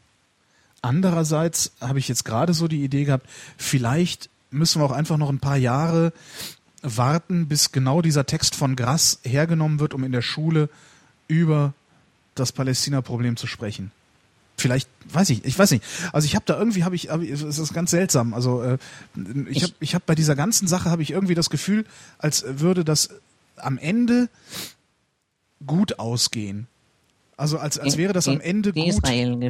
[0.82, 5.30] andererseits habe ich jetzt gerade so die Idee gehabt, vielleicht müssen wir auch einfach noch
[5.30, 6.12] ein paar Jahre
[6.82, 10.68] warten, bis genau dieser Text von Grass hergenommen wird, um in der Schule
[11.26, 11.72] über
[12.38, 13.90] das Palästina-Problem zu sprechen.
[14.56, 15.84] Vielleicht, weiß ich, ich weiß nicht.
[16.12, 18.34] Also ich habe da irgendwie, habe ich, hab es ist ganz seltsam.
[18.34, 18.78] Also äh,
[19.48, 21.84] ich habe, ich habe bei dieser ganzen Sache habe ich irgendwie das Gefühl,
[22.18, 23.10] als würde das
[23.56, 24.28] am Ende
[25.64, 26.66] gut ausgehen.
[27.36, 29.04] Also als, als wäre das am Ende die gut.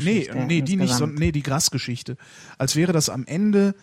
[0.05, 2.19] Nee, nee, die nicht, sondern nee, die Grass-Geschichte.
[2.59, 3.75] Als wäre das am Ende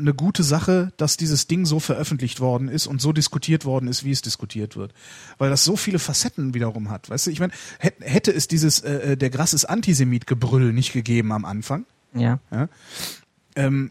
[0.00, 4.04] eine gute Sache, dass dieses Ding so veröffentlicht worden ist und so diskutiert worden ist,
[4.04, 4.92] wie es diskutiert wird.
[5.38, 7.10] Weil das so viele Facetten wiederum hat.
[7.10, 11.32] Weißt du, ich meine, hätte, es dieses äh, äh, der Grass ist Antisemit-Gebrüll nicht gegeben
[11.32, 12.40] am Anfang, ja.
[13.56, 13.90] ähm,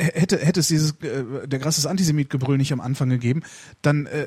[0.00, 3.42] h- hätte, hätte es dieses äh, der Grass ist Antisemit-Gebrüll nicht am Anfang gegeben,
[3.82, 4.26] dann äh,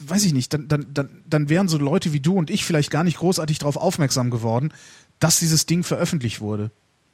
[0.00, 2.90] weiß ich nicht, dann, dann, dann, dann wären so Leute wie du und ich vielleicht
[2.90, 4.72] gar nicht großartig darauf aufmerksam geworden,
[5.18, 6.70] dass dieses Ding veröffentlicht wurde.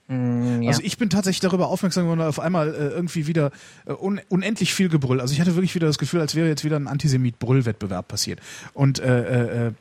[0.08, 0.68] Mm, ja.
[0.68, 3.50] Also ich bin tatsächlich darüber aufmerksam geworden, auf einmal äh, irgendwie wieder
[3.86, 5.20] äh, un unendlich viel Gebrüll.
[5.20, 8.40] Also ich hatte wirklich wieder das Gefühl, als wäre jetzt wieder ein Antisemit-Brüll-Wettbewerb passiert.
[8.74, 9.72] Und äh, äh, äh,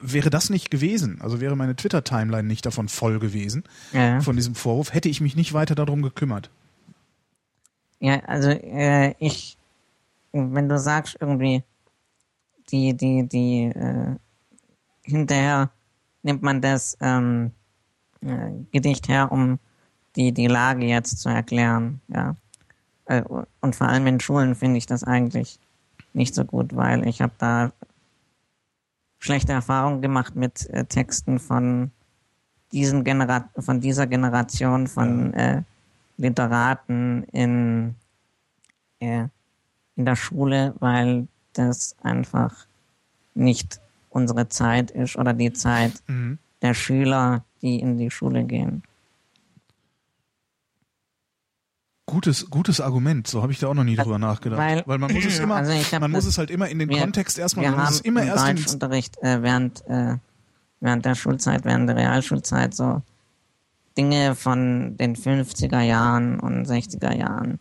[0.00, 4.20] wäre das nicht gewesen, also wäre meine Twitter-Timeline nicht davon voll gewesen, ja.
[4.20, 6.50] von diesem Vorwurf, hätte ich mich nicht weiter darum gekümmert.
[7.98, 9.56] Ja, also äh, ich,
[10.32, 11.62] wenn du sagst irgendwie,
[12.70, 14.16] die, die, die, äh,
[15.02, 15.70] hinterher
[16.22, 17.65] nimmt man das ähm, äh,
[18.72, 19.58] Gedicht her, um
[20.16, 22.36] die, die Lage jetzt zu erklären, ja.
[23.06, 23.22] Äh,
[23.60, 25.58] und vor allem in Schulen finde ich das eigentlich
[26.12, 27.72] nicht so gut, weil ich habe da
[29.18, 31.90] schlechte Erfahrungen gemacht mit äh, Texten von
[32.72, 35.62] diesen Genera von dieser Generation von äh,
[36.16, 37.94] Literaten in,
[39.00, 39.26] äh,
[39.96, 42.66] in der Schule, weil das einfach
[43.34, 43.80] nicht
[44.10, 46.38] unsere Zeit ist oder die Zeit Mhm.
[46.62, 48.82] der Schüler, die in die Schule gehen.
[52.08, 54.58] Gutes, gutes Argument, so habe ich da auch noch nie drüber nachgedacht.
[54.60, 56.88] weil- Weil, man muss es immer, also man muss das- es halt immer in den
[56.88, 60.16] wir- Kontext erstmal, Wir man muss haben es immer im erst Deutschunterricht äh, während, äh,
[60.80, 63.02] während der Schulzeit, während der Realschulzeit so
[63.98, 67.58] Dinge von den 50er Jahren und 60er Jahren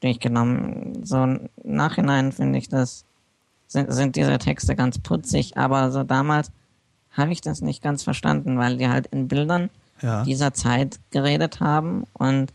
[0.00, 1.04] durchgenommen.
[1.04, 3.04] So im Nachhinein finde ich das,
[3.66, 6.50] sind, sind diese Texte ganz putzig, aber so damals
[7.16, 9.70] habe ich das nicht ganz verstanden, weil die halt in Bildern
[10.02, 10.24] ja.
[10.24, 12.52] dieser Zeit geredet haben und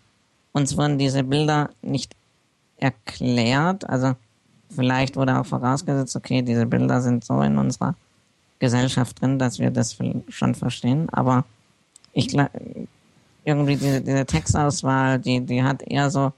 [0.52, 2.16] uns wurden diese Bilder nicht
[2.78, 3.90] erklärt.
[3.90, 4.16] Also
[4.70, 7.96] vielleicht wurde auch vorausgesetzt, okay, diese Bilder sind so in unserer
[8.60, 9.98] Gesellschaft drin, dass wir das
[10.28, 11.08] schon verstehen.
[11.12, 11.46] Aber
[12.14, 12.52] ich glaube,
[13.46, 16.34] irgendwie diese, diese Textauswahl, die, die hat eher so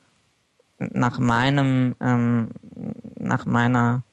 [0.78, 2.50] nach meinem, ähm,
[3.18, 4.04] nach meiner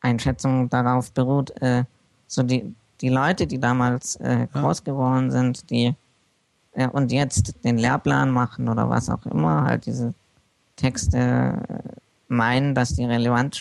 [0.00, 1.84] Einschätzung darauf beruht, äh,
[2.26, 5.94] so die, die Leute, die damals äh, groß geworden sind, die
[6.76, 10.14] ja, und jetzt den Lehrplan machen oder was auch immer, halt diese
[10.76, 13.60] Texte äh, meinen, dass die relevant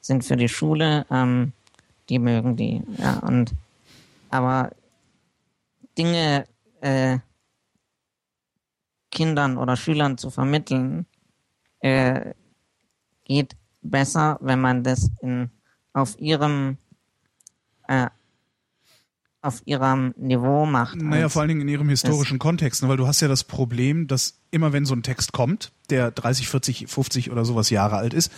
[0.00, 1.52] sind für die Schule, ähm,
[2.08, 2.82] die mögen die.
[2.98, 3.52] Ja, und
[4.30, 4.70] aber
[5.98, 6.44] Dinge
[6.80, 7.18] äh,
[9.10, 11.06] Kindern oder Schülern zu vermitteln,
[11.80, 12.32] äh,
[13.24, 15.50] geht besser, wenn man das in,
[15.92, 16.78] auf ihrem
[17.88, 18.08] äh,
[19.42, 21.02] auf ihrem Niveau macht.
[21.02, 22.88] Naja, vor allen Dingen in ihrem historischen Kontext, ne?
[22.88, 26.48] weil du hast ja das Problem, dass immer wenn so ein Text kommt, der 30,
[26.48, 28.32] 40, 50 oder sowas Jahre alt ist,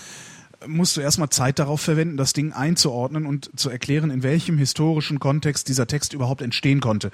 [0.67, 5.21] musst du erstmal Zeit darauf verwenden, das Ding einzuordnen und zu erklären, in welchem historischen
[5.21, 7.11] Kontext dieser Text überhaupt entstehen konnte.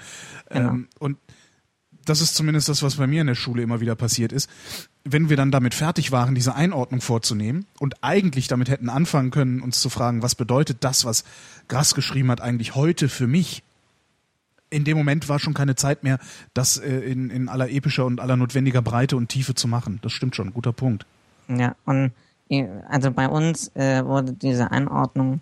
[0.51, 0.71] Genau.
[0.71, 1.19] Ähm, und
[2.05, 4.49] das ist zumindest das, was bei mir in der Schule immer wieder passiert ist.
[5.05, 9.61] Wenn wir dann damit fertig waren, diese Einordnung vorzunehmen und eigentlich damit hätten anfangen können,
[9.61, 11.25] uns zu fragen, was bedeutet das, was
[11.69, 13.65] Grass geschrieben hat, eigentlich heute für mich?
[14.71, 16.19] In dem Moment war schon keine Zeit mehr,
[16.55, 19.99] das äh, in, in aller epischer und aller notwendiger Breite und Tiefe zu machen.
[20.03, 21.07] Das stimmt schon, guter Punkt.
[21.49, 22.13] Ja, und
[22.49, 25.41] äh, also bei uns äh, wurde diese Einordnung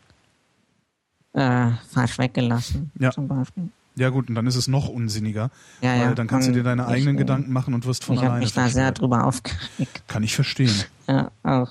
[1.35, 3.11] äh, falsch weggelassen, Ja.
[3.11, 3.69] zum Beispiel.
[3.97, 5.51] Ja gut, und dann ist es noch unsinniger,
[5.81, 6.15] Ja, weil ja.
[6.15, 8.21] dann kannst du Und dir deine ich, eigenen äh, Gedanken machen und wirst von Ich
[8.21, 10.03] habe alleine mich da sehr drüber aufgeregt.
[10.07, 10.73] Kann ich verstehen.
[11.09, 11.71] Ja, auch.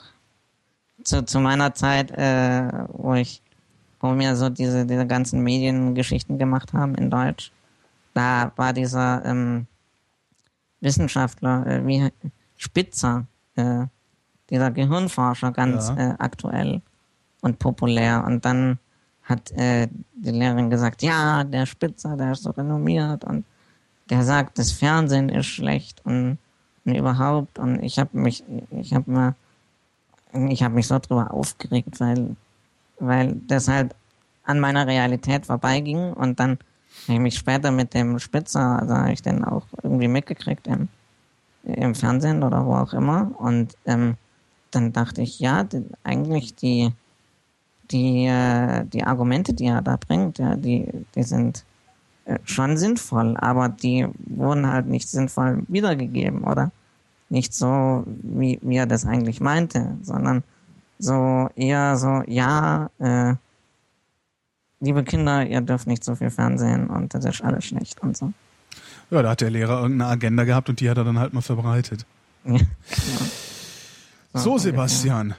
[1.03, 3.41] Zu, zu meiner Zeit, äh, wo ich
[3.99, 7.51] wo wir so diese, diese ganzen Mediengeschichten gemacht haben in Deutsch.
[8.13, 9.67] Da war dieser ähm,
[10.81, 12.09] Wissenschaftler, äh, wie
[12.57, 13.85] Spitzer, äh,
[14.49, 16.11] dieser Gehirnforscher ganz Ja.
[16.11, 16.81] äh, aktuell
[17.41, 18.23] und populär.
[18.25, 18.79] Und dann
[19.23, 23.45] hat äh, die Lehrerin gesagt, ja, der Spitzer, der ist so renommiert und
[24.09, 26.37] der sagt, das Fernsehen ist schlecht und,
[26.85, 27.59] und überhaupt.
[27.59, 29.35] Und ich habe mich, ich habe mir,
[30.49, 32.35] ich habe mich so drüber aufgeregt, weil,
[32.99, 33.95] weil das halt
[34.43, 36.57] an meiner Realität vorbeiging und dann
[37.03, 40.87] habe ich mich später mit dem Spitzer, also habe ich den auch irgendwie mitgekriegt im,
[41.63, 43.31] im Fernsehen oder wo auch immer.
[43.37, 44.15] Und ähm,
[44.71, 46.91] dann dachte ich, ja, die, eigentlich die,
[47.91, 51.65] die, äh, die Argumente, die er da bringt, ja, die, die sind
[52.25, 56.71] äh, schon sinnvoll, aber die wurden halt nicht sinnvoll wiedergegeben oder
[57.29, 60.43] nicht so, wie, wie er das eigentlich meinte, sondern
[60.99, 63.35] so eher so, ja, äh,
[64.79, 68.33] liebe Kinder, ihr dürft nicht so viel Fernsehen und das ist alles schlecht und so.
[69.09, 71.41] Ja, da hat der Lehrer irgendeine Agenda gehabt und die hat er dann halt mal
[71.41, 72.05] verbreitet.
[74.33, 75.33] Ja, So, Sebastian.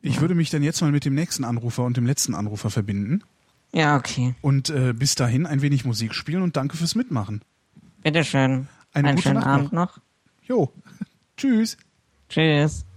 [0.00, 3.22] Ich würde mich dann jetzt mal mit dem nächsten Anrufer und dem letzten Anrufer verbinden
[3.72, 4.34] ja okay.
[4.40, 7.42] und äh, bis dahin ein wenig Musik spielen und danke fürs Mitmachen.
[8.02, 8.68] Bitteschön.
[8.92, 9.98] Eine Einen schönen Nacht Abend noch.
[10.42, 10.72] Jo,
[11.36, 11.76] tschüss.
[12.28, 12.87] Tschüss.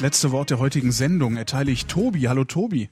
[0.00, 2.22] Das letzte Wort der heutigen Sendung erteile ich Tobi.
[2.22, 2.88] Hallo Tobi.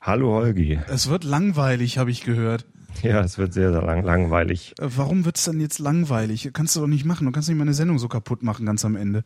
[0.00, 0.78] Hallo Holgi.
[0.86, 2.66] Es wird langweilig, habe ich gehört.
[3.02, 4.74] Ja, es wird sehr, sehr lang, langweilig.
[4.78, 6.50] Äh, Warum wird's dann jetzt langweilig?
[6.52, 7.24] Kannst du doch nicht machen.
[7.26, 9.24] Du kannst nicht meine Sendung so kaputt machen ganz am Ende.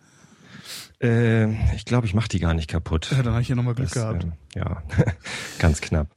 [1.02, 3.10] Äh, ich glaube, ich mache die gar nicht kaputt.
[3.10, 4.24] Ja, dann habe ich ja nochmal Glück Das, gehabt.
[4.24, 4.82] ähm, ja,
[5.58, 6.08] ganz knapp.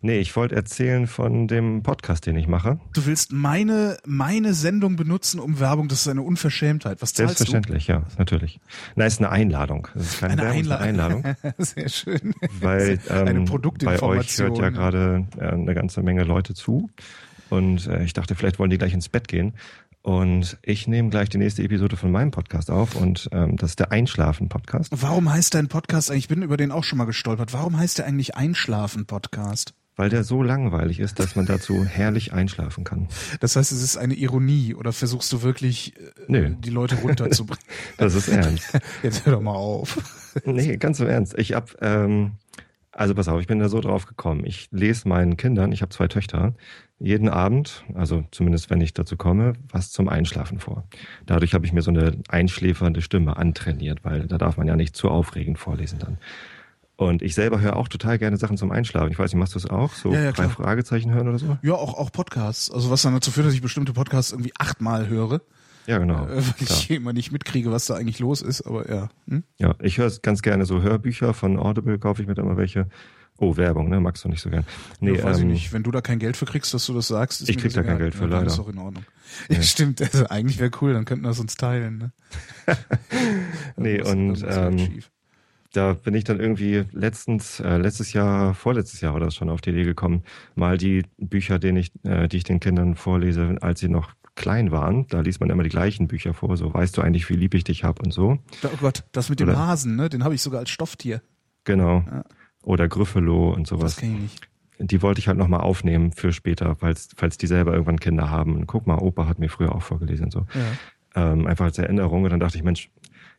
[0.00, 2.78] Nee, ich wollte erzählen von dem Podcast, den ich mache.
[2.94, 5.88] Du willst meine, meine Sendung benutzen, um Werbung.
[5.88, 7.02] Das ist eine Unverschämtheit.
[7.02, 8.60] Was zahlst Selbstverständlich, ja, natürlich.
[8.94, 9.88] Nein, ist eine Einladung.
[9.94, 11.22] Das ist keine Eine Werbung, ist eine Einladung.
[11.22, 11.52] Du?
[11.64, 12.34] Sehr schön.
[12.60, 14.50] Weil ähm, eine bei Produktinformation.
[14.52, 16.88] euch hört ja gerade äh, eine ganze Menge Leute zu.
[17.50, 19.54] Und äh, ich dachte, vielleicht wollen die gleich ins Bett gehen.
[20.02, 22.94] Und ich nehme gleich die nächste Episode von meinem Podcast auf.
[22.94, 24.92] Und ähm, das ist der Einschlafen-Podcast.
[24.94, 27.98] Warum heißt dein Podcast eigentlich, ich bin über den auch schon mal gestolpert, warum heißt
[27.98, 29.74] der eigentlich Einschlafen-Podcast?
[29.98, 33.08] Weil der so langweilig ist, dass man dazu herrlich einschlafen kann.
[33.40, 36.54] Das heißt, es ist eine Ironie oder versuchst du wirklich, äh, Nö.
[36.56, 37.64] die Leute runterzubringen?
[37.96, 38.78] Das ist ernst.
[39.02, 39.98] Jetzt hör doch mal auf.
[40.44, 41.36] Nee, ganz im Ernst.
[41.36, 42.34] Ich hab, ähm,
[42.92, 44.44] also pass auf, ich bin da so drauf gekommen.
[44.46, 46.54] Ich lese meinen Kindern, ich habe zwei Töchter,
[47.00, 50.86] jeden Abend, also zumindest wenn ich dazu komme, was zum Einschlafen vor.
[51.26, 54.94] Dadurch habe ich mir so eine einschläfernde Stimme antrainiert, weil da darf man ja nicht
[54.94, 56.18] zu aufregend vorlesen dann.
[56.98, 59.12] Und ich selber höre auch total gerne Sachen zum Einschlafen.
[59.12, 59.92] Ich weiß nicht, machst du es auch?
[59.94, 60.48] So Ja, ja, drei.
[60.48, 61.56] Fragezeichen hören oder so?
[61.62, 62.72] Ja, auch, auch Podcasts.
[62.72, 65.40] Also was dann dazu führt, dass ich bestimmte Podcasts irgendwie achtmal höre,
[65.86, 66.26] Ja, genau.
[66.26, 66.70] äh, weil Klar.
[66.78, 69.08] ich immer nicht mitkriege, was da eigentlich los ist, aber ja.
[69.28, 69.44] Hm?
[69.58, 72.88] Ja, ich höre ganz gerne so Hörbücher von Audible, kaufe ich mir da immer welche.
[73.40, 74.00] Oh, Werbung, ne?
[74.00, 74.64] Magst du nicht so gern.
[74.98, 75.72] Nee, ja, weiß ich ähm, nicht.
[75.72, 77.74] Wenn du da kein Geld für kriegst, dass du das sagst, ist Ich krieg das
[77.74, 77.98] da kein.
[77.98, 78.48] Geld für, ja, leider.
[78.48, 79.04] Ist auch in Ordnung.
[79.48, 80.02] Ja, stimmt.
[80.02, 81.98] Also eigentlich wäre cool, dann könnten wir es uns teilen.
[81.98, 82.12] Ne?
[83.76, 85.10] Nee, und, läuft ähm, schief.
[85.72, 89.70] Da bin ich dann irgendwie letztens, äh, letztes Jahr, vorletztes Jahr oder schon auf die
[89.70, 90.22] Idee gekommen,
[90.54, 94.70] mal die Bücher, denen ich, äh, die ich den Kindern vorlese, als sie noch klein
[94.70, 97.54] waren, da liest man immer die gleichen Bücher vor, so weißt du eigentlich, wie lieb
[97.54, 98.38] ich dich hab und so.
[98.64, 100.08] Oh Gott, das mit dem Oder- Hasen, ne?
[100.08, 101.20] Den habe ich sogar als Stofftier.
[101.64, 102.04] Genau.
[102.06, 102.24] Ja.
[102.62, 103.96] Oder Gryffalo und Das sowas.
[103.96, 104.48] kenne ich nicht.
[104.80, 108.54] Die wollte ich halt nochmal aufnehmen für später, falls, falls die selber irgendwann Kinder haben.
[108.54, 110.46] Und guck mal, Opa hat mir früher auch vorgelesen und so.
[111.16, 111.32] Ja.
[111.32, 112.22] ähm, einfach als Erinnerung.
[112.22, 112.90] Und dann dachte ich, Mensch,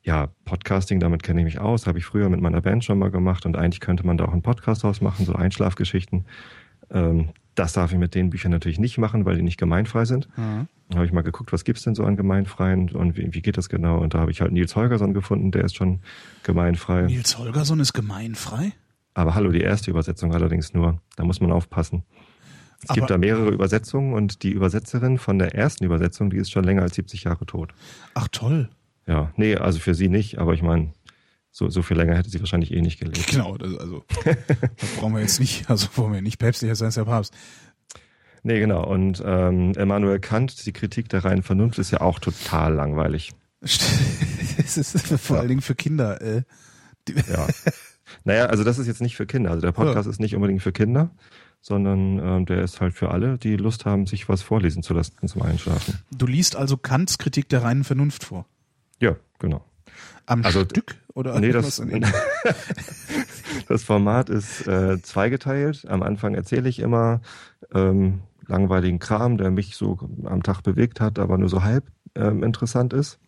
[0.09, 3.11] ja, Podcasting, damit kenne ich mich aus, habe ich früher mit meiner Band schon mal
[3.11, 6.25] gemacht und eigentlich könnte man da auch einen Podcast draus machen, so Einschlafgeschichten.
[6.89, 10.27] Ähm, das darf ich mit den Büchern natürlich nicht machen, weil die nicht gemeinfrei sind.
[10.35, 10.67] Mhm.
[10.89, 13.57] Da habe ich mal geguckt, was gibt's denn so an gemeinfreien und wie, wie geht
[13.57, 13.99] das genau?
[13.99, 15.99] Und da habe ich halt Nils Holgersson gefunden, der ist schon
[16.41, 17.03] gemeinfrei.
[17.03, 18.71] Nils Holgersson ist gemeinfrei?
[19.13, 20.99] Aber hallo, die erste Übersetzung allerdings nur.
[21.17, 22.01] Da muss man aufpassen.
[22.81, 26.49] Es Aber- gibt da mehrere Übersetzungen und die Übersetzerin von der ersten Übersetzung, die ist
[26.49, 27.75] schon länger als 70 Jahre tot.
[28.15, 28.69] Ach toll.
[29.09, 30.93] Ja, nee, also für sie nicht, aber ich meine,
[31.49, 33.25] so, so viel länger hätte sie wahrscheinlich eh nicht gelebt.
[33.31, 36.95] Genau, das, also das brauchen wir jetzt nicht, also wollen wir nicht päpstlicher sein als
[36.95, 37.33] der Papst.
[38.43, 38.85] Nee, genau.
[38.85, 43.33] Und ähm, Immanuel Kant, die Kritik der reinen Vernunft, ist ja auch total langweilig.
[43.61, 46.21] Es ist vor allen Dingen für Kinder.
[46.21, 46.43] Äh,
[47.09, 47.47] Ja.
[48.23, 49.49] naja, also das ist jetzt nicht für Kinder.
[49.49, 51.09] Also der Podcast ist nicht unbedingt für Kinder,
[51.61, 55.27] sondern ähm, der ist halt für alle, die Lust haben, sich was vorlesen zu lassen
[55.27, 55.95] zum Einschlafen.
[56.15, 58.45] Du liest also Kants Kritik der reinen Vernunft vor.
[58.99, 59.63] Ja, genau.
[60.25, 61.81] Am Also- Stück oder Nee, das,
[63.67, 65.85] das Format ist äh, zweigeteilt.
[65.87, 67.21] Am Anfang erzähle ich immer
[67.73, 72.43] ähm, langweiligen Kram, der mich so am Tag bewegt hat, aber nur so halb ähm,
[72.43, 73.19] interessant ist.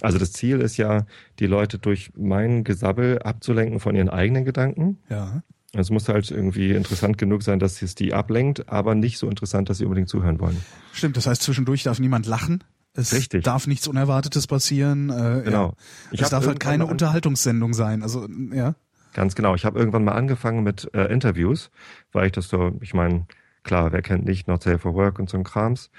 [0.00, 1.06] Also das Ziel ist ja,
[1.38, 4.98] die Leute durch mein Gesabbel abzulenken von ihren eigenen Gedanken.
[5.08, 5.42] ja.
[5.74, 9.70] Es muss halt irgendwie interessant genug sein, dass es die ablenkt, aber nicht so interessant,
[9.70, 10.62] dass sie unbedingt zuhören wollen.
[10.92, 12.62] Stimmt, das heißt, zwischendurch darf niemand lachen.
[12.94, 13.44] Es Richtig.
[13.44, 15.10] darf nichts Unerwartetes passieren.
[15.10, 15.68] Äh, Genau.
[15.68, 15.72] Ja.
[16.10, 18.02] Ich Es darf halt keine Unterhaltungssendung sein.
[18.02, 18.74] Also, ja.
[19.14, 19.54] Ganz genau.
[19.54, 21.70] Ich habe irgendwann mal angefangen mit äh, Interviews,
[22.12, 23.26] weil ich das so, ich meine,
[23.62, 25.90] klar, wer kennt nicht Not Safe for Work und so ein Krams.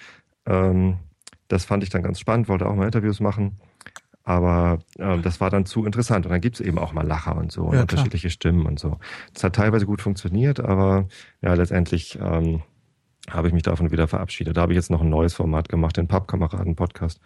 [0.45, 0.97] Ähm,
[1.47, 3.57] das fand ich dann ganz spannend, wollte auch mal Interviews machen.
[4.23, 6.25] Aber ähm, das war dann zu interessant.
[6.25, 7.81] Und dann gibt's eben auch mal Lacher und so und Ja, klar.
[7.81, 8.97] unterschiedliche Stimmen und so.
[9.33, 11.07] Das hat teilweise gut funktioniert, aber
[11.41, 12.61] ja, letztendlich ähm,
[13.29, 14.57] habe ich mich davon wieder verabschiedet.
[14.57, 17.19] Da habe ich jetzt noch ein neues Format gemacht, den Pappkameraden-Podcast.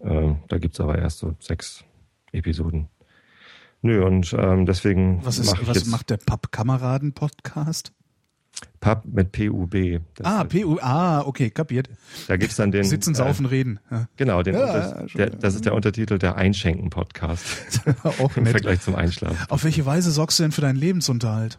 [0.00, 1.84] Ähm, da gibt's aber erst so sechs
[2.32, 2.88] Episoden.
[3.82, 7.92] Nö, und ähm, deswegen Was, ist, mach was macht der Pappkameraden-Podcast?
[8.80, 10.00] Pub mit PUB.
[10.22, 10.78] Ah, PU.
[10.80, 11.88] Ah, okay, kapiert.
[12.28, 12.84] Da gibt's dann den.
[12.84, 13.80] Sitzen, saufen, reden.
[13.90, 14.02] Ja.
[14.02, 17.82] Äh, genau, den Ja, der, das ist der Untertitel der Einschenken-Podcast
[18.36, 18.52] im nett.
[18.52, 19.38] Vergleich zum Einschlafen.
[19.48, 21.58] Auf welche Weise sorgst du denn für deinen Lebensunterhalt?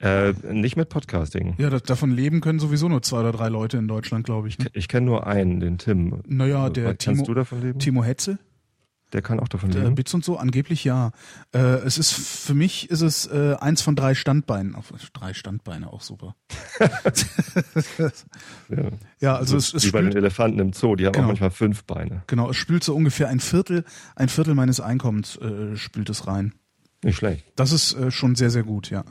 [0.00, 1.54] Äh, nicht mit Podcasting.
[1.58, 4.58] Ja, das, davon leben können sowieso nur zwei oder drei Leute in Deutschland, glaube ich.
[4.58, 4.66] Ne?
[4.72, 6.22] Ich kenne nur einen, den Tim.
[6.26, 7.78] Naja, der Kannst Timo, du davon leben?
[7.80, 8.38] Timo Hetze,
[9.12, 9.96] Der kann auch davon der leben.
[9.96, 11.10] Bits und so, angeblich ja.
[11.52, 14.74] Äh, es ist, für mich ist es äh, eins von drei Standbeinen.
[14.74, 16.34] Auf, drei Standbeine, auch super.
[18.68, 18.88] Ja.
[19.20, 21.24] Ja, also es, es Wie bei den Elefanten im Zoo, die haben Genau.
[21.24, 22.22] auch manchmal fünf Beine.
[22.26, 23.84] genau, es spült so ungefähr ein Viertel,
[24.16, 26.54] ein Viertel meines Einkommens äh, spült es rein.
[27.02, 27.44] Nicht schlecht.
[27.56, 29.04] Das ist äh, schon sehr, sehr gut, ja.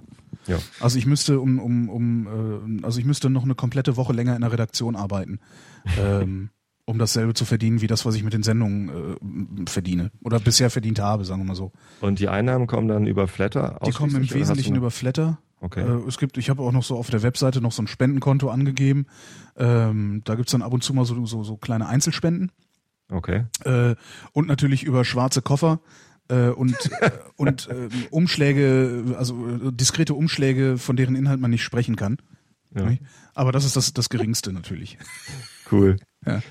[0.48, 0.58] Ja.
[0.80, 4.36] Also ich müsste um, um, um äh, also ich müsste noch eine komplette Woche länger
[4.36, 5.40] in der Redaktion arbeiten,
[6.00, 6.50] ähm,
[6.86, 10.12] um dasselbe zu verdienen wie das, was ich mit den Sendungen äh, verdiene.
[10.24, 11.72] Oder bisher verdient habe, sagen wir mal so.
[12.02, 13.80] Und die Einnahmen kommen dann über Flatter?
[13.86, 15.40] Die kommen im Wesentlichen über Flatter.
[15.62, 15.82] Okay.
[15.82, 18.50] Äh, es gibt, ich habe auch noch so auf der Webseite noch so ein Spendenkonto
[18.50, 19.08] angegeben.
[19.58, 22.52] Ähm, da gibt's dann ab und zu mal so, so, so kleine Einzelspenden.
[23.12, 23.46] Okay.
[23.66, 23.96] Äh,
[24.34, 25.82] und natürlich über schwarze Koffer
[26.30, 31.64] äh, und, äh, und äh, Umschläge, also äh, diskrete Umschläge, von deren Inhalt man nicht
[31.64, 32.18] sprechen kann.
[32.76, 32.92] Ja.
[33.34, 34.98] Aber das ist das, das Geringste natürlich.
[35.72, 35.98] Cool.
[36.26, 36.42] Ja.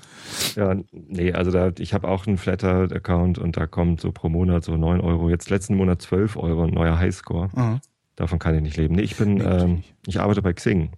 [0.55, 4.63] Ja, nee, also da, ich habe auch einen Flatter-Account und da kommt so pro Monat
[4.63, 5.29] so 9 Euro.
[5.29, 7.49] Jetzt letzten Monat 12 Euro, ein neuer Highscore.
[7.55, 7.81] Aha.
[8.15, 8.95] Davon kann ich nicht leben.
[8.95, 10.91] Nee, ich bin, Nee, ähm, ich arbeite bei Xing.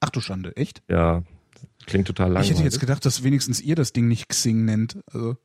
[0.00, 0.82] Ach du Schande, echt?
[0.88, 1.22] Ja,
[1.86, 2.50] klingt total langweilig.
[2.50, 4.98] Ich hätte jetzt gedacht, dass wenigstens ihr das Ding nicht Xing nennt.
[5.12, 5.36] Also,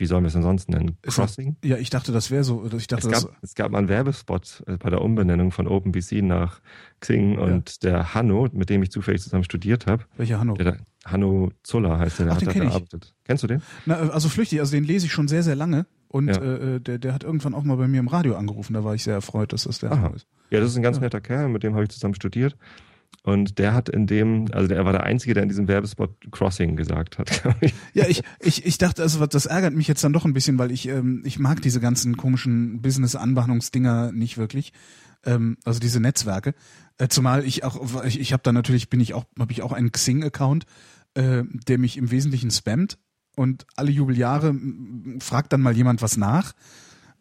[0.00, 0.96] Wie sollen wir es denn sonst nennen?
[1.02, 1.56] Crossing?
[1.62, 2.64] ja, ich dachte, das wäre so.
[2.74, 6.22] Ich dachte, Es gab, es gab mal einen Werbespot äh, bei der Umbenennung von OpenBC
[6.22, 6.60] nach
[7.00, 10.54] Xing und der Hanno, mit dem ich zufällig zusammen studiert habe, welcher Hanno?
[10.54, 13.14] der Hanno Zuller heißt der, der Ach, hat da gearbeitet.
[13.24, 13.60] Kennst du den?
[13.84, 15.84] Na, also flüchtig, also den lese ich schon sehr, sehr lange.
[16.08, 16.36] Und Ja.
[16.42, 18.72] äh, der, der hat irgendwann auch mal bei mir im Radio angerufen.
[18.72, 20.00] Da war ich sehr erfreut, dass das der Aha.
[20.02, 20.26] Hanno ist.
[20.50, 21.02] Ja, das ist ein ganz Ja.
[21.02, 22.56] netter Kerl, mit dem habe ich zusammen studiert.
[23.22, 26.76] Und der hat in dem, also der war der Einzige, der in diesem Werbespot Crossing
[26.76, 27.42] gesagt hat.
[27.60, 27.74] ich.
[27.92, 30.70] Ja, ich, ich, ich dachte, also das ärgert mich jetzt dann doch ein bisschen, weil
[30.70, 34.72] ich, ähm, ich mag diese ganzen komischen Business-Anbahnungsdinger nicht wirklich.
[35.24, 36.54] Ähm, also diese Netzwerke.
[36.96, 39.72] Äh, zumal ich auch, ich, ich habe da natürlich, bin ich auch, habe ich auch
[39.72, 40.64] einen Xing-Account,
[41.14, 42.98] äh, der mich im Wesentlichen spammt
[43.36, 44.54] und alle Jubeljahre
[45.20, 46.52] fragt dann mal jemand was nach,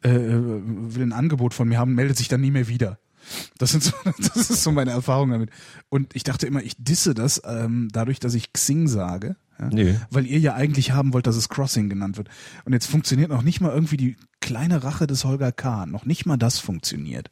[0.01, 2.99] äh, will ein Angebot von mir haben, meldet sich dann nie mehr wieder.
[3.57, 5.49] Das, sind so, das ist so meine Erfahrung damit.
[5.89, 9.35] Und ich dachte immer, ich disse das ähm, dadurch, dass ich Xing sage.
[9.59, 9.69] Ja?
[9.71, 9.95] Nee.
[10.09, 12.29] Weil ihr ja eigentlich haben wollt, dass es Crossing genannt wird.
[12.65, 15.85] Und jetzt funktioniert noch nicht mal irgendwie die kleine Rache des Holger K.
[15.85, 17.29] Noch nicht mal das funktioniert.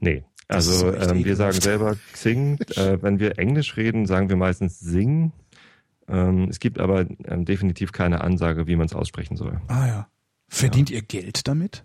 [0.00, 0.24] Nee.
[0.48, 2.58] Das Also ähm, wir sagen selber Xing.
[2.76, 5.32] äh, wenn wir Englisch reden, sagen wir meistens Sing.
[6.08, 9.60] Ähm, es gibt aber ähm, definitiv keine Ansage, wie man es aussprechen soll.
[9.66, 10.08] Ah ja.
[10.48, 11.84] Verdient ihr Geld damit?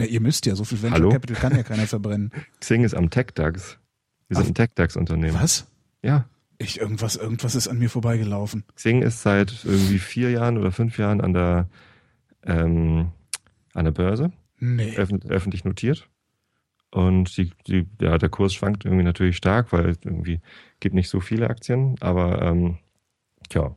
[0.00, 1.10] Ja, ihr müsst ja, so viel Venture Hallo?
[1.10, 2.32] Capital kann ja keiner verbrennen.
[2.60, 3.78] Xing ist am TechDAX.
[4.28, 4.50] Wir sind Ach.
[4.50, 5.34] ein TechDAX-Unternehmen.
[5.40, 5.66] Was?
[6.02, 6.24] Ja.
[6.58, 8.64] Ich, irgendwas, irgendwas ist an mir vorbeigelaufen.
[8.76, 11.68] Xing ist seit irgendwie vier Jahren oder fünf Jahren an der,
[12.44, 13.12] ähm,
[13.74, 14.94] an der Börse, Nee.
[14.96, 16.08] öffn öffentlich notiert.
[16.90, 20.40] Und die, die, ja, der Kurs schwankt irgendwie natürlich stark, weil es irgendwie
[20.80, 21.96] gibt nicht so viele Aktien.
[22.00, 22.78] Aber ähm,
[23.48, 23.76] tja,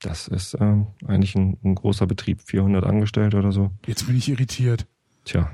[0.00, 2.40] das ist ähm, eigentlich ein, ein großer Betrieb.
[2.42, 3.70] 400 Angestellte oder so.
[3.86, 4.86] Jetzt bin ich irritiert.
[5.28, 5.50] Tja,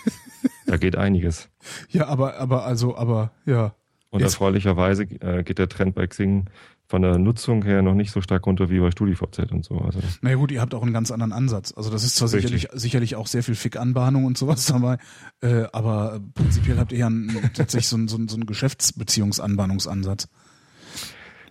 [0.66, 1.50] da geht einiges.
[1.90, 3.74] Ja, aber, aber, also, aber, ja.
[4.08, 6.46] Und Jetzt- erfreulicherweise äh, geht der Trend bei Xing
[6.86, 9.78] von der Nutzung her noch nicht so stark runter wie bei StudiVZ und so.
[9.78, 11.72] Also Na ja, gut, ihr habt auch einen ganz anderen Ansatz.
[11.76, 12.50] Also das ist zwar Richtig.
[12.62, 14.96] sicherlich, sicherlich auch sehr viel Fick-Anbahnung und sowas dabei,
[15.42, 20.28] äh, aber prinzipiell habt ihr ja einen, tatsächlich so einen, so einen, so einen Geschäftsbeziehungsanbahnungsansatz.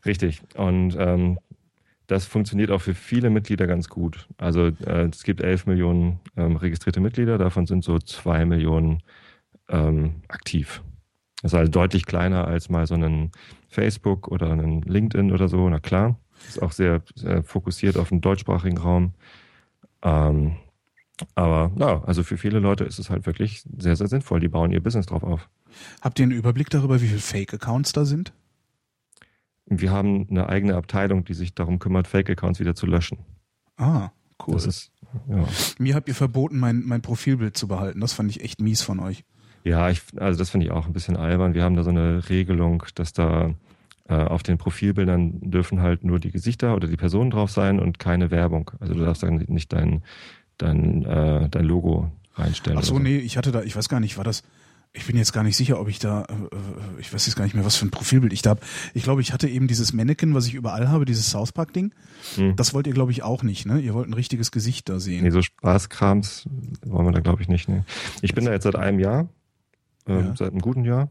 [0.05, 0.41] Richtig.
[0.55, 1.37] Und ähm,
[2.11, 4.27] das funktioniert auch für viele Mitglieder ganz gut.
[4.37, 9.01] Also äh, es gibt 11 Millionen ähm, registrierte Mitglieder, davon sind so zwei Millionen
[9.69, 10.83] ähm, aktiv.
[11.41, 13.31] Das ist also deutlich kleiner als mal so ein
[13.69, 16.19] Facebook oder ein LinkedIn oder so, na klar.
[16.49, 19.13] Ist auch sehr, sehr fokussiert auf den deutschsprachigen Raum.
[20.01, 20.57] Ähm,
[21.35, 24.41] aber ja, also für viele Leute ist es halt wirklich sehr, sehr sinnvoll.
[24.41, 25.49] Die bauen ihr Business drauf auf.
[26.01, 28.33] Habt ihr einen Überblick darüber, wie viele Fake-Accounts da sind?
[29.65, 33.19] Wir haben eine eigene Abteilung, die sich darum kümmert, Fake-Accounts wieder zu löschen.
[33.77, 34.09] Ah,
[34.45, 34.55] cool.
[34.55, 34.91] Das ist,
[35.29, 35.45] ja.
[35.79, 37.99] Mir habt ihr verboten, mein, mein Profilbild zu behalten.
[38.01, 39.23] Das fand ich echt mies von euch.
[39.63, 41.53] Ja, ich, also das finde ich auch ein bisschen albern.
[41.53, 43.53] Wir haben da so eine Regelung, dass da
[44.07, 47.99] äh, auf den Profilbildern dürfen halt nur die Gesichter oder die Personen drauf sein und
[47.99, 48.71] keine Werbung.
[48.79, 50.03] Also du darfst dann nicht dein,
[50.57, 52.79] dein, äh, dein Logo reinstellen.
[52.79, 54.43] Ach so, nee, ich hatte da, ich weiß gar nicht, war das,
[54.93, 57.45] ich bin jetzt gar nicht sicher, ob ich da, äh, äh, ich weiß jetzt gar
[57.45, 58.61] nicht mehr, was für ein Profilbild ich da habe.
[58.93, 61.93] Ich glaube, ich hatte eben dieses Mannequin, was ich überall habe, dieses South Park Ding.
[62.35, 62.55] Hm.
[62.57, 63.79] Das wollt ihr, glaube ich, auch nicht, ne?
[63.79, 65.23] Ihr wollt ein richtiges Gesicht da sehen.
[65.23, 66.47] Nee, so Spaßkrams
[66.85, 67.69] wollen wir da, glaube ich, nicht.
[67.69, 67.83] Nee.
[68.21, 69.29] Ich bin da jetzt seit einem Jahr,
[70.07, 70.35] ähm, Ja.
[70.35, 71.09] seit einem guten Jahr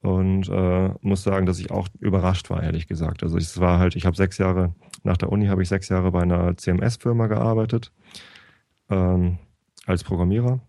[0.00, 3.22] und äh, muss sagen, dass ich auch überrascht war, ehrlich gesagt.
[3.22, 6.10] Also es war halt, ich habe sechs Jahre, nach der Uni habe ich sechs Jahre
[6.10, 7.92] bei einer CMS-Firma gearbeitet,
[8.88, 9.38] ähm,
[9.84, 10.60] als Programmierer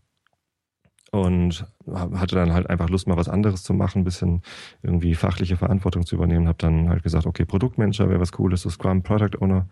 [1.12, 4.42] und hatte dann halt einfach Lust, mal was anderes zu machen, ein bisschen
[4.82, 6.48] irgendwie fachliche Verantwortung zu übernehmen.
[6.48, 9.68] Habe dann halt gesagt, okay, Produktmanager wäre was Cooles, so Scrum Product Owner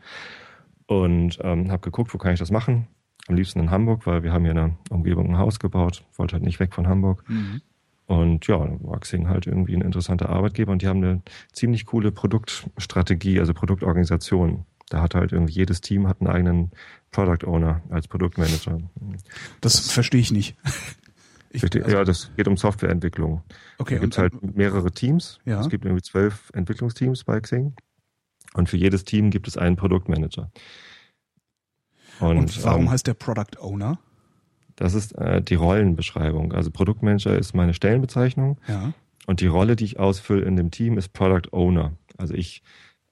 [0.85, 2.87] und ähm, habe geguckt, wo kann ich das machen.
[3.27, 6.33] Am liebsten in Hamburg, weil wir haben hier in der Umgebung ein Haus gebaut, wollte
[6.33, 7.23] halt nicht weg von Hamburg.
[7.29, 7.61] Mhm.
[8.07, 11.21] Und ja, dann war Xing halt irgendwie ein interessanter Arbeitgeber und die haben eine
[11.53, 14.65] ziemlich coole Produktstrategie, also Produktorganisation.
[14.89, 16.71] Da hat halt irgendwie jedes Team hat einen eigenen
[17.11, 18.81] Product Owner als Produktmanager.
[19.61, 20.57] Das verstehe ich nicht.
[21.51, 23.41] Ich, also, ja, das geht um Softwareentwicklung.
[23.79, 25.39] okay, da gibt es und- halt mehrere Teams.
[25.45, 25.59] Ja.
[25.61, 27.73] Es gibt irgendwie zwölf Entwicklungsteams bei Xing.
[28.53, 30.51] Und für jedes Team gibt es einen Produktmanager.
[32.19, 33.99] Und, Und warum ähm, heißt der Product Owner?
[34.75, 36.53] das ist äh, die Rollenbeschreibung.
[36.53, 38.59] Also Produktmanager ist meine Stellenbezeichnung.
[38.67, 38.93] Ja.
[39.27, 41.97] Und die Rolle, die ich ausfülle in dem Team, ist Product Owner.
[42.17, 42.63] Also ich,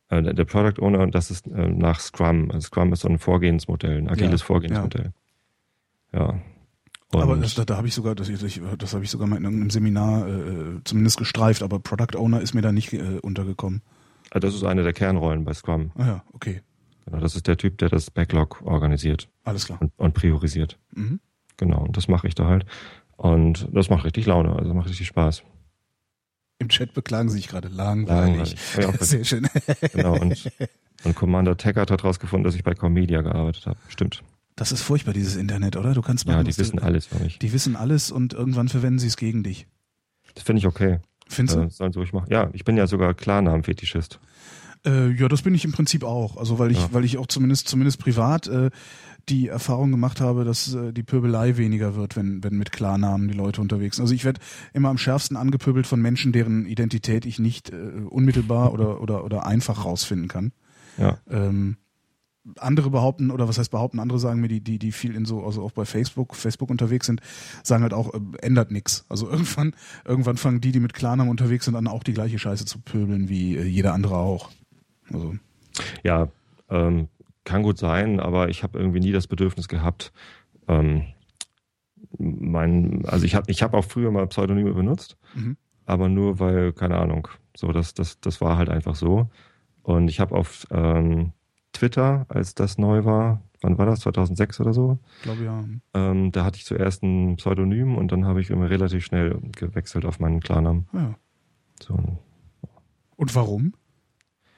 [0.09, 2.51] äh, der Product Owner, das ist äh, nach Scrum.
[2.51, 5.11] Also Scrum ist so ein Vorgehensmodell, ein agiles Ja, Vorgehensmodell.
[6.13, 6.39] Ja.
[7.13, 9.37] Und aber das, da, da habe ich sogar, das, ich, das habe ich sogar mal
[9.37, 13.81] in irgendeinem Seminar äh, zumindest gestreift, aber Product Owner ist mir da nicht äh, untergekommen.
[14.31, 15.91] äh, das ist eine der Kernrollen bei Scrum.
[15.95, 16.61] Ah ja, okay.
[17.05, 19.81] Genau, das ist der Typ, der das Backlog organisiert Alles klar.
[19.81, 20.77] und, und priorisiert.
[20.93, 21.21] Mhm.
[21.55, 22.65] Genau, und das mache ich da halt.
[23.15, 25.43] Und das macht richtig Laune, also macht richtig Spaß.
[26.59, 28.55] Im Chat beklagen sie sich gerade langweilig.
[28.85, 29.47] Auch Sehr schön.
[29.93, 30.51] Genau, und,
[31.03, 33.77] und Commander Taggart hat herausgefunden, dass ich bei Comedia gearbeitet habe.
[33.87, 34.23] Stimmt.
[34.57, 35.93] Das ist furchtbar, dieses Internet, oder?
[35.93, 37.39] Du kannst Ja, machen, die was du- wissen alles über mich.
[37.39, 39.67] Die wissen alles und irgendwann verwenden sie es gegen dich.
[40.35, 40.99] Das finde ich okay.
[41.29, 42.27] Findest Äh, sollen sie ruhig machen.
[42.31, 44.19] Ja, ich bin ja sogar Klarnamen-Fetischist.
[44.83, 44.89] du?
[44.89, 46.37] Äh, ja, das bin ich im Prinzip auch.
[46.37, 46.89] Also weil ich, Ja.
[46.91, 48.69] weil ich auch zumindest, zumindest privat äh,
[49.29, 53.33] die Erfahrung gemacht habe, dass äh, die Pöbelei weniger wird, wenn, wenn mit Klarnamen die
[53.33, 54.03] Leute unterwegs sind.
[54.03, 54.39] Also ich werde
[54.73, 57.75] immer am schärfsten angepöbelt von Menschen, deren Identität ich nicht äh,
[58.09, 60.51] unmittelbar oder, oder, oder einfach rausfinden kann.
[60.97, 61.17] Ja.
[61.29, 61.75] Ähm,
[62.59, 65.43] andere behaupten, oder was heißt behaupten, andere sagen mir, die, die, die viel in so,
[65.43, 67.21] also auch bei Facebook, Facebook unterwegs sind,
[67.63, 69.05] sagen halt auch, äh, ändert nix.
[69.09, 69.73] Also irgendwann,
[70.05, 73.29] irgendwann fangen die, die mit Klarnamen unterwegs sind, an auch die gleiche Scheiße zu pöbeln
[73.29, 74.49] wie äh, jeder andere auch.
[75.11, 75.35] Also,
[76.03, 76.29] Ja,
[76.69, 77.07] ähm,
[77.43, 80.11] kann gut sein, aber ich habe irgendwie nie das Bedürfnis gehabt,
[80.67, 81.03] ähm,
[82.17, 85.57] mein, also ich habe ich hab auch früher mal Pseudonyme benutzt, Mhm.
[85.85, 89.29] aber nur weil, keine Ahnung, so das, das, das war halt einfach so.
[89.83, 91.31] Und ich habe auf ähm,
[91.77, 95.63] Twitter, als das neu war, wann war das, 2006 oder so, ich glaube ja.
[95.93, 100.05] ähm, da hatte ich zuerst ein Pseudonym und dann habe ich immer relativ schnell gewechselt
[100.05, 100.87] auf meinen Klarnamen.
[100.93, 101.15] ja.
[101.81, 101.97] So,
[103.15, 103.73] Und warum?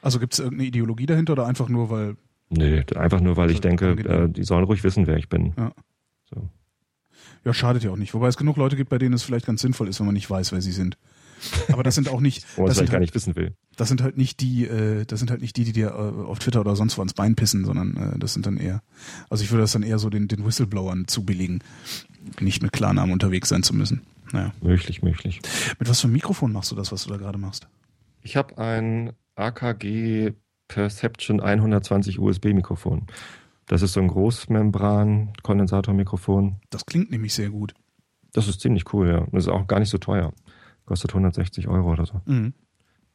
[0.02, 2.16] Also gibt es irgendeine Ideologie dahinter oder einfach nur, weil,
[2.50, 5.54] nee, einfach nur, weil ich So, denke, äh, die sollen ruhig wissen, wer ich bin.
[5.58, 5.74] Ja.
[7.46, 8.14] Ja, schadet ja auch nicht.
[8.14, 10.30] Wobei es genug Leute gibt, bei denen es vielleicht ganz sinnvoll ist, wenn man nicht
[10.30, 10.98] weiß, wer sie sind.
[11.72, 13.53] Aber das sind auch nicht, Wo man das vielleicht gar halt, nicht wissen will.
[13.77, 16.40] das sind halt nicht die, äh, das sind halt nicht die, die dir äh, auf
[16.40, 18.82] Twitter oder sonst wo ans Bein pissen, sondern äh, das sind dann eher,
[19.30, 21.64] also ich würde das dann eher so den, den Whistleblowern zubilligen,
[22.40, 24.01] nicht mit Klarnamen unterwegs sein zu müssen.
[24.32, 24.53] Naja.
[24.61, 25.42] Möglich, möglich.
[25.80, 27.68] Mit was für einem Mikrofon machst du das, was du da gerade machst?
[28.22, 30.34] Ich habe ein AKG
[30.68, 33.08] Perception 120 USB-Mikrofon.
[33.66, 36.58] Das ist so ein Großmembran-Kondensatormikrofon.
[36.69, 37.74] Das klingt nämlich sehr gut.
[38.34, 39.26] Das ist ziemlich cool, ja.
[39.32, 40.32] Das ist auch gar nicht so teuer.
[40.90, 42.19] Kostet 160 Euro oder so.
[42.26, 42.53] Mhm.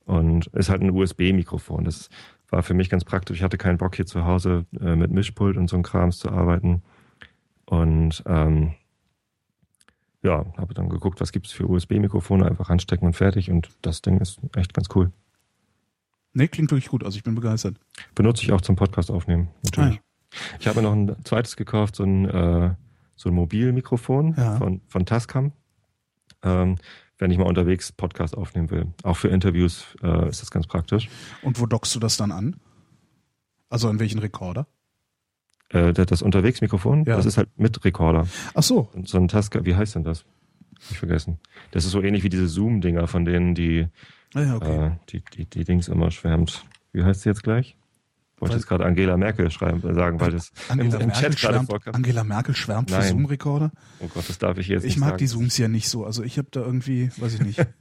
[0.04, 1.84] Und ist halt ein USB-Mikrofon.
[1.84, 2.08] Das
[2.48, 3.38] war für mich ganz praktisch.
[3.38, 6.30] Ich hatte keinen Bock hier zu Hause äh, mit Mischpult und so einem Krams zu
[6.30, 6.82] arbeiten.
[7.66, 8.74] Und ähm,
[10.22, 13.50] ja, habe dann geguckt, was gibt es für USB-Mikrofone, einfach anstecken und fertig.
[13.50, 15.10] Und das Ding ist echt ganz cool.
[16.32, 17.02] Nee, klingt wirklich gut.
[17.02, 17.76] Also ich bin begeistert.
[18.14, 19.98] Benutze ich auch zum Podcast aufnehmen, natürlich.
[19.98, 22.74] Ah, Ich habe mir noch ein zweites gekauft, so ein, äh,
[23.16, 24.58] so ein Mobilmikrofon Ja.
[24.58, 25.50] von, von Tascam.
[26.42, 26.76] Ähm,
[27.24, 28.86] wenn ich mal unterwegs Podcast aufnehmen will.
[29.02, 31.08] Auch für Interviews äh, ist das ganz praktisch.
[31.40, 32.56] Und wo dockst du das dann an?
[33.70, 34.66] Also an welchen Rekorder?
[35.70, 37.16] Äh, das Unterwegsmikrofon, Ja.
[37.16, 38.28] das ist halt mit Rekorder.
[38.52, 38.90] Ach so.
[38.92, 40.26] Und so ein Tascam, wie heißt denn das?
[40.74, 41.38] Hab Ich vergessen.
[41.70, 43.88] Das ist so ähnlich wie diese Zoom-Dinger, von denen die,
[44.34, 44.86] Ah, ja, okay.
[44.88, 46.62] äh, die, die, die Dings immer schwärmt.
[46.92, 47.74] Wie heißt sie jetzt gleich?
[48.36, 51.22] Ich wollte jetzt gerade Angela Merkel schreiben, äh, sagen, weil das Angela, im, im Merkel
[51.30, 51.94] Chat gerade schwärmt, vorkam.
[51.94, 53.08] Angela Merkel schwärmt für Nein.
[53.08, 53.70] Zoom-Rekorder.
[54.00, 55.18] Oh Gott, das darf ich jetzt Ich nicht mag sagen.
[55.18, 56.04] die Zooms ja nicht so.
[56.04, 57.64] Also ich habe da irgendwie, weiß ich nicht.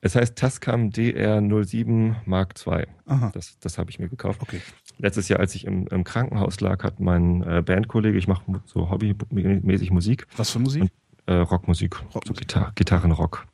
[0.00, 2.86] Es heißt Tascam DR07 Mark II.
[3.06, 3.30] Aha.
[3.34, 4.40] Das, das habe ich mir gekauft.
[4.42, 4.60] Okay.
[4.98, 8.90] Letztes Jahr, als ich im, im Krankenhaus lag, hat mein äh, Bandkollege, ich mache so
[8.90, 10.84] hobbymäßig Musik, Was für Musik?
[11.26, 12.38] äh, Rockmusik, so Rockmusik.
[12.46, 13.46] Gitar Gitarrenrock.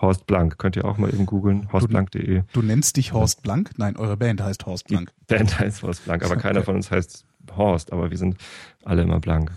[0.00, 2.42] Horst Blank, könnt ihr auch mal eben googeln, horstblank.de.
[2.52, 3.72] Du nennst dich Horst Blank?
[3.76, 5.12] Nein, eure Band heißt Horst Die Blank.
[5.26, 7.24] Band heißt Horst Blank, aber keiner von uns heißt
[7.56, 8.36] Horst, aber wir sind
[8.84, 9.50] alle immer blank.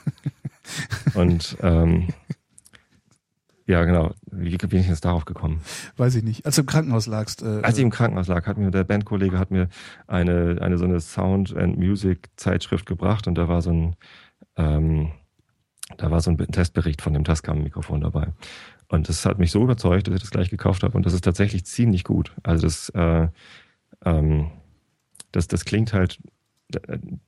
[1.14, 2.08] Und ähm,
[3.66, 4.12] ja, genau.
[4.30, 5.60] Wie bin ich jetzt darauf gekommen?
[5.96, 6.44] Weiß ich nicht.
[6.44, 7.42] Als du im Krankenhaus lagst.
[7.42, 9.68] Äh, Als ich im Krankenhaus lag, hat mir der Bandkollege hat mir
[10.06, 13.96] eine, eine so eine Sound and Music Zeitschrift gebracht und da war so ein
[14.56, 15.12] ähm,
[15.96, 18.28] da war so ein Testbericht von dem Tascam Mikrofon dabei.
[18.92, 21.24] Und das hat mich so überzeugt, dass ich das gleich gekauft habe und das ist
[21.24, 22.34] tatsächlich ziemlich gut.
[22.42, 23.28] Also das äh,
[24.04, 24.50] ähm,
[25.32, 26.18] das, das klingt halt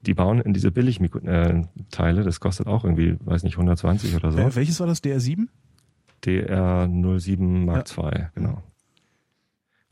[0.01, 4.39] die bauen in diese Billigteile, das kostet auch irgendwie, weiß nicht, 120 oder so.
[4.39, 5.03] Wel- welches war das?
[5.03, 5.49] DR7?
[6.23, 8.63] DR07 Mark II, genau.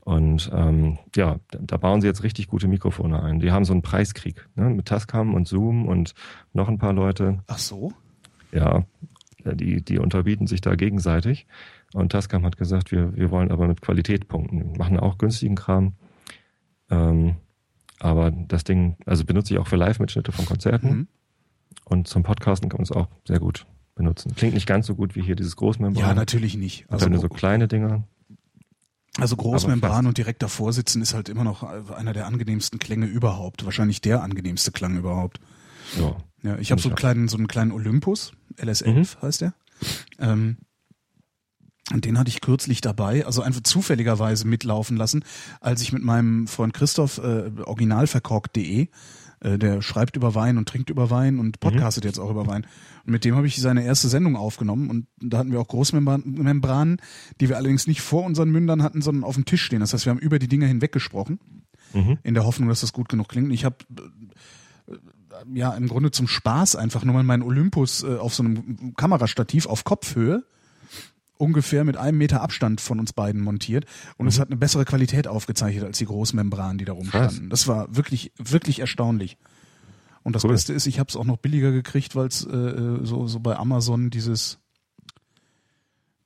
[0.01, 3.39] Und ähm, ja, da, da bauen sie jetzt richtig gute Mikrofone ein.
[3.39, 4.69] Die haben so einen Preiskrieg ne?
[4.69, 6.15] mit Tascam und Zoom und
[6.53, 7.39] noch ein paar Leute.
[7.47, 7.93] Ach so.
[8.53, 8.85] Ja,
[9.45, 11.47] die, die unterbieten sich da gegenseitig.
[11.93, 14.73] Und Tascam hat gesagt, wir, wir wollen aber mit Qualität punkten.
[14.73, 15.95] Wir machen auch günstigen Kram.
[16.91, 17.37] Ähm,
[17.99, 20.89] aber das Ding, also benutze ich auch für Live-Mitschnitte von Konzerten.
[20.89, 21.09] Mhm.
[21.85, 24.35] Und zum Podcasten kann man es auch sehr gut benutzen.
[24.35, 26.09] Klingt nicht ganz so gut wie hier dieses Großmembran.
[26.09, 26.87] Ja, natürlich nicht.
[26.89, 28.05] Also nur so kleine Dinger.
[29.19, 33.65] also Großmembran und direkt davor sitzen ist halt immer noch einer der angenehmsten Klänge überhaupt.
[33.65, 35.41] Wahrscheinlich der angenehmste Klang überhaupt.
[35.99, 36.17] Ja.
[36.43, 39.23] Ja, ich habe so einen kleinen, so einen kleinen Olympus, LS11 Mhm.
[39.23, 39.55] heißt der.
[40.19, 40.57] Ähm,
[41.93, 45.25] und den hatte ich kürzlich dabei, also einfach zufälligerweise mitlaufen lassen,
[45.61, 48.89] als ich mit meinem Freund Christoph, äh, originalverkorkt.de,
[49.41, 52.67] äh, der schreibt über Wein und trinkt über Wein und podcastet jetzt auch über Wein.
[53.05, 56.97] Und mit dem habe ich seine erste Sendung aufgenommen und da hatten wir auch Großmembranen,
[57.41, 59.81] die wir allerdings nicht vor unseren Mündern hatten, sondern auf dem Tisch stehen.
[59.81, 61.39] Das heißt, wir haben über die Dinger hinweg gesprochen,
[61.95, 62.19] Mhm.
[62.23, 63.49] in der Hoffnung, dass das gut genug klingt.
[63.49, 63.77] Und ich habe
[65.53, 69.67] ja im Grunde zum Spaß einfach nur mal meinen Olympus äh, auf so einem Kamerastativ
[69.67, 70.45] auf Kopfhöhe
[71.39, 73.85] ungefähr mit einem Meter Abstand von uns beiden montiert
[74.17, 77.51] und es hat eine bessere Qualität aufgezeichnet als die Großmembranen, die da rumstanden.
[77.51, 79.39] Das war wirklich, wirklich erstaunlich.
[80.23, 80.53] Und das Cool.
[80.53, 83.57] Beste ist, ich habe es auch noch billiger gekriegt, weil es äh, so, so bei
[83.57, 84.62] Amazon dieses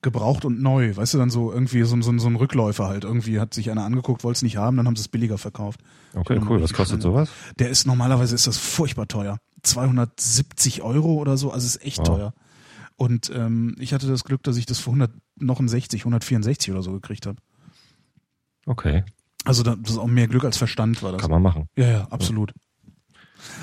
[0.01, 3.03] gebraucht und neu, weißt du, dann so irgendwie so, so, so ein Rückläufer halt.
[3.03, 5.81] Irgendwie hat sich einer angeguckt, wollte es nicht haben, dann haben sie es billiger verkauft.
[6.13, 6.61] Okay, cool.
[6.61, 7.01] Was kostet schön.
[7.11, 7.29] sowas?
[7.59, 9.39] Der ist normalerweise ist das furchtbar teuer.
[9.63, 12.05] 270 Euro oder so, also ist echt Wow.
[12.07, 12.33] teuer.
[12.95, 17.25] Und ähm, ich hatte das Glück, dass ich das für 169, 164 oder so gekriegt
[17.25, 17.37] habe.
[18.65, 19.03] Okay,
[19.45, 21.21] Also da- das ist auch mehr Glück als Verstand war das.
[21.21, 21.69] kann man machen.
[21.77, 22.53] Ja, ja, absolut.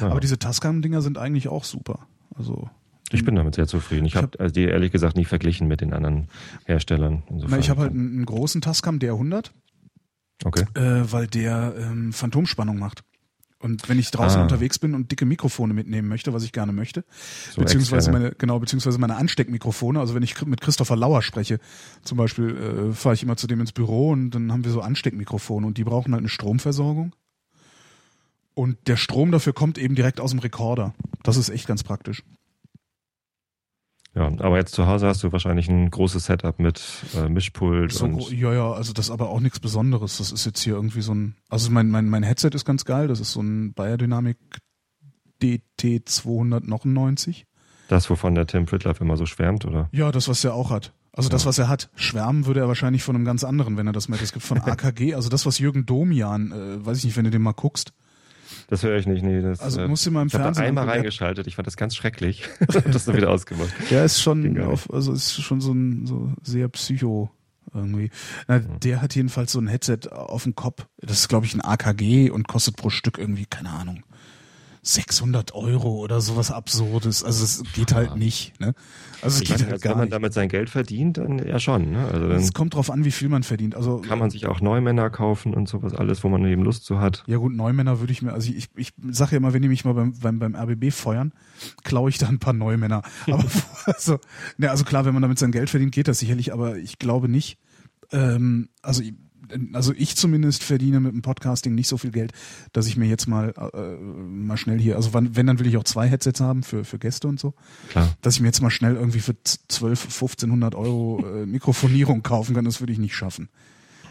[0.01, 0.09] Ja.
[0.11, 2.07] Aber diese Tascam-Dinger sind eigentlich auch super.
[2.37, 2.69] Also
[3.15, 4.05] ich bin damit sehr zufrieden.
[4.07, 6.29] Ich Ich habe also die ehrlich gesagt nie verglichen mit den anderen
[6.67, 7.23] Herstellern.
[7.31, 7.61] Insofern.
[7.61, 9.51] ich habe halt einen, einen großen Tascam DR100,
[10.45, 10.65] Okay.
[10.75, 13.03] äh, weil der ähm, Phantomspannung macht.
[13.61, 14.43] Und wenn ich draußen Ah.
[14.43, 17.03] unterwegs bin und dicke Mikrofone mitnehmen möchte, was ich gerne möchte,
[17.53, 18.19] So beziehungsweise externe.
[18.19, 19.99] meine genau beziehungsweise meine Ansteckmikrofone.
[20.01, 21.61] Also wenn ich mit Christopher Lauer spreche,
[22.03, 24.83] zum Beispiel äh, fahre ich immer zu dem ins Büro und dann haben wir so
[24.83, 27.15] Ansteckmikrofone und die brauchen halt eine Stromversorgung.
[28.55, 30.95] Und der Strom dafür kommt eben direkt aus dem Rekorder.
[31.23, 32.23] Das ist echt ganz praktisch.
[34.15, 36.81] Ja, aber jetzt zu Hause hast du wahrscheinlich ein großes Setup mit
[37.17, 40.19] äh, Mischpult So, und ja, ja, also das ist aber auch nichts Besonderes.
[40.19, 43.09] Das ist jetzt hier irgendwie so ein, also mein, mein, mein Headset ist ganz geil.
[43.09, 44.37] Das ist so ein Biodynamic
[45.43, 47.45] DT299.
[47.89, 49.89] das, wovon der Tim Pritlove immer so schwärmt, oder?
[49.93, 50.93] Ja, das, was er auch hat.
[51.13, 51.49] Also das, Ja.
[51.49, 51.91] was er hat.
[51.95, 54.21] Schwärmen würde er wahrscheinlich von einem ganz anderen, wenn er das mit.
[54.23, 57.31] Es gibt von AKG, also das, was Jürgen Domian, äh, weiß ich nicht, wenn du
[57.31, 57.93] den mal guckst.
[58.75, 59.41] Das höre ich nicht, nee.
[59.41, 60.65] Das, Also äh, musst du mal im ich habe da Fernsehen.
[60.67, 62.43] einmal reingeschaltet, ich fand das ganz schrecklich.
[62.61, 63.73] Hab das dann wieder ausgemacht.
[63.91, 67.31] Ja, ist schon auf, also ist schon so ein so sehr psycho
[67.73, 68.11] irgendwie.
[68.49, 70.87] Na, Der hat jedenfalls so ein Headset auf dem Kopf.
[70.99, 74.03] Das ist, glaube ich, ein AKG und kostet pro Stück irgendwie, keine Ahnung,
[74.87, 77.25] 600 Euro oder sowas Absurdes.
[77.25, 78.59] Also es geht halt nicht.
[78.61, 78.75] Ne?
[79.23, 80.13] Also es Ich geht nicht, halt also gar wenn man nicht.
[80.13, 81.91] damit sein Geld verdient, dann ja schon.
[81.93, 82.07] Ne?
[82.07, 83.75] Also Es kommt drauf an, wie viel man verdient.
[83.75, 87.01] Also kann man sich auch Neumänner kaufen und sowas alles, wo man eben Lust zu
[87.01, 87.25] hat.
[87.27, 89.85] Ja gut, Neumänner würde ich mir, also ich, ich sage ja immer, wenn die mich
[89.87, 91.33] mal beim, beim, beim RBB feuern,
[91.83, 93.03] klaue ich da ein paar Neumänner.
[93.31, 93.45] Aber
[93.87, 94.19] also,
[94.59, 97.29] ne, also klar, wenn man damit sein Geld verdient, geht das sicherlich, aber ich glaube
[97.31, 97.59] nicht.
[98.13, 99.15] Ähm, also, ich-
[99.73, 102.33] also ich zumindest verdiene mit dem Podcasting nicht so viel Geld,
[102.73, 105.77] dass ich mir jetzt mal äh, mal schnell hier, also wann, wenn, dann will ich
[105.77, 107.55] auch zwei Headsets haben für, für Gäste und so,
[107.91, 108.15] Klar.
[108.23, 112.65] dass ich mir jetzt mal schnell irgendwie für 12, 1500 Euro äh, Mikrofonierung kaufen kann,
[112.65, 113.49] das würde ich nicht schaffen.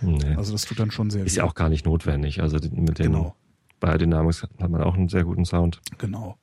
[0.02, 0.36] Nee.
[0.36, 2.42] Also das tut dann schon sehr Ist ja auch gar nicht notwendig.
[2.42, 3.36] Also mit den Genau.
[3.80, 5.82] Biodynamics hat man auch einen sehr guten Sound.
[5.98, 6.38] Genau.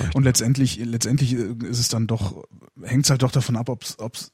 [0.00, 0.14] reicht.
[0.14, 2.44] Und letztendlich, letztendlich äh, ist es dann doch,
[2.82, 4.32] hängt es halt doch davon ab, ob es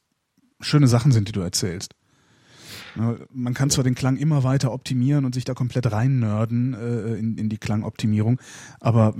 [0.59, 1.95] schöne Sachen sind, die du erzählst.
[2.95, 7.37] Man kann zwar den Klang immer weiter optimieren und sich da komplett reinnörden äh, in,
[7.37, 8.39] in die Klangoptimierung,
[8.79, 9.15] aber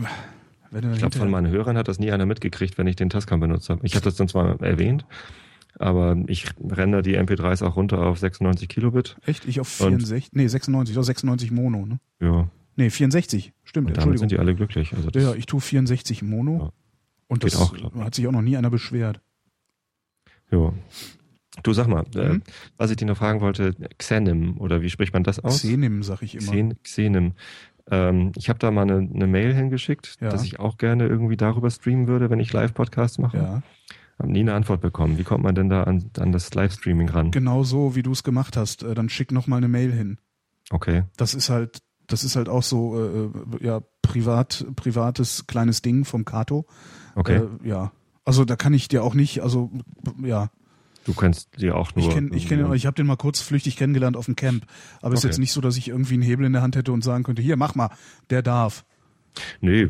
[0.72, 3.10] wenn du Ich glaube, von meinen Hörern hat das nie einer mitgekriegt, wenn ich den
[3.10, 3.86] Tascam benutzt habe.
[3.86, 5.06] Ich habe das dann zwar erwähnt,
[5.80, 9.18] aber ich render die MP3s auch runter auf 96 Kilobit.
[9.26, 9.46] Echt?
[9.48, 10.30] Ich auf Und- 64?
[10.34, 12.00] Nee, 96, doch 96 Mono, ne?
[12.22, 13.54] Ja, Nee, 64.
[13.64, 14.94] Stimmt, und damit sind die alle glücklich.
[14.96, 16.58] Also Ja, ich tue 64 Mono.
[16.58, 16.72] Ja.
[17.28, 19.22] Und das auch, hat sich auch noch nie einer beschwert.
[20.52, 20.74] ja.
[21.62, 22.42] Du sag mal, äh, Mhm.
[22.78, 25.60] was ich dir noch fragen wollte, Xenim, oder wie spricht man das aus?
[25.60, 26.52] Xenim, sag ich immer.
[26.52, 27.34] Xen, Xenim.
[27.92, 30.30] Ähm, ich habe da mal eine, eine Mail hingeschickt, Ja.
[30.30, 33.38] dass ich auch gerne irgendwie darüber streamen würde, wenn ich Live-Podcasts mache.
[33.38, 33.62] Ja.
[34.18, 35.18] Hab nie eine Antwort bekommen.
[35.18, 37.32] Wie kommt man denn da an, an das Livestreaming ran?
[37.32, 38.82] Genau so, wie du es gemacht hast.
[38.84, 40.18] Äh, Dann schick noch mal eine Mail hin.
[40.72, 41.04] Okay.
[41.18, 46.26] Das ist halt, das ist halt auch so, äh, ja, privat, privates kleines Ding vom
[46.26, 46.66] Kato.
[47.16, 47.42] Okay.
[47.64, 47.92] Äh, ja.
[48.24, 49.72] Also da kann ich dir auch nicht, also
[50.24, 50.50] ja,
[51.06, 52.06] du kennst die auch nur.
[52.08, 54.66] ich kenne, ich kenne, ich habe den mal kurz flüchtig kennengelernt auf dem Camp.
[55.02, 55.32] Aber es ist Okay.
[55.32, 57.42] jetzt nicht so, dass ich irgendwie einen Hebel in der Hand hätte und sagen könnte,
[57.42, 57.90] hier mach mal,
[58.30, 58.86] der darf.
[59.62, 59.90] Nee,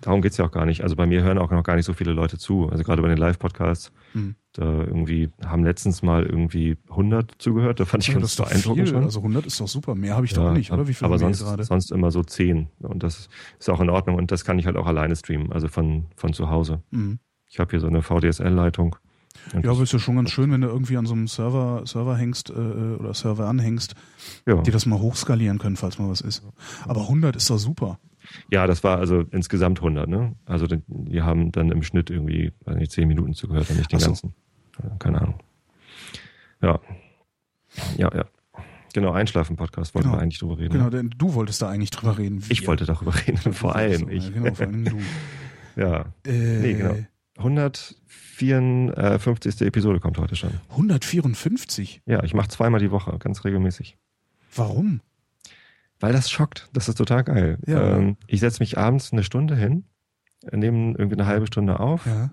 [0.00, 0.82] darum geht's ja auch gar nicht.
[0.84, 2.68] Also bei mir hören auch noch gar nicht so viele Leute zu.
[2.68, 4.36] Also gerade bei den Live-Podcasts, Hm.
[4.52, 7.80] da irgendwie haben letztens mal irgendwie 100 zugehört.
[7.80, 8.94] Da fand ich Also ganz ist beeindruckend viel.
[8.94, 9.02] schon.
[9.04, 9.96] Also 100 ist doch super.
[9.96, 10.86] Mehr habe ich Ja, doch nicht, oder?
[10.86, 11.64] Wie viel aber sonst, gerade?
[11.64, 12.68] sonst immer so 10.
[12.78, 13.28] Und das
[13.58, 14.14] ist auch in Ordnung.
[14.16, 16.80] Und das kann ich halt auch alleine streamen, also von, von zu Hause.
[16.92, 17.18] Mhm.
[17.48, 18.94] Ich habe hier so eine VDSL-Leitung.
[19.54, 21.82] Und Ja, aber ist ja schon ganz schön, wenn du irgendwie an so einem Server,
[21.86, 23.94] Server hängst äh, oder Server anhängst,
[24.46, 24.60] ja.
[24.62, 26.42] die das mal hochskalieren können, falls mal was ist.
[26.86, 27.98] Aber 100 ist doch super.
[28.50, 30.08] ja, das war also insgesamt 100.
[30.08, 30.34] Ne?
[30.46, 33.98] Also die- haben dann im Schnitt irgendwie weiß nicht, 10 Minuten zugehört und nicht den
[34.00, 34.06] so.
[34.06, 34.34] ganzen.
[34.98, 35.40] Keine Ahnung.
[36.62, 36.80] Ja.
[37.96, 38.24] Ja, ja.
[38.92, 40.18] Genau, Einschlafen-Podcast wollten Genau.
[40.18, 40.72] wir eigentlich drüber reden.
[40.72, 42.42] Genau, denn du wolltest da eigentlich drüber reden.
[42.48, 42.68] Ich Wir.
[42.68, 44.24] wollte darüber reden, vor allem So, ich.
[44.24, 44.96] Ja, genau, vor allem du.
[45.76, 46.96] Ja, Äh, Nee, genau.
[47.40, 49.66] 154.
[49.66, 50.50] Episode kommt heute schon.
[50.70, 52.02] 154?
[52.06, 53.96] Ja, ich mache zweimal die Woche, ganz regelmäßig.
[54.54, 55.00] Warum?
[55.98, 56.68] Weil das schockt.
[56.72, 57.58] Das ist total geil.
[57.66, 57.96] Ja.
[57.98, 59.84] Ähm, ich setze mich abends eine Stunde hin,
[60.50, 62.30] nehme irgendwie eine halbe Stunde auf, Ja.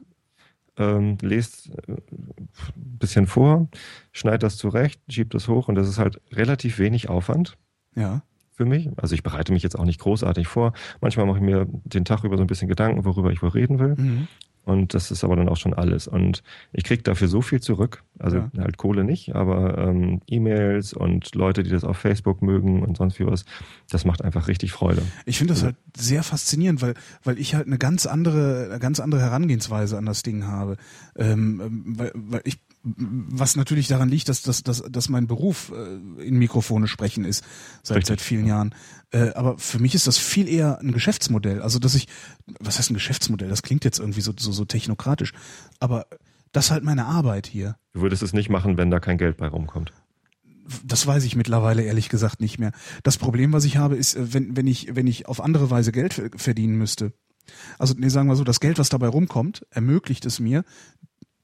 [0.77, 2.37] ähm, lese äh, ein
[2.75, 3.67] bisschen vor,
[4.11, 7.57] schneide das zurecht, schiebe das hoch und das ist halt relativ wenig Aufwand
[7.95, 8.21] Ja.
[8.53, 8.89] für mich.
[8.95, 10.71] Also ich bereite mich jetzt auch nicht großartig vor.
[11.01, 13.79] Manchmal mache ich mir den Tag über so ein bisschen Gedanken, worüber ich wohl reden
[13.79, 13.95] will.
[13.97, 14.27] Mhm.
[14.67, 16.07] Und das ist aber dann auch schon alles.
[16.09, 18.03] Und ich kriege dafür so viel zurück.
[18.19, 18.51] Also Ja.
[18.59, 23.17] halt Kohle nicht, aber ähm, E-Mails und Leute, die das auf Facebook mögen und sonst
[23.19, 23.45] wie was.
[23.89, 25.01] Das macht einfach richtig Freude.
[25.25, 28.99] Ich finde das halt sehr faszinierend, weil, weil ich halt eine ganz andere, eine ganz
[28.99, 30.75] andere Herangehensweise an das Ding habe.
[31.15, 32.59] Ähm, ähm, weil, weil ich,
[32.95, 37.43] was natürlich daran liegt, dass, dass, dass, dass mein Beruf äh, in Mikrofone sprechen ist,
[37.83, 38.73] seit, Richtig, seit vielen Jahren.
[39.11, 41.61] Äh, aber für mich ist das viel eher ein Geschäftsmodell.
[41.61, 42.07] Also, dass ich,
[42.59, 43.49] was heißt ein Geschäftsmodell?
[43.49, 45.33] Das klingt jetzt irgendwie so, so, so technokratisch.
[45.79, 46.07] Aber
[46.51, 47.75] das ist halt meine Arbeit hier.
[47.93, 49.91] Du würdest es nicht machen, wenn da kein Geld bei rumkommt.
[50.83, 52.73] Das weiß ich mittlerweile ehrlich gesagt nicht mehr.
[53.03, 55.91] Das Problem, was ich habe, ist, äh, wenn, wenn ich, wenn ich auf andere Weise
[55.91, 57.13] Geld ver- verdienen müsste.
[57.79, 60.65] Also, nee, sagen wir so, das Geld, was dabei rumkommt, ermöglicht es mir,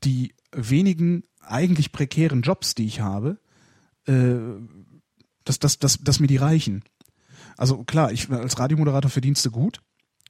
[0.04, 3.38] die wenigen eigentlich prekären Jobs, die ich habe,
[4.06, 4.36] äh,
[5.44, 6.84] dass, dass, dass, dass mir die reichen.
[7.58, 9.82] Also klar, ich als Radiomoderator verdienst du gut,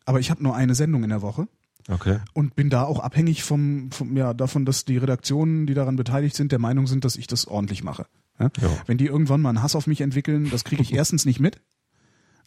[0.05, 1.47] aber ich habe nur eine Sendung in der Woche.
[1.89, 2.19] Okay.
[2.31, 6.33] und bin da auch abhängig vom, vom ja davon, dass die Redaktionen, die daran beteiligt
[6.33, 8.05] sind, der Meinung sind, dass ich das ordentlich mache.
[8.39, 8.49] Ja.
[8.85, 11.61] Wenn die irgendwann mal einen Hass auf mich entwickeln, das kriege ich erstens nicht mit.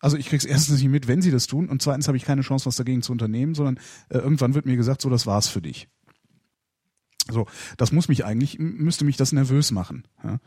[0.00, 2.42] Also ich krieg's erstens nicht mit, wenn sie das tun, und zweitens habe ich keine
[2.42, 3.78] Chance, was dagegen zu unternehmen, sondern
[4.08, 5.88] äh, irgendwann wird mir gesagt, so das war's für dich.
[7.30, 7.46] So,
[7.76, 10.05] das muss mich eigentlich, müsste mich das nervös machen.
[10.22, 10.38] Ja?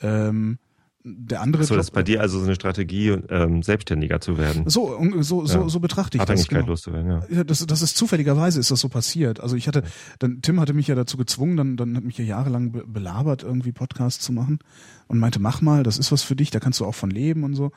[0.00, 0.58] Ähm,
[1.06, 4.64] der andere So, das ist bei dir also so eine Strategie, ähm, selbstständiger zu werden.
[4.70, 5.68] so, so, so, Ja.
[5.68, 6.30] so betrachte ich das.
[6.30, 6.68] Abhängigkeit Genau.
[6.70, 7.22] loszuwerden, ja.
[7.28, 9.38] Ja, das, das ist zufälligerweise ist das so passiert.
[9.40, 9.82] Also ich hatte,
[10.18, 13.42] dann Tim hatte mich ja dazu gezwungen, dann, dann hat mich ja jahrelang be belabert,
[13.42, 14.60] irgendwie Podcasts zu machen
[15.06, 17.44] und meinte, mach mal, das ist was für dich, da kannst du auch von leben
[17.44, 17.70] und so.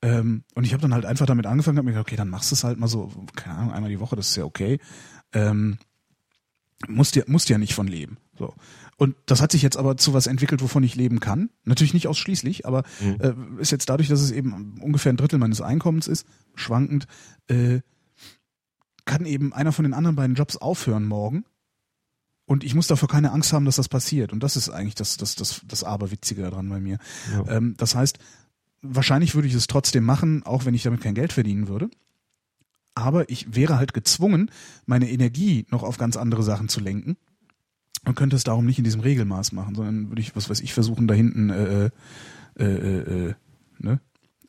[0.00, 2.50] Ähm, und ich habe dann halt einfach damit angefangen, habe mir gedacht, okay, dann machst
[2.50, 4.78] du es halt mal so, keine Ahnung, einmal die Woche, das ist ja okay.
[5.34, 5.76] Ähm,
[6.88, 8.18] musst ja, musst ja nicht von leben.
[8.38, 8.54] So.
[8.96, 11.50] Und das hat sich jetzt aber zu was entwickelt, wovon ich leben kann.
[11.64, 12.84] Natürlich nicht ausschließlich, aber
[13.18, 17.06] äh, ist jetzt dadurch, dass es eben ungefähr ein Drittel meines Einkommens ist, schwankend,
[17.48, 17.80] äh,
[19.04, 21.44] kann eben einer von den anderen beiden Jobs aufhören morgen.
[22.44, 24.32] Und ich muss dafür keine Angst haben, dass das passiert.
[24.32, 26.98] Und das ist eigentlich das, das, das, das Aberwitzige daran bei mir.
[27.32, 27.56] Ja.
[27.56, 28.18] Ähm, das heißt,
[28.82, 31.90] wahrscheinlich würde ich es trotzdem machen, auch wenn ich damit kein Geld verdienen würde.
[33.00, 34.50] Aber ich wäre halt gezwungen,
[34.86, 37.16] meine Energie noch auf ganz andere Sachen zu lenken
[38.04, 40.72] und könnte es darum nicht in diesem Regelmaß machen, sondern würde ich, was weiß ich,
[40.72, 41.90] versuchen, da hinten, äh,
[42.58, 43.34] äh, äh, äh,
[43.78, 44.00] ne?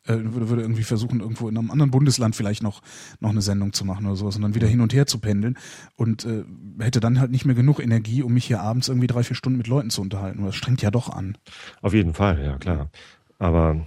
[0.04, 2.82] Äh, würde, würde irgendwie versuchen, irgendwo in einem anderen Bundesland vielleicht noch,
[3.20, 5.56] noch eine Sendung zu machen oder sowas und dann wieder hin und her zu pendeln
[5.94, 6.42] und äh,
[6.80, 9.58] hätte dann halt nicht mehr genug Energie, um mich hier abends irgendwie drei, vier Stunden
[9.58, 10.40] mit Leuten zu unterhalten.
[10.40, 11.38] Und das strengt ja doch an.
[11.82, 12.90] Auf jeden Fall, ja klar.
[13.38, 13.86] Aber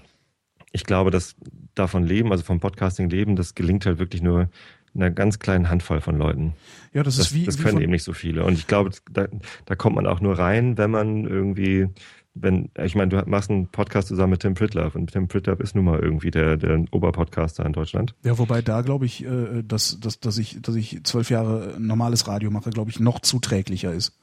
[0.76, 1.36] ich glaube, dass
[1.74, 4.50] davon leben, also vom Podcasting leben, das gelingt halt wirklich nur
[4.94, 6.54] einer ganz kleinen Handvoll von Leuten.
[6.94, 8.44] Ja, das, Das, ist wie, das wie können von, eben nicht so viele.
[8.44, 9.28] Und ich glaube, da,
[9.66, 11.88] da kommt man auch nur rein, wenn man irgendwie,
[12.34, 15.76] wenn, ich meine, du machst einen Podcast zusammen mit Tim Pritlove und Tim Pritlove ist
[15.76, 18.14] nun mal irgendwie der, der Oberpodcaster in Deutschland.
[18.24, 22.28] Ja, wobei da glaube ich, äh, dass, dass, dass ich, dass ich zwölf Jahre normales
[22.28, 24.18] Radio mache, glaube ich, noch zuträglicher ist.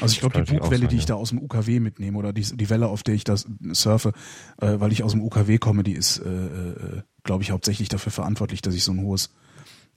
[0.00, 1.08] Also ich glaube, die Bugwelle, sein, die ich ja.
[1.08, 4.12] da aus dem UKW mitnehme oder die, die Welle, auf der ich das surfe,
[4.60, 8.12] äh, weil ich aus dem UKW komme, die ist, äh, äh, glaube ich, hauptsächlich dafür
[8.12, 9.34] verantwortlich, dass ich so ein hohes,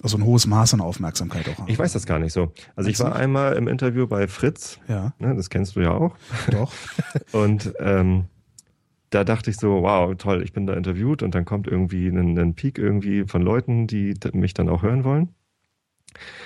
[0.01, 1.71] also ein hohes Maß an Aufmerksamkeit auch habe.
[1.71, 2.53] Ich weiß das gar nicht so.
[2.75, 6.15] Also ich war einmal im Interview bei Fritz, Ja, ne, das kennst du ja auch.
[6.51, 6.71] doch.
[7.31, 8.25] Und ähm,
[9.09, 12.37] da dachte ich so, wow, toll, ich bin da interviewt und dann kommt irgendwie ein,
[12.37, 15.29] ein Peak irgendwie von Leuten, die mich dann auch hören wollen.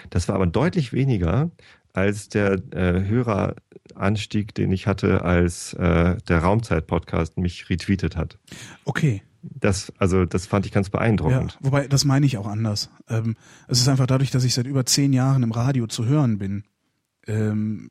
[0.09, 1.51] Das war aber deutlich weniger
[1.93, 8.37] als der äh, Höreranstieg, den ich hatte, als äh, der Raumzeit-Podcast mich retweetet hat.
[8.85, 9.23] Okay.
[9.41, 11.57] Das, also, das fand ich ganz Ja, beeindruckend.
[11.61, 12.89] wobei, das meine ich auch anders.
[13.09, 13.35] Ähm,
[13.67, 16.63] es ist einfach dadurch, dass ich seit über zehn Jahren im Radio zu hören bin,
[17.27, 17.89] ähm,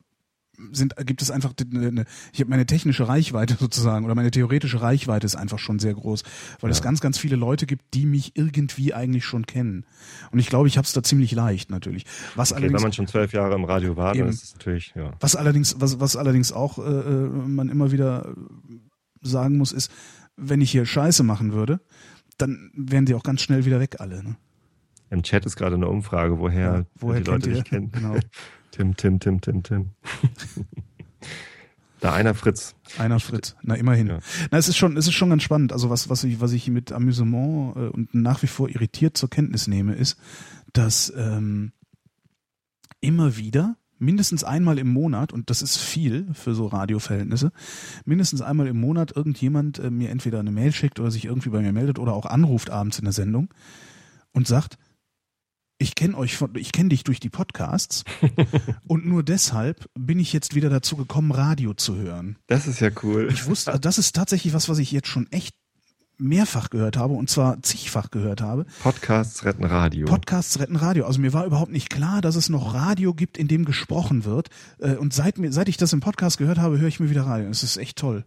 [0.73, 5.27] sind, gibt es einfach eine, ich habe meine technische Reichweite sozusagen oder meine theoretische Reichweite
[5.27, 6.23] ist einfach schon sehr groß,
[6.61, 6.85] weil es Ja.
[6.85, 9.85] ganz, ganz viele Leute gibt, die mich irgendwie eigentlich schon kennen.
[10.31, 12.05] Und ich glaube, ich habe es da ziemlich leicht natürlich.
[12.37, 14.21] Was Okay, allerdings wenn man schon zwölf Jahre im Radio war, Eben.
[14.27, 15.13] dann ist es natürlich, ja.
[15.21, 18.35] was allerdings, was, was allerdings auch äh, äh, man immer wieder
[19.21, 19.91] sagen muss, ist,
[20.37, 21.81] wenn ich hier Scheiße machen würde,
[22.39, 24.23] dann wären die auch ganz schnell wieder weg alle.
[24.25, 24.37] Ne?
[25.11, 27.57] Im Chat ist gerade eine Umfrage, woher, Ja, woher die Leute ihr?
[27.57, 27.91] dich kennen.
[27.95, 28.17] Genau.
[28.73, 29.91] Tim, Tim, Tim, Tim, Tim.
[32.01, 32.75] da einer Fritz.
[32.99, 33.55] Einer Fritz.
[33.63, 34.09] Na, immerhin.
[34.09, 34.19] Ja.
[34.51, 35.73] Na, es ist schon, es ist schon ganz spannend.
[35.73, 39.31] Also was, was ich, was ich mit Amüsement äh, und nach wie vor irritiert zur
[39.31, 40.19] Kenntnis nehme, ist,
[40.73, 41.73] dass ähm,
[43.01, 47.53] immer wieder mindestens einmal im Monat, und das ist viel für so Radioverhältnisse,
[48.05, 51.61] mindestens einmal im Monat irgendjemand äh, mir entweder eine Mail schickt oder sich irgendwie bei
[51.61, 53.53] mir meldet oder auch anruft abends in der Sendung
[54.33, 54.79] und sagt,
[55.83, 58.05] ich kenne euch von, ich kenne dich durch die Podcasts
[58.87, 62.37] und nur deshalb bin ich jetzt wieder dazu gekommen, Radio zu hören.
[62.47, 63.29] Das ist ja cool.
[63.31, 65.55] Ich wusste, also das ist tatsächlich was, was ich jetzt schon echt
[66.19, 68.65] mehrfach gehört habe und zwar zigfach gehört habe.
[68.83, 70.07] Podcasts retten Radio.
[70.07, 71.05] Podcasts retten Radio.
[71.07, 74.49] Also mir war überhaupt nicht klar, dass es noch Radio gibt, in dem gesprochen wird.
[74.79, 77.27] Äh, Und seit mir, seit ich das im Podcast gehört habe, höre ich mir wieder
[77.27, 77.49] Radio.
[77.49, 78.25] Es ist echt toll.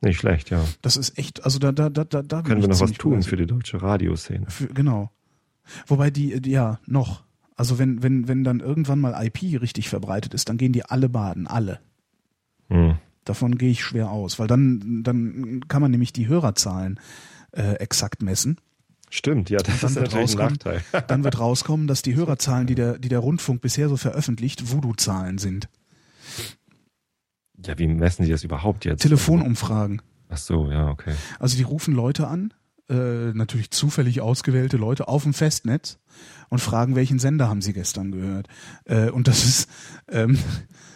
[0.00, 0.64] Nicht schlecht, ja.
[0.80, 3.46] Das ist echt, also da, da, da, da, Können wir noch was tun für die
[3.46, 4.46] deutsche Radioszene?
[4.48, 5.12] Für, genau.
[5.86, 7.22] Wobei die, die, ja, noch.
[7.56, 11.08] Also wenn, wenn, wenn dann irgendwann mal IP richtig verbreitet ist, dann gehen die alle
[11.08, 11.80] baden, alle.
[12.68, 12.96] Hm.
[13.24, 16.98] Davon gehe ich schwer aus, weil dann, dann kann man nämlich die Hörerzahlen
[17.52, 18.56] äh, exakt messen.
[19.10, 21.04] Stimmt, ja, das dann ist wird natürlich ein rauskommen- Nachteil.
[21.06, 25.36] Dann wird rauskommen, dass die Hörerzahlen, die der, die der Rundfunk bisher so veröffentlicht, Voodoo-Zahlen
[25.36, 25.68] sind.
[27.64, 29.02] Ja, wie messen Sie das überhaupt jetzt?
[29.02, 30.00] Telefonumfragen.
[30.30, 31.12] Ach so, ja, okay.
[31.38, 32.54] Also die rufen Leute an,
[32.88, 35.98] äh, natürlich zufällig ausgewählte Leute auf dem Festnetz
[36.48, 38.48] und fragen, welchen Sender haben sie gestern gehört.
[38.84, 39.70] Äh, und das ist
[40.10, 40.38] ähm,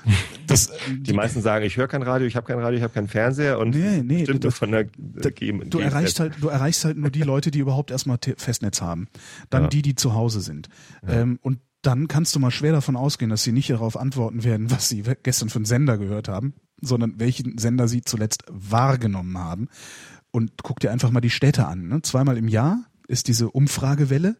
[0.47, 3.09] das, Die meisten sagen, ich höre kein Radio, ich habe kein Radio, ich habe keinen
[3.09, 5.69] Fernseher und Nee, nee, stimmt das von der Geben.
[5.71, 9.09] Du erreichst halt, du erreichst halt nur die Leute, die überhaupt erstmal Festnetz haben.
[9.51, 9.69] Dann Ja.
[9.69, 10.69] die, die zu Hause sind.
[11.07, 14.71] Ähm, und dann kannst du mal schwer davon ausgehen, dass sie nicht darauf antworten werden,
[14.71, 19.69] was sie gestern von Sender gehört haben, sondern welchen Sender sie zuletzt wahrgenommen haben.
[20.37, 21.89] Und guck dir einfach mal die Städte an.
[21.89, 22.03] Ne?
[22.03, 24.37] Zweimal im Jahr ist diese Umfragewelle.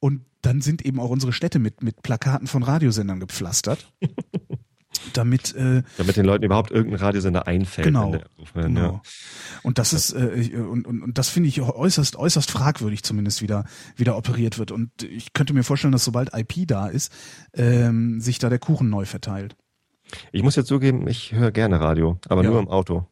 [0.00, 3.92] Und dann sind eben auch unsere Städte mit, mit Plakaten von Radiosendern gepflastert.
[5.12, 7.84] damit äh, damit den Leuten überhaupt irgendein Radiosender einfällt.
[7.88, 8.14] Genau.
[8.40, 8.80] aufhört, genau.
[8.80, 9.02] Ja.
[9.62, 13.66] Und das ist äh, und, und, und das finde ich äußerst äußerst fragwürdig zumindest wieder
[13.96, 14.70] wieder operiert wird.
[14.70, 17.12] Und ich könnte mir vorstellen, dass sobald IP da ist,
[17.52, 19.56] ähm, sich da der Kuchen neu verteilt.
[20.32, 22.48] Ich muss jetzt zugeben, ich höre gerne Radio, aber Ja.
[22.48, 23.06] nur im Auto.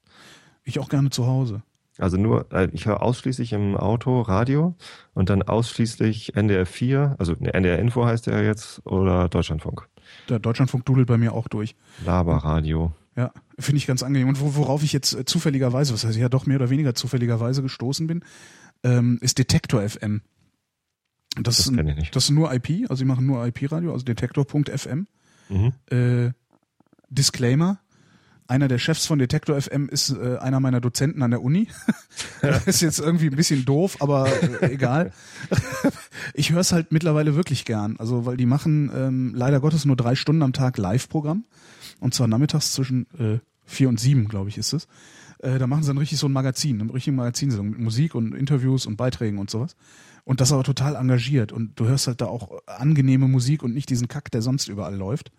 [0.65, 1.63] Ich auch gerne zu Hause.
[1.99, 4.75] Also nur, äh, ich höre ausschließlich im Auto Radio
[5.13, 9.89] und dann ausschließlich NDR 4, also ne, NDR Info heißt der jetzt, oder Deutschlandfunk.
[10.29, 11.77] Der Deutschlandfunk dudelt bei mir auch durch.
[12.05, 12.93] Laberradio.
[13.17, 14.29] Ja, finde ich ganz angenehm.
[14.29, 17.63] Und wo, worauf ich jetzt äh, zufälligerweise, was heißt ja doch mehr oder weniger zufälligerweise
[17.63, 18.25] gestoßen bin,
[18.83, 20.23] ähm, ist Detektor FM.
[21.37, 22.17] Das, Das ist, kenn ich nicht.
[22.17, 25.07] das ist nur IP, also sie machen nur IP-Radio, also Detektor.fm.
[25.49, 25.73] Mhm.
[25.91, 26.33] Äh,
[27.09, 27.79] Disclaimer.
[28.47, 31.69] Einer der Chefs von Detektor FM ist äh, einer meiner Dozenten an der Uni.
[32.67, 34.29] ist jetzt irgendwie ein bisschen doof, aber
[34.61, 35.13] äh, egal.
[36.35, 37.97] ich höre es halt mittlerweile wirklich gern.
[37.99, 41.45] Also, weil die machen ähm, leider Gottes nur drei Stunden am Tag Live-Programm.
[42.01, 44.89] Und zwar nachmittags zwischen äh, vier und sieben, glaube ich, ist es.
[45.39, 48.35] Äh, da machen sie dann richtig so ein Magazin, eine richtige Magazinsendung mit Musik und
[48.35, 49.75] Interviews und Beiträgen und sowas.
[50.25, 51.53] Und das aber total engagiert.
[51.53, 54.95] Und du hörst halt da auch angenehme Musik und nicht diesen Kack, der sonst überall
[54.95, 55.31] läuft.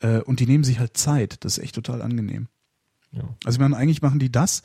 [0.00, 1.44] Äh, und die nehmen sich halt Zeit.
[1.44, 2.48] Das ist echt total angenehm.
[3.12, 3.22] Ja.
[3.44, 4.62] Also ich meine, eigentlich machen die das,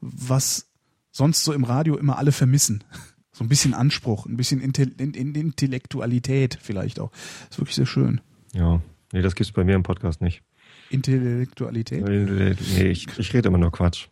[0.00, 0.70] was
[1.10, 2.84] sonst so im Radio immer alle vermissen.
[3.34, 7.10] So ein bisschen Anspruch, ein bisschen Intel in, in Intellektualität vielleicht auch.
[7.50, 8.20] ist wirklich sehr schön.
[8.52, 8.82] Ja.
[9.10, 10.42] Nee, das gibt's bei mir im Podcast nicht.
[10.90, 12.04] Intellektualität?
[12.04, 14.08] Nee, ich, ich rede immer nur Quatsch.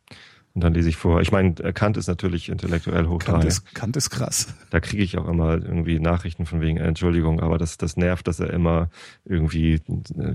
[0.60, 1.22] Und dann lese ich vor.
[1.22, 4.54] Ich meine, Kant ist natürlich intellektuell hoch Kant ist, Kant ist krass.
[4.68, 8.28] Da kriege ich auch immer irgendwie Nachrichten von wegen, äh, Entschuldigung, aber das, das nervt,
[8.28, 8.90] dass er immer
[9.24, 9.76] irgendwie
[10.18, 10.34] äh,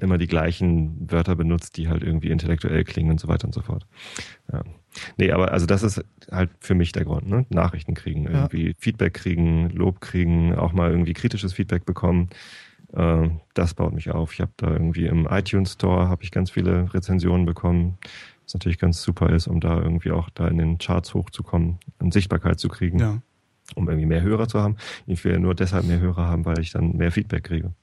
[0.00, 3.60] immer die gleichen Wörter benutzt, die halt irgendwie intellektuell klingen und so weiter und so
[3.60, 3.86] fort.
[4.50, 4.62] Ja.
[5.18, 7.44] Nee, aber also das ist halt für mich der Grund, ne?
[7.50, 8.30] Nachrichten kriegen, Ja.
[8.44, 12.30] irgendwie Feedback kriegen, Lob kriegen, auch mal irgendwie kritisches Feedback bekommen.
[12.94, 14.32] Äh, das baut mich auf.
[14.32, 17.98] Ich habe da irgendwie im iTunes Store habe ich ganz viele Rezensionen bekommen,
[18.46, 22.12] was natürlich ganz super ist, um da irgendwie auch da in den Charts hochzukommen und
[22.12, 23.20] Sichtbarkeit zu kriegen Ja.
[23.74, 24.76] um irgendwie mehr Hörer zu haben.
[25.06, 27.74] Ich will nur deshalb mehr Hörer haben, weil ich dann mehr Feedback kriege.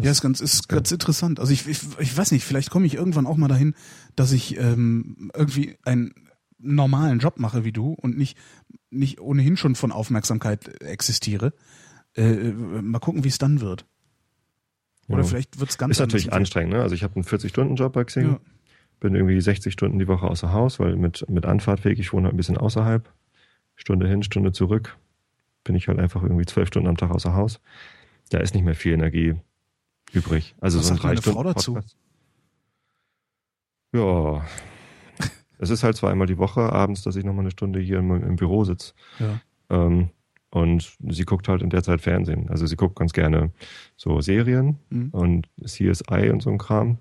[0.00, 1.40] Ja, ist ganz, ist ganz interessant.
[1.40, 3.74] Also ich, ich, ich weiß nicht, vielleicht komme ich irgendwann auch mal dahin,
[4.16, 6.12] dass ich ähm, irgendwie einen
[6.58, 8.36] normalen Job mache wie du und nicht,
[8.90, 11.52] nicht ohnehin schon von Aufmerksamkeit existiere.
[12.14, 13.86] Äh, mal gucken, wie es dann wird.
[15.08, 15.24] Oder Ja.
[15.24, 16.74] vielleicht wird es ganz ist natürlich anstrengend.
[16.74, 16.82] Ne?
[16.82, 18.40] Also ich habe einen 40-Stunden-Job bei Xing, Ja.
[19.02, 22.34] Bin irgendwie 60 Stunden die Woche außer Haus, weil mit, mit Anfahrtweg, ich wohne halt
[22.34, 23.12] ein bisschen außerhalb,
[23.74, 24.96] Stunde hin, Stunde zurück,
[25.64, 27.60] bin ich halt einfach irgendwie zwölf Stunden am Tag außer Haus.
[28.30, 29.34] Da ist nicht mehr viel Energie
[30.12, 30.54] übrig.
[30.60, 31.74] Also Was so ein sagt drei Frau Stunden dazu?
[31.74, 31.96] Podcast.
[33.92, 34.44] Ja,
[35.58, 38.36] es ist halt zweimal die Woche abends, dass ich nochmal eine Stunde hier im, im
[38.36, 38.94] Büro sitze.
[39.18, 39.40] Ja.
[39.70, 40.10] Ähm,
[40.50, 42.48] und sie guckt halt in der Zeit Fernsehen.
[42.50, 43.50] Also sie guckt ganz gerne
[43.96, 45.08] so Serien Mhm.
[45.10, 46.98] und CSI und so ein Kram.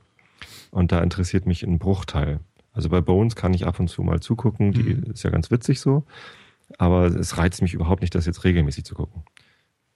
[0.71, 2.39] Und da interessiert mich ein Bruchteil.
[2.73, 5.11] Also bei Bones kann ich ab und zu mal zugucken, die Mhm.
[5.11, 6.05] ist ja ganz witzig so.
[6.77, 9.23] Aber es reizt mich überhaupt nicht, das jetzt regelmäßig zu gucken.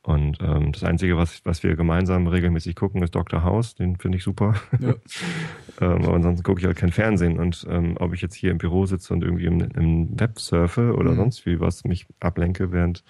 [0.02, 3.44] Und ähm, das Einzige, was, was wir gemeinsam regelmäßig gucken, ist Dr.
[3.44, 3.74] House.
[3.76, 4.54] Den finde ich super.
[4.80, 4.90] Ja.
[5.82, 7.40] ähm, aber ansonsten gucke ich halt kein Fernsehen.
[7.40, 10.94] Und ähm, ob ich jetzt hier im Büro sitze und irgendwie im, im Web surfe
[10.94, 11.16] oder Mhm.
[11.16, 13.04] sonst wie was mich ablenke, während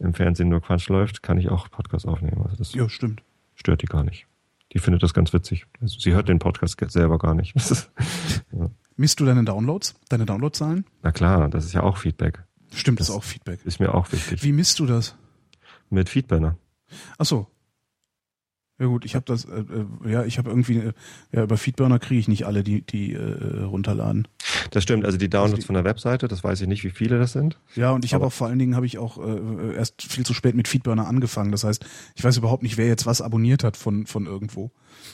[0.00, 2.42] im Fernsehen nur Quatsch läuft, kann ich auch Podcast aufnehmen.
[2.42, 3.22] Also das ja, stimmt.
[3.54, 4.26] stört die gar nicht.
[4.74, 5.66] Die findet das ganz witzig.
[5.80, 7.54] Also sie hört den Podcast selber gar nicht.
[7.56, 7.90] Ist,
[8.96, 9.94] Misst du deine Downloads?
[10.08, 10.84] Deine Downloadzahlen?
[11.02, 12.42] na klar, das ist ja auch Feedback.
[12.72, 13.60] Stimmt, das ist auch Feedback.
[13.64, 14.42] Ist mir auch wichtig.
[14.42, 15.16] Wie misst du das?
[15.90, 16.56] Mit Feedbanner.
[17.18, 17.48] Ach so.
[18.80, 20.92] Ja gut, ich habe das, äh, äh, ja, ich habe irgendwie, äh,
[21.30, 24.26] ja, über Feedburner kriege ich nicht alle, die, die äh, runterladen.
[24.72, 26.90] Das stimmt, also die Also Downloads die- von der Webseite, das weiß ich nicht, wie
[26.90, 27.56] viele das sind.
[27.76, 30.34] Ja, und ich habe auch vor allen Dingen habe ich auch äh, erst viel zu
[30.34, 31.52] spät mit Feedburner angefangen.
[31.52, 31.84] Das heißt,
[32.16, 34.72] ich weiß überhaupt nicht, wer jetzt was abonniert hat von von irgendwo.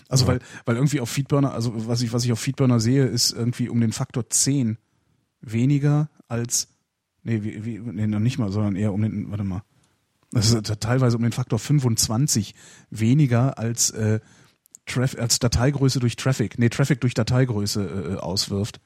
[0.08, 0.28] Also Ja.
[0.32, 3.68] weil weil irgendwie auf Feedburner, also was ich was ich auf Feedburner sehe, ist irgendwie
[3.68, 4.78] um den Faktor 10
[5.42, 6.68] weniger als
[7.24, 9.62] nee, wie, wie nee, noch nicht mal, sondern eher um den warte mal.
[10.32, 12.54] Das ist teilweise um den Faktor 25
[12.90, 14.20] weniger als äh,
[14.86, 18.80] Traf als Dateigröße durch Traffic, nee, Traffic durch Dateigröße äh, auswirft.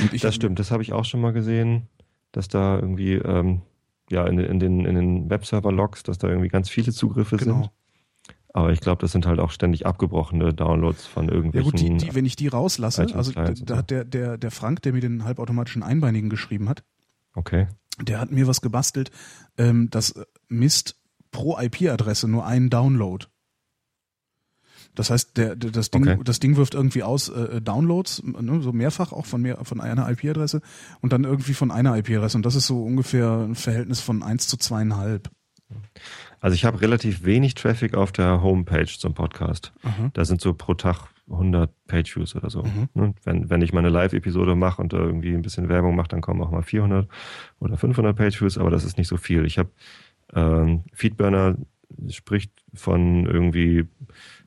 [0.00, 1.88] Und ich Das stimmt, das habe ich auch schon mal gesehen,
[2.32, 3.62] dass da irgendwie, ähm,
[4.10, 7.54] ja, in, den- in den, in den Webserver-Logs, dass da irgendwie ganz viele Zugriffe Genau.
[7.62, 7.70] sind.
[8.52, 11.70] Aber ich glaube, das sind halt auch ständig abgebrochene Downloads von Ja irgendwelchen.
[11.70, 14.92] gut, die, die, wenn ich die rauslasse, also da, hat der, der, der Frank, der
[14.92, 16.82] mir den halbautomatischen Einbeinigen geschrieben hat,
[17.34, 17.68] Okay.
[18.02, 19.10] Der hat mir was gebastelt,
[19.58, 20.14] ähm, das
[20.48, 20.96] misst
[21.30, 23.26] pro IP-Adresse nur einen Download.
[24.96, 26.20] Das heißt, der, der das Ding, Okay.
[26.24, 30.10] das Ding wirft irgendwie aus äh, Downloads, ne, so mehrfach auch von mehr von einer
[30.10, 30.60] IP-Adresse
[31.00, 34.48] und dann irgendwie von einer IP-Adresse und das ist so ungefähr ein Verhältnis von eins
[34.48, 35.30] zu zweieinhalb.
[36.40, 39.72] Also ich habe relativ wenig Traffic auf der Homepage zum Podcast.
[39.84, 40.10] Aha.
[40.14, 42.62] Da sind so pro Tag 100 Pageviews oder so.
[42.62, 42.88] Mhm.
[42.94, 43.14] Ne?
[43.24, 46.42] Wenn, wenn ich meine Live-Episode mache und da irgendwie ein bisschen Werbung mache, dann kommen
[46.42, 47.08] auch mal 400
[47.60, 49.44] oder 500 Pageviews, aber das ist nicht so viel.
[49.44, 49.70] Ich habe
[50.34, 51.56] ähm, Feedburner
[52.08, 53.86] spricht von irgendwie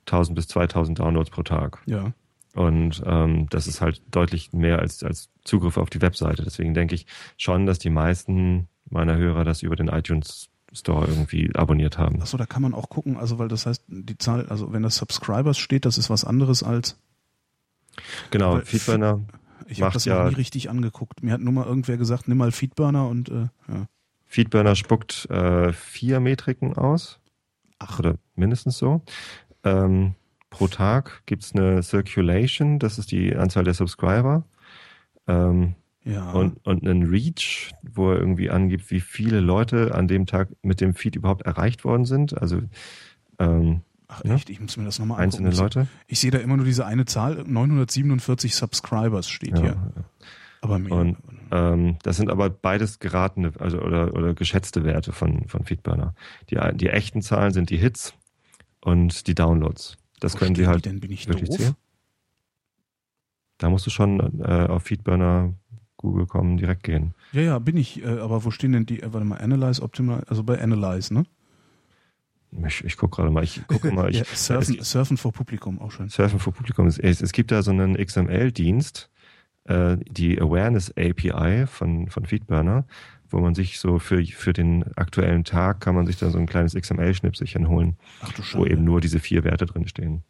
[0.06, 1.82] 1000 bis 2000 Downloads pro Tag.
[1.86, 2.14] Ja.
[2.56, 6.44] Und ähm, das ist halt deutlich mehr als, als Zugriff auf die Webseite.
[6.44, 11.52] Deswegen denke ich schon, dass die meisten meiner Hörer das über den iTunes Store irgendwie
[11.56, 12.22] abonniert haben.
[12.22, 14.96] Achso, da kann man auch gucken, also weil das heißt, die Zahl, also wenn das
[14.98, 16.98] Subscribers steht, das ist was anderes als
[18.32, 19.22] Genau, Feedburner
[19.68, 21.24] ich habe das ja- nie richtig angeguckt.
[21.24, 23.88] Mir hat nur mal irgendwer gesagt, nimm mal Feedburner und äh, ja.
[24.26, 27.20] Feedburner spuckt äh, vier Metriken aus.
[27.80, 28.00] Ach.
[28.00, 29.02] Oder mindestens so.
[29.64, 30.16] Ähm,
[30.50, 34.44] pro Tag gibt's eine Circulation, das ist die Anzahl der Subscriber.
[35.28, 36.32] Ähm, Ja.
[36.32, 40.82] und, und einen Reach, wo er irgendwie angibt, wie viele Leute an dem Tag mit
[40.82, 42.38] dem Feed überhaupt erreicht worden sind.
[42.42, 42.62] Also
[43.40, 44.36] ähm, Ach ja.
[44.36, 45.46] echt, ich muss mir das nochmal angucken.
[45.46, 45.88] einzelne Ich- Leute.
[46.08, 49.94] Ich sehe da immer nur diese eine Zahl, 947 Subscribers steht hier.
[50.62, 50.92] Aber mehr.
[50.94, 51.18] Und
[51.52, 56.16] ähm, das sind aber beides geratene, also oder, oder geschätzte Werte von, von Feedburner.
[56.50, 58.14] Die, die echten Zahlen sind die Hits
[58.82, 59.98] und die Downloads.
[60.20, 61.00] Das Wo können sie halt denn?
[61.00, 61.58] Bin ich wirklich doof?
[61.58, 61.76] zählen.
[63.58, 65.54] Da musst du schon äh, auf Feedburner
[66.04, 67.16] Google kommen, direkt gehen.
[67.32, 68.04] Ja, ja, bin ich.
[68.04, 71.24] Äh, aber wo stehen denn die, äh, warte mal, Analyze, Optimize, also bei Analyze, ne?
[72.68, 75.80] Ich, ich gucke gerade mal, ich gucke mal, ich, ja, surfen, es- surfen vor Publikum,
[75.80, 76.10] auch schön.
[76.10, 76.86] Surfen für Publikum.
[76.86, 79.10] Es, es gibt da so einen XML-Dienst,
[79.66, 82.86] äh, die Awareness API von, von Feedburner,
[83.30, 86.46] wo man sich so für, für den aktuellen Tag kann man sich da so ein
[86.46, 90.24] kleines XML-Schnipselchen holen, Ach du wo eben nur diese vier Werte drin stehen.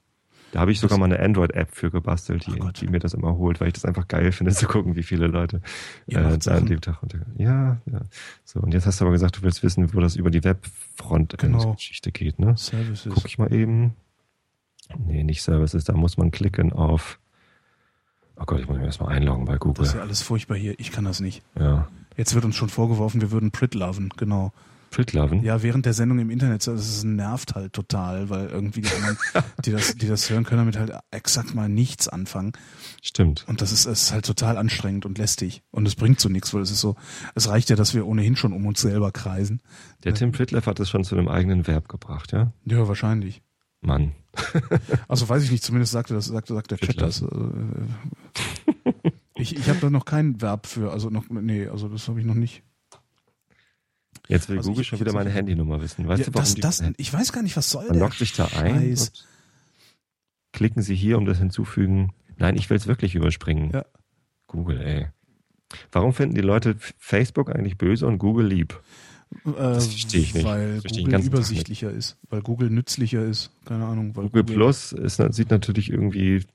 [0.53, 3.59] Da habe ich sogar mal eine Android-App für gebastelt, die, die mir das immer holt,
[3.59, 5.61] weil ich das einfach geil finde, zu gucken, wie viele Leute
[6.05, 7.17] äh, da an dem Tag unter.
[7.37, 8.01] Ja, ja.
[8.43, 10.53] So, und jetzt hast du aber gesagt, du willst wissen, wo das über die Genau.
[10.59, 12.55] Webfront-Geschichte geht, ne?
[12.55, 13.11] Services.
[13.15, 13.95] Guck ich mal eben.
[15.07, 17.19] Nee, nicht Services, da muss man klicken auf.
[18.35, 19.85] Oh Gott, ich muss mich erstmal einloggen bei Das Google.
[19.85, 20.79] ist ja alles furchtbar hier.
[20.79, 21.41] Ich kann das nicht.
[21.57, 21.87] Ja.
[22.15, 24.53] Jetzt wird uns schon vorgeworfen, wir würden Prit loven, genau.
[24.93, 25.43] Pritloven?
[25.43, 29.17] Ja, während der Sendung im Internet, das ist, nervt halt total, weil irgendwie die anderen,
[29.65, 32.53] die das, die das hören, können damit halt exakt mal nichts anfangen.
[33.01, 33.45] Stimmt.
[33.47, 35.63] Und das ist, es ist halt total anstrengend und lästig.
[35.71, 36.95] Und es bringt so nichts, weil es ist so,
[37.35, 39.61] es reicht ja, dass wir ohnehin schon um uns selber kreisen.
[40.03, 42.53] Der Tim Pritleff hat es schon zu einem eigenen Verb gebracht, ja?
[42.65, 43.41] Ja, wahrscheinlich.
[43.81, 44.13] Mann.
[45.07, 47.21] Also weiß ich nicht, zumindest sagte das, sagte, sagt der Chat das.
[47.21, 47.27] Äh,
[49.35, 52.25] Ich, ich habe da noch kein Verb für, also noch, nee, also das habe ich
[52.25, 52.63] noch nicht.
[54.27, 56.07] Jetzt will Also Google ich- schon wieder meine Handynummer wissen.
[56.07, 58.17] Weißt ja, du, warum das, das, ich weiß gar nicht, was soll Man der loggt
[58.17, 58.97] sich da ein.
[60.53, 62.13] Klicken Sie hier, um das hinzufügen.
[62.37, 63.71] Nein, ich will es wirklich überspringen.
[63.73, 63.85] Ja.
[64.47, 65.07] Google, ey.
[65.91, 68.79] Warum finden die Leute Facebook eigentlich böse und Google lieb?
[69.43, 70.45] Das verstehe ich nicht.
[70.45, 73.49] Weil Das Google übersichtlicher ist, weil Google nützlicher ist.
[73.65, 74.15] Keine Ahnung.
[74.15, 76.45] Weil Google Plus ist, sieht natürlich irgendwie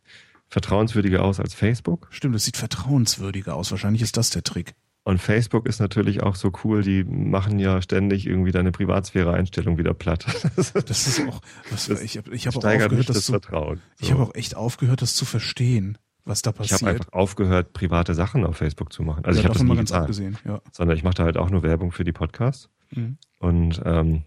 [0.48, 2.06] vertrauenswürdiger aus als Facebook.
[2.10, 3.72] Stimmt, es sieht vertrauenswürdiger aus.
[3.72, 4.74] Wahrscheinlich ist das der Trick.
[5.08, 9.94] Und Facebook ist natürlich auch so cool, die machen ja ständig irgendwie deine Privatsphäre-Einstellung wieder
[9.94, 10.26] platt.
[10.56, 13.80] Das ist auch, was, Das ich habe ich hab auch aufgehört, das das zu, Vertrauen.
[14.00, 15.96] ich habe auch echt aufgehört, das zu verstehen,
[16.26, 16.90] was da ich habe passiert.
[16.90, 19.24] einfach aufgehört, private Sachen auf Facebook zu machen.
[19.24, 20.38] Also ja, ich habe das nie mal ganz getan, abgesehen.
[20.44, 20.60] Ja.
[20.72, 23.16] sondern ich mache da halt auch nur Werbung für die Podcasts Mhm.
[23.38, 24.24] und ähm,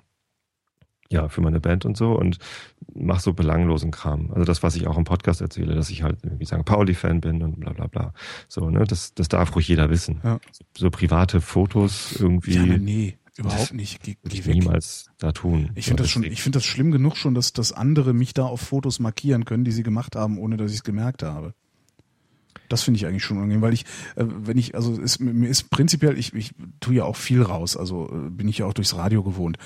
[1.11, 2.37] ja, für meine Band und so und
[2.93, 4.31] mache so belanglosen Kram.
[4.31, 6.63] Also das, was ich auch im Podcast erzähle, dass ich halt irgendwie St.
[6.65, 8.13] Pauli-Fan bin und bla bla bla.
[8.47, 10.21] So, ne, das, das darf ruhig jeder wissen.
[10.23, 10.39] Ja.
[10.77, 14.01] So private Fotos irgendwie ja, nee, überhaupt nicht.
[14.03, 14.55] Geh, würde geh ich weg.
[14.55, 15.71] niemals da tun.
[15.75, 18.33] Ich So, finde das schon, ich finde das schlimm genug schon, dass, dass andere mich
[18.33, 21.53] da auf Fotos markieren können, die sie gemacht haben, ohne dass ich es gemerkt habe.
[22.71, 23.85] Das finde ich eigentlich schon unangenehm, weil ich,
[24.15, 27.75] äh, wenn ich, also ist, mir ist prinzipiell, ich, ich tue ja auch viel raus,
[27.75, 29.57] also äh, bin ich ja auch durchs Radio gewohnt,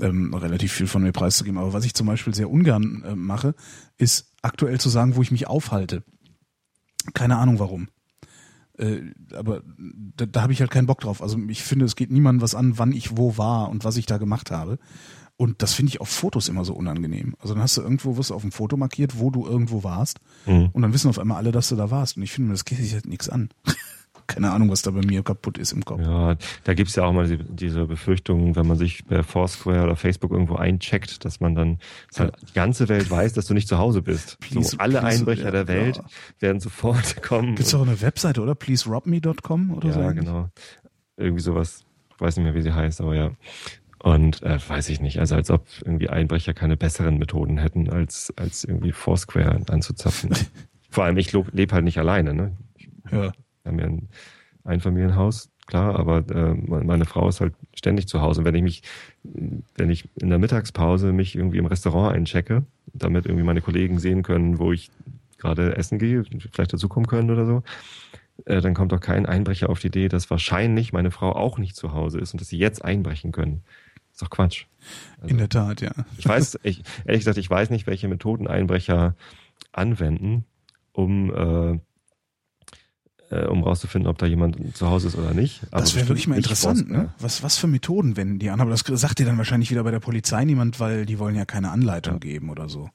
[0.00, 1.58] ähm, relativ viel von mir preiszugeben.
[1.58, 3.54] Aber was ich zum Beispiel sehr ungern äh, mache,
[3.96, 6.02] ist aktuell zu sagen, wo ich mich aufhalte.
[7.14, 7.88] Keine Ahnung warum.
[8.78, 9.62] Äh, aber
[10.16, 11.22] da, da habe ich halt keinen Bock drauf.
[11.22, 14.06] Also ich finde, es geht niemandem was an, wann ich wo war und was ich
[14.06, 14.78] da gemacht habe.
[15.40, 17.34] Und das finde ich auf Fotos immer so unangenehm.
[17.40, 20.18] Also dann hast du irgendwo was auf dem Foto markiert, wo du irgendwo warst.
[20.44, 20.68] Mhm.
[20.74, 22.18] Und dann wissen auf einmal alle, dass du da warst.
[22.18, 23.48] Und ich finde, das geht sich halt nichts an.
[24.26, 26.02] Keine Ahnung, was da bei mir kaputt ist im Kopf.
[26.02, 29.96] Ja, da gibt's ja auch mal die, diese Befürchtungen, wenn man sich bei Foursquare oder
[29.96, 31.78] Facebook irgendwo eincheckt, dass man dann
[32.10, 34.38] dass halt die ganze Welt weiß, dass du nicht zu Hause bist.
[34.40, 36.04] Please- so, alle please- Einbrecher ja, der Welt ja.
[36.40, 37.54] werden sofort kommen.
[37.54, 38.54] Gibt's auch eine Webseite, oder?
[38.54, 40.00] PleaseRobMe.com oder ja, so?
[40.00, 40.18] ähnlich?
[40.26, 40.50] genau.
[41.16, 41.86] Irgendwie sowas.
[42.14, 43.30] Ich weiß nicht mehr, wie sie heißt, aber ja.
[44.02, 48.32] Und äh, weiß ich nicht, also als ob irgendwie Einbrecher keine besseren Methoden hätten, als,
[48.36, 50.30] als irgendwie Foursquare anzuzapfen.
[50.90, 52.32] Vor allem, ich lebe halt nicht alleine.
[52.32, 52.56] Ne?
[53.10, 53.32] Ja.
[53.62, 54.08] Wir haben ja ein
[54.64, 58.40] Einfamilienhaus, klar, aber äh, meine Frau ist halt ständig zu Hause.
[58.40, 58.82] Und wenn ich mich,
[59.22, 62.64] wenn ich in der Mittagspause mich irgendwie im Restaurant einchecke,
[62.94, 64.90] damit irgendwie meine Kollegen sehen können, wo ich
[65.36, 67.62] gerade essen gehe, vielleicht dazukommen können oder so,
[68.46, 71.76] äh, dann kommt doch kein Einbrecher auf die Idee, dass wahrscheinlich meine Frau auch nicht
[71.76, 73.62] zu Hause ist und dass sie jetzt einbrechen können.
[74.20, 74.66] Ist doch Quatsch.
[75.20, 75.92] Also, In der Tat, ja.
[76.18, 79.14] ich weiß, ich, ehrlich gesagt, ich weiß nicht, welche Methoden Einbrecher
[79.72, 80.44] anwenden,
[80.92, 81.78] um äh,
[83.30, 85.62] äh, um rauszufinden, ob da jemand zu Hause ist oder nicht.
[85.70, 87.14] Aber das wäre wirklich mal interessant, ne?
[87.18, 88.60] Was, was für Methoden wenden die an?
[88.60, 91.44] Aber das sagt dir dann wahrscheinlich wieder bei der Polizei niemand, weil die wollen ja
[91.44, 92.90] keine Anleitung geben oder so.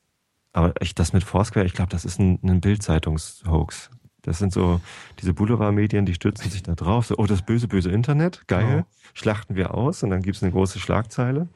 [0.51, 3.89] Aber ich, das mit Foursquare, ich glaube, das ist ein, ein Bild-Zeitungs-Hoax.
[4.25, 4.81] Das sind so
[5.19, 7.05] diese Boulevardmedien, die stützen sich da drauf.
[7.05, 8.67] So, oh, das böse, böse Internet, geil.
[8.67, 8.85] Genau.
[9.13, 11.47] Schlachten wir aus und dann gibt's eine große Schlagzeile.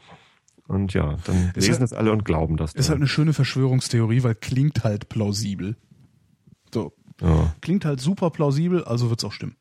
[0.68, 2.74] Und ja, dann Ist lesen halt- das alle und glauben das.
[2.74, 2.94] Ist dann.
[2.94, 5.78] halt eine schöne Verschwörungstheorie, weil klingt halt plausibel.
[6.72, 6.94] So.
[7.22, 7.56] ja.
[7.62, 9.56] Klingt halt super plausibel, also wird's auch stimmen.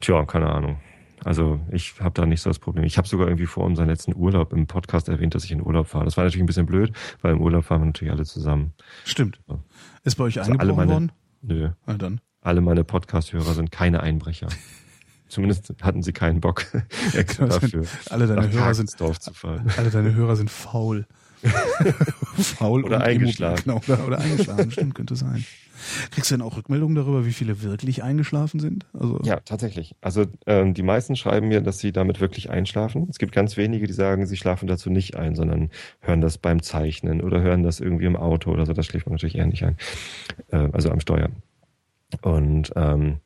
[0.00, 0.78] Tja, keine Ahnung.
[1.24, 2.84] Also ich habe da nicht so das Problem.
[2.84, 5.88] Ich habe sogar irgendwie vor unserem letzten Urlaub im Podcast erwähnt, dass ich in Urlaub
[5.88, 6.04] fahre.
[6.04, 8.72] Das war natürlich ein bisschen blöd, weil im Urlaub fahren wir natürlich alle zusammen.
[9.04, 9.40] Stimmt.
[9.48, 9.58] Ja.
[10.06, 11.12] Ist bei euch Also alle eingebrochen meine- worden?
[11.42, 12.20] Nö, Na dann.
[12.40, 14.48] alle meine Podcast-Hörer sind keine Einbrecher.
[15.28, 16.64] Zumindest hatten sie keinen Bock
[17.12, 17.84] sind- dafür.
[18.10, 18.90] Alle deine Hörer sind
[19.76, 21.06] alle deine Hörer sind faul.
[22.38, 23.62] faul Oder und eingeschlafen.
[23.64, 25.44] Genau, oder, oder eingeschlafen, stimmt, könnte sein.
[26.10, 28.86] Kriegst du denn auch Rückmeldungen darüber, wie viele wirklich eingeschlafen sind?
[28.92, 29.94] Also Ja, tatsächlich.
[30.00, 33.06] Also ähm, die meisten schreiben mir, dass sie damit wirklich einschlafen.
[33.10, 36.62] Es gibt ganz wenige, die sagen, sie schlafen dazu nicht ein, sondern hören das beim
[36.62, 38.72] Zeichnen oder hören das irgendwie im Auto oder so.
[38.72, 39.76] Das schläft man natürlich eher nicht ein.
[40.50, 41.30] Äh, also am Steuer.
[42.22, 43.18] Und ähm,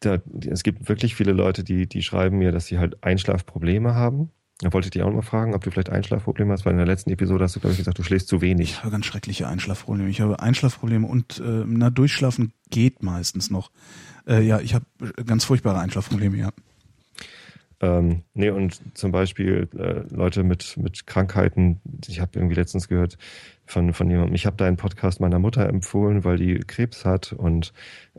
[0.00, 4.30] da, es gibt wirklich viele Leute, die, die schreiben mir, dass sie halt Einschlafprobleme haben.
[4.60, 6.86] Da wollte ich dich auch mal fragen, ob du vielleicht Einschlafprobleme hast, weil in der
[6.86, 8.70] letzten Episode hast du, glaube ich, gesagt, du schläfst zu wenig.
[8.70, 10.08] Ich habe ganz schreckliche Einschlafprobleme.
[10.08, 13.70] Ich habe Einschlafprobleme und äh, na durchschlafen geht meistens noch.
[14.26, 14.84] Äh, ja, ich habe
[15.24, 16.50] ganz furchtbare Einschlafprobleme, ja.
[17.80, 23.16] Ähm, nee, und zum Beispiel äh, Leute mit, mit Krankheiten, ich habe irgendwie letztens gehört
[23.66, 27.32] von, von jemandem, ich habe da einen Podcast meiner Mutter empfohlen, weil die Krebs hat
[27.32, 27.72] und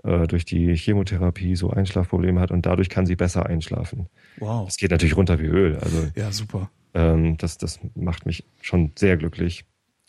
[0.03, 4.07] äh, durch die Chemotherapie so Einschlafprobleme hat und dadurch kann sie besser einschlafen.
[4.39, 4.65] Wow.
[4.67, 5.77] Das geht natürlich runter wie Öl.
[5.77, 6.69] Also Ja, super.
[6.93, 9.65] ähm, das, das macht mich schon sehr glücklich.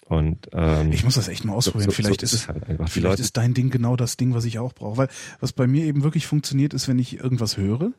[0.07, 1.91] Und ähm, Ich muss das echt mal ausprobieren.
[1.91, 4.35] so, vielleicht so ist ist es halt Vielleicht Leute, ist dein Ding genau das Ding,
[4.35, 4.97] was ich auch brauche.
[4.97, 7.93] Weil was bei mir eben wirklich funktioniert, ist, wenn ich irgendwas höre,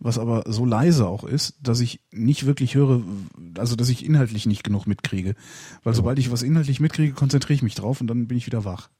[0.00, 3.02] was aber so leise auch ist, dass ich nicht wirklich höre,
[3.56, 5.36] also dass ich inhaltlich nicht genug mitkriege.
[5.84, 8.64] Weil sobald ich was inhaltlich mitkriege, konzentriere ich mich drauf und dann bin ich wieder
[8.64, 8.90] wach.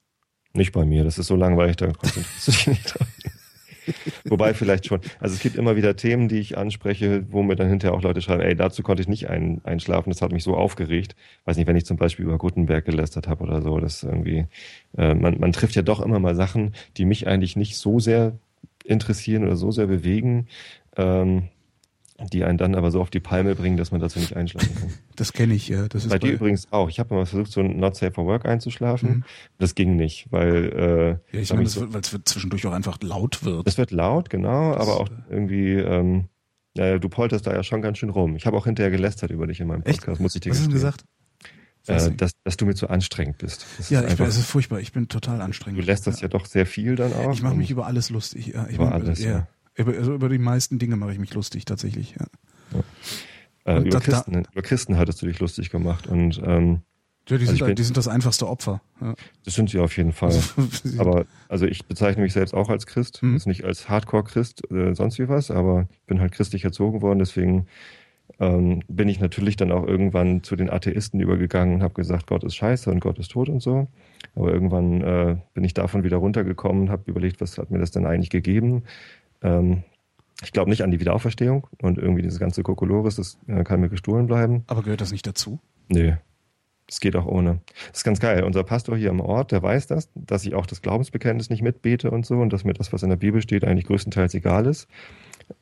[0.53, 3.09] Nicht bei mir, das ist so langweilig, da konzentrierst du dich nicht drauf.
[4.25, 5.01] Wobei vielleicht schon.
[5.21, 8.23] Also es gibt immer wieder Themen, die ich anspreche, wo mir dann hinterher auch Leute
[8.23, 11.17] schreiben, ey, dazu konnte ich nicht ein, einschlafen, das hat mich so aufgeregt.
[11.45, 14.47] Weiß nicht, wenn ich zum Beispiel über Gutenberg gelästert habe oder so, das irgendwie,
[14.97, 18.33] äh, man, man trifft ja doch immer mal Sachen, die mich eigentlich nicht so sehr
[18.85, 20.49] interessieren oder so sehr bewegen,
[20.97, 21.49] ähm,
[22.33, 24.89] die einen dann aber so auf die Palme bringen, dass man dazu nicht einschlafen kann.
[25.17, 25.89] Das kenne ich, ja.
[25.89, 26.89] Das ist Bei dir übrigens auch.
[26.89, 29.09] Ich habe mal versucht, so ein Not Safe for Work einzuschlafen.
[29.11, 29.25] Mhm.
[29.59, 33.45] Das ging nicht, weil äh, ja, ich meine, wird- weil es zwischendurch auch einfach laut
[33.45, 33.67] wird.
[33.67, 36.29] es wird laut, genau, Das- aber auch irgendwie, ähm,
[36.77, 38.35] ja, du polterst da ja schon ganz schön rum.
[38.37, 39.99] Ich habe auch hinterher gelästert über dich in meinem Echt?
[40.01, 41.05] Podcast, muss ich dir Was hast du gesagt?
[41.87, 43.67] Äh, dass, dass du mir zu anstrengend bist.
[43.77, 44.81] Das ja, ist ich bin, es ist furchtbar.
[44.81, 45.85] Ich bin total du anstrengend.
[45.85, 47.33] lässt das ja doch sehr viel dann auch.
[47.35, 48.47] Ich mache mich über alles lustig.
[48.49, 49.31] Ja, ich Über mach- alles, ja.
[49.31, 49.49] ja.
[49.77, 52.15] Über, also über die meisten Dinge mache ich mich lustig, tatsächlich.
[52.19, 52.27] Ja,
[53.65, 56.83] äh, über, da- Christen, über Christen hattest du dich lustig gemacht und ähm,
[57.29, 58.83] ja die, Also sind, bin- die sind das einfachste Opfer.
[59.01, 59.15] Ja.
[59.45, 60.39] das sind sie auf jeden Fall.
[60.99, 63.35] Aber also ich bezeichne mich selbst auch als Christ, Mhm.
[63.35, 67.19] jetzt nicht als Hardcore-Christ, äh, sonst wie was, aber ich bin halt christlich erzogen worden,
[67.19, 67.67] deswegen
[68.41, 72.43] ähm, bin ich natürlich dann auch irgendwann zu den Atheisten übergegangen und habe gesagt, Gott
[72.45, 73.87] ist scheiße und Gott ist tot und so.
[74.35, 77.91] Aber irgendwann äh, bin ich davon wieder runtergekommen und habe überlegt, was hat mir das
[77.91, 78.83] denn eigentlich gegeben?
[79.45, 79.85] Ähm,
[80.43, 83.89] ich glaube nicht an die Wiederauferstehung und irgendwie dieses ganze Kokolores, das äh, kann mir
[83.89, 84.65] gestohlen bleiben.
[84.67, 85.61] aber gehört das nicht dazu?
[85.89, 86.17] Nee,
[86.87, 87.61] das geht auch ohne.
[87.89, 88.45] Das ist ganz geil.
[88.45, 92.11] Unser Pastor hier im Ort, der weiß das, dass ich auch das Glaubensbekenntnis nicht mitbete
[92.11, 94.87] und so und dass mir das, was in der Bibel steht, eigentlich größtenteils egal ist.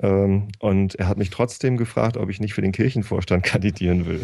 [0.00, 4.20] Ähm, und er hat mich trotzdem gefragt, ob ich nicht für den Kirchenvorstand kandidieren will.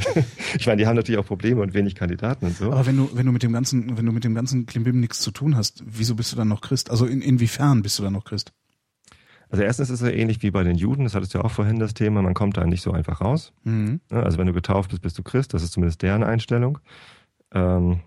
[0.56, 2.72] ich meine, die haben natürlich auch Probleme und wenig Kandidaten und so.
[2.72, 5.20] Aber wenn du, wenn du mit dem ganzen, wenn du mit dem ganzen Klimbim nichts
[5.20, 6.90] zu tun hast, wieso bist du dann noch Christ?
[6.90, 8.52] Also in, inwiefern bist du dann noch Christ?
[9.50, 11.50] Also erstens ist es ja ähnlich wie bei den Juden, das hattest du ja auch
[11.50, 13.52] vorhin das Thema, man kommt da nicht so einfach raus.
[13.64, 14.00] Mhm.
[14.10, 16.78] Also wenn du getauft bist, bist du Christ, das ist zumindest deren Einstellung.
[17.52, 18.00] Ähm,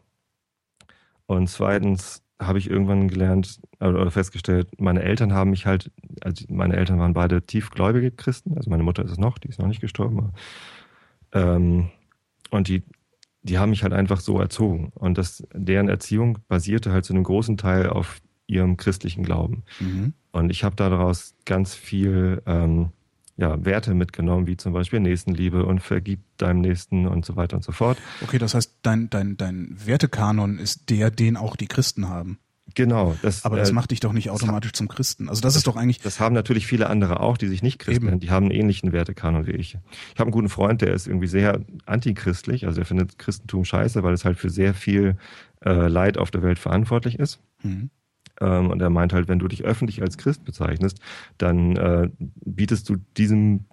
[1.26, 6.76] und zweitens habe ich irgendwann gelernt oder festgestellt, meine Eltern haben mich halt, also meine
[6.76, 9.82] Eltern waren beide tiefgläubige Christen, also meine Mutter ist es noch, die ist noch nicht
[9.82, 10.34] gestorben.
[11.34, 11.90] Ähm,
[12.50, 12.84] und die,
[13.44, 14.92] die haben mich halt einfach so erzogen.
[14.94, 18.22] Und das, deren Erziehung basierte halt zu einem großen Teil auf
[18.52, 19.64] ihrem christlichen Glauben.
[19.80, 20.14] Mhm.
[20.32, 22.90] Und ich habe daraus ganz viel ähm,
[23.38, 27.64] ja, Werte mitgenommen, wie zum Beispiel Nächstenliebe und vergib deinem Nächsten und so weiter und
[27.64, 27.98] so fort.
[28.22, 32.38] Okay, das heißt, dein, dein, dein Wertekanon ist der, den auch die Christen haben.
[32.76, 33.16] Genau.
[33.22, 35.28] Das, Aber das äh, macht dich doch nicht automatisch zum Christen.
[35.28, 36.00] Also das, das, ist doch eigentlich.
[36.00, 38.20] Das haben natürlich viele andere auch, die sich nicht Christen nennen.
[38.20, 39.78] Die haben einen ähnlichen Wertekanon wie ich.
[40.14, 42.66] Ich habe einen guten Freund, der ist irgendwie sehr antichristlich.
[42.66, 45.18] Also er findet Christentum scheiße, weil es halt für sehr viel
[45.66, 47.40] äh, Leid auf der Welt verantwortlich ist.
[47.64, 47.90] Mhm.
[48.42, 51.00] Ähm, und er meint halt, wenn du dich öffentlich als Christ bezeichnest,
[51.38, 53.66] dann äh, bietest du diesem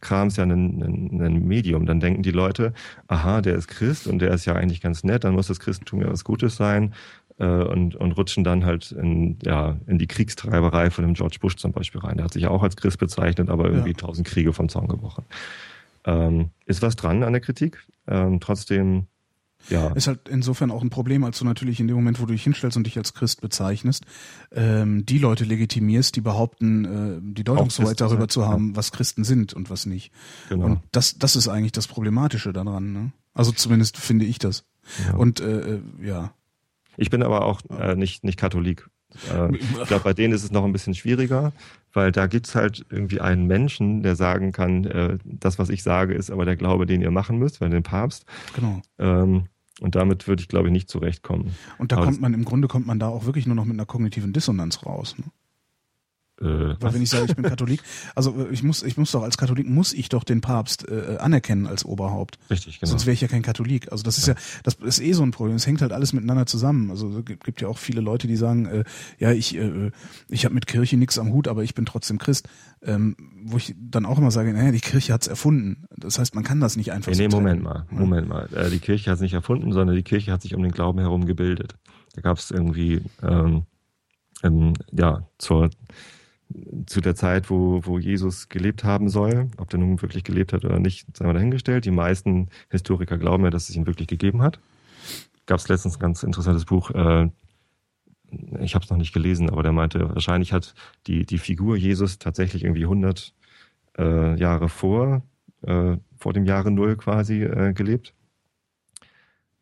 [0.00, 1.86] Krams ja ein Medium.
[1.86, 2.72] Dann denken die Leute,
[3.06, 6.00] aha, der ist Christ und der ist ja eigentlich ganz nett, dann muss das Christentum
[6.00, 6.94] ja was Gutes sein
[7.38, 11.56] äh, und, und rutschen dann halt in, ja, in die Kriegstreiberei von dem George Bush
[11.56, 12.16] zum Beispiel rein.
[12.16, 14.34] Der hat sich ja auch als Christ bezeichnet, aber irgendwie tausend ja.
[14.34, 15.24] Kriege vom Zaun gebrochen.
[16.04, 17.84] Ähm, ist was dran an der Kritik.
[18.06, 19.06] Ähm, trotzdem
[19.68, 19.88] ja.
[19.88, 22.42] Ist halt insofern auch ein Problem, als du natürlich in dem Moment, wo du dich
[22.42, 24.04] hinstellst und dich als Christ bezeichnest,
[24.52, 28.28] ähm, die Leute legitimierst, die behaupten, äh, die Deutungshoheit darüber sein.
[28.30, 28.76] zu haben, ja.
[28.76, 30.12] was Christen sind und was nicht.
[30.48, 30.66] Genau.
[30.66, 32.92] Und das, das ist eigentlich das Problematische daran.
[32.92, 33.12] Ne?
[33.34, 34.64] Also zumindest finde ich das.
[35.06, 35.16] Ja.
[35.16, 36.32] Und äh, äh ja.
[36.96, 38.88] Ich bin aber auch äh, nicht, nicht Katholik.
[39.32, 41.52] Äh, ich glaube, bei denen ist es noch ein bisschen schwieriger,
[41.92, 46.14] weil da gibt's halt irgendwie einen Menschen, der sagen kann, äh, das, was ich sage,
[46.14, 48.24] ist aber der Glaube, den ihr machen müsst, weil den Papst.
[48.54, 48.80] Genau.
[48.98, 49.44] Ähm,
[49.80, 51.54] und damit würde ich, glaube ich, nicht zurechtkommen.
[51.78, 53.74] Und da aber kommt man, im Grunde kommt man da auch wirklich nur noch mit
[53.74, 55.14] einer kognitiven Dissonanz raus.
[55.18, 55.24] Ne?
[56.40, 57.82] Äh, Weil wenn ich sage, ich bin Katholik,
[58.14, 61.16] also äh, ich muss, ich muss doch als Katholik muss ich doch den Papst äh,
[61.18, 62.38] anerkennen als Oberhaupt.
[62.50, 62.90] Richtig, genau.
[62.90, 63.90] Sonst wäre ich ja kein Katholik.
[63.90, 64.34] Also das ist ja.
[64.34, 65.56] ja, das ist eh so ein Problem.
[65.56, 66.90] Es hängt halt alles miteinander zusammen.
[66.90, 68.84] Also es gibt, gibt ja auch viele Leute, die sagen, äh,
[69.18, 69.90] ja, ich, äh,
[70.28, 72.48] ich habe mit Kirche nichts am Hut, aber ich bin trotzdem Christ.
[72.80, 75.88] Ähm, wo ich dann auch immer sage, naja, die Kirche hat's erfunden.
[75.96, 77.22] Das heißt, man kann das nicht einfach nee, so.
[77.22, 78.48] Nee, Moment mal, Moment mal.
[78.54, 81.26] Äh, die Kirche hat's nicht erfunden, sondern die Kirche hat sich um den Glauben herum
[81.26, 81.74] gebildet.
[82.14, 83.64] Da gab es irgendwie ähm,
[84.42, 85.70] ähm, ja zur
[86.86, 89.50] zu der Zeit, wo, wo Jesus gelebt haben soll.
[89.58, 91.84] Ob der nun wirklich gelebt hat oder nicht, sei mal dahingestellt.
[91.84, 94.58] Die meisten Historiker glauben ja, dass es ihn wirklich gegeben hat.
[95.46, 97.28] Gab es letztens ein ganz interessantes Buch, äh,
[98.60, 100.74] ich habe es noch nicht gelesen, aber der meinte, wahrscheinlich hat
[101.06, 103.34] die, die Figur Jesus tatsächlich irgendwie 100
[103.98, 105.22] äh, Jahre vor,
[105.62, 108.14] äh, vor dem Jahre Null quasi äh, gelebt.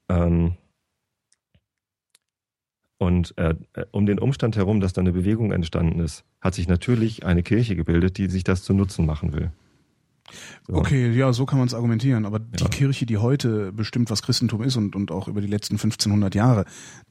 [0.08, 0.56] Ähm,
[2.98, 3.54] und äh,
[3.90, 7.76] um den Umstand herum, dass da eine Bewegung entstanden ist, hat sich natürlich eine Kirche
[7.76, 9.50] gebildet, die sich das zu Nutzen machen will.
[10.66, 10.74] So.
[10.74, 12.24] Okay, ja, so kann man es argumentieren.
[12.24, 12.46] Aber ja.
[12.56, 16.34] die Kirche, die heute bestimmt, was Christentum ist und, und auch über die letzten 1500
[16.34, 16.64] Jahre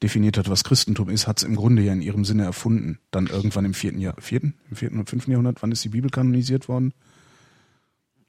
[0.03, 2.99] definiert hat, was Christentum ist, hat es im Grunde ja in ihrem Sinne erfunden.
[3.11, 6.09] Dann irgendwann im vierten Jahr, vierten, im vierten und fünften Jahrhundert, wann ist die Bibel
[6.09, 6.93] kanonisiert worden?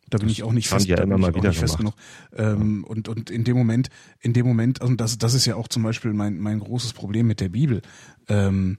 [0.08, 1.94] Da bin ich auch nicht fest, ja immer mal wieder fest genug.
[2.36, 2.90] Ähm, ja.
[2.90, 3.88] und, und in dem Moment,
[4.20, 7.26] in dem Moment, also das, das ist ja auch zum Beispiel mein, mein großes Problem
[7.26, 7.82] mit der Bibel.
[8.28, 8.78] Ähm,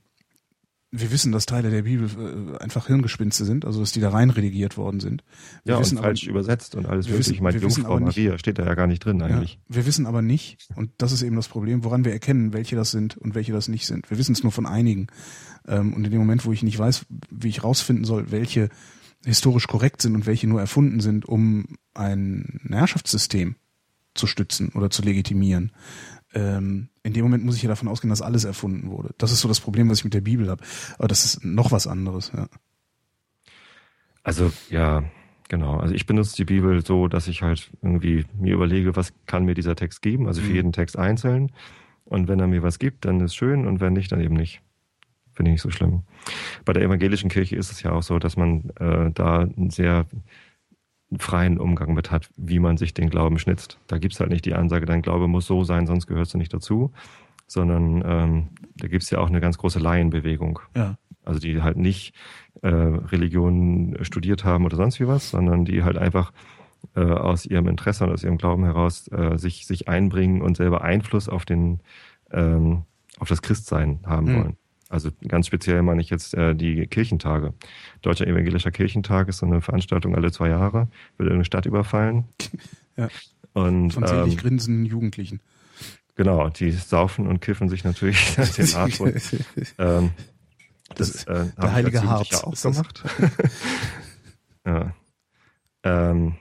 [0.90, 4.30] wir wissen, dass Teile der Bibel äh, einfach Hirngespinste sind, also dass die da rein
[4.30, 5.24] redigiert worden sind.
[5.66, 7.32] Wir ja, wissen und falsch aber, übersetzt und alles mögliche.
[7.32, 9.60] Ich meine, Jungfrau Maria nicht, steht da ja gar nicht drin eigentlich.
[9.68, 12.76] Ja, wir wissen aber nicht, und das ist eben das Problem, woran wir erkennen, welche
[12.76, 14.10] das sind und welche das nicht sind.
[14.10, 15.08] Wir wissen es nur von einigen.
[15.68, 18.70] Ähm, und in dem Moment, wo ich nicht weiß, wie ich rausfinden soll, welche
[19.26, 23.56] historisch korrekt sind und welche nur erfunden sind, um ein Herrschaftssystem
[24.14, 25.72] zu stützen oder zu legitimieren.
[26.34, 29.14] Ähm, in dem Moment muss ich ja davon ausgehen, dass alles erfunden wurde.
[29.18, 30.64] Das ist so das Problem, was ich mit der Bibel habe.
[30.98, 32.48] Aber das ist noch was anderes, ja.
[34.24, 35.06] Also, ja,
[35.48, 35.78] genau.
[35.78, 39.54] Also ich benutze die Bibel so, dass ich halt irgendwie mir überlege, was kann mir
[39.54, 40.56] dieser Text geben, also für mhm.
[40.56, 41.52] jeden Text einzeln.
[42.04, 44.62] Und wenn er mir was gibt, dann ist schön und wenn nicht, dann eben nicht.
[45.34, 46.04] Finde ich nicht so schlimm.
[46.66, 49.48] Bei der evangelischen Kirche ist es ja auch so, dass man äh, da
[51.10, 53.80] einen freien Umgang mit hat, wie man sich den Glauben schnitzt.
[53.88, 56.54] Da gibt's halt nicht die Ansage, dein Glaube muss so sein, sonst gehörst du nicht
[56.54, 56.92] dazu,
[57.48, 60.60] sondern ähm, da gibt's ja auch eine ganz große Laienbewegung.
[60.76, 60.98] Ja.
[61.24, 62.14] Also die halt nicht
[62.62, 66.32] äh, Religion studiert haben oder sonst wie was, sondern die halt einfach
[66.96, 70.82] äh, aus ihrem Interesse und aus ihrem Glauben heraus äh, sich, sich einbringen und selber
[70.82, 71.82] Einfluss auf den
[72.32, 72.84] ähm,
[73.20, 74.36] auf das Christsein haben mhm.
[74.36, 74.58] wollen.
[74.90, 77.54] Also ganz speziell meine ich jetzt äh, die Kirchentage.
[78.02, 82.26] Deutscher Evangelischer Kirchentag ist so eine Veranstaltung alle zwei Jahre, wird irgendeine Stadt überfallen.
[83.00, 83.10] Ja.
[83.54, 85.40] Und, Von zählig ähm, grinsenden Jugendlichen.
[86.16, 89.00] Genau, die saufen und kiffen sich natürlich den Arsch.
[89.78, 90.10] ähm,
[90.96, 93.04] das, das äh, der heilige Harz ja auch gemacht.
[94.66, 94.96] ja.
[95.84, 96.38] Ähm,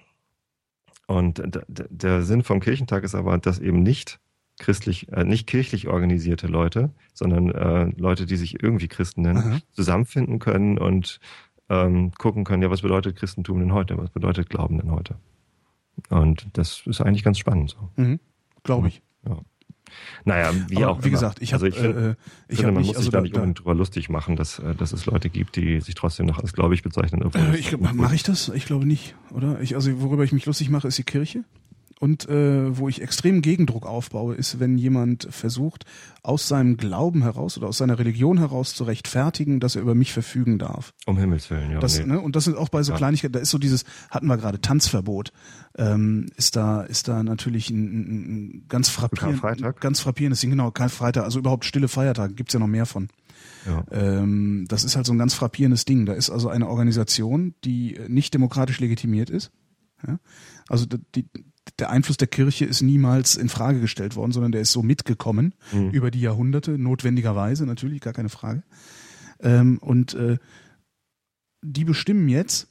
[1.06, 4.18] und der Sinn vom Kirchentag ist aber, dass eben nicht
[4.58, 9.58] christlich, äh, nicht kirchlich organisierte Leute, sondern äh, Leute, die sich irgendwie Christen nennen, Aha.
[9.72, 11.20] zusammenfinden können und
[11.68, 13.98] ähm, gucken können, ja, was bedeutet Christentum denn heute?
[13.98, 15.16] Was bedeutet Glauben denn heute?
[16.08, 17.90] Und das ist eigentlich ganz spannend so.
[17.96, 18.20] Mhm.
[18.62, 19.02] Glaube ich.
[20.24, 21.12] Naja, wie Aber auch wie immer.
[21.12, 22.14] gesagt, ich habe also ich find, äh,
[22.48, 24.36] ich finde, hab man mich muss also sich da da, nicht unbedingt drüber lustig machen,
[24.36, 27.22] dass, äh, dass es Leute gibt, die sich trotzdem noch als gläubig bezeichnen.
[27.32, 28.48] Äh, ich, mache ich das?
[28.50, 29.60] Ich glaube nicht, oder?
[29.60, 31.44] Ich, also worüber ich mich lustig mache, ist die Kirche.
[31.98, 35.86] Und äh, wo ich extremen Gegendruck aufbaue, ist, wenn jemand versucht,
[36.22, 40.12] aus seinem Glauben heraus oder aus seiner Religion heraus zu rechtfertigen, dass er über mich
[40.12, 40.92] verfügen darf.
[41.06, 41.78] Um Himmels Willen, ja.
[41.80, 42.04] Das, nee.
[42.04, 42.98] ne, und das sind auch bei so Ja.
[42.98, 45.32] Kleinigkeiten, da ist so dieses, hatten wir gerade, Tanzverbot,
[45.78, 49.80] ähm, ist da, ist da natürlich ein, ein, ganz frappierend, Karfreitag?
[49.80, 53.08] ganz frappierendes Ding, genau, kein Freitag, also überhaupt stille Feiertage, gibt's ja noch mehr von.
[53.66, 53.84] ja.
[53.90, 56.04] Ähm, das ist halt so ein ganz frappierendes Ding.
[56.04, 59.50] Da ist also eine Organisation, die nicht demokratisch legitimiert ist.
[60.06, 60.18] Ja?
[60.68, 60.84] Also
[61.14, 61.26] die,
[61.78, 65.54] der Einfluss der Kirche ist niemals in Frage gestellt worden, sondern der ist so mitgekommen
[65.72, 65.90] Mhm.
[65.90, 68.62] über die Jahrhunderte, notwendigerweise natürlich, gar keine Frage.
[69.40, 70.38] Ähm, und äh,
[71.62, 72.68] die bestimmen jetzt,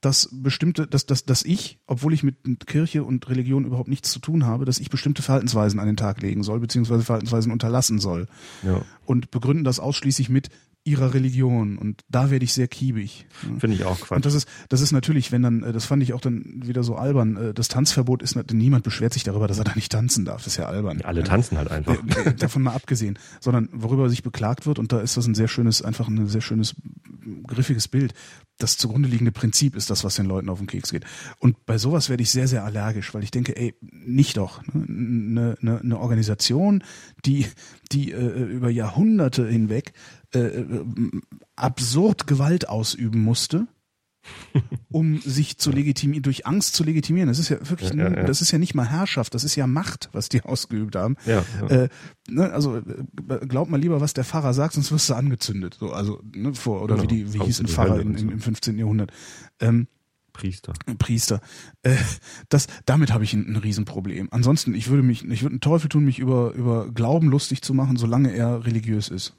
[0.00, 4.18] dass bestimmte, dass, dass, dass ich, obwohl ich mit Kirche und Religion überhaupt nichts zu
[4.18, 8.28] tun habe, dass ich bestimmte Verhaltensweisen an den Tag legen soll, beziehungsweise Verhaltensweisen unterlassen soll
[8.62, 8.82] ja.
[9.06, 10.50] und begründen das ausschließlich mit
[10.84, 11.78] ihrer Religion.
[11.78, 13.26] Und da werde ich sehr kiebig.
[13.58, 14.16] Finde ich auch Quatsch.
[14.16, 16.82] Und das ist, das ist natürlich, wenn dann, äh, das fand ich auch dann wieder
[16.82, 20.24] so albern, äh, das Tanzverbot ist, niemand beschwert sich darüber, dass er da nicht tanzen
[20.24, 20.38] darf.
[20.44, 21.00] Das ist ja albern.
[21.02, 21.26] Alle Ja.
[21.26, 21.96] tanzen halt einfach.
[22.26, 25.48] Äh, Davon mal abgesehen, sondern worüber sich beklagt wird, und da ist das ein sehr
[25.48, 26.74] schönes, einfach ein sehr schönes,
[27.46, 28.12] griffiges Bild.
[28.58, 31.04] Das zugrunde liegende Prinzip ist das, was den Leuten auf den Keks geht.
[31.38, 34.62] Und bei sowas werde ich sehr, sehr allergisch, weil ich denke, ey, nicht doch.
[34.72, 34.84] Ne?
[34.86, 36.84] Eine, eine, eine Organisation,
[37.24, 37.46] die,
[37.90, 39.92] die äh, über Jahrhunderte hinweg
[40.34, 40.84] äh, äh,
[41.56, 43.66] absurd Gewalt ausüben musste,
[44.90, 47.28] um sich zu legitimieren, durch Angst zu legitimieren.
[47.28, 48.24] Das ist ja wirklich, Ja, ja, ja.
[48.24, 51.16] das ist ja nicht mal Herrschaft, das ist ja Macht, was die ausgeübt haben.
[51.68, 51.88] Äh,
[52.28, 52.82] ne, also äh,
[53.46, 55.76] glaub mal lieber, was der Pfarrer sagt, sonst wirst du angezündet.
[55.78, 57.02] So, also ne, vor oder Genau.
[57.10, 58.78] wie die wie hieß ein Pfarrer im, im 15.
[58.78, 59.12] Jahrhundert.
[59.60, 59.88] Ähm,
[60.32, 60.72] Priester.
[60.98, 61.40] Priester.
[61.82, 61.94] Äh,
[62.48, 64.28] das, damit habe ich ein, ein Riesenproblem.
[64.32, 67.72] Ansonsten, ich würde mich, ich würde einen Teufel tun, mich über über Glauben lustig zu
[67.72, 69.34] machen, solange er religiös ist.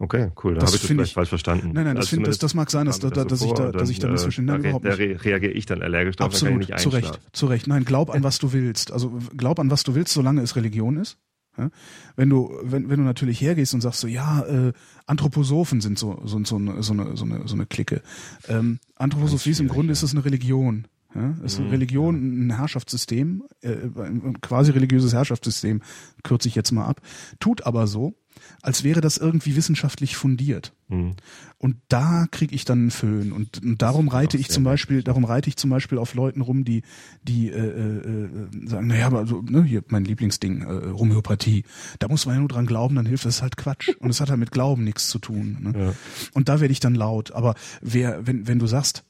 [0.00, 0.52] Okay, cool.
[0.54, 1.72] Dann Das habe ich das vielleicht ich- falsch verstanden.
[1.72, 3.52] Nein, nein, das, Also find, das, das mag sein, dass, da, mir dass, so ich
[3.54, 6.28] da, dass ich da dann, missverstanden äh, Nein, da, da reagiere ich dann allergisch drauf,
[6.28, 7.66] dann Absolut, ich zu nicht Recht, zu Recht.
[7.66, 8.92] Nein, glaub an was du willst.
[8.92, 11.18] Also glaub an was du willst, solange es Religion ist.
[11.56, 11.70] Ja?
[12.14, 14.72] Wenn du, wenn, wenn du natürlich hergehst und sagst so, ja, äh,
[15.06, 18.00] Anthroposophen sind so, so, so, eine, so, eine, so, eine, so eine Clique.
[18.48, 19.92] Ähm, Anthroposophie ist im Grunde ja.
[19.94, 20.86] ist es eine Religion.
[21.14, 21.34] Ja?
[21.44, 25.82] Es ist eine Mhm, Religion, ein Herrschaftssystem, äh, ein quasi religiöses Herrschaftssystem,
[26.22, 27.00] kürze ich jetzt mal ab,
[27.40, 28.14] tut aber so,
[28.62, 30.72] als wäre das irgendwie wissenschaftlich fundiert.
[30.88, 31.14] Hm.
[31.58, 33.32] Und da kriege ich dann einen Föhn.
[33.32, 36.64] Und, und darum reite ich zum Beispiel, darum reite ich zum Beispiel auf Leuten rum,
[36.64, 36.82] die,
[37.22, 38.28] die äh, äh,
[38.66, 41.64] sagen, naja, aber so, ne, hier mein Lieblingsding, äh, Homöopathie.
[42.00, 43.88] Da muss man ja nur dran glauben, dann hilft das ist halt Quatsch.
[44.00, 45.58] Und es hat halt mit Glauben nichts zu tun.
[45.60, 45.78] Ne?
[45.78, 45.94] Ja.
[46.34, 47.32] Und da werde ich dann laut.
[47.32, 49.04] Aber wer, wenn, wenn du sagst,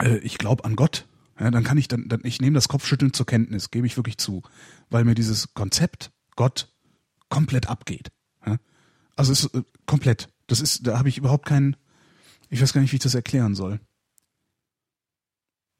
[0.00, 1.06] äh, ich glaube an Gott,
[1.38, 4.18] ja, dann kann ich dann, dann ich nehme das Kopfschütteln zur Kenntnis, gebe ich wirklich
[4.18, 4.42] zu,
[4.90, 6.72] weil mir dieses Konzept Gott
[7.28, 8.10] komplett abgeht.
[8.46, 8.56] Ja?
[9.16, 10.28] Also es ist äh, komplett.
[10.46, 11.76] Das ist, da habe ich überhaupt keinen,
[12.50, 13.80] ich weiß gar nicht, wie ich das erklären soll.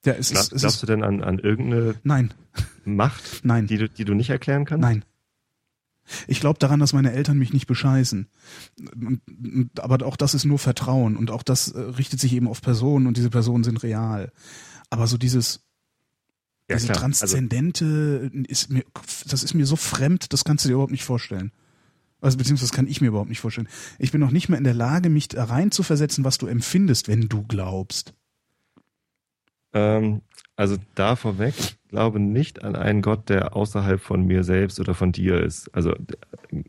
[0.04, 2.34] Ja, es Glaub, ist, es glaubst ist du denn an, an irgendeine nein,
[2.84, 4.82] Macht, nein, die du, die du nicht erklären kannst?
[4.82, 5.04] nein.
[6.26, 8.28] Ich glaube daran, dass meine Eltern mich nicht bescheißen.
[9.78, 13.06] Aber auch das ist nur Vertrauen und auch das äh, richtet sich eben auf Personen
[13.06, 14.32] und diese Personen sind real.
[14.90, 15.64] Aber so dieses,
[16.68, 16.96] Ja, diese klar.
[16.96, 18.84] Also, Transzendente ist mir,
[19.28, 21.52] das ist mir so fremd, das kannst du dir überhaupt nicht vorstellen.
[22.22, 23.68] Also beziehungsweise kann ich mir überhaupt nicht vorstellen.
[23.98, 26.46] Ich bin noch nicht mehr in der Lage, mich da rein zu versetzen, was du
[26.46, 28.14] empfindest, wenn du glaubst.
[29.74, 30.22] ähm,
[30.54, 34.94] also da vorweg, ich glaube nicht an einen Gott, der außerhalb von mir selbst oder
[34.94, 35.68] von dir ist.
[35.74, 35.94] Also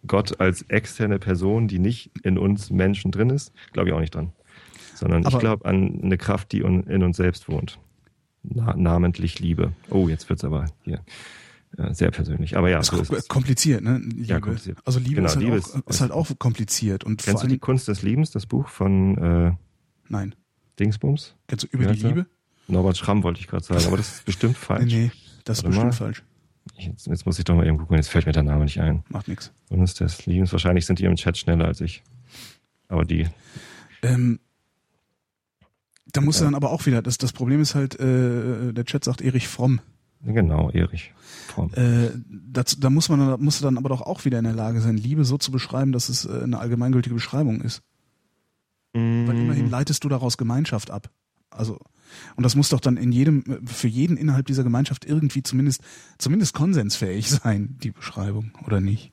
[0.07, 4.15] Gott als externe Person, die nicht in uns Menschen drin ist, glaube ich auch nicht
[4.15, 4.31] dran.
[4.95, 7.77] Sondern Aber- ich glaube an eine Kraft, die in uns selbst wohnt.
[8.41, 9.73] Na, namentlich Liebe.
[9.89, 11.01] Oh, jetzt wird's aber hier
[11.91, 12.55] sehr persönlich.
[12.57, 13.27] Aber ja, Das so ist ist es.
[13.27, 13.97] kompliziert, ne?
[13.99, 14.39] Liebe.
[14.41, 14.77] kompliziert.
[14.85, 17.47] Also Liebe, Genau, ist, halt Liebe auch, ist- ist halt auch kompliziert und Kennst du
[17.47, 19.51] die Kunst des Liebens, das Buch von äh,
[20.09, 20.35] nein.
[20.79, 21.35] Dingsbums?
[21.47, 22.01] Kennst du über die?
[22.01, 22.25] Liebe?
[22.67, 24.93] Norbert Schramm wollte ich gerade sagen, aber das ist bestimmt Nee, falsch.
[24.93, 25.11] nee,
[25.45, 25.91] das ist Warte bestimmt mal.
[25.93, 26.23] falsch.
[26.77, 28.79] Ich, jetzt, jetzt muss ich doch mal eben gucken, jetzt fällt mir der Name nicht
[28.79, 29.03] ein.
[29.09, 29.51] Macht nichts.
[29.67, 32.03] Kunst des Liebens, wahrscheinlich sind die im Chat schneller als ich.
[32.87, 33.27] Aber die,
[34.01, 34.39] Ähm,
[36.11, 36.47] da musst du Ja.
[36.51, 39.81] dann aber auch wieder, das, das Problem ist halt, äh, der Chat sagt Erich Fromm.
[40.23, 41.13] Genau, Erich
[41.47, 41.71] Fromm.
[41.73, 44.81] Äh, dazu, da muss man da du dann aber doch auch wieder in der Lage
[44.81, 47.81] sein, Liebe so zu beschreiben, dass es äh, eine allgemeingültige Beschreibung ist.
[48.93, 49.41] Weil Mhm.
[49.41, 51.09] immerhin leitest du daraus Gemeinschaft ab.
[51.49, 51.79] Also,
[52.35, 55.81] und das muss doch dann in jedem, für jeden innerhalb dieser Gemeinschaft irgendwie zumindest,
[56.17, 59.11] zumindest konsensfähig sein, die Beschreibung, oder nicht?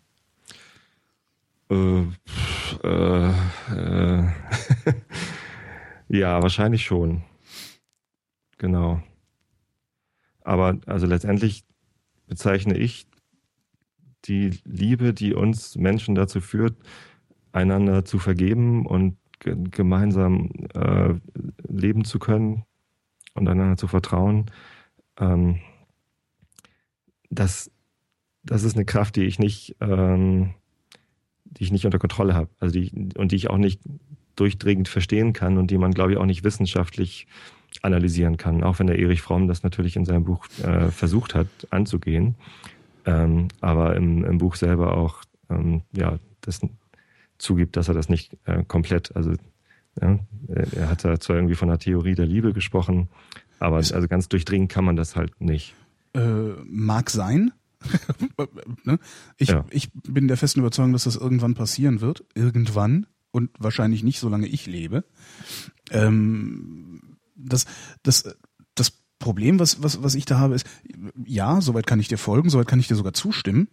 [1.70, 2.02] Äh,
[2.82, 3.32] äh,
[3.74, 4.24] äh,
[6.08, 7.22] ja, wahrscheinlich schon.
[8.58, 9.02] Genau.
[10.42, 11.64] Aber also letztendlich
[12.26, 13.06] bezeichne ich
[14.24, 16.76] die Liebe, die uns Menschen dazu führt,
[17.52, 21.14] einander zu vergeben und ge gemeinsam äh,
[21.66, 22.64] leben zu können
[23.34, 24.46] und einander zu vertrauen.
[25.18, 25.60] Ähm,
[27.30, 27.70] das,
[28.42, 30.54] das ist eine Kraft, die ich nicht, ähm,
[31.44, 33.80] die ich nicht unter Kontrolle habe, also die und die ich auch nicht
[34.36, 37.26] durchdringend verstehen kann und die man, glaube ich, auch nicht wissenschaftlich
[37.82, 41.48] analysieren kann, auch wenn der Erich Fromm das natürlich in seinem Buch äh, versucht hat
[41.70, 42.34] anzugehen,
[43.06, 46.60] ähm, aber im, im, Buch selber auch ähm, ja das
[47.38, 49.32] zugibt, dass er das nicht äh, komplett, also
[50.00, 50.18] ja,
[50.48, 53.08] er hat da zwar irgendwie von der Theorie der Liebe gesprochen,
[53.58, 55.74] aber also ganz durchdringen kann man das halt nicht.
[56.14, 57.52] Äh, mag sein.
[58.84, 58.98] ne?
[59.36, 59.64] ich, ja.
[59.70, 62.24] ich bin der festen Überzeugung, dass das irgendwann passieren wird.
[62.34, 63.06] Irgendwann.
[63.32, 65.04] Und wahrscheinlich nicht, solange ich lebe.
[65.90, 67.09] Ähm,
[67.44, 67.66] das,
[68.02, 68.36] das,
[68.74, 70.66] das Problem, was, was, was ich da habe, ist,
[71.24, 73.68] ja, soweit kann ich dir folgen, soweit kann ich dir sogar zustimmen.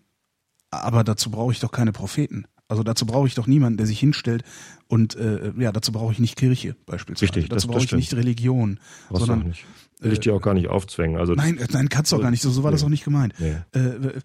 [0.70, 2.46] Aber dazu brauche ich doch keine Propheten.
[2.70, 4.44] Also dazu brauche ich doch niemanden, der sich hinstellt
[4.90, 7.34] und äh, ja, dazu brauche ich nicht Kirche beispielsweise.
[7.34, 9.66] Richtig, dazu brauche ich nicht Religion, Brauchst sondern nicht.
[10.00, 11.18] Will ich dir auch gar nicht aufzwängen.
[11.18, 12.44] Also nein, äh, nein, kannst du auch gar nicht.
[12.44, 12.76] So, so war nee.
[12.76, 13.34] das auch nicht gemeint.
[13.40, 13.56] Nee.
[13.72, 14.20] Äh,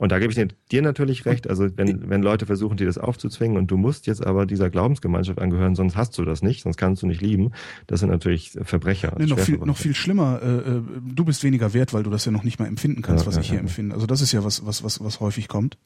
[0.00, 1.46] und da gebe ich dir natürlich recht.
[1.46, 5.38] Also wenn, wenn Leute versuchen, dir das aufzuzwingen und du musst jetzt aber dieser Glaubensgemeinschaft
[5.38, 7.50] angehören, sonst hast du das nicht, sonst kannst du nicht lieben.
[7.86, 9.14] Das sind natürlich Verbrecher.
[9.18, 10.40] Nee, noch, viel, noch viel schlimmer.
[10.42, 13.24] Äh, äh, du bist weniger wert, weil du das ja noch nicht mal empfinden kannst,
[13.24, 13.60] ja, was ja, ich hier ja.
[13.60, 13.94] empfinde.
[13.94, 15.76] Also das ist ja was, was, was, was häufig kommt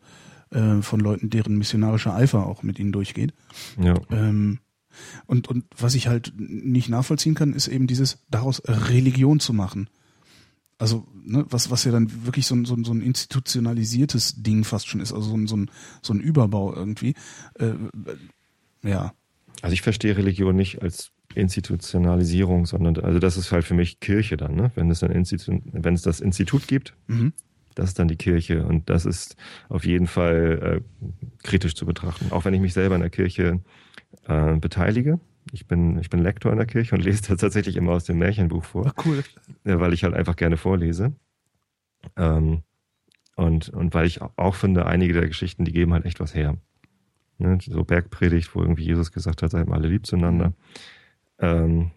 [0.50, 3.34] äh, von Leuten, deren missionarischer Eifer auch mit ihnen durchgeht.
[3.82, 3.94] Ja.
[4.12, 4.60] Ähm,
[5.26, 9.88] und, und was ich halt nicht nachvollziehen kann, ist eben dieses, daraus Religion zu machen.
[10.84, 14.64] Also, ne, was, was ja dann wirklich so ein, so, ein, so ein institutionalisiertes Ding
[14.64, 15.70] fast schon ist, also so ein, so ein,
[16.02, 17.14] so ein Überbau irgendwie.
[17.58, 17.72] Äh,
[18.82, 19.14] ja.
[19.62, 24.36] Also ich verstehe Religion nicht als Institutionalisierung, sondern also das ist halt für mich Kirche
[24.36, 24.72] dann, ne?
[24.74, 27.32] Wenn es ein Institut, wenn es das Institut gibt, mhm.
[27.74, 29.36] das ist dann die Kirche und das ist
[29.70, 31.08] auf jeden Fall äh,
[31.44, 32.30] kritisch zu betrachten.
[32.30, 33.62] Auch wenn ich mich selber in der Kirche
[34.28, 35.18] äh, beteilige,
[35.52, 38.64] ich bin, ich bin Lektor in der Kirche und lese tatsächlich immer aus dem Märchenbuch
[38.64, 38.86] vor.
[38.86, 39.22] Ach, cool.
[39.64, 41.12] Weil ich halt einfach gerne vorlese.
[42.16, 42.62] Ähm,
[43.36, 46.56] und, und weil ich auch finde, einige der Geschichten, die geben halt echt was her.
[47.38, 47.58] Ne?
[47.60, 50.52] So Bergpredigt, wo irgendwie Jesus gesagt hat, seid mal alle lieb zueinander.
[51.38, 51.90] Ähm,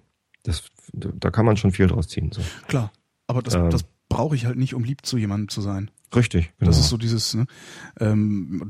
[0.44, 2.32] das, da kann man schon viel draus ziehen.
[2.32, 2.42] So.
[2.68, 2.92] Klar,
[3.28, 5.92] aber das, ähm, das brauche ich halt nicht, um lieb zu jemandem zu sein.
[6.16, 6.72] Richtig, genau.
[6.72, 7.46] Das ist so dieses, ne?
[8.00, 8.70] ähm,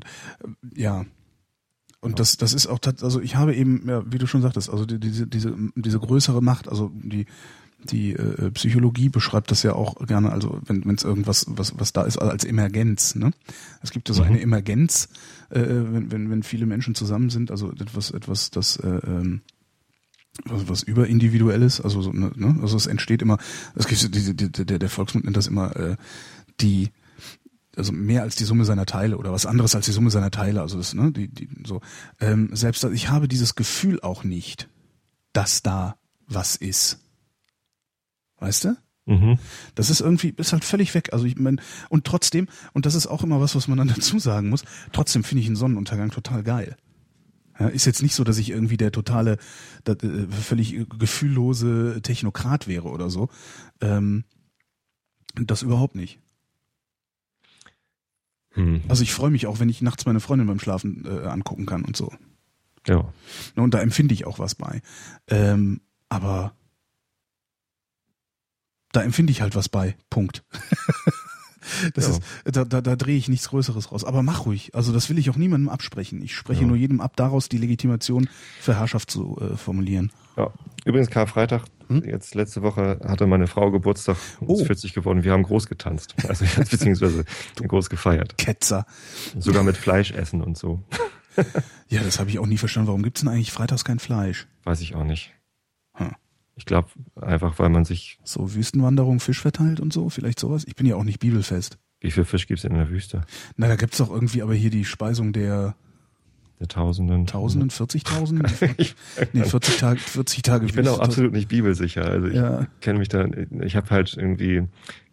[0.75, 1.05] ja,
[2.07, 4.85] und das, das ist auch, also ich habe eben, ja, wie du schon sagtest, also
[4.85, 7.25] die, diese, diese, diese größere Macht, also die,
[7.83, 12.03] die äh, Psychologie beschreibt das ja auch gerne, also wenn es irgendwas, was, was da
[12.03, 13.15] ist, als Emergenz.
[13.15, 13.31] Ne?
[13.81, 14.29] Es gibt ja so mhm.
[14.29, 15.09] eine Emergenz,
[15.49, 19.41] äh, wenn, wenn, wenn viele Menschen zusammen sind, also etwas, etwas, das äh, ähm,
[20.45, 22.57] was, was überindividuelles, also so, ne, ne?
[22.61, 23.37] also es entsteht immer,
[23.75, 25.95] es gibt diese, die, der, der Volksmund nennt das immer äh,
[26.59, 26.89] die
[27.77, 30.61] also mehr als die Summe seiner Teile oder was anderes als die Summe seiner Teile.
[30.61, 31.81] Also das, ne, die, die, so.
[32.19, 34.69] Ähm, selbst ich habe dieses Gefühl auch nicht,
[35.33, 35.97] dass da
[36.27, 36.99] was ist.
[38.39, 38.77] Weißt du?
[39.05, 39.39] Mhm.
[39.75, 41.13] Das ist irgendwie, ist halt völlig weg.
[41.13, 41.57] Also ich meine,
[41.89, 45.23] und trotzdem, und das ist auch immer was, was man dann dazu sagen muss, trotzdem
[45.23, 46.75] finde ich einen Sonnenuntergang total geil.
[47.59, 49.37] Ja, ist jetzt nicht so, dass ich irgendwie der totale,
[49.85, 53.29] der, äh, völlig gefühllose Technokrat wäre oder so.
[53.81, 54.25] Ähm,
[55.35, 56.19] das überhaupt nicht.
[58.57, 58.81] Hm.
[58.87, 61.85] Also ich freue mich auch, wenn ich nachts meine Freundin beim Schlafen äh, angucken kann
[61.85, 62.11] und so.
[62.87, 63.05] Ja.
[63.55, 64.81] Und da empfinde ich auch was bei.
[65.27, 66.53] Ähm, aber
[68.93, 69.95] da empfinde ich halt was bei.
[70.09, 70.43] Punkt.
[71.93, 72.11] das ja.
[72.13, 74.03] ist, da, da, da drehe ich nichts Größeres raus.
[74.03, 74.73] Aber mach ruhig.
[74.73, 76.23] Also das will ich auch niemandem absprechen.
[76.23, 76.67] Ich spreche ja.
[76.67, 78.27] nur jedem ab, daraus die Legitimation
[78.59, 80.11] für Herrschaft zu äh, formulieren.
[80.35, 80.51] Ja.
[80.83, 82.03] Übrigens Karfreitag hm?
[82.03, 84.55] Jetzt letzte Woche hatte meine Frau Geburtstag, oh.
[84.55, 85.23] ist 40 geworden.
[85.23, 87.25] Wir haben groß getanzt, also beziehungsweise
[87.55, 88.37] groß gefeiert.
[88.37, 88.85] Ketzer.
[89.37, 90.83] Sogar mit Fleisch essen und so.
[91.87, 92.87] ja, das habe ich auch nie verstanden.
[92.87, 94.47] Warum gibt's denn eigentlich freitags kein Fleisch?
[94.63, 95.33] Weiß ich auch nicht.
[95.93, 96.11] Hm.
[96.55, 100.65] Ich glaube einfach, weil man sich so Wüstenwanderung, Fisch verteilt und so, vielleicht sowas.
[100.67, 101.77] Ich bin ja auch nicht bibelfest.
[101.99, 103.25] Wie viel Fisch gibt's in der Wüste?
[103.55, 105.75] Na, da gibt's doch irgendwie aber hier die Speisung der
[106.59, 107.27] der Tausenden.
[107.27, 108.95] Tausenden, 40.000?
[109.33, 110.65] nee, 40 Tage, 40 Tage.
[110.65, 112.05] Ich bin auch absolut nicht bibelsicher.
[112.05, 112.65] Also ich ja.
[112.81, 113.27] kenne mich da,
[113.61, 114.63] ich habe halt irgendwie,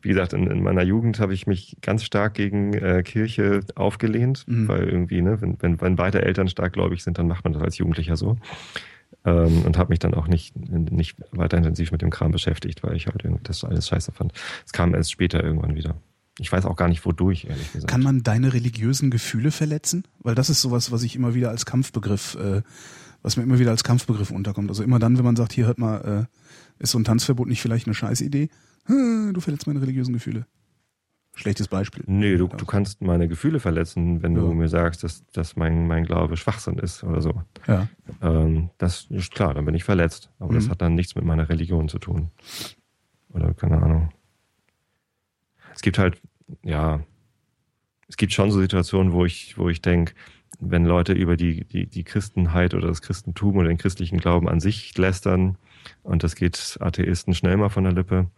[0.00, 4.44] wie gesagt, in, in meiner Jugend habe ich mich ganz stark gegen äh, Kirche aufgelehnt,
[4.47, 4.68] mhm.
[4.68, 7.62] weil irgendwie, ne, wenn, wenn, wenn beide Eltern stark gläubig sind, dann macht man das
[7.62, 8.36] als Jugendlicher so.
[9.26, 12.97] Ähm, und habe mich dann auch nicht, nicht weiter intensiv mit dem Kram beschäftigt, weil
[12.97, 14.32] ich halt irgendwie das alles scheiße fand.
[14.64, 15.94] Es kam erst später irgendwann wieder.
[16.38, 17.90] Ich weiß auch gar nicht, wodurch, ehrlich gesagt.
[17.90, 20.04] Kann man deine religiösen Gefühle verletzen?
[20.20, 22.62] Weil das ist sowas, was ich immer wieder als Kampfbegriff, äh,
[23.22, 24.68] was mir immer wieder als Kampfbegriff unterkommt.
[24.68, 27.62] Also immer dann, wenn man sagt, hier hört mal, äh, ist so ein Tanzverbot nicht
[27.62, 28.48] vielleicht eine Scheißidee?
[28.86, 30.46] Du verletzt meine religiösen Gefühle.
[31.36, 32.04] Schlechtes Beispiel.
[32.06, 34.54] Nee, du, du kannst meine Gefühle verletzen, wenn du Ja.
[34.54, 37.42] mir sagst, dass, dass mein, mein Glaube Schwachsinn ist oder so.
[37.66, 37.88] Ja.
[38.22, 40.30] Ähm, das ist klar, dann bin ich verletzt.
[40.38, 40.70] Aber das Mhm.
[40.70, 42.30] hat dann nichts mit meiner Religion zu tun.
[43.32, 44.10] Oder keine Ahnung.
[45.84, 46.18] Es gibt halt,
[46.62, 47.04] ja,
[48.08, 50.14] es gibt schon so Situationen, wo ich, wo ich denke,
[50.58, 54.60] wenn Leute über die, die, die Christenheit oder das Christentum oder den christlichen Glauben an
[54.60, 55.58] sich lästern,
[56.02, 58.30] und das geht Atheisten schnell mal von der Lippe,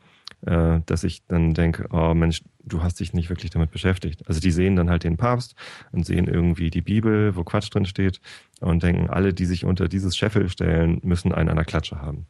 [0.44, 4.26] äh, dass ich dann denke, oh Mensch, du hast dich nicht wirklich damit beschäftigt.
[4.26, 5.55] Also die sehen dann halt den Papst
[5.92, 8.20] und sehen irgendwie die Bibel, wo Quatsch drin steht
[8.58, 12.26] und denken, alle, die sich unter dieses Scheffel stellen, müssen einen an der Klatsche haben.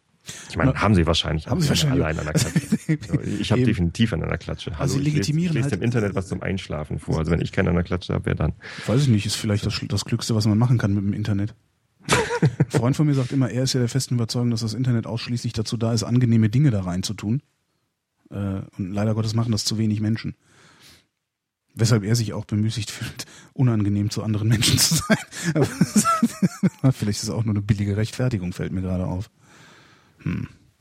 [0.51, 1.47] Ich meine, haben sie wahrscheinlich.
[1.47, 2.05] haben sie wahrscheinlich.
[2.05, 2.35] Alle einen an der
[2.99, 3.29] Klatsche.
[3.41, 4.73] Ich habe definitiv an der Klatsche.
[4.73, 7.19] Hallo, Also sie ich lese- legitimieren ich lese halt- im Internet was zum Einschlafen vor.
[7.19, 8.53] Also wenn ich keinen an der Klatsche habe, wer dann?
[8.87, 11.55] Weiß ich nicht, ist vielleicht das, das Glückste, was man machen kann mit dem Internet.
[12.09, 15.07] Ein Freund von mir sagt immer, er ist ja der festen Überzeugung, dass das Internet
[15.07, 17.43] ausschließlich dazu da ist, angenehme Dinge da reinzutun.
[18.31, 18.35] Äh,
[18.77, 20.35] Und leider Gottes machen das zu wenig Menschen.
[21.79, 25.19] Weshalb er sich auch bemüßigt fühlt, unangenehm zu anderen Menschen zu sein.
[26.83, 29.31] Aber vielleicht ist es auch nur eine billige Rechtfertigung, fällt mir gerade auf.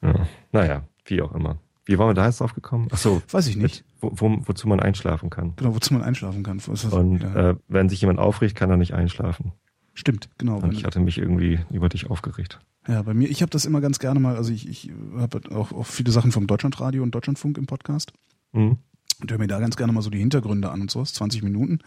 [0.01, 0.27] Ja.
[0.51, 1.57] Naja, wie auch immer.
[1.85, 2.87] Wie waren wir da jetzt drauf gekommen?
[2.91, 3.83] Ach so, Weiß ich nicht.
[4.01, 5.53] wo, wo, wozu man einschlafen kann.
[5.55, 6.57] Genau, wozu man einschlafen kann.
[6.57, 6.93] Was ist das?
[6.93, 7.51] Und ja.
[7.51, 9.51] äh, wenn sich jemand aufregt, kann er nicht einschlafen.
[9.93, 10.57] Stimmt, genau.
[10.57, 12.59] Und ich hatte mich irgendwie über dich aufgeregt.
[12.87, 15.71] Ja, bei mir, ich habe das immer ganz gerne mal, also ich, ich habe auch,
[15.71, 18.13] auch viele Sachen vom Deutschlandradio und Deutschlandfunk im Podcast
[18.51, 18.77] Mhm.
[19.21, 21.79] und höre mir da ganz gerne mal so die Hintergründe an und sowas, 20 Minuten.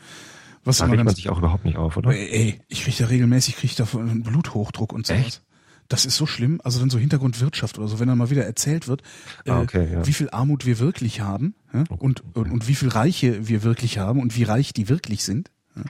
[0.65, 2.11] Was Da regt man sich auch überhaupt nicht auf, oder?
[2.11, 5.21] ey, ey, ich kriege da regelmäßig, kriege ich da Bluthochdruck und sowas.
[5.23, 5.43] Echt?
[5.89, 8.89] Das ist so schlimm, also dann so Hintergrundwirtschaft oder so, wenn dann mal wieder erzählt
[8.89, 9.03] wird,
[9.47, 10.07] äh, Ah, okay, ja.
[10.07, 13.99] wie viel Armut wir wirklich haben ja, und, und, und wie viel Reiche wir wirklich
[13.99, 15.51] haben und wie reich die wirklich sind.
[15.77, 15.85] Ja.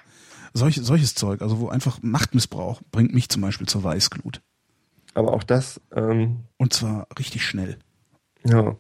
[0.55, 4.41] Solch, solches Zeug, also wo einfach Machtmissbrauch bringt mich zum Beispiel zur Weißglut.
[5.15, 7.77] Aber auch das, ähm, Und zwar richtig schnell.
[8.45, 8.77] ja.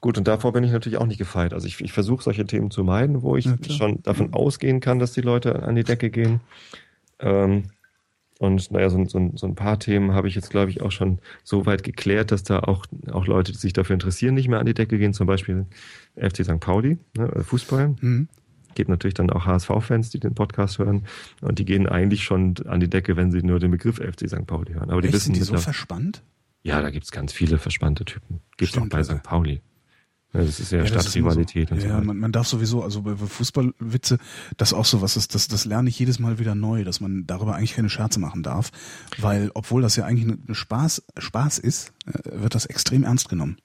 [0.00, 1.52] Gut, und davor bin ich natürlich auch nicht gefeit.
[1.52, 5.12] Also ich, ich versuche solche Themen zu meiden, wo ich schon davon ausgehen kann, dass
[5.12, 6.40] die Leute an die Decke gehen.
[7.18, 7.64] Ähm,
[8.38, 11.18] und naja, so, so, so ein paar Themen habe ich jetzt, glaube ich, auch schon
[11.44, 14.66] so weit geklärt, dass da auch, auch Leute, die sich dafür interessieren, nicht mehr an
[14.66, 15.12] die Decke gehen.
[15.12, 15.66] Zum Beispiel
[16.16, 16.60] FC St.
[16.60, 17.96] Pauli, ne, äh, Fußball.
[18.00, 18.28] Mhm.
[18.74, 21.02] Gibt natürlich dann auch HSV-Fans, die den Podcast hören.
[21.40, 24.46] Und die gehen eigentlich schon an die Decke, wenn sie nur den Begriff FC St.
[24.46, 24.90] Pauli hören.
[24.90, 26.22] Aber die Echt, wissen sind die so mittler- verspannt?
[26.62, 28.40] ja, da gibt's ganz viele verspannte Typen.
[28.56, 29.02] Gibt's auch Stimmt, bei.
[29.02, 29.22] St.
[29.24, 29.62] Pauli.
[30.34, 31.74] Ja, das ist ja, immer Stadtrivalität so.
[31.74, 31.86] und so.
[31.86, 34.18] Ja, man, man darf sowieso, also bei Fußballwitze,
[34.58, 37.26] das auch so was, ist, das, das lerne ich jedes Mal wieder neu, dass man
[37.26, 38.70] darüber eigentlich keine Scherze machen darf,
[39.18, 43.56] weil obwohl das ja eigentlich eine Spaß, Spaß ist, äh, wird das extrem ernst genommen.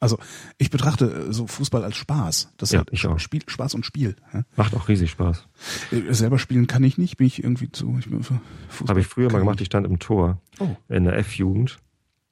[0.00, 0.18] Also
[0.58, 2.52] ich betrachte äh, so Fußball als Spaß.
[2.56, 3.20] Das ist Ja, ich auch.
[3.20, 4.16] Spiel, Spaß und Spiel.
[4.34, 4.42] ja.
[4.56, 5.46] Macht auch riesig Spaß.
[5.92, 7.96] Äh, Selber spielen kann ich nicht, bin ich irgendwie zu.
[8.00, 10.42] Ich bin für Fußball Habe ich früher mal gemacht, ich stand im Tor.
[10.58, 10.74] Oh.
[10.88, 11.78] In der F-Jugend.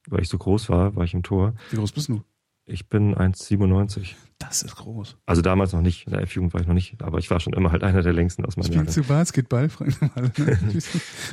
[0.08, 1.54] Weil ich so groß war, war ich im Tor.
[1.70, 2.24] Wie groß bist du?
[2.70, 4.14] Ich bin 1,97.
[4.38, 5.16] Das ist groß.
[5.26, 6.06] Also damals noch nicht.
[6.06, 7.02] In der F-Jugend war ich noch nicht.
[7.02, 8.82] Aber ich war schon immer halt einer der längsten aus meinem Jahr.
[8.84, 9.68] Spielst du Basketball?
[9.68, 10.32] Frag mal.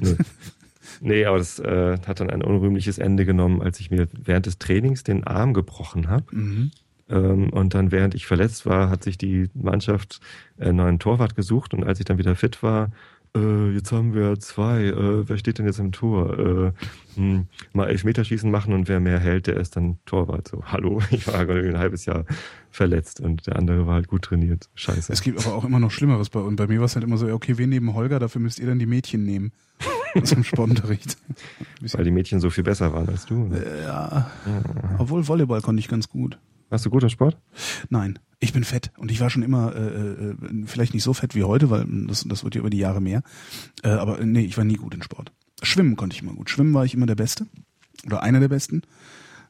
[0.01, 0.15] Nee.
[1.01, 4.57] nee, aber das äh, hat dann ein unrühmliches Ende genommen, als ich mir während des
[4.57, 6.35] Trainings den Arm gebrochen habe.
[6.35, 6.71] mhm.
[7.09, 10.19] Ähm, und dann, während ich verletzt war, hat sich die Mannschaft
[10.59, 11.73] einen neuen Torwart gesucht.
[11.73, 12.91] Und als ich dann wieder fit war,
[13.35, 16.37] äh, jetzt haben wir zwei, äh, wer steht denn jetzt im Tor?
[16.37, 16.71] Äh,
[17.15, 20.47] hm, mal Elfmeterschießen machen und wer mehr hält, der ist dann Torwart.
[20.47, 22.25] So, hallo, ich war ein halbes Jahr
[22.71, 24.69] verletzt und der andere war halt gut trainiert.
[24.75, 25.11] Scheiße.
[25.11, 27.17] Es gibt aber auch immer noch Schlimmeres bei und bei mir war es halt immer
[27.17, 29.51] so, ja, okay, wir nehmen Holger, dafür müsst ihr dann die Mädchen nehmen.
[30.13, 31.17] Im Sportunterricht.
[31.93, 33.35] Weil die Mädchen so viel besser waren als du.
[33.35, 33.63] ne?
[33.83, 34.31] Ja,
[34.97, 36.39] obwohl Volleyball konnte ich ganz gut.
[36.69, 37.37] Warst du gut im Sport?
[37.89, 39.79] Nein, ich bin fett und ich war schon immer äh,
[40.29, 40.35] äh,
[40.65, 43.23] vielleicht nicht so fett wie heute, weil das, das wird ja über die Jahre mehr.
[43.83, 45.31] Äh, aber nee, ich war nie gut in Sport.
[45.63, 46.49] Schwimmen konnte ich immer gut.
[46.49, 47.47] Schwimmen war ich immer der Beste
[48.05, 48.83] oder einer der Besten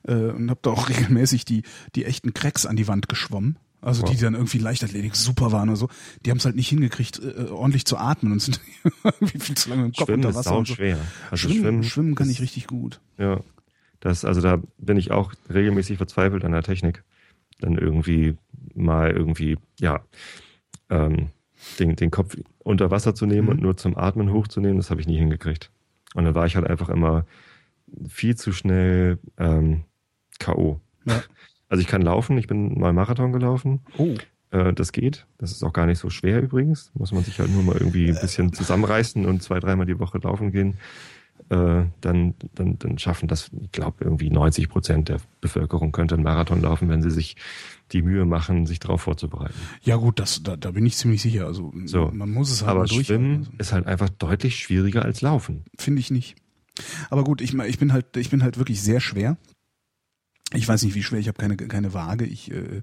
[0.03, 1.63] äh, und habe da auch regelmäßig die
[1.95, 3.57] die echten Cracks an die Wand geschwommen.
[3.79, 5.87] Also die, die dann irgendwie Leichtathletik super waren oder so,
[6.25, 8.59] die haben es halt nicht hingekriegt, äh, ordentlich zu atmen und sind
[9.03, 10.73] irgendwie viel zu lange im Kopf Schwimmen unter ist Wasser sau und so.
[10.75, 10.97] schwer.
[11.29, 13.01] Also schwimmen, schwimmen, schwimmen kann ist- ich richtig gut.
[13.19, 13.41] Ja,
[13.99, 17.03] das, also da bin ich auch regelmäßig verzweifelt an der Technik.
[17.59, 18.35] Dann irgendwie
[18.77, 20.01] mal irgendwie, ja,
[20.89, 21.29] ähm,
[21.79, 23.49] den, den Kopf unter Wasser zu nehmen Mhm.
[23.49, 25.71] und nur zum Atmen hochzunehmen, das habe ich nie hingekriegt.
[26.13, 27.25] Und dann war ich halt einfach immer
[28.07, 29.83] viel zu schnell ähm,
[30.39, 30.79] K.O.
[31.05, 31.21] Ja.
[31.69, 33.81] Also ich kann laufen, ich bin mal Marathon gelaufen.
[33.97, 34.15] Oh,
[34.51, 35.25] Äh, das geht.
[35.37, 36.91] Das ist auch gar nicht so schwer übrigens.
[36.93, 40.17] Muss man sich halt nur mal irgendwie ein bisschen zusammenreißen und zwei, dreimal die Woche
[40.19, 40.77] laufen gehen.
[41.49, 46.23] äh, dann, dann, dann schaffen das, ich glaube, irgendwie 90 Prozent der Bevölkerung könnte einen
[46.23, 47.35] Marathon laufen, wenn sie sich
[47.91, 49.55] die Mühe machen, sich darauf vorzubereiten.
[49.81, 51.45] Ja gut, das, da, da bin ich ziemlich sicher.
[51.45, 52.11] Also So.
[52.13, 52.87] man muss es halt Aber.
[52.87, 55.63] Schwimmen ist halt einfach deutlich schwieriger als Laufen.
[55.77, 56.35] Finde ich nicht.
[57.09, 59.37] Aber gut, ich, ich bin halt, ich bin halt wirklich sehr schwer.
[60.53, 62.25] Ich weiß nicht, wie schwer, ich habe keine, keine Waage.
[62.25, 62.81] Ich, äh,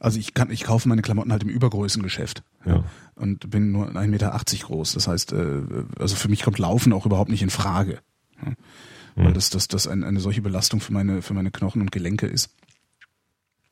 [0.00, 2.42] also ich kann, ich kaufe meine Klamotten halt im Übergrößengeschäft.
[2.64, 2.84] Ja.
[3.14, 4.92] Und bin nur 1,80 Meter groß.
[4.94, 5.62] Das heißt, äh,
[5.98, 8.00] also für mich kommt Laufen auch überhaupt nicht in Frage.
[8.44, 8.52] Ja.
[9.14, 9.34] Weil Mhm.
[9.34, 12.50] das, das, das ein, eine solche Belastung für meine, für meine Knochen und Gelenke ist.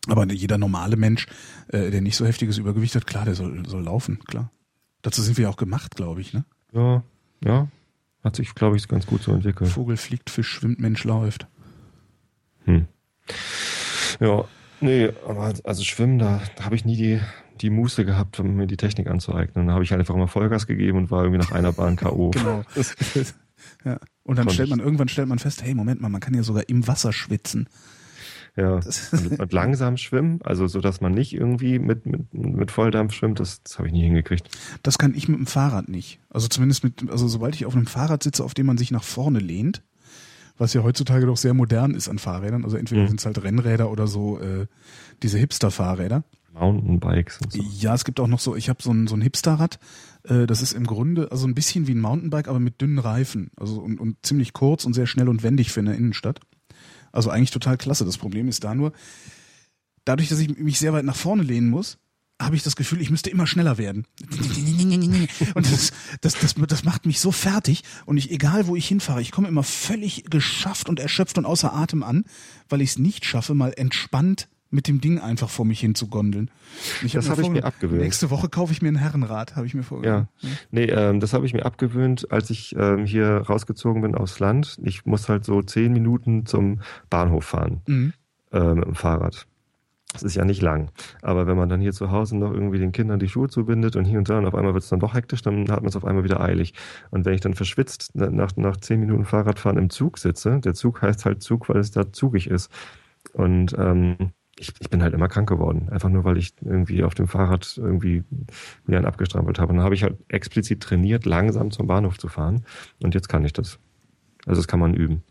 [0.08, 1.26] Aber jeder normale Mensch,
[1.68, 4.50] äh, der nicht so heftiges Übergewicht hat, klar, der soll, soll laufen, klar.
[5.02, 6.44] Dazu sind wir ja auch gemacht, glaube ich, ne?
[6.72, 7.02] Ja,
[7.44, 7.68] ja.
[8.22, 9.70] Hat sich, glaube ich, ganz gut so entwickelt.
[9.70, 11.46] Vogel fliegt, Fisch schwimmt, Mensch läuft.
[12.64, 12.86] Hm.
[14.20, 14.44] Ja,
[14.80, 17.20] nee, aber also Schwimmen, da, da habe ich nie die,
[17.60, 19.66] die Muße gehabt, um mir die Technik anzueignen.
[19.66, 22.30] Da habe ich halt einfach immer Vollgas gegeben und war irgendwie nach einer Bahn K.O.
[22.34, 22.62] Genau.
[23.84, 23.98] ja.
[24.22, 26.42] Und dann Konnte stellt man, irgendwann stellt man fest, hey, Moment mal, man kann ja
[26.42, 27.68] sogar im Wasser schwitzen.
[28.56, 28.74] Ja.
[28.74, 33.40] Und, und langsam schwimmen, also so, dass man nicht irgendwie mit, mit, mit Volldampf schwimmt,
[33.40, 34.48] das, das habe ich nie hingekriegt.
[34.82, 36.20] Das kann ich mit dem Fahrrad nicht.
[36.30, 39.02] Also zumindest mit, also sobald ich auf einem Fahrrad sitze, auf dem man sich nach
[39.02, 39.82] vorne lehnt,
[40.56, 43.08] was ja heutzutage doch sehr modern ist an Fahrrädern, also entweder Mhm.
[43.08, 44.66] sind es halt Rennräder oder so äh,
[45.22, 46.22] diese Hipster-Fahrräder.
[46.52, 47.60] Mountainbikes und so.
[47.80, 49.80] Ja, es gibt auch noch so, ich habe so ein, so ein Hipsterrad,
[50.28, 53.50] äh, das ist im Grunde also ein bisschen wie ein Mountainbike, aber mit dünnen Reifen.
[53.56, 56.38] Also und, und ziemlich kurz und sehr schnell und wendig für eine Innenstadt.
[57.14, 58.04] Also eigentlich total klasse.
[58.04, 58.92] Das Problem ist da nur,
[60.04, 61.98] dadurch, dass ich mich sehr weit nach vorne lehnen muss,
[62.42, 64.06] habe ich das Gefühl, ich müsste immer schneller werden.
[65.54, 67.84] Und das, das, das, das macht mich so fertig.
[68.04, 71.72] Und ich, egal wo ich hinfahre, ich komme immer völlig geschafft und erschöpft und außer
[71.72, 72.24] Atem an,
[72.68, 76.08] weil ich es nicht schaffe, mal entspannt mit dem Ding einfach vor mich hin zu
[76.08, 76.50] gondeln.
[77.02, 78.02] Und Das hab habe ich mir abgewöhnt.
[78.02, 80.28] Nächste Woche kaufe ich mir ein Herrenrad, habe ich mir vorgenommen.
[80.42, 84.40] Ja, nee, ähm, das habe ich mir abgewöhnt, als ich ähm, hier rausgezogen bin aufs
[84.40, 84.78] Land.
[84.82, 88.12] Ich muss halt so zehn Minuten zum Bahnhof fahren Mhm.
[88.52, 89.46] äh, mit dem Fahrrad.
[90.12, 90.90] Das ist ja nicht lang.
[91.22, 94.04] Aber wenn man dann hier zu Hause noch irgendwie den Kindern die Schuhe zubindet und
[94.04, 95.96] hier und da und auf einmal wird es dann doch hektisch, dann hat man es
[95.96, 96.72] auf einmal wieder eilig.
[97.10, 100.74] Und wenn ich dann verschwitzt na- nach, nach zehn Minuten Fahrradfahren im Zug sitze, der
[100.74, 102.70] Zug heißt halt Zug, weil es da zugig ist.
[103.32, 104.16] Und ähm,
[104.68, 105.88] ich, ich bin halt immer krank geworden.
[105.90, 108.24] Einfach nur, weil ich irgendwie auf dem Fahrrad irgendwie
[108.86, 109.70] mir einen abgestrampelt habe.
[109.70, 112.64] Und dann habe ich halt explizit trainiert, langsam zum Bahnhof zu fahren.
[113.02, 113.78] Und jetzt kann ich das.
[114.46, 115.22] Also das kann man üben.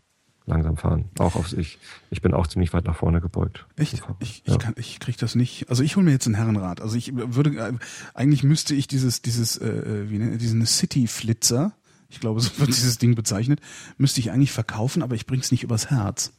[0.46, 1.06] Langsam fahren.
[1.18, 1.78] Auch auf ich.
[2.10, 3.66] Ich bin auch ziemlich weit nach vorne gebeugt.
[3.76, 3.94] Echt?
[4.20, 4.58] Ich, ich, Ja.
[4.58, 5.70] kann, ich krieg das nicht.
[5.70, 6.82] Also ich hole mir jetzt ein Herrenrad.
[6.82, 7.72] Also ich würde, äh,
[8.12, 11.72] eigentlich müsste ich dieses, dieses, äh, äh, wie nennt diesen City-Flitzer,
[12.10, 13.60] ich glaube, so wird dieses Ding bezeichnet,
[13.96, 16.32] müsste ich eigentlich verkaufen, aber ich bring's nicht übers Herz.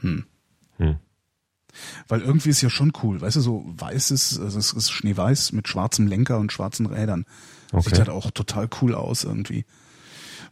[0.00, 0.26] Hm.
[0.76, 0.96] Hm.
[2.08, 5.68] Weil irgendwie ist ja schon cool, weißt du, so weißes, also es ist schneeweiß mit
[5.68, 7.24] schwarzem Lenker und schwarzen Rädern.
[7.72, 7.96] Sieht Okay.
[7.98, 9.64] halt auch total cool aus irgendwie.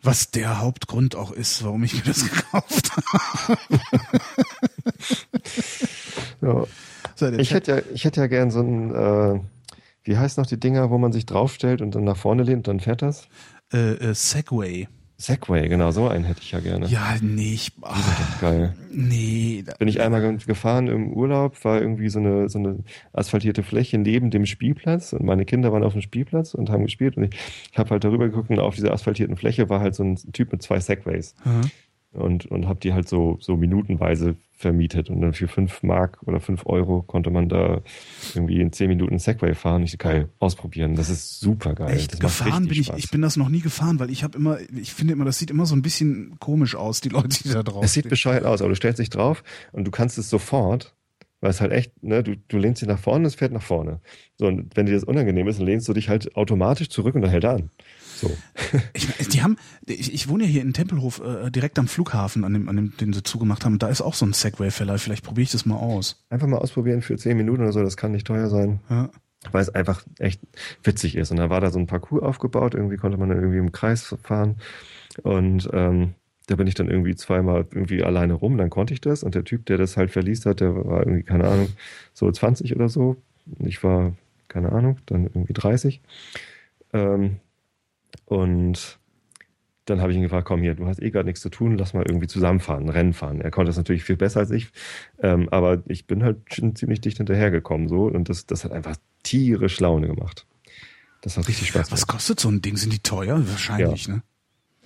[0.03, 3.59] Was der Hauptgrund auch ist, warum ich mir das gekauft habe.
[6.43, 6.65] Ja.
[7.17, 9.41] So, Ich hätte ja, ich hätte ja gern so ein, äh,
[10.03, 12.81] wie heißt noch die Dinger, wo man sich draufstellt und dann nach vorne lehnt, dann
[12.81, 13.29] fährt das?
[13.73, 14.89] äh, äh, Segway.
[15.17, 16.87] Segway, genau, so einen hätte ich ja gerne.
[16.87, 17.95] Ja, nee, ich, ah,
[18.41, 18.75] Geil.
[18.93, 19.63] nee.
[19.65, 22.79] da- Bin ich einmal ge- gefahren im Urlaub, war irgendwie so eine, so eine
[23.13, 27.17] asphaltierte Fläche neben dem Spielplatz und meine Kinder waren auf dem Spielplatz und haben gespielt
[27.17, 27.41] und ich,
[27.73, 30.51] ich habe halt darüber geguckt und auf dieser asphaltierten Fläche war halt so ein Typ
[30.51, 31.61] mit zwei Segways Aha.
[32.13, 34.35] und, und habe die halt so, so minutenweise
[34.65, 37.83] vermietet und dann für fünf Mark oder fünf Euro konnte man da
[38.35, 39.83] irgendwie in zehn Minuten Segway fahren.
[39.83, 41.95] Ich geil, ausprobieren, das ist super geil.
[41.95, 42.87] Echt das gefahren bin ich.
[42.87, 42.99] Spaß.
[42.99, 45.51] Ich bin das noch nie gefahren, weil ich habe immer, ich finde immer, das sieht
[45.51, 48.63] immer so ein bisschen komisch aus, die Leute, die da drauf Es sieht bescheuert aus,
[48.63, 50.95] aber du stellst dich drauf und du kannst es sofort,
[51.43, 54.01] weil es halt echt, ne, du, du lehnst dich nach vorne, es fährt nach vorne.
[54.39, 57.21] So, und wenn dir das unangenehm ist, dann lehnst du dich halt automatisch zurück und
[57.21, 57.71] dann hält er an.
[58.15, 58.31] So.
[58.95, 62.53] Ich, die haben, ich, ich wohne ja hier in Tempelhof, äh, direkt am Flughafen, an
[62.55, 63.79] dem, an dem, den sie zugemacht haben.
[63.79, 64.99] Da ist auch so ein Segway-Feller.
[64.99, 66.25] Vielleicht probiere ich das mal aus.
[66.31, 69.11] Einfach mal ausprobieren für zehn Minuten oder so, das kann nicht teuer sein, Ja.
[69.53, 70.41] weil es einfach echt
[70.83, 71.31] witzig ist.
[71.31, 74.15] Und da war da so ein Parcours aufgebaut, irgendwie konnte man dann irgendwie im Kreis
[74.23, 74.57] fahren
[75.23, 76.15] und ähm,
[76.47, 79.45] da bin ich dann irgendwie zweimal irgendwie alleine rum, dann konnte ich das und der
[79.45, 81.69] Typ, der das halt verliest hat, der war irgendwie, keine Ahnung,
[82.13, 83.17] so 20 oder so.
[83.61, 84.13] Ich war,
[84.49, 86.03] keine Ahnung, dann irgendwie 30.
[86.93, 87.37] Ähm,
[88.25, 88.99] und
[89.85, 91.93] dann habe ich ihn gefragt, komm hier, du hast eh gerade nichts zu tun, lass
[91.93, 93.41] mal irgendwie zusammenfahren, Rennen fahren.
[93.43, 94.71] Er konnte das natürlich viel besser als ich,
[95.23, 98.97] ähm, aber ich bin halt schon ziemlich dicht hinterhergekommen so und das, das hat einfach
[99.23, 100.47] tierisch Laune gemacht.
[101.21, 102.09] Das hat richtig Spaß Was gemacht.
[102.09, 102.77] kostet so ein Ding?
[102.77, 103.47] Sind die teuer?
[103.49, 104.23] Wahrscheinlich, ne?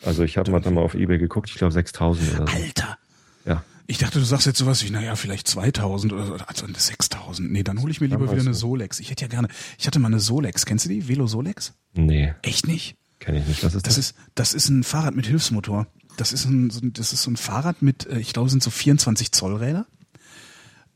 [0.05, 2.57] Also ich habe mal dann mal auf Ebay geguckt, ich glaube 6000 oder so.
[2.57, 2.99] Alter!
[3.45, 3.65] Ja.
[3.89, 7.51] Ich dachte, du sagst jetzt sowas wie, naja, vielleicht 2000 oder so, also 6000.
[7.51, 8.69] Nee, dann hole ich mir lieber wieder eine so.
[8.69, 9.01] Solex.
[9.01, 9.49] Ich hätte ja gerne,
[9.79, 10.67] ich hatte mal eine Solex.
[10.67, 11.09] Kennst du die?
[11.09, 11.75] Velo Solex?
[11.95, 12.97] Nee, Echt nicht?
[13.19, 13.65] Kenne ich nicht.
[13.65, 13.95] Was ist das?
[13.95, 15.87] Das ist, das ist ein Fahrrad mit Hilfsmotor.
[16.17, 18.63] das ist ein, so ein, das ist so ein Fahrrad mit, äh, ich glaube, sind
[18.63, 19.87] so 24 Zoll Räder.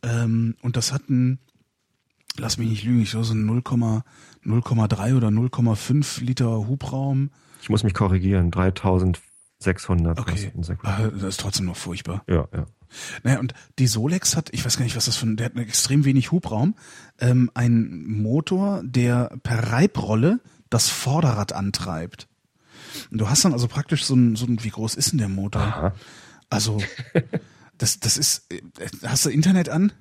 [0.03, 1.39] Ähm, und das hat ein,
[2.37, 7.31] lass mich nicht lügen, ich glaube so ein 0,3 oder 0,5 Liter Hubraum.
[7.63, 8.51] Ich muss mich korrigieren.
[8.51, 10.51] 3600 Okay,
[10.83, 12.25] Ah, das ist trotzdem noch furchtbar.
[12.29, 12.67] Ja, ja.
[13.23, 15.57] Naja, und die Solex hat, ich weiß gar nicht, was das für ein, der hat
[15.57, 16.75] extrem wenig Hubraum,
[17.21, 20.41] ähm, ein Motor, der per Reibrolle
[20.73, 22.29] das Vorderrad antreibt.
[23.11, 25.29] Und du hast dann also praktisch so ein, so ein wie groß ist denn der
[25.29, 25.63] Motor?
[25.63, 25.95] Aha.
[26.51, 26.79] Also,
[27.79, 28.61] das, das ist, äh,
[29.05, 29.93] hast du Internet an?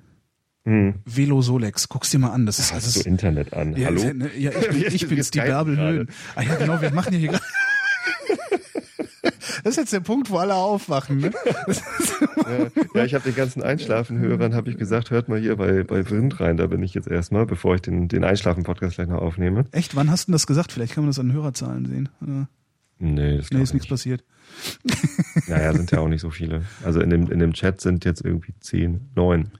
[0.64, 0.94] Hm.
[1.04, 2.46] Velo Solex, guck's dir mal an.
[2.46, 3.76] Das ist, Hast also, du Internet an?
[3.76, 4.02] ja, Hallo?
[4.02, 5.76] ja, ne, ja, ich, bin- ich Wir bin's, die Bärbel.
[5.76, 6.08] Höhn.
[6.36, 7.42] Ah ja, genau, wir machen ja hier gerade.
[9.62, 11.30] Das ist jetzt der Punkt, wo alle aufwachen, ne?
[11.66, 16.08] Ja, ja, ich habe den ganzen Einschlafenhörern habe ich gesagt, hört mal hier bei, bei
[16.10, 19.64] Wind rein, da bin ich jetzt erstmal, bevor ich den, den Einschlafen-Podcast gleich noch aufnehme.
[19.72, 20.72] Echt, wann hast du denn das gesagt?
[20.72, 22.08] Vielleicht kann man das an Hörerzahlen sehen.
[22.20, 22.48] Oder?
[22.98, 23.88] Nee, das Nee, ist ich nichts nicht.
[23.88, 24.24] passiert.
[25.48, 26.62] Naja, sind ja auch nicht so viele.
[26.84, 29.50] Also in dem, in dem Chat sind jetzt irgendwie zehn, neun.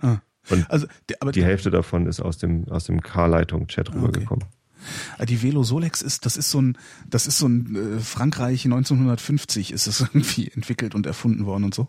[0.00, 0.18] Ah.
[0.50, 0.86] Und Also,
[1.20, 4.44] aber die Hälfte davon ist aus dem, aus dem K-Leitung-Chat rübergekommen.
[5.18, 8.64] Ah, Die Velo Solex ist, das ist so ein, das ist so ein äh, Frankreich
[8.64, 11.88] 1950 ist es irgendwie entwickelt und erfunden worden und so.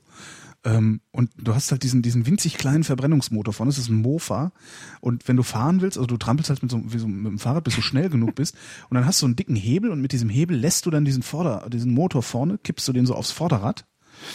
[0.66, 4.51] Ähm, und du hast halt diesen, diesen winzig kleinen Verbrennungsmotor vorne, das ist ein Mofa.
[5.00, 7.64] Und wenn du fahren willst, also du trampelst halt mit so, so mit dem Fahrrad,
[7.64, 8.56] bis du schnell genug bist.
[8.90, 11.24] Und dann hast du einen dicken Hebel und mit diesem Hebel lässt du dann diesen
[11.24, 13.85] Vorder, diesen Motor vorne, kippst du den so aufs Vorderrad.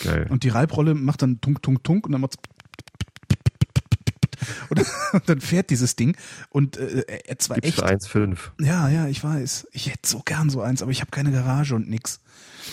[0.02, 0.26] Geil.
[0.30, 2.38] Und die Reibrolle macht dann tunk, tunk, tunk und dann macht's
[4.70, 6.16] und, und dann fährt dieses Ding
[6.50, 8.38] und äh, er zwar Gibt's echt für 1,5.
[8.60, 9.68] ja, ja, ich weiß.
[9.72, 12.20] Ich hätte so gern so eins, aber ich habe keine Garage und nix.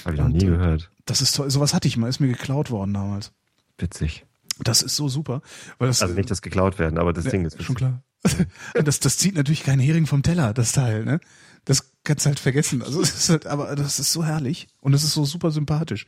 [0.06, 0.90] Habe ich noch nie äh, gehört.
[1.06, 1.50] Das ist toll.
[1.52, 3.32] Sowas hatte ich mal, ist mir geklaut worden damals.
[3.78, 4.26] Witzig.
[4.60, 5.42] Das ist so super.
[5.80, 8.04] Weil das, Also nicht das geklaut werden, aber das Ja, Ding ist schon klar.
[8.76, 11.20] das, das zieht natürlich keinen Hering vom Teller, das Teil, ne?
[11.66, 12.82] Das kannst du halt vergessen.
[12.84, 16.06] Also, es ist halt, aber das ist so herrlich und es ist so super sympathisch.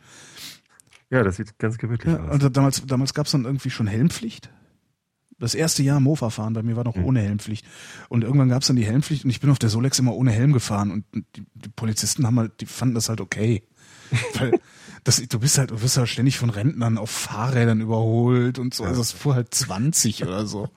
[1.09, 2.42] Ja, das sieht ganz gemütlich Ja, aus.
[2.43, 4.50] und damals, damals gab es dann irgendwie schon Helmpflicht.
[5.43, 7.05] Das erste Jahr Mofa fahren bei mir war noch Mhm.
[7.05, 7.65] ohne Helmpflicht.
[8.09, 10.31] Und irgendwann gab es dann die Helmpflicht und ich bin auf der Solex immer ohne
[10.31, 13.63] Helm gefahren und die, die Polizisten haben halt, die fanden das halt okay.
[14.39, 14.59] Weil
[15.03, 18.85] das, du bist halt, du wirst halt ständig von Rentnern auf Fahrrädern überholt und so.
[18.85, 20.69] Also es fuhr halt 20 oder so.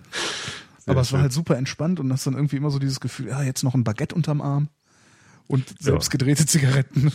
[0.86, 3.42] Aber es war halt super entspannt und hast dann irgendwie immer so dieses Gefühl, ja,
[3.42, 4.68] jetzt noch ein Baguette unterm Arm
[5.46, 7.12] und selbstgedrehte Zigaretten.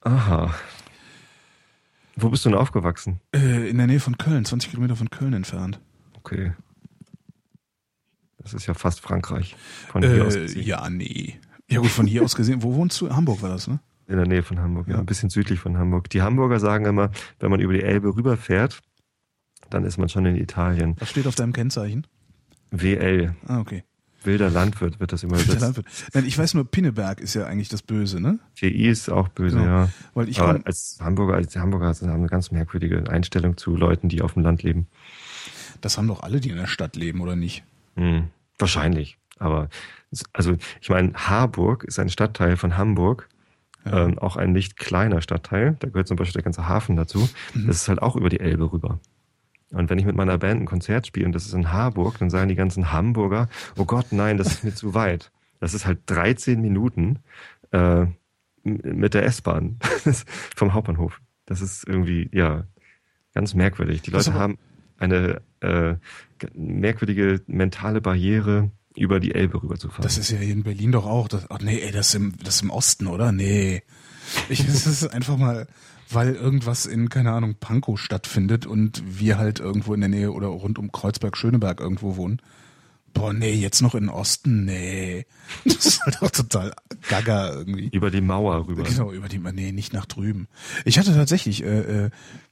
[0.00, 0.54] Aha.
[2.22, 3.20] Wo bist du denn aufgewachsen?
[3.34, 5.80] äh, in der Nähe von Köln, 20 Kilometer von Köln entfernt.
[6.14, 6.52] Okay.
[8.38, 9.56] Das ist ja fast Frankreich.
[9.88, 10.62] Von hier aus Äh, gesehen.
[10.66, 11.38] ja, nee.
[11.68, 12.62] Ja gut, von hier aus gesehen.
[12.62, 13.10] Wo wohnst du?
[13.10, 13.80] Hamburg war das, ne?
[14.08, 14.94] In der Nähe von Hamburg, ja.
[14.94, 15.00] Ja.
[15.00, 16.10] Ein bisschen südlich von Hamburg.
[16.10, 18.80] Die Hamburger sagen immer, wenn man über die Elbe rüberfährt,
[19.70, 20.96] dann ist man schon in Italien.
[20.98, 22.06] Was steht auf deinem Kennzeichen?
[22.72, 23.84] WL, Ah, okay.
[24.26, 25.62] Wilder Landwirt wird das immer Der übersetzt.
[25.62, 25.86] Landwirt.
[26.14, 28.38] Nein, ich weiß nur, Pinneberg ist ja eigentlich das Böse, ne?
[28.56, 29.68] TI ist auch böse, Genau.
[29.68, 29.88] ja.
[30.14, 34.22] Weil ich Aber als Hamburger, als Hamburger haben eine ganz merkwürdige Einstellung zu Leuten, die
[34.22, 34.86] auf dem Land leben.
[35.80, 37.64] das haben doch alle, die in der Stadt leben, oder nicht?
[37.96, 38.24] Hm,
[38.58, 39.18] wahrscheinlich.
[39.38, 39.68] Aber
[40.32, 43.28] also ich meine, Harburg ist ein Stadtteil von Hamburg,
[43.84, 44.04] Ja.
[44.06, 45.76] ähm, auch ein nicht kleiner Stadtteil.
[45.80, 47.28] Da gehört zum Beispiel der ganze Hafen dazu.
[47.54, 47.66] Mhm.
[47.66, 49.00] Das ist halt auch über die Elbe rüber.
[49.72, 52.30] Und wenn ich mit meiner Band ein Konzert spiele und das ist in Harburg, dann
[52.30, 55.32] sagen die ganzen Hamburger, oh Gott, nein, das ist mir zu weit.
[55.60, 57.20] Das ist halt 13 Minuten
[57.70, 58.06] äh,
[58.64, 59.78] mit der S-Bahn
[60.56, 61.20] vom Hauptbahnhof.
[61.46, 62.64] Das ist irgendwie, ja,
[63.34, 64.02] ganz merkwürdig.
[64.02, 64.58] Die Leute haben
[64.98, 65.96] eine äh,
[66.54, 70.02] merkwürdige mentale Barriere, über die Elbe rüberzufahren.
[70.02, 71.28] Das ist ja hier in Berlin doch auch.
[71.28, 73.32] Das, ach nee, ey, das ist im, das ist im Osten, oder?
[73.32, 73.82] Nee.
[74.48, 75.66] Ich, das ist einfach mal,
[76.14, 80.48] weil irgendwas in, keine Ahnung, Pankow stattfindet und wir halt irgendwo in der Nähe oder
[80.48, 82.40] rund um Kreuzberg-Schöneberg irgendwo wohnen.
[83.12, 84.64] Boah, nee, jetzt noch in den Osten?
[84.64, 85.26] Nee.
[85.64, 86.72] Das ist halt auch total
[87.08, 87.88] gaga irgendwie.
[87.88, 88.84] über die Mauer rüber.
[88.84, 90.48] Genau, über die, nee, nicht nach drüben.
[90.84, 92.10] Ich hatte tatsächlich äh, äh,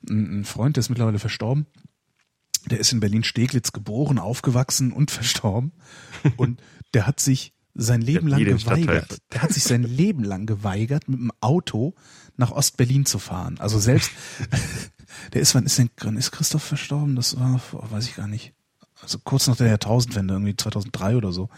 [0.08, 1.66] einen Freund, der ist mittlerweile verstorben.
[2.68, 5.72] Der ist in Berlin-Steglitz geboren, aufgewachsen und verstorben.
[6.36, 6.60] Und
[6.92, 9.18] der hat sich sein Leben lang geweigert.
[9.32, 11.94] Der hat sich sein Leben lang geweigert, mit dem Auto
[12.40, 13.56] nach Ostberlin zu fahren.
[13.60, 14.10] Also selbst,
[15.32, 17.14] der ist, wann ist denn, wann ist Christoph verstorben?
[17.14, 18.52] Das war, weiß ich gar nicht.
[19.02, 21.48] Also kurz nach der Jahrtausendwende, irgendwie 2003 oder so.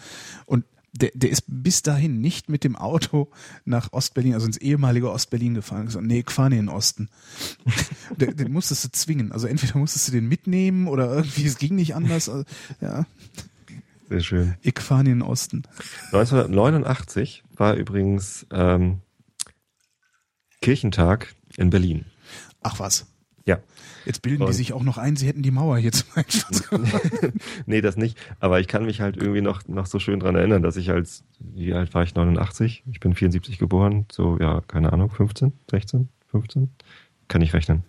[0.45, 3.31] Und der, der ist bis dahin nicht mit dem Auto
[3.65, 5.87] nach Ostberlin, also ins ehemalige Ostberlin gefahren.
[5.87, 7.09] Gesagt, nee, ich fahre nicht in den Osten.
[8.17, 9.33] den, den musstest du zwingen.
[9.33, 12.29] Also entweder musstest du den mitnehmen oder irgendwie, es ging nicht anders.
[12.29, 12.45] Also,
[12.81, 13.07] ja,
[14.09, 14.55] Sehr schön.
[14.61, 15.63] ich fahre in den Osten.
[16.13, 19.01] 1989 war übrigens ähm,
[20.63, 22.07] Kirchentag in Berlin.
[22.63, 23.07] Ach was.
[23.45, 23.59] Ja.
[24.05, 26.63] Jetzt bilden die Und- sich auch noch ein, sie hätten die Mauer hier zum Einsturz
[27.67, 28.17] nee, das nicht.
[28.41, 31.25] Aber ich kann mich halt irgendwie noch, noch so schön dran erinnern, dass ich als,
[31.41, 32.85] wie alt war ich, 89?
[32.93, 36.71] Ich bin 74 geboren, so, ja, keine Ahnung, 15, 16, 15?
[37.29, 37.83] Kann ich rechnen.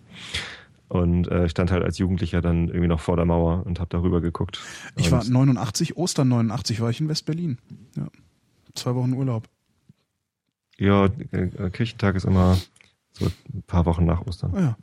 [0.88, 4.20] Und äh, stand halt als Jugendlicher dann irgendwie noch vor der Mauer und habe darüber
[4.20, 4.60] geguckt.
[4.96, 7.58] Ich und war 89, Ostern 89 war ich in West-Berlin.
[7.96, 8.08] Ja.
[8.74, 9.48] Zwei Wochen Urlaub.
[10.78, 12.58] Ja, äh, Kirchentag ist immer
[13.12, 14.54] so ein paar Wochen nach Ostern.
[14.54, 14.76] Ah, ja.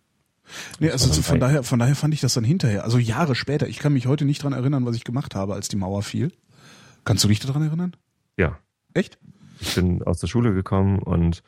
[0.79, 3.67] Nee, also so von daher, von daher fand ich das dann hinterher, also Jahre später.
[3.67, 6.31] Ich kann mich heute nicht dran erinnern, was ich gemacht habe, als die Mauer fiel.
[7.05, 7.95] Kannst du dich daran erinnern?
[8.37, 8.57] Ja,
[8.93, 9.17] Echt?
[9.59, 11.43] ich bin aus der Schule gekommen und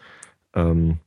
[0.53, 0.99] ähm,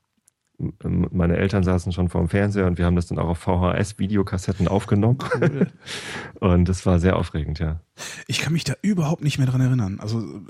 [0.59, 4.68] meine Eltern saßen schon vor dem Fernseher und wir haben das dann auch auf VHS-Videokassetten
[4.68, 5.18] aufgenommen.
[6.41, 7.81] und das war sehr aufregend, ja.
[8.26, 10.01] Ich kann mich da überhaupt nicht mehr dran erinnern.
[10.01, 10.43] Also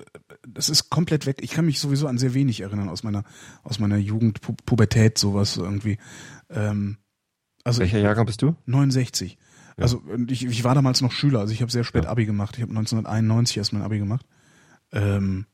[0.46, 1.38] das ist komplett weg.
[1.40, 3.24] Ich kann mich sowieso an sehr wenig erinnern aus meiner
[3.64, 5.98] aus meiner Jugend, Pu Pubertät, sowas irgendwie.
[6.50, 6.98] Ähm,
[7.64, 8.54] also Welcher Jahrgang bist du?
[8.66, 9.38] 69.
[9.76, 9.82] Ja.
[9.82, 12.10] Also ich, ich war damals noch Schüler, also ich habe sehr spät Ja.
[12.10, 12.54] Abi gemacht.
[12.56, 14.24] Ich habe 1991 erst mein Abi gemacht.
[14.92, 15.46] Ähm,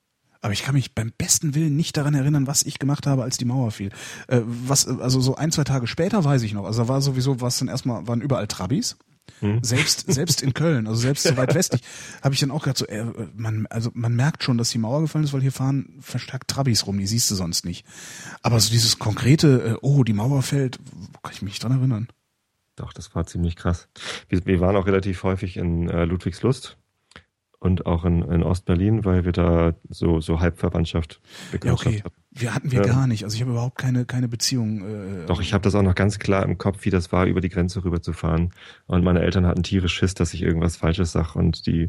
[0.42, 3.38] aber ich kann mich beim besten Willen nicht daran erinnern, was ich gemacht habe, als
[3.38, 3.90] die Mauer fiel.
[4.26, 6.64] Äh, was, also so ein, zwei Tage später weiß ich noch.
[6.64, 8.96] Also da war sowieso, was dann erstmal, waren überall Trabis.
[9.38, 9.62] Hm.
[9.62, 11.80] Selbst, selbst in Köln, also selbst so weit westlich,
[12.22, 13.04] habe ich dann auch gedacht, so, äh,
[13.34, 16.86] man, also man merkt schon, dass die Mauer gefallen ist, weil hier fahren verstärkt Trabis
[16.88, 17.86] rum, die siehst du sonst nicht.
[18.42, 20.80] Aber so dieses konkrete, äh, oh, die Mauer fällt,
[21.22, 22.08] kann ich mich nicht dran erinnern.
[22.74, 23.88] Doch, das war ziemlich krass.
[24.28, 26.78] Wir, wir waren auch relativ häufig in äh, Ludwigslust
[27.62, 32.02] und auch in, in Ostberlin, weil wir da so, so Halbverwandtschaft Ja, Bekanntschaft okay.
[32.04, 32.16] hatten.
[32.32, 32.86] Wir hatten wir Ja.
[32.86, 33.22] gar nicht.
[33.22, 34.80] Also ich habe überhaupt keine, keine Beziehung.
[34.80, 37.40] Äh, Doch, ich habe das auch noch ganz klar im Kopf, wie das war, über
[37.40, 38.50] die Grenze rüber zu fahren.
[38.86, 41.88] Und meine Eltern hatten tierisch Schiss, dass ich irgendwas Falsches sag und die,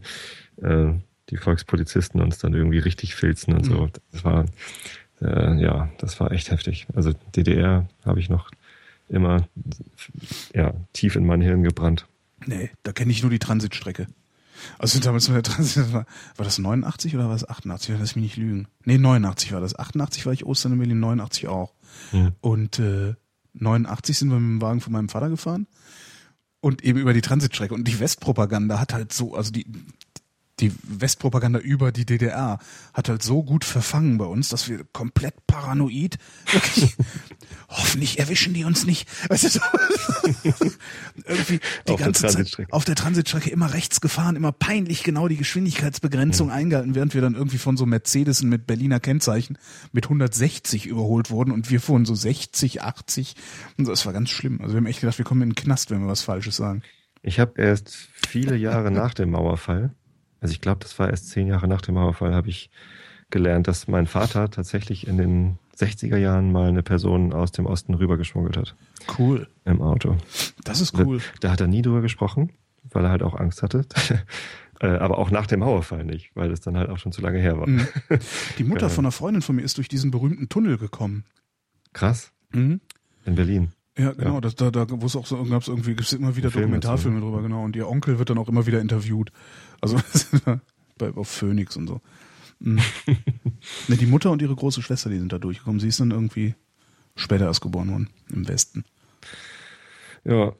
[0.62, 0.92] äh,
[1.32, 3.86] die Volkspolizisten uns dann irgendwie richtig filzen und so.
[3.86, 3.92] Mhm.
[4.12, 4.46] Das war,
[5.22, 6.86] äh, ja, das war echt heftig.
[6.94, 8.52] Also DDR habe ich noch
[9.10, 9.48] immer,
[10.54, 12.06] ja, tief in mein Hirn gebrannt.
[12.46, 14.06] Nee, da kenne ich nur die Transitstrecke.
[14.80, 17.96] Also damals mit der Transit, war, war das 89 oder war das 88?
[18.00, 18.68] Lass mich nicht lügen.
[18.86, 19.78] Nee, 89 war das.
[19.78, 21.74] 88 war ich Ostern in Berlin, 89 auch.
[22.12, 22.32] Hm.
[22.42, 23.16] Und äh,
[23.54, 25.68] 89 sind wir mit dem Wagen von meinem Vater gefahren
[26.60, 27.74] und eben über die Transitstrecke.
[27.74, 29.66] Und die Westpropaganda hat halt so, also die,
[30.64, 32.60] die Westpropaganda über die DDR
[32.94, 36.18] hat halt so gut verfangen bei uns, dass wir komplett paranoid,
[36.52, 36.96] wirklich,
[37.68, 39.08] hoffentlich erwischen die uns nicht.
[39.30, 39.60] Weißt du, so,
[41.26, 42.74] irgendwie die Auf der ganze Zeit Transitstrecke.
[42.74, 47.36] auf der Transitstrecke immer rechts gefahren, immer peinlich genau die Geschwindigkeitsbegrenzung eingehalten, während wir dann
[47.36, 49.58] irgendwie von so Mercedesen mit Berliner Kennzeichen
[49.92, 53.36] mit 160 überholt wurden und wir fuhren so 60, 80
[53.78, 53.92] und so.
[53.92, 54.62] Das war ganz schlimm.
[54.62, 56.84] Also wir haben echt gedacht, wir kommen in den Knast, wenn wir was Falsches sagen.
[57.22, 59.94] Ich habe erst viele Jahre nach dem Mauerfall,
[60.44, 62.70] also ich glaube, das war erst zehn Jahre nach dem Mauerfall, habe ich
[63.32, 67.96] gelernt, dass mein Vater tatsächlich in den 60er Jahren mal eine Person aus dem Osten
[67.96, 68.76] rübergeschmuggelt hat
[69.18, 69.48] Cool.
[69.66, 70.18] im Auto.
[70.64, 71.20] Das ist cool.
[71.42, 72.52] Da hat er nie drüber gesprochen,
[72.92, 73.86] weil er halt auch Angst hatte.
[74.80, 77.40] Äh, Aber auch nach dem Mauerfall nicht, weil es dann halt auch schon zu lange
[77.40, 77.70] her war.
[77.70, 77.88] Mhm.
[78.58, 78.90] Die Mutter Geil.
[78.90, 81.24] von einer Freundin von mir ist durch diesen berühmten Tunnel gekommen.
[81.94, 82.82] Krass, Mhm.
[83.24, 83.72] in Berlin.
[83.98, 86.66] Ja, genau, Das, da, da wo es auch so gab's irgendwie, gibt's immer wieder Filme
[86.66, 87.64] Dokumentarfilme drüber, genau.
[87.64, 89.32] Und ihr Onkel wird dann auch immer wieder interviewt.
[89.82, 90.00] Also
[90.98, 92.02] bei auf Phoenix und so.
[92.60, 92.80] Mhm.
[93.88, 95.80] ne, die Mutter und ihre große Schwester, die sind da durchgekommen.
[95.80, 96.56] Sie ist dann irgendwie
[97.16, 98.84] später erst geboren worden, im Westen.
[100.24, 100.54] Ja.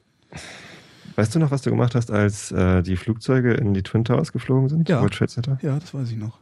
[1.16, 4.32] Weißt du noch, was du gemacht hast, als äh, die Flugzeuge in die Twin Towers
[4.32, 4.88] geflogen sind?
[4.88, 5.00] Ja.
[5.00, 5.58] World Trade Center?
[5.62, 6.38] Ja, das weiß ich noch.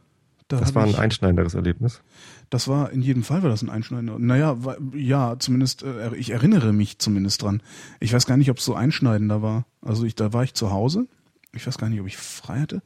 [0.57, 2.01] Da Das war ein ich, einschneidenderes Erlebnis.
[2.49, 4.19] das war in jedem Fall war das ein einschneidender.
[4.19, 7.61] Naja, war, ja, zumindest, äh, ich erinnere mich zumindest dran.
[7.99, 9.65] Ich weiß gar nicht, ob es so einschneidender war.
[9.81, 11.07] Also ich, da war ich zu Hause.
[11.55, 12.81] Ich weiß gar nicht, ob ich frei hatte.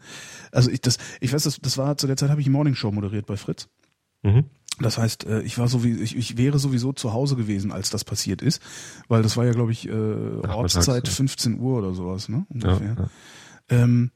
[0.52, 2.92] Also ich, das, ich weiß, das, das war zu der Zeit habe ich Morning Show
[2.92, 3.68] moderiert bei Fritz.
[4.24, 4.46] Mhm.
[4.80, 7.90] Das heißt, äh, ich war so wie ich, ich wäre sowieso zu Hause gewesen, als
[7.90, 8.62] das passiert ist,
[9.08, 11.14] weil das war ja, glaube ich, äh, Ortszeit ja.
[11.14, 12.46] 15 Uhr oder sowas, ne?
[12.54, 12.96] Ja, Ungefähr.
[13.00, 13.10] ja.
[13.70, 14.12] Ähm,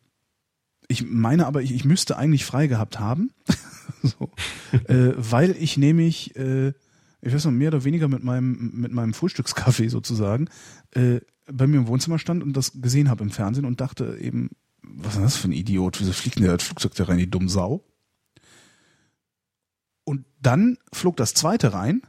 [0.91, 3.31] ich meine aber, ich, ich müsste eigentlich frei gehabt haben,
[4.03, 4.29] so,
[4.87, 6.73] äh, weil ich nämlich, äh,
[7.21, 10.49] ich weiß noch, mehr oder weniger mit meinem, mit meinem Frühstückskaffee sozusagen,
[10.91, 11.21] äh,
[11.51, 14.49] bei mir im Wohnzimmer stand und das gesehen habe im Fernsehen und dachte eben,
[14.81, 15.99] was ist das für ein Idiot?
[15.99, 17.83] Wieso fliegt denn der das Flugzeug da rein, die dumme Sau?
[20.03, 22.01] Und dann flog das zweite rein.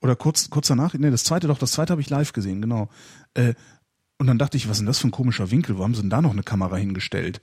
[0.00, 2.88] Oder kurz, kurz danach, nee, das zweite doch, das zweite habe ich live gesehen, genau.
[3.34, 3.54] Äh,
[4.18, 5.78] und dann dachte ich, was ist denn das für ein komischer Winkel?
[5.78, 7.40] Wo haben sie denn da noch eine Kamera hingestellt?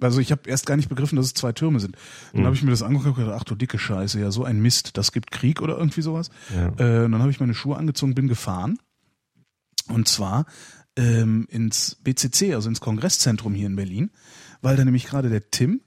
[0.00, 1.96] Also ich habe erst gar nicht begriffen, dass es zwei Türme sind.
[2.32, 2.46] Dann Mhm.
[2.46, 4.96] habe ich mir das angeguckt und gedacht, ach du dicke Scheiße, ja so ein Mist,
[4.96, 6.30] das gibt Krieg oder irgendwie sowas.
[6.54, 6.66] Ja.
[6.78, 8.78] Äh, und dann habe ich meine Schuhe angezogen, bin gefahren.
[9.88, 10.46] Und zwar
[10.96, 14.10] ähm, ins BCC, also ins Kongresszentrum hier in Berlin,
[14.62, 15.80] weil da nämlich gerade der Tim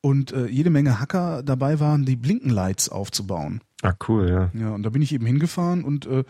[0.00, 3.60] und äh, jede Menge Hacker dabei waren, die Blinkenlights aufzubauen.
[3.82, 4.50] Ah, cool, ja.
[4.60, 6.24] Ja, und da bin ich eben hingefahren und äh,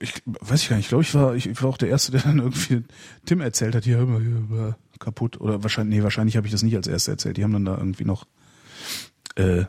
[0.00, 2.22] ich weiß ich gar nicht, ich glaube, ich war, ich war auch der Erste, der
[2.22, 2.82] dann irgendwie
[3.26, 5.40] Tim erzählt hat, hier, hör mal, hier kaputt.
[5.40, 7.36] Oder wahrscheinlich, nee, wahrscheinlich habe ich das nicht als Erster erzählt.
[7.36, 8.26] Die haben dann da irgendwie noch,
[9.36, 9.64] äh,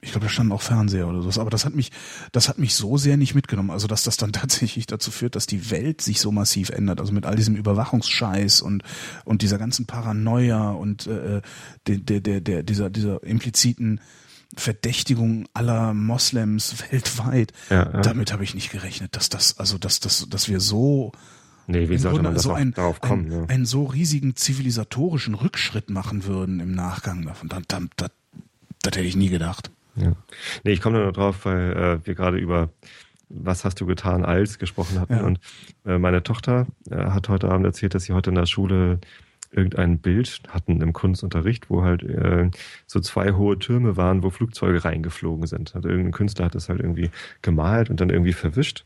[0.00, 1.38] ich glaube, da standen auch Fernseher oder sowas.
[1.38, 1.90] Aber das hat mich,
[2.32, 3.70] das hat mich so sehr nicht mitgenommen.
[3.70, 7.00] Also, dass das dann tatsächlich dazu führt, dass die Welt sich so massiv ändert.
[7.00, 8.82] Also mit all diesem Überwachungsscheiß und,
[9.24, 11.40] und dieser ganzen Paranoia und äh,
[11.86, 14.00] der, der, der, der, dieser, dieser impliziten
[14.56, 17.52] Verdächtigung aller Moslems weltweit.
[17.70, 18.00] Ja, ja.
[18.00, 21.12] Damit habe ich nicht gerechnet, dass das, also dass, dass, dass wir so
[21.66, 23.26] Nee, wie sollte Grunde man das so ein, darauf kommen?
[23.32, 23.46] ein, ne?
[23.48, 27.48] einen so riesigen zivilisatorischen Rückschritt machen würden im Nachgang davon.
[27.48, 28.10] Das, das, das,
[28.82, 29.70] das hätte ich nie gedacht.
[29.96, 30.12] Ja.
[30.64, 32.70] Nee, ich komme da nur drauf, weil äh, wir gerade über
[33.28, 35.14] Was hast du getan als gesprochen hatten.
[35.14, 35.22] Ja.
[35.24, 35.40] Und
[35.86, 39.00] äh, meine Tochter äh, hat heute Abend erzählt, dass sie heute in der Schule
[39.50, 42.50] irgendein Bild hatten im Kunstunterricht, wo halt äh,
[42.86, 45.74] so zwei hohe Türme waren, wo Flugzeuge reingeflogen sind.
[45.74, 47.10] Also irgendein Künstler hat das halt irgendwie
[47.40, 48.84] gemalt und dann irgendwie verwischt.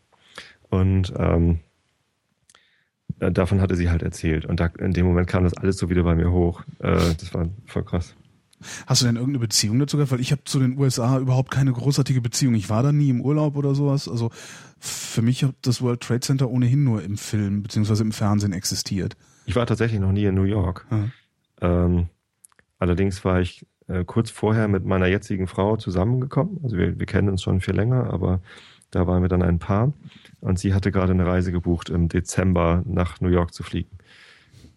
[0.69, 1.68] Und ähm, äh,
[3.19, 4.47] davon hatte sie halt erzählt.
[4.47, 6.63] Und da, in dem Moment kam das alles so wieder bei mir hoch.
[6.79, 8.15] Äh, das war voll krass.
[8.87, 10.13] Hast du denn irgendeine Beziehung dazu gehabt?
[10.13, 12.55] Weil ich habe zu den USA überhaupt keine großartige Beziehung.
[12.55, 14.09] Ich war da nie im Urlaub oder sowas.
[14.09, 14.31] Also
[14.81, 19.17] für mich hat das World Trade Center ohnehin nur im Film beziehungsweise im Fernsehen existiert.
[19.47, 20.87] Ich war tatsächlich noch nie in New York.
[21.61, 22.09] Ähm,
[22.79, 26.59] allerdings war ich äh, kurz vorher mit meiner jetzigen Frau zusammengekommen.
[26.63, 28.41] Also wir, wir kennen uns schon viel länger, aber
[28.91, 29.93] da waren wir dann ein Paar.
[30.41, 33.91] Und sie hatte gerade eine Reise gebucht, im Dezember nach New York zu fliegen.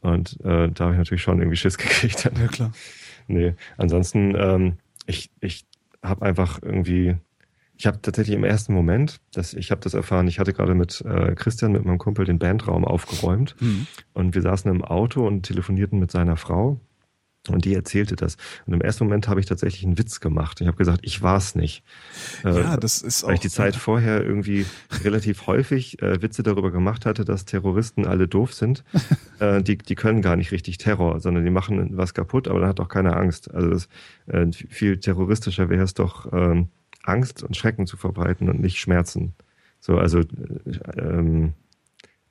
[0.02, 2.24] Und äh, da habe ich natürlich schon irgendwie Schiss gekriegt.
[2.24, 2.72] Ja klar.
[3.28, 5.66] Nee, ansonsten, ähm, ich, ich
[6.04, 7.16] habe einfach irgendwie,
[7.78, 11.02] ich habe tatsächlich im ersten Moment, dass ich habe das erfahren, ich hatte gerade mit
[11.02, 13.86] äh, Christian, mit meinem Kumpel, den Bandraum aufgeräumt Mhm.
[14.14, 16.80] und wir saßen im Auto und telefonierten mit seiner Frau
[17.50, 18.38] und die erzählte das.
[18.66, 20.61] Und im ersten Moment habe ich tatsächlich einen Witz gemacht.
[20.61, 21.84] Ich habe gesagt, ich war es nicht.
[22.44, 23.30] Äh, Ja, das ist auch.
[23.30, 24.66] weil ich die Zeit vorher irgendwie
[25.03, 28.84] relativ häufig äh, Witze darüber gemacht hatte, dass Terroristen alle doof sind.
[29.40, 32.70] äh, die, die können gar nicht richtig Terror, sondern die machen was kaputt, aber dann
[32.70, 33.52] hat auch keiner Angst.
[33.52, 33.90] Also das,
[34.28, 36.70] äh, viel terroristischer wäre es doch, ähm,
[37.03, 39.34] Angst und Schrecken zu verbreiten und nicht Schmerzen.
[39.80, 40.24] So, also äh,
[41.00, 41.53] ähm,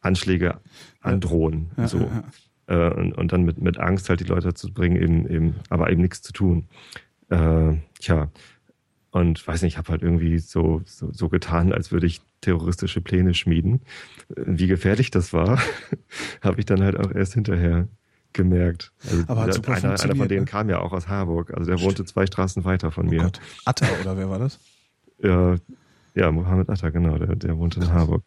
[0.01, 0.61] Anschläge
[1.01, 1.73] androhen.
[1.77, 1.99] Ja, so.
[1.99, 2.25] ja, ja.
[2.71, 5.91] Äh, und, und dann mit, mit Angst halt die Leute dazu bringen, eben, eben, aber
[5.91, 6.69] eben nichts zu tun.
[7.29, 8.31] Äh, tja,
[9.11, 13.01] und weiß nicht, ich habe halt irgendwie so, so, so getan, als würde ich terroristische
[13.01, 13.81] Pläne schmieden.
[14.37, 15.59] Äh, Wie gefährlich das war,
[16.43, 17.89] habe ich dann halt auch erst hinterher
[18.33, 18.93] gemerkt.
[19.11, 20.47] Also Aber hat super einer, einer von denen ne?
[20.47, 21.53] kam ja auch aus Harburg.
[21.53, 23.23] Also der wohnte zwei Straßen weiter von Oh mir.
[23.23, 23.41] Gott.
[23.65, 24.61] Atta oder wer war das?
[25.21, 25.57] Ja,
[26.15, 27.93] ja, Mohammed Atta, genau, der, der wohnte in.
[27.93, 28.23] Harburg.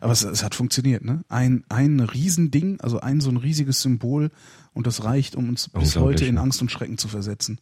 [0.00, 1.24] Aber es, es hat funktioniert, ne?
[1.28, 4.30] Ein, ein Riesending, also ein so ein riesiges Symbol
[4.72, 6.40] und das reicht, um uns bis heute in ne?
[6.40, 7.60] Angst und Schrecken zu versetzen.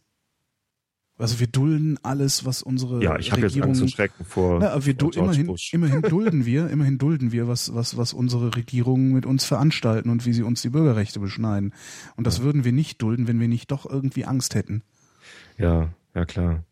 [1.19, 4.61] Also wir dulden alles, was unsere Ja, ich habe jetzt Regierung Angst und Schrecken vor,
[4.61, 5.73] aber wir vor immerhin, Bush.
[5.73, 10.27] immerhin dulden wir, immerhin dulden wir, was, was, was unsere Regierungen mit uns veranstalten und
[10.27, 11.73] wie sie uns die Bürgerrechte beschneiden.
[12.17, 14.83] Und das würden wir nicht dulden, wenn wir nicht doch irgendwie Angst hätten.
[15.57, 16.63] Ja, ja klar.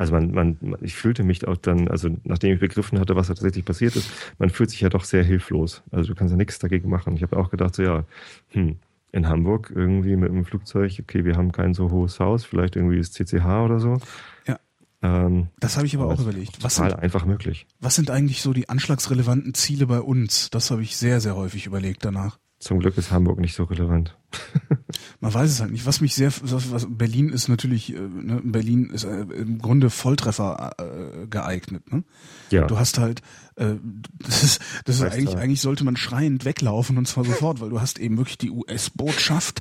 [0.00, 3.66] Also man, man, ich fühlte mich auch dann, also nachdem ich begriffen hatte, was tatsächlich
[3.66, 5.82] passiert ist, man fühlt sich ja doch sehr hilflos.
[5.90, 7.14] Also du kannst ja nichts dagegen machen.
[7.16, 8.04] Ich habe auch gedacht, so ja,
[8.48, 8.76] hm,
[9.12, 12.96] in Hamburg irgendwie mit dem Flugzeug, okay, wir haben kein so hohes Haus, vielleicht irgendwie
[12.96, 13.98] das CCH oder so.
[14.46, 14.58] Ja.
[15.02, 16.64] Ähm, Das habe ich aber auch das ist überlegt.
[16.64, 17.66] Was sind, einfach möglich.
[17.78, 20.48] was sind eigentlich so die anschlagsrelevanten Ziele bei uns?
[20.48, 22.38] Das habe ich sehr, sehr häufig überlegt danach.
[22.60, 24.18] Zum Glück ist Hamburg nicht so relevant.
[25.20, 25.86] Man weiß es halt nicht.
[25.86, 30.72] Was mich sehr, was, Berlin ist natürlich, äh, ne, Berlin ist äh, im Grunde Volltreffer
[30.78, 31.90] äh, geeignet.
[31.90, 32.04] Ne?
[32.50, 33.22] Ja, Du hast halt,
[33.56, 33.76] äh,
[34.18, 35.38] das ist, das ist Weißt eigentlich, du.
[35.40, 39.60] eigentlich sollte man schreiend weglaufen und zwar sofort, weil du hast eben wirklich die US-Botschaft,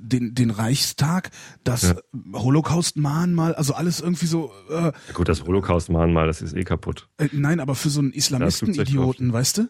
[0.00, 1.30] den, den Reichstag,
[1.62, 1.94] das Ja.
[2.32, 7.08] Holocaust-Mahnmal, also alles irgendwie so, äh, gut, das Holocaust-Mahnmal, das ist eh kaputt.
[7.18, 9.68] äh, nein, aber für so einen Islamisten-Idioten, weißt du?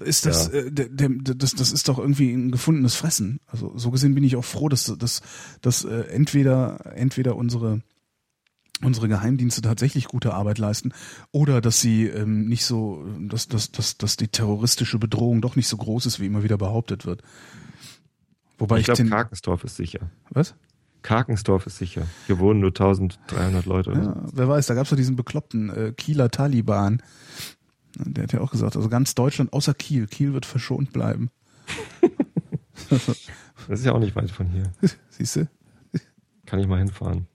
[0.00, 0.60] Ist das, Ja.
[0.60, 3.40] äh, der, der, das, das ist doch irgendwie ein gefundenes Fressen.
[3.46, 5.22] Also so gesehen bin ich auch froh, dass, dass,
[5.62, 7.82] dass äh, entweder, entweder unsere
[8.82, 10.92] unsere Geheimdienste tatsächlich gute Arbeit leisten
[11.32, 15.66] oder dass sie ähm, nicht so, dass, dass, dass, dass die terroristische Bedrohung doch nicht
[15.66, 17.22] so groß ist, wie immer wieder behauptet wird.
[18.58, 20.10] Wobei ich ich, glaube, Karkensdorf ist sicher.
[20.28, 20.54] was?
[21.00, 22.02] Karkensdorf ist sicher.
[22.26, 23.92] Hier wohnen nur 1300 Leute.
[23.92, 27.00] Ja, wer weiß, da gab's doch diesen bekloppten äh, Kieler Taliban.
[27.98, 30.06] Der hat ja auch gesagt, also ganz Deutschland außer Kiel.
[30.06, 31.30] Kiel wird verschont bleiben.
[33.68, 34.70] Das ist ja auch nicht weit von hier.
[35.10, 35.48] Siehst du?
[36.44, 37.26] Kann ich mal hinfahren.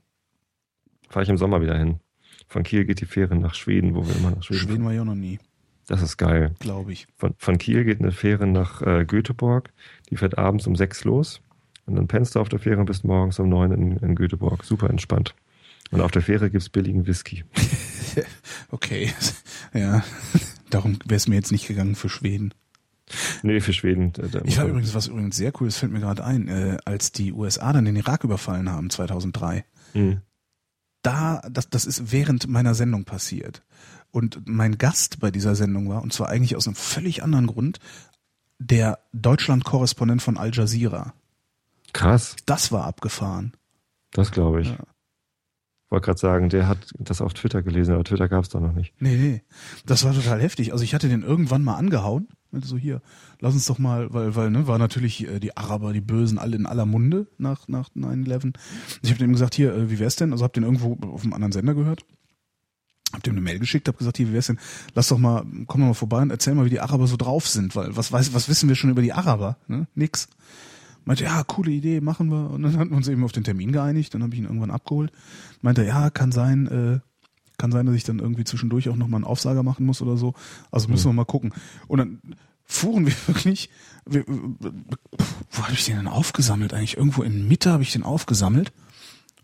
[1.10, 2.00] Fahre ich im Sommer wieder hin.
[2.48, 4.86] Von Kiel geht die Fähre nach Schweden, wo wir immer nach Schweden, Schweden fahren.
[4.86, 5.40] war ja noch nie,
[5.88, 6.56] Das ist geil.
[6.60, 7.08] glaube ich.
[7.18, 9.74] Von, von Kiel geht eine Fähre nach äh, Göteborg.
[10.10, 11.42] Die fährt abends um sechs los.
[11.86, 14.64] Und dann pennst du auf der Fähre bis morgens um neun in, in Göteborg.
[14.64, 15.36] Super entspannt.
[15.90, 17.44] Und auf der Fähre gibt's billigen Whisky.
[18.72, 19.10] Okay,
[19.74, 20.04] ja.
[20.72, 22.54] Darum wäre es mir jetzt nicht gegangen für Schweden.
[23.44, 24.14] Nee, für Schweden.
[24.18, 26.78] muss Ich war man- übrigens, was übrigens sehr cool ist, fällt mir gerade ein, äh,
[26.86, 29.66] als die USA dann den Irak überfallen haben, 2003.
[29.94, 30.22] Hm.
[31.04, 33.64] Da, das, das ist während meiner Sendung passiert.
[34.12, 37.80] Und mein Gast bei dieser Sendung war, und zwar eigentlich aus einem völlig anderen Grund,
[38.60, 41.14] der Deutschland-Korrespondent von Al Jazeera.
[41.94, 43.54] Krass, Das war abgefahren.
[44.12, 44.70] das glaube ich.
[44.70, 44.78] Ja.
[45.92, 48.72] Wollte gerade sagen, der hat das auf Twitter gelesen, aber Twitter gab es da noch
[48.72, 48.94] nicht.
[49.02, 49.42] Nee, nee.
[49.86, 50.72] Das war total heftig.
[50.72, 52.30] Also ich hatte den irgendwann mal angehauen.
[52.54, 53.02] So hier,
[53.42, 56.56] lass uns doch mal, weil, weil, ne, war natürlich äh, die Araber, die Bösen, alle
[56.56, 58.54] in aller Munde nach, nach 9-11.
[59.02, 60.32] Ich habe dem gesagt, hier, äh, wie wär's denn?
[60.32, 62.06] Also hab den irgendwo auf einem anderen Sender gehört.
[63.12, 64.60] Hab dem eine Mail geschickt, hab gesagt, hier, wie wär's denn?
[64.96, 67.50] Lass doch mal, komm doch mal vorbei und erzähl mal, wie die Araber so drauf
[67.50, 69.58] sind, weil was weiß, was wissen wir schon über die Araber?
[69.68, 69.88] Ne?
[69.94, 70.30] Nix.
[71.04, 72.50] Meinte, ja, coole Idee, machen wir.
[72.52, 74.72] Und dann hatten wir uns eben auf den Termin geeinigt, dann habe ich ihn irgendwann
[74.72, 75.12] abgeholt.
[75.62, 77.00] Meinte, ja, kann sein, äh,
[77.58, 80.34] kann sein, dass ich dann irgendwie zwischendurch auch nochmal einen Aufsager machen muss oder so.
[80.72, 81.54] Also müssen wir mal gucken.
[81.88, 82.22] Und dann
[82.66, 83.70] fuhren wir wirklich,
[84.06, 86.98] wir, wo habe ich den denn aufgesammelt eigentlich?
[86.98, 88.72] Irgendwo in Mitte habe ich den aufgesammelt.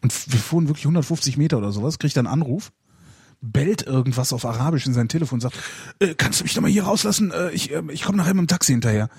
[0.01, 2.71] Und wir fuhren wirklich 150 Meter oder sowas, krieg dann Anruf,
[3.41, 5.57] bellt irgendwas auf Arabisch in sein Telefon und sagt,
[5.99, 7.31] äh, kannst du mich doch mal hier rauslassen?
[7.31, 9.09] Äh, ich äh, ich komme nachher mit dem Taxi hinterher.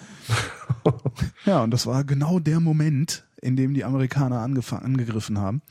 [1.44, 5.62] ja, und das war genau der Moment, in dem die Amerikaner angefangen, angegriffen haben.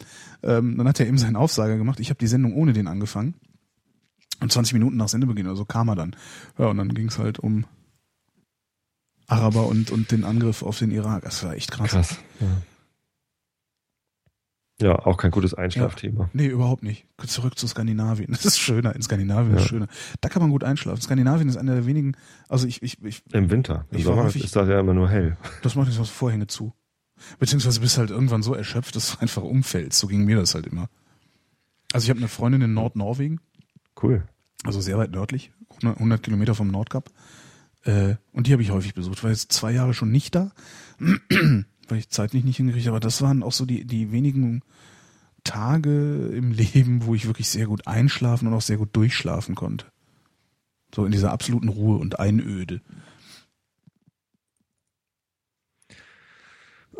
[0.43, 1.99] Ähm, dann hat er eben seinen Aufsager gemacht.
[1.99, 3.35] Ich habe die Sendung ohne den angefangen.
[4.39, 6.15] Und 20 Minuten nach Sendebeginn oder so kam er dann.
[6.57, 7.65] Ja, und dann ging es halt um
[9.25, 11.23] Araber und, und den Angriff auf den Irak.
[11.23, 11.89] Das war echt krass.
[11.89, 12.17] Krass.
[12.39, 12.47] Ja,
[14.81, 16.29] ja auch kein gutes Einschlafthema.
[16.33, 17.05] Nee, überhaupt nicht.
[17.25, 18.27] Zurück zu Skandinavien.
[18.31, 18.95] Das ist schöner.
[18.95, 19.61] In Skandinavien Ja.
[19.61, 19.87] ist schöner.
[20.21, 21.01] Da kann man gut einschlafen.
[21.01, 22.15] Skandinavien ist einer der wenigen,
[22.47, 23.85] also ich, ich, ich Im Winter.
[23.91, 25.35] Im Ich Sommer häufig- ist das ja immer nur hell.
[25.63, 26.73] das macht nicht so Vorhänge zu.
[27.39, 29.97] Beziehungsweise bist halt irgendwann so erschöpft, dass du einfach umfällst.
[29.97, 30.89] So ging mir das halt immer.
[31.93, 33.39] Also ich habe eine Freundin in Nordnorwegen,
[34.03, 34.23] Cool.
[34.63, 37.09] also sehr weit nördlich, 100 100 Kilometer vom Nordkap.
[37.85, 39.23] Äh, und die habe ich häufig besucht.
[39.23, 40.51] War jetzt zwei Jahre schon nicht da,
[41.87, 42.97] weil ich zeitlich nicht hingekriegt habe.
[42.97, 44.61] Aber das waren auch so die, die wenigen
[45.43, 49.85] Tage im Leben, wo ich wirklich sehr gut einschlafen und auch sehr gut durchschlafen konnte.
[50.93, 52.81] So in dieser absoluten Ruhe und Einöde.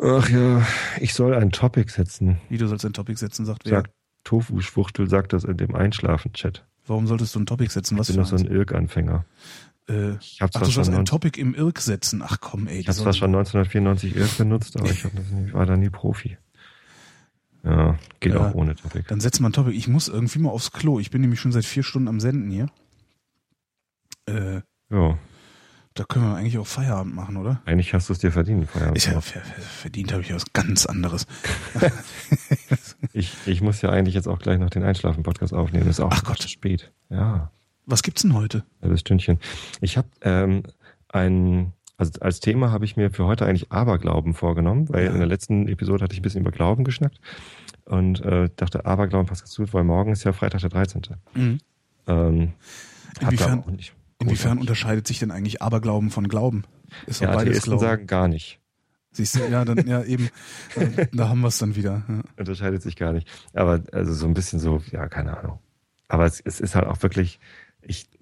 [0.00, 0.64] Ach ja,
[1.00, 2.38] ich soll ein Topic setzen.
[2.48, 3.78] Wie du sollst ein Topic setzen, sagt wer.
[3.78, 3.90] Sagt
[4.24, 6.64] Tofu-Schwuchtel, sagt das in dem Einschlafen-Chat.
[6.86, 7.98] Warum solltest du ein Topic setzen?
[7.98, 8.46] Was Ich bin noch so ein?
[8.46, 9.24] Irk-Anfänger.
[9.88, 12.22] Äh, Ich habe zwar, du schon ein 19 Topic im Irk setzen.
[12.22, 12.78] Ach komm, ey.
[12.80, 15.90] ich die hab zwar schon 1994 Irk benutzt, aber ich hab nicht, war da nie
[15.90, 16.36] Profi.
[17.64, 18.50] Ja, geht Ja.
[18.50, 19.04] auch ohne Topic.
[19.08, 19.74] Dann setz mal ein Topic.
[19.76, 21.00] Ich muss irgendwie mal aufs Klo.
[21.00, 22.66] Ich bin nämlich schon seit vier Stunden am Senden hier.
[24.26, 24.60] Äh,
[24.90, 25.18] Ja,
[25.94, 27.60] da können wir eigentlich auch Feierabend machen, oder?
[27.64, 28.70] eigentlich hast du es dir verdient.
[28.70, 29.04] Feierabend.
[29.04, 31.26] Ja ver ver verdient habe ich ja was ganz anderes.
[33.12, 35.88] Ich, ich muss ja eigentlich jetzt auch gleich noch den Einschlafen-Podcast aufnehmen.
[35.88, 36.42] Ist auch Ach Gott.
[36.42, 36.92] spät.
[37.10, 37.50] Ja,
[37.90, 38.64] Was gibt's denn heute?
[38.82, 39.38] halbes Stündchen.
[39.80, 40.62] Ich habe ähm,
[41.08, 45.10] ein, also als Thema habe ich mir für heute eigentlich Aberglauben vorgenommen, weil Ja.
[45.12, 47.18] in der letzten Episode hatte ich ein bisschen über Glauben geschnackt
[47.86, 51.02] und äh, dachte, Aberglauben passt ganz gut, weil morgen ist ja Freitag der 13.
[51.34, 51.60] Ähm,
[52.06, 53.64] hab da Inwiefern-
[54.20, 56.64] Inwiefern unterscheidet sich denn eigentlich Aberglauben von Glauben?
[57.06, 57.80] Ist Ja, beides Glauben.
[57.80, 58.58] sagen gar nicht.
[59.12, 60.28] Siehst du, ja, dann, ja, eben.
[61.12, 62.02] Da haben wir es dann wieder.
[62.08, 62.20] Ja.
[62.36, 63.28] Unterscheidet sich gar nicht.
[63.54, 65.58] Aber also so ein bisschen so, ja, keine Ahnung.
[66.08, 67.38] Aber es, es ist halt auch wirklich, ich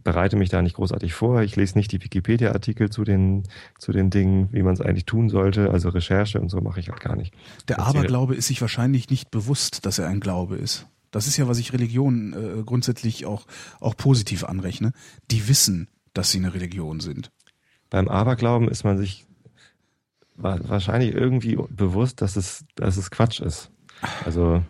[0.07, 1.43] bereite mich da nicht großartig vor.
[1.43, 3.43] Ich lese nicht die Wikipedia-Artikel zu den,
[3.79, 5.71] zu den Dingen, wie man es eigentlich tun sollte.
[5.71, 7.35] Also Recherche und so mache ich halt gar nicht.
[7.69, 7.99] Der Erzähle.
[7.99, 10.87] Aberglaube ist sich wahrscheinlich nicht bewusst, dass er ein Glaube ist.
[11.11, 13.47] Das ist ja, was ich Religionen äh, grundsätzlich auch,
[13.81, 14.93] auch positiv anrechne.
[15.31, 17.31] Die wissen, dass sie eine Religion sind.
[17.91, 19.27] Beim Aberglauben ist man sich
[20.37, 23.71] wa- wahrscheinlich irgendwie bewusst, dass es, dass es Quatsch ist.
[24.25, 24.63] Also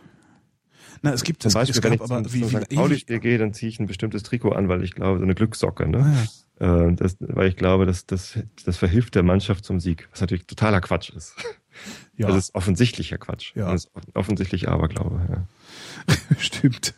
[1.02, 2.68] Na, es gibt zum es, Beispiel, es wenn gab ich aber wie, wie St.
[2.74, 5.34] Pauli Spiel gehe, dann ziehe ich ein bestimmtes Trikot an, weil ich glaube, so eine
[5.34, 5.98] Glückssocke, ne?
[5.98, 6.86] Ah, ja.
[6.88, 10.46] Äh, das, weil ich glaube, dass das, das verhilft der Mannschaft zum Sieg, was natürlich
[10.46, 11.34] totaler Quatsch ist.
[12.16, 13.54] Ja, Das ist offensichtlicher Quatsch.
[13.54, 13.70] Ja.
[13.70, 15.20] Das ist offensichtlich Aberglaube.
[15.28, 16.14] Ja.
[16.38, 16.94] stimmt.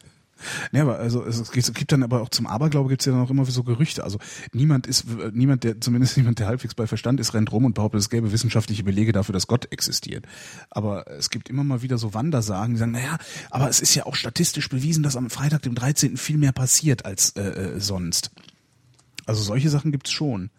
[0.73, 3.13] Ja, aber also es gibt, es gibt dann aber auch zum Aberglaube gibt es ja
[3.13, 4.05] dann auch immer so Gerüchte.
[4.05, 4.19] Also
[4.53, 8.01] niemand ist, niemand, der, zumindest niemand, der halbwegs bei Verstand ist, rennt rum und behauptet,
[8.01, 10.27] es gäbe wissenschaftliche Belege dafür, dass Gott existiert.
[10.71, 13.19] Aber es gibt immer mal wieder so Wandersagen, die sagen, naja,
[13.51, 16.17] aber es ist ja auch statistisch bewiesen, dass am Freitag, dem 13.
[16.17, 18.31] viel mehr passiert als äh, äh, sonst.
[19.27, 20.51] Also solche Sachen gibt's schon.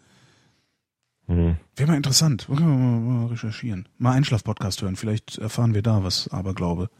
[1.26, 1.56] Hm.
[1.76, 2.48] Wäre mal interessant.
[2.48, 3.88] Wollen wir mal, mal recherchieren.
[3.98, 4.96] Mal Einschlaf-Podcast hören.
[4.96, 6.90] Vielleicht erfahren wir da was Aberglaube.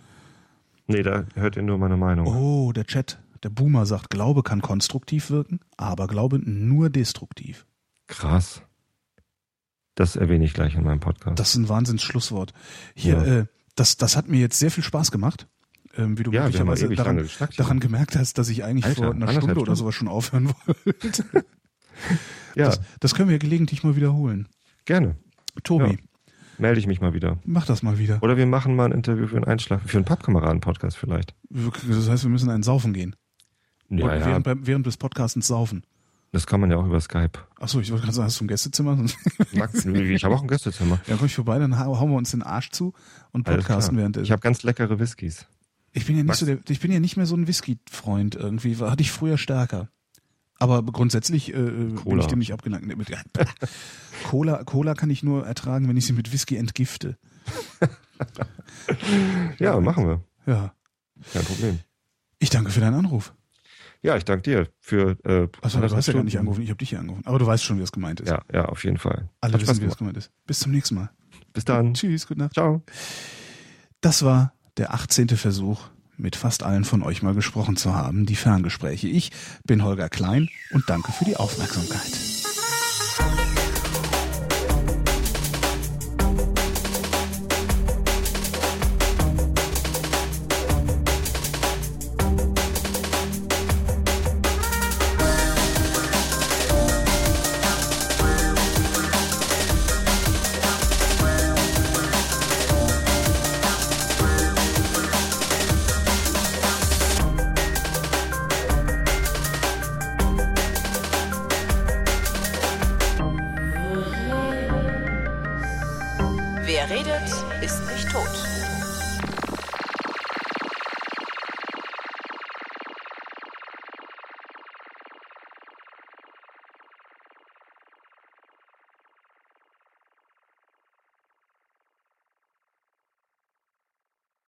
[0.90, 2.26] Nee, da hört ihr nur meine Meinung.
[2.26, 3.18] Oh, der Chat.
[3.42, 7.66] Der Boomer sagt, Glaube kann konstruktiv wirken, aber Glaube nur destruktiv.
[8.06, 8.62] Krass.
[9.94, 11.38] Das erwähne ich gleich in meinem Podcast.
[11.38, 12.52] Das ist ein Wahnsinns-Schlusswort.
[12.94, 13.24] Hier, Ja.
[13.40, 13.46] äh,
[13.76, 15.46] das, das hat mir jetzt sehr viel Spaß gemacht.
[15.96, 19.26] Ähm, wie du ja, möglicherweise daran, daran gemerkt hast, dass ich eigentlich Alter, vor einer
[19.28, 21.24] anderthalb Stunde oder sowas schon aufhören wollte.
[22.56, 24.48] Ja, Das, das können wir gelegentlich mal wiederholen.
[24.84, 25.16] gerne.
[25.64, 25.96] Tobi, Ja.
[26.60, 27.38] Melde ich mich mal wieder.
[27.44, 28.22] mach das mal wieder.
[28.22, 31.34] Oder wir machen mal ein Interview für einen Einschlafen, für einen Pappkameraden-Podcast vielleicht.
[31.48, 33.16] Das heißt, wir müssen einen saufen gehen.
[33.88, 35.82] Ja, Oder ja, Während, beim- während des Podcastens saufen.
[36.32, 37.32] das kann man ja auch über Skype.
[37.58, 38.94] Achso, ich wollte gerade sagen, hast du ein Gästezimmer?
[39.52, 41.00] Max, ich habe auch ein Gästezimmer.
[41.08, 42.92] Ja, komm ich vorbei, dann hau- hauen wir uns den Arsch zu
[43.32, 45.46] und podcasten während Ich habe ganz leckere Whiskys.
[45.92, 48.36] Ich bin ja nicht Max- so der, ich bin ja nicht mehr so ein Whisky-Freund
[48.36, 48.76] irgendwie.
[48.76, 49.88] Hatte ich früher stärker.
[50.60, 52.20] Aber grundsätzlich äh, bin Cola.
[52.20, 52.86] ich dem nicht abgelangt.
[54.28, 57.16] Cola, Cola kann ich nur ertragen, wenn ich sie mit Whisky entgifte.
[59.58, 60.24] Ja, machen wir.
[60.46, 60.74] Ja.
[61.32, 61.78] Kein Problem.
[62.38, 63.34] Ich danke für deinen Anruf.
[64.02, 65.18] Ja, ich danke dir für.
[65.24, 66.62] Äh, Achso, du hast ja gar nicht angerufen.
[66.62, 67.26] Ich habe dich hier angerufen.
[67.26, 68.28] Aber du weißt schon, wie es gemeint ist.
[68.28, 69.28] Ja, ja, auf jeden Fall.
[69.40, 70.30] Alle Hat wissen, wie es gemeint ist.
[70.46, 71.10] Bis zum nächsten Mal.
[71.52, 71.94] Bis dann.
[71.94, 72.54] Tschüss, gute Nacht.
[72.54, 72.82] Ciao.
[74.00, 75.28] Das war der 18.
[75.30, 75.88] Versuch,
[76.20, 79.08] mit fast allen von euch mal gesprochen zu haben, die Ferngespräche.
[79.08, 79.30] Ich
[79.64, 82.39] bin Holger Klein und danke für die Aufmerksamkeit.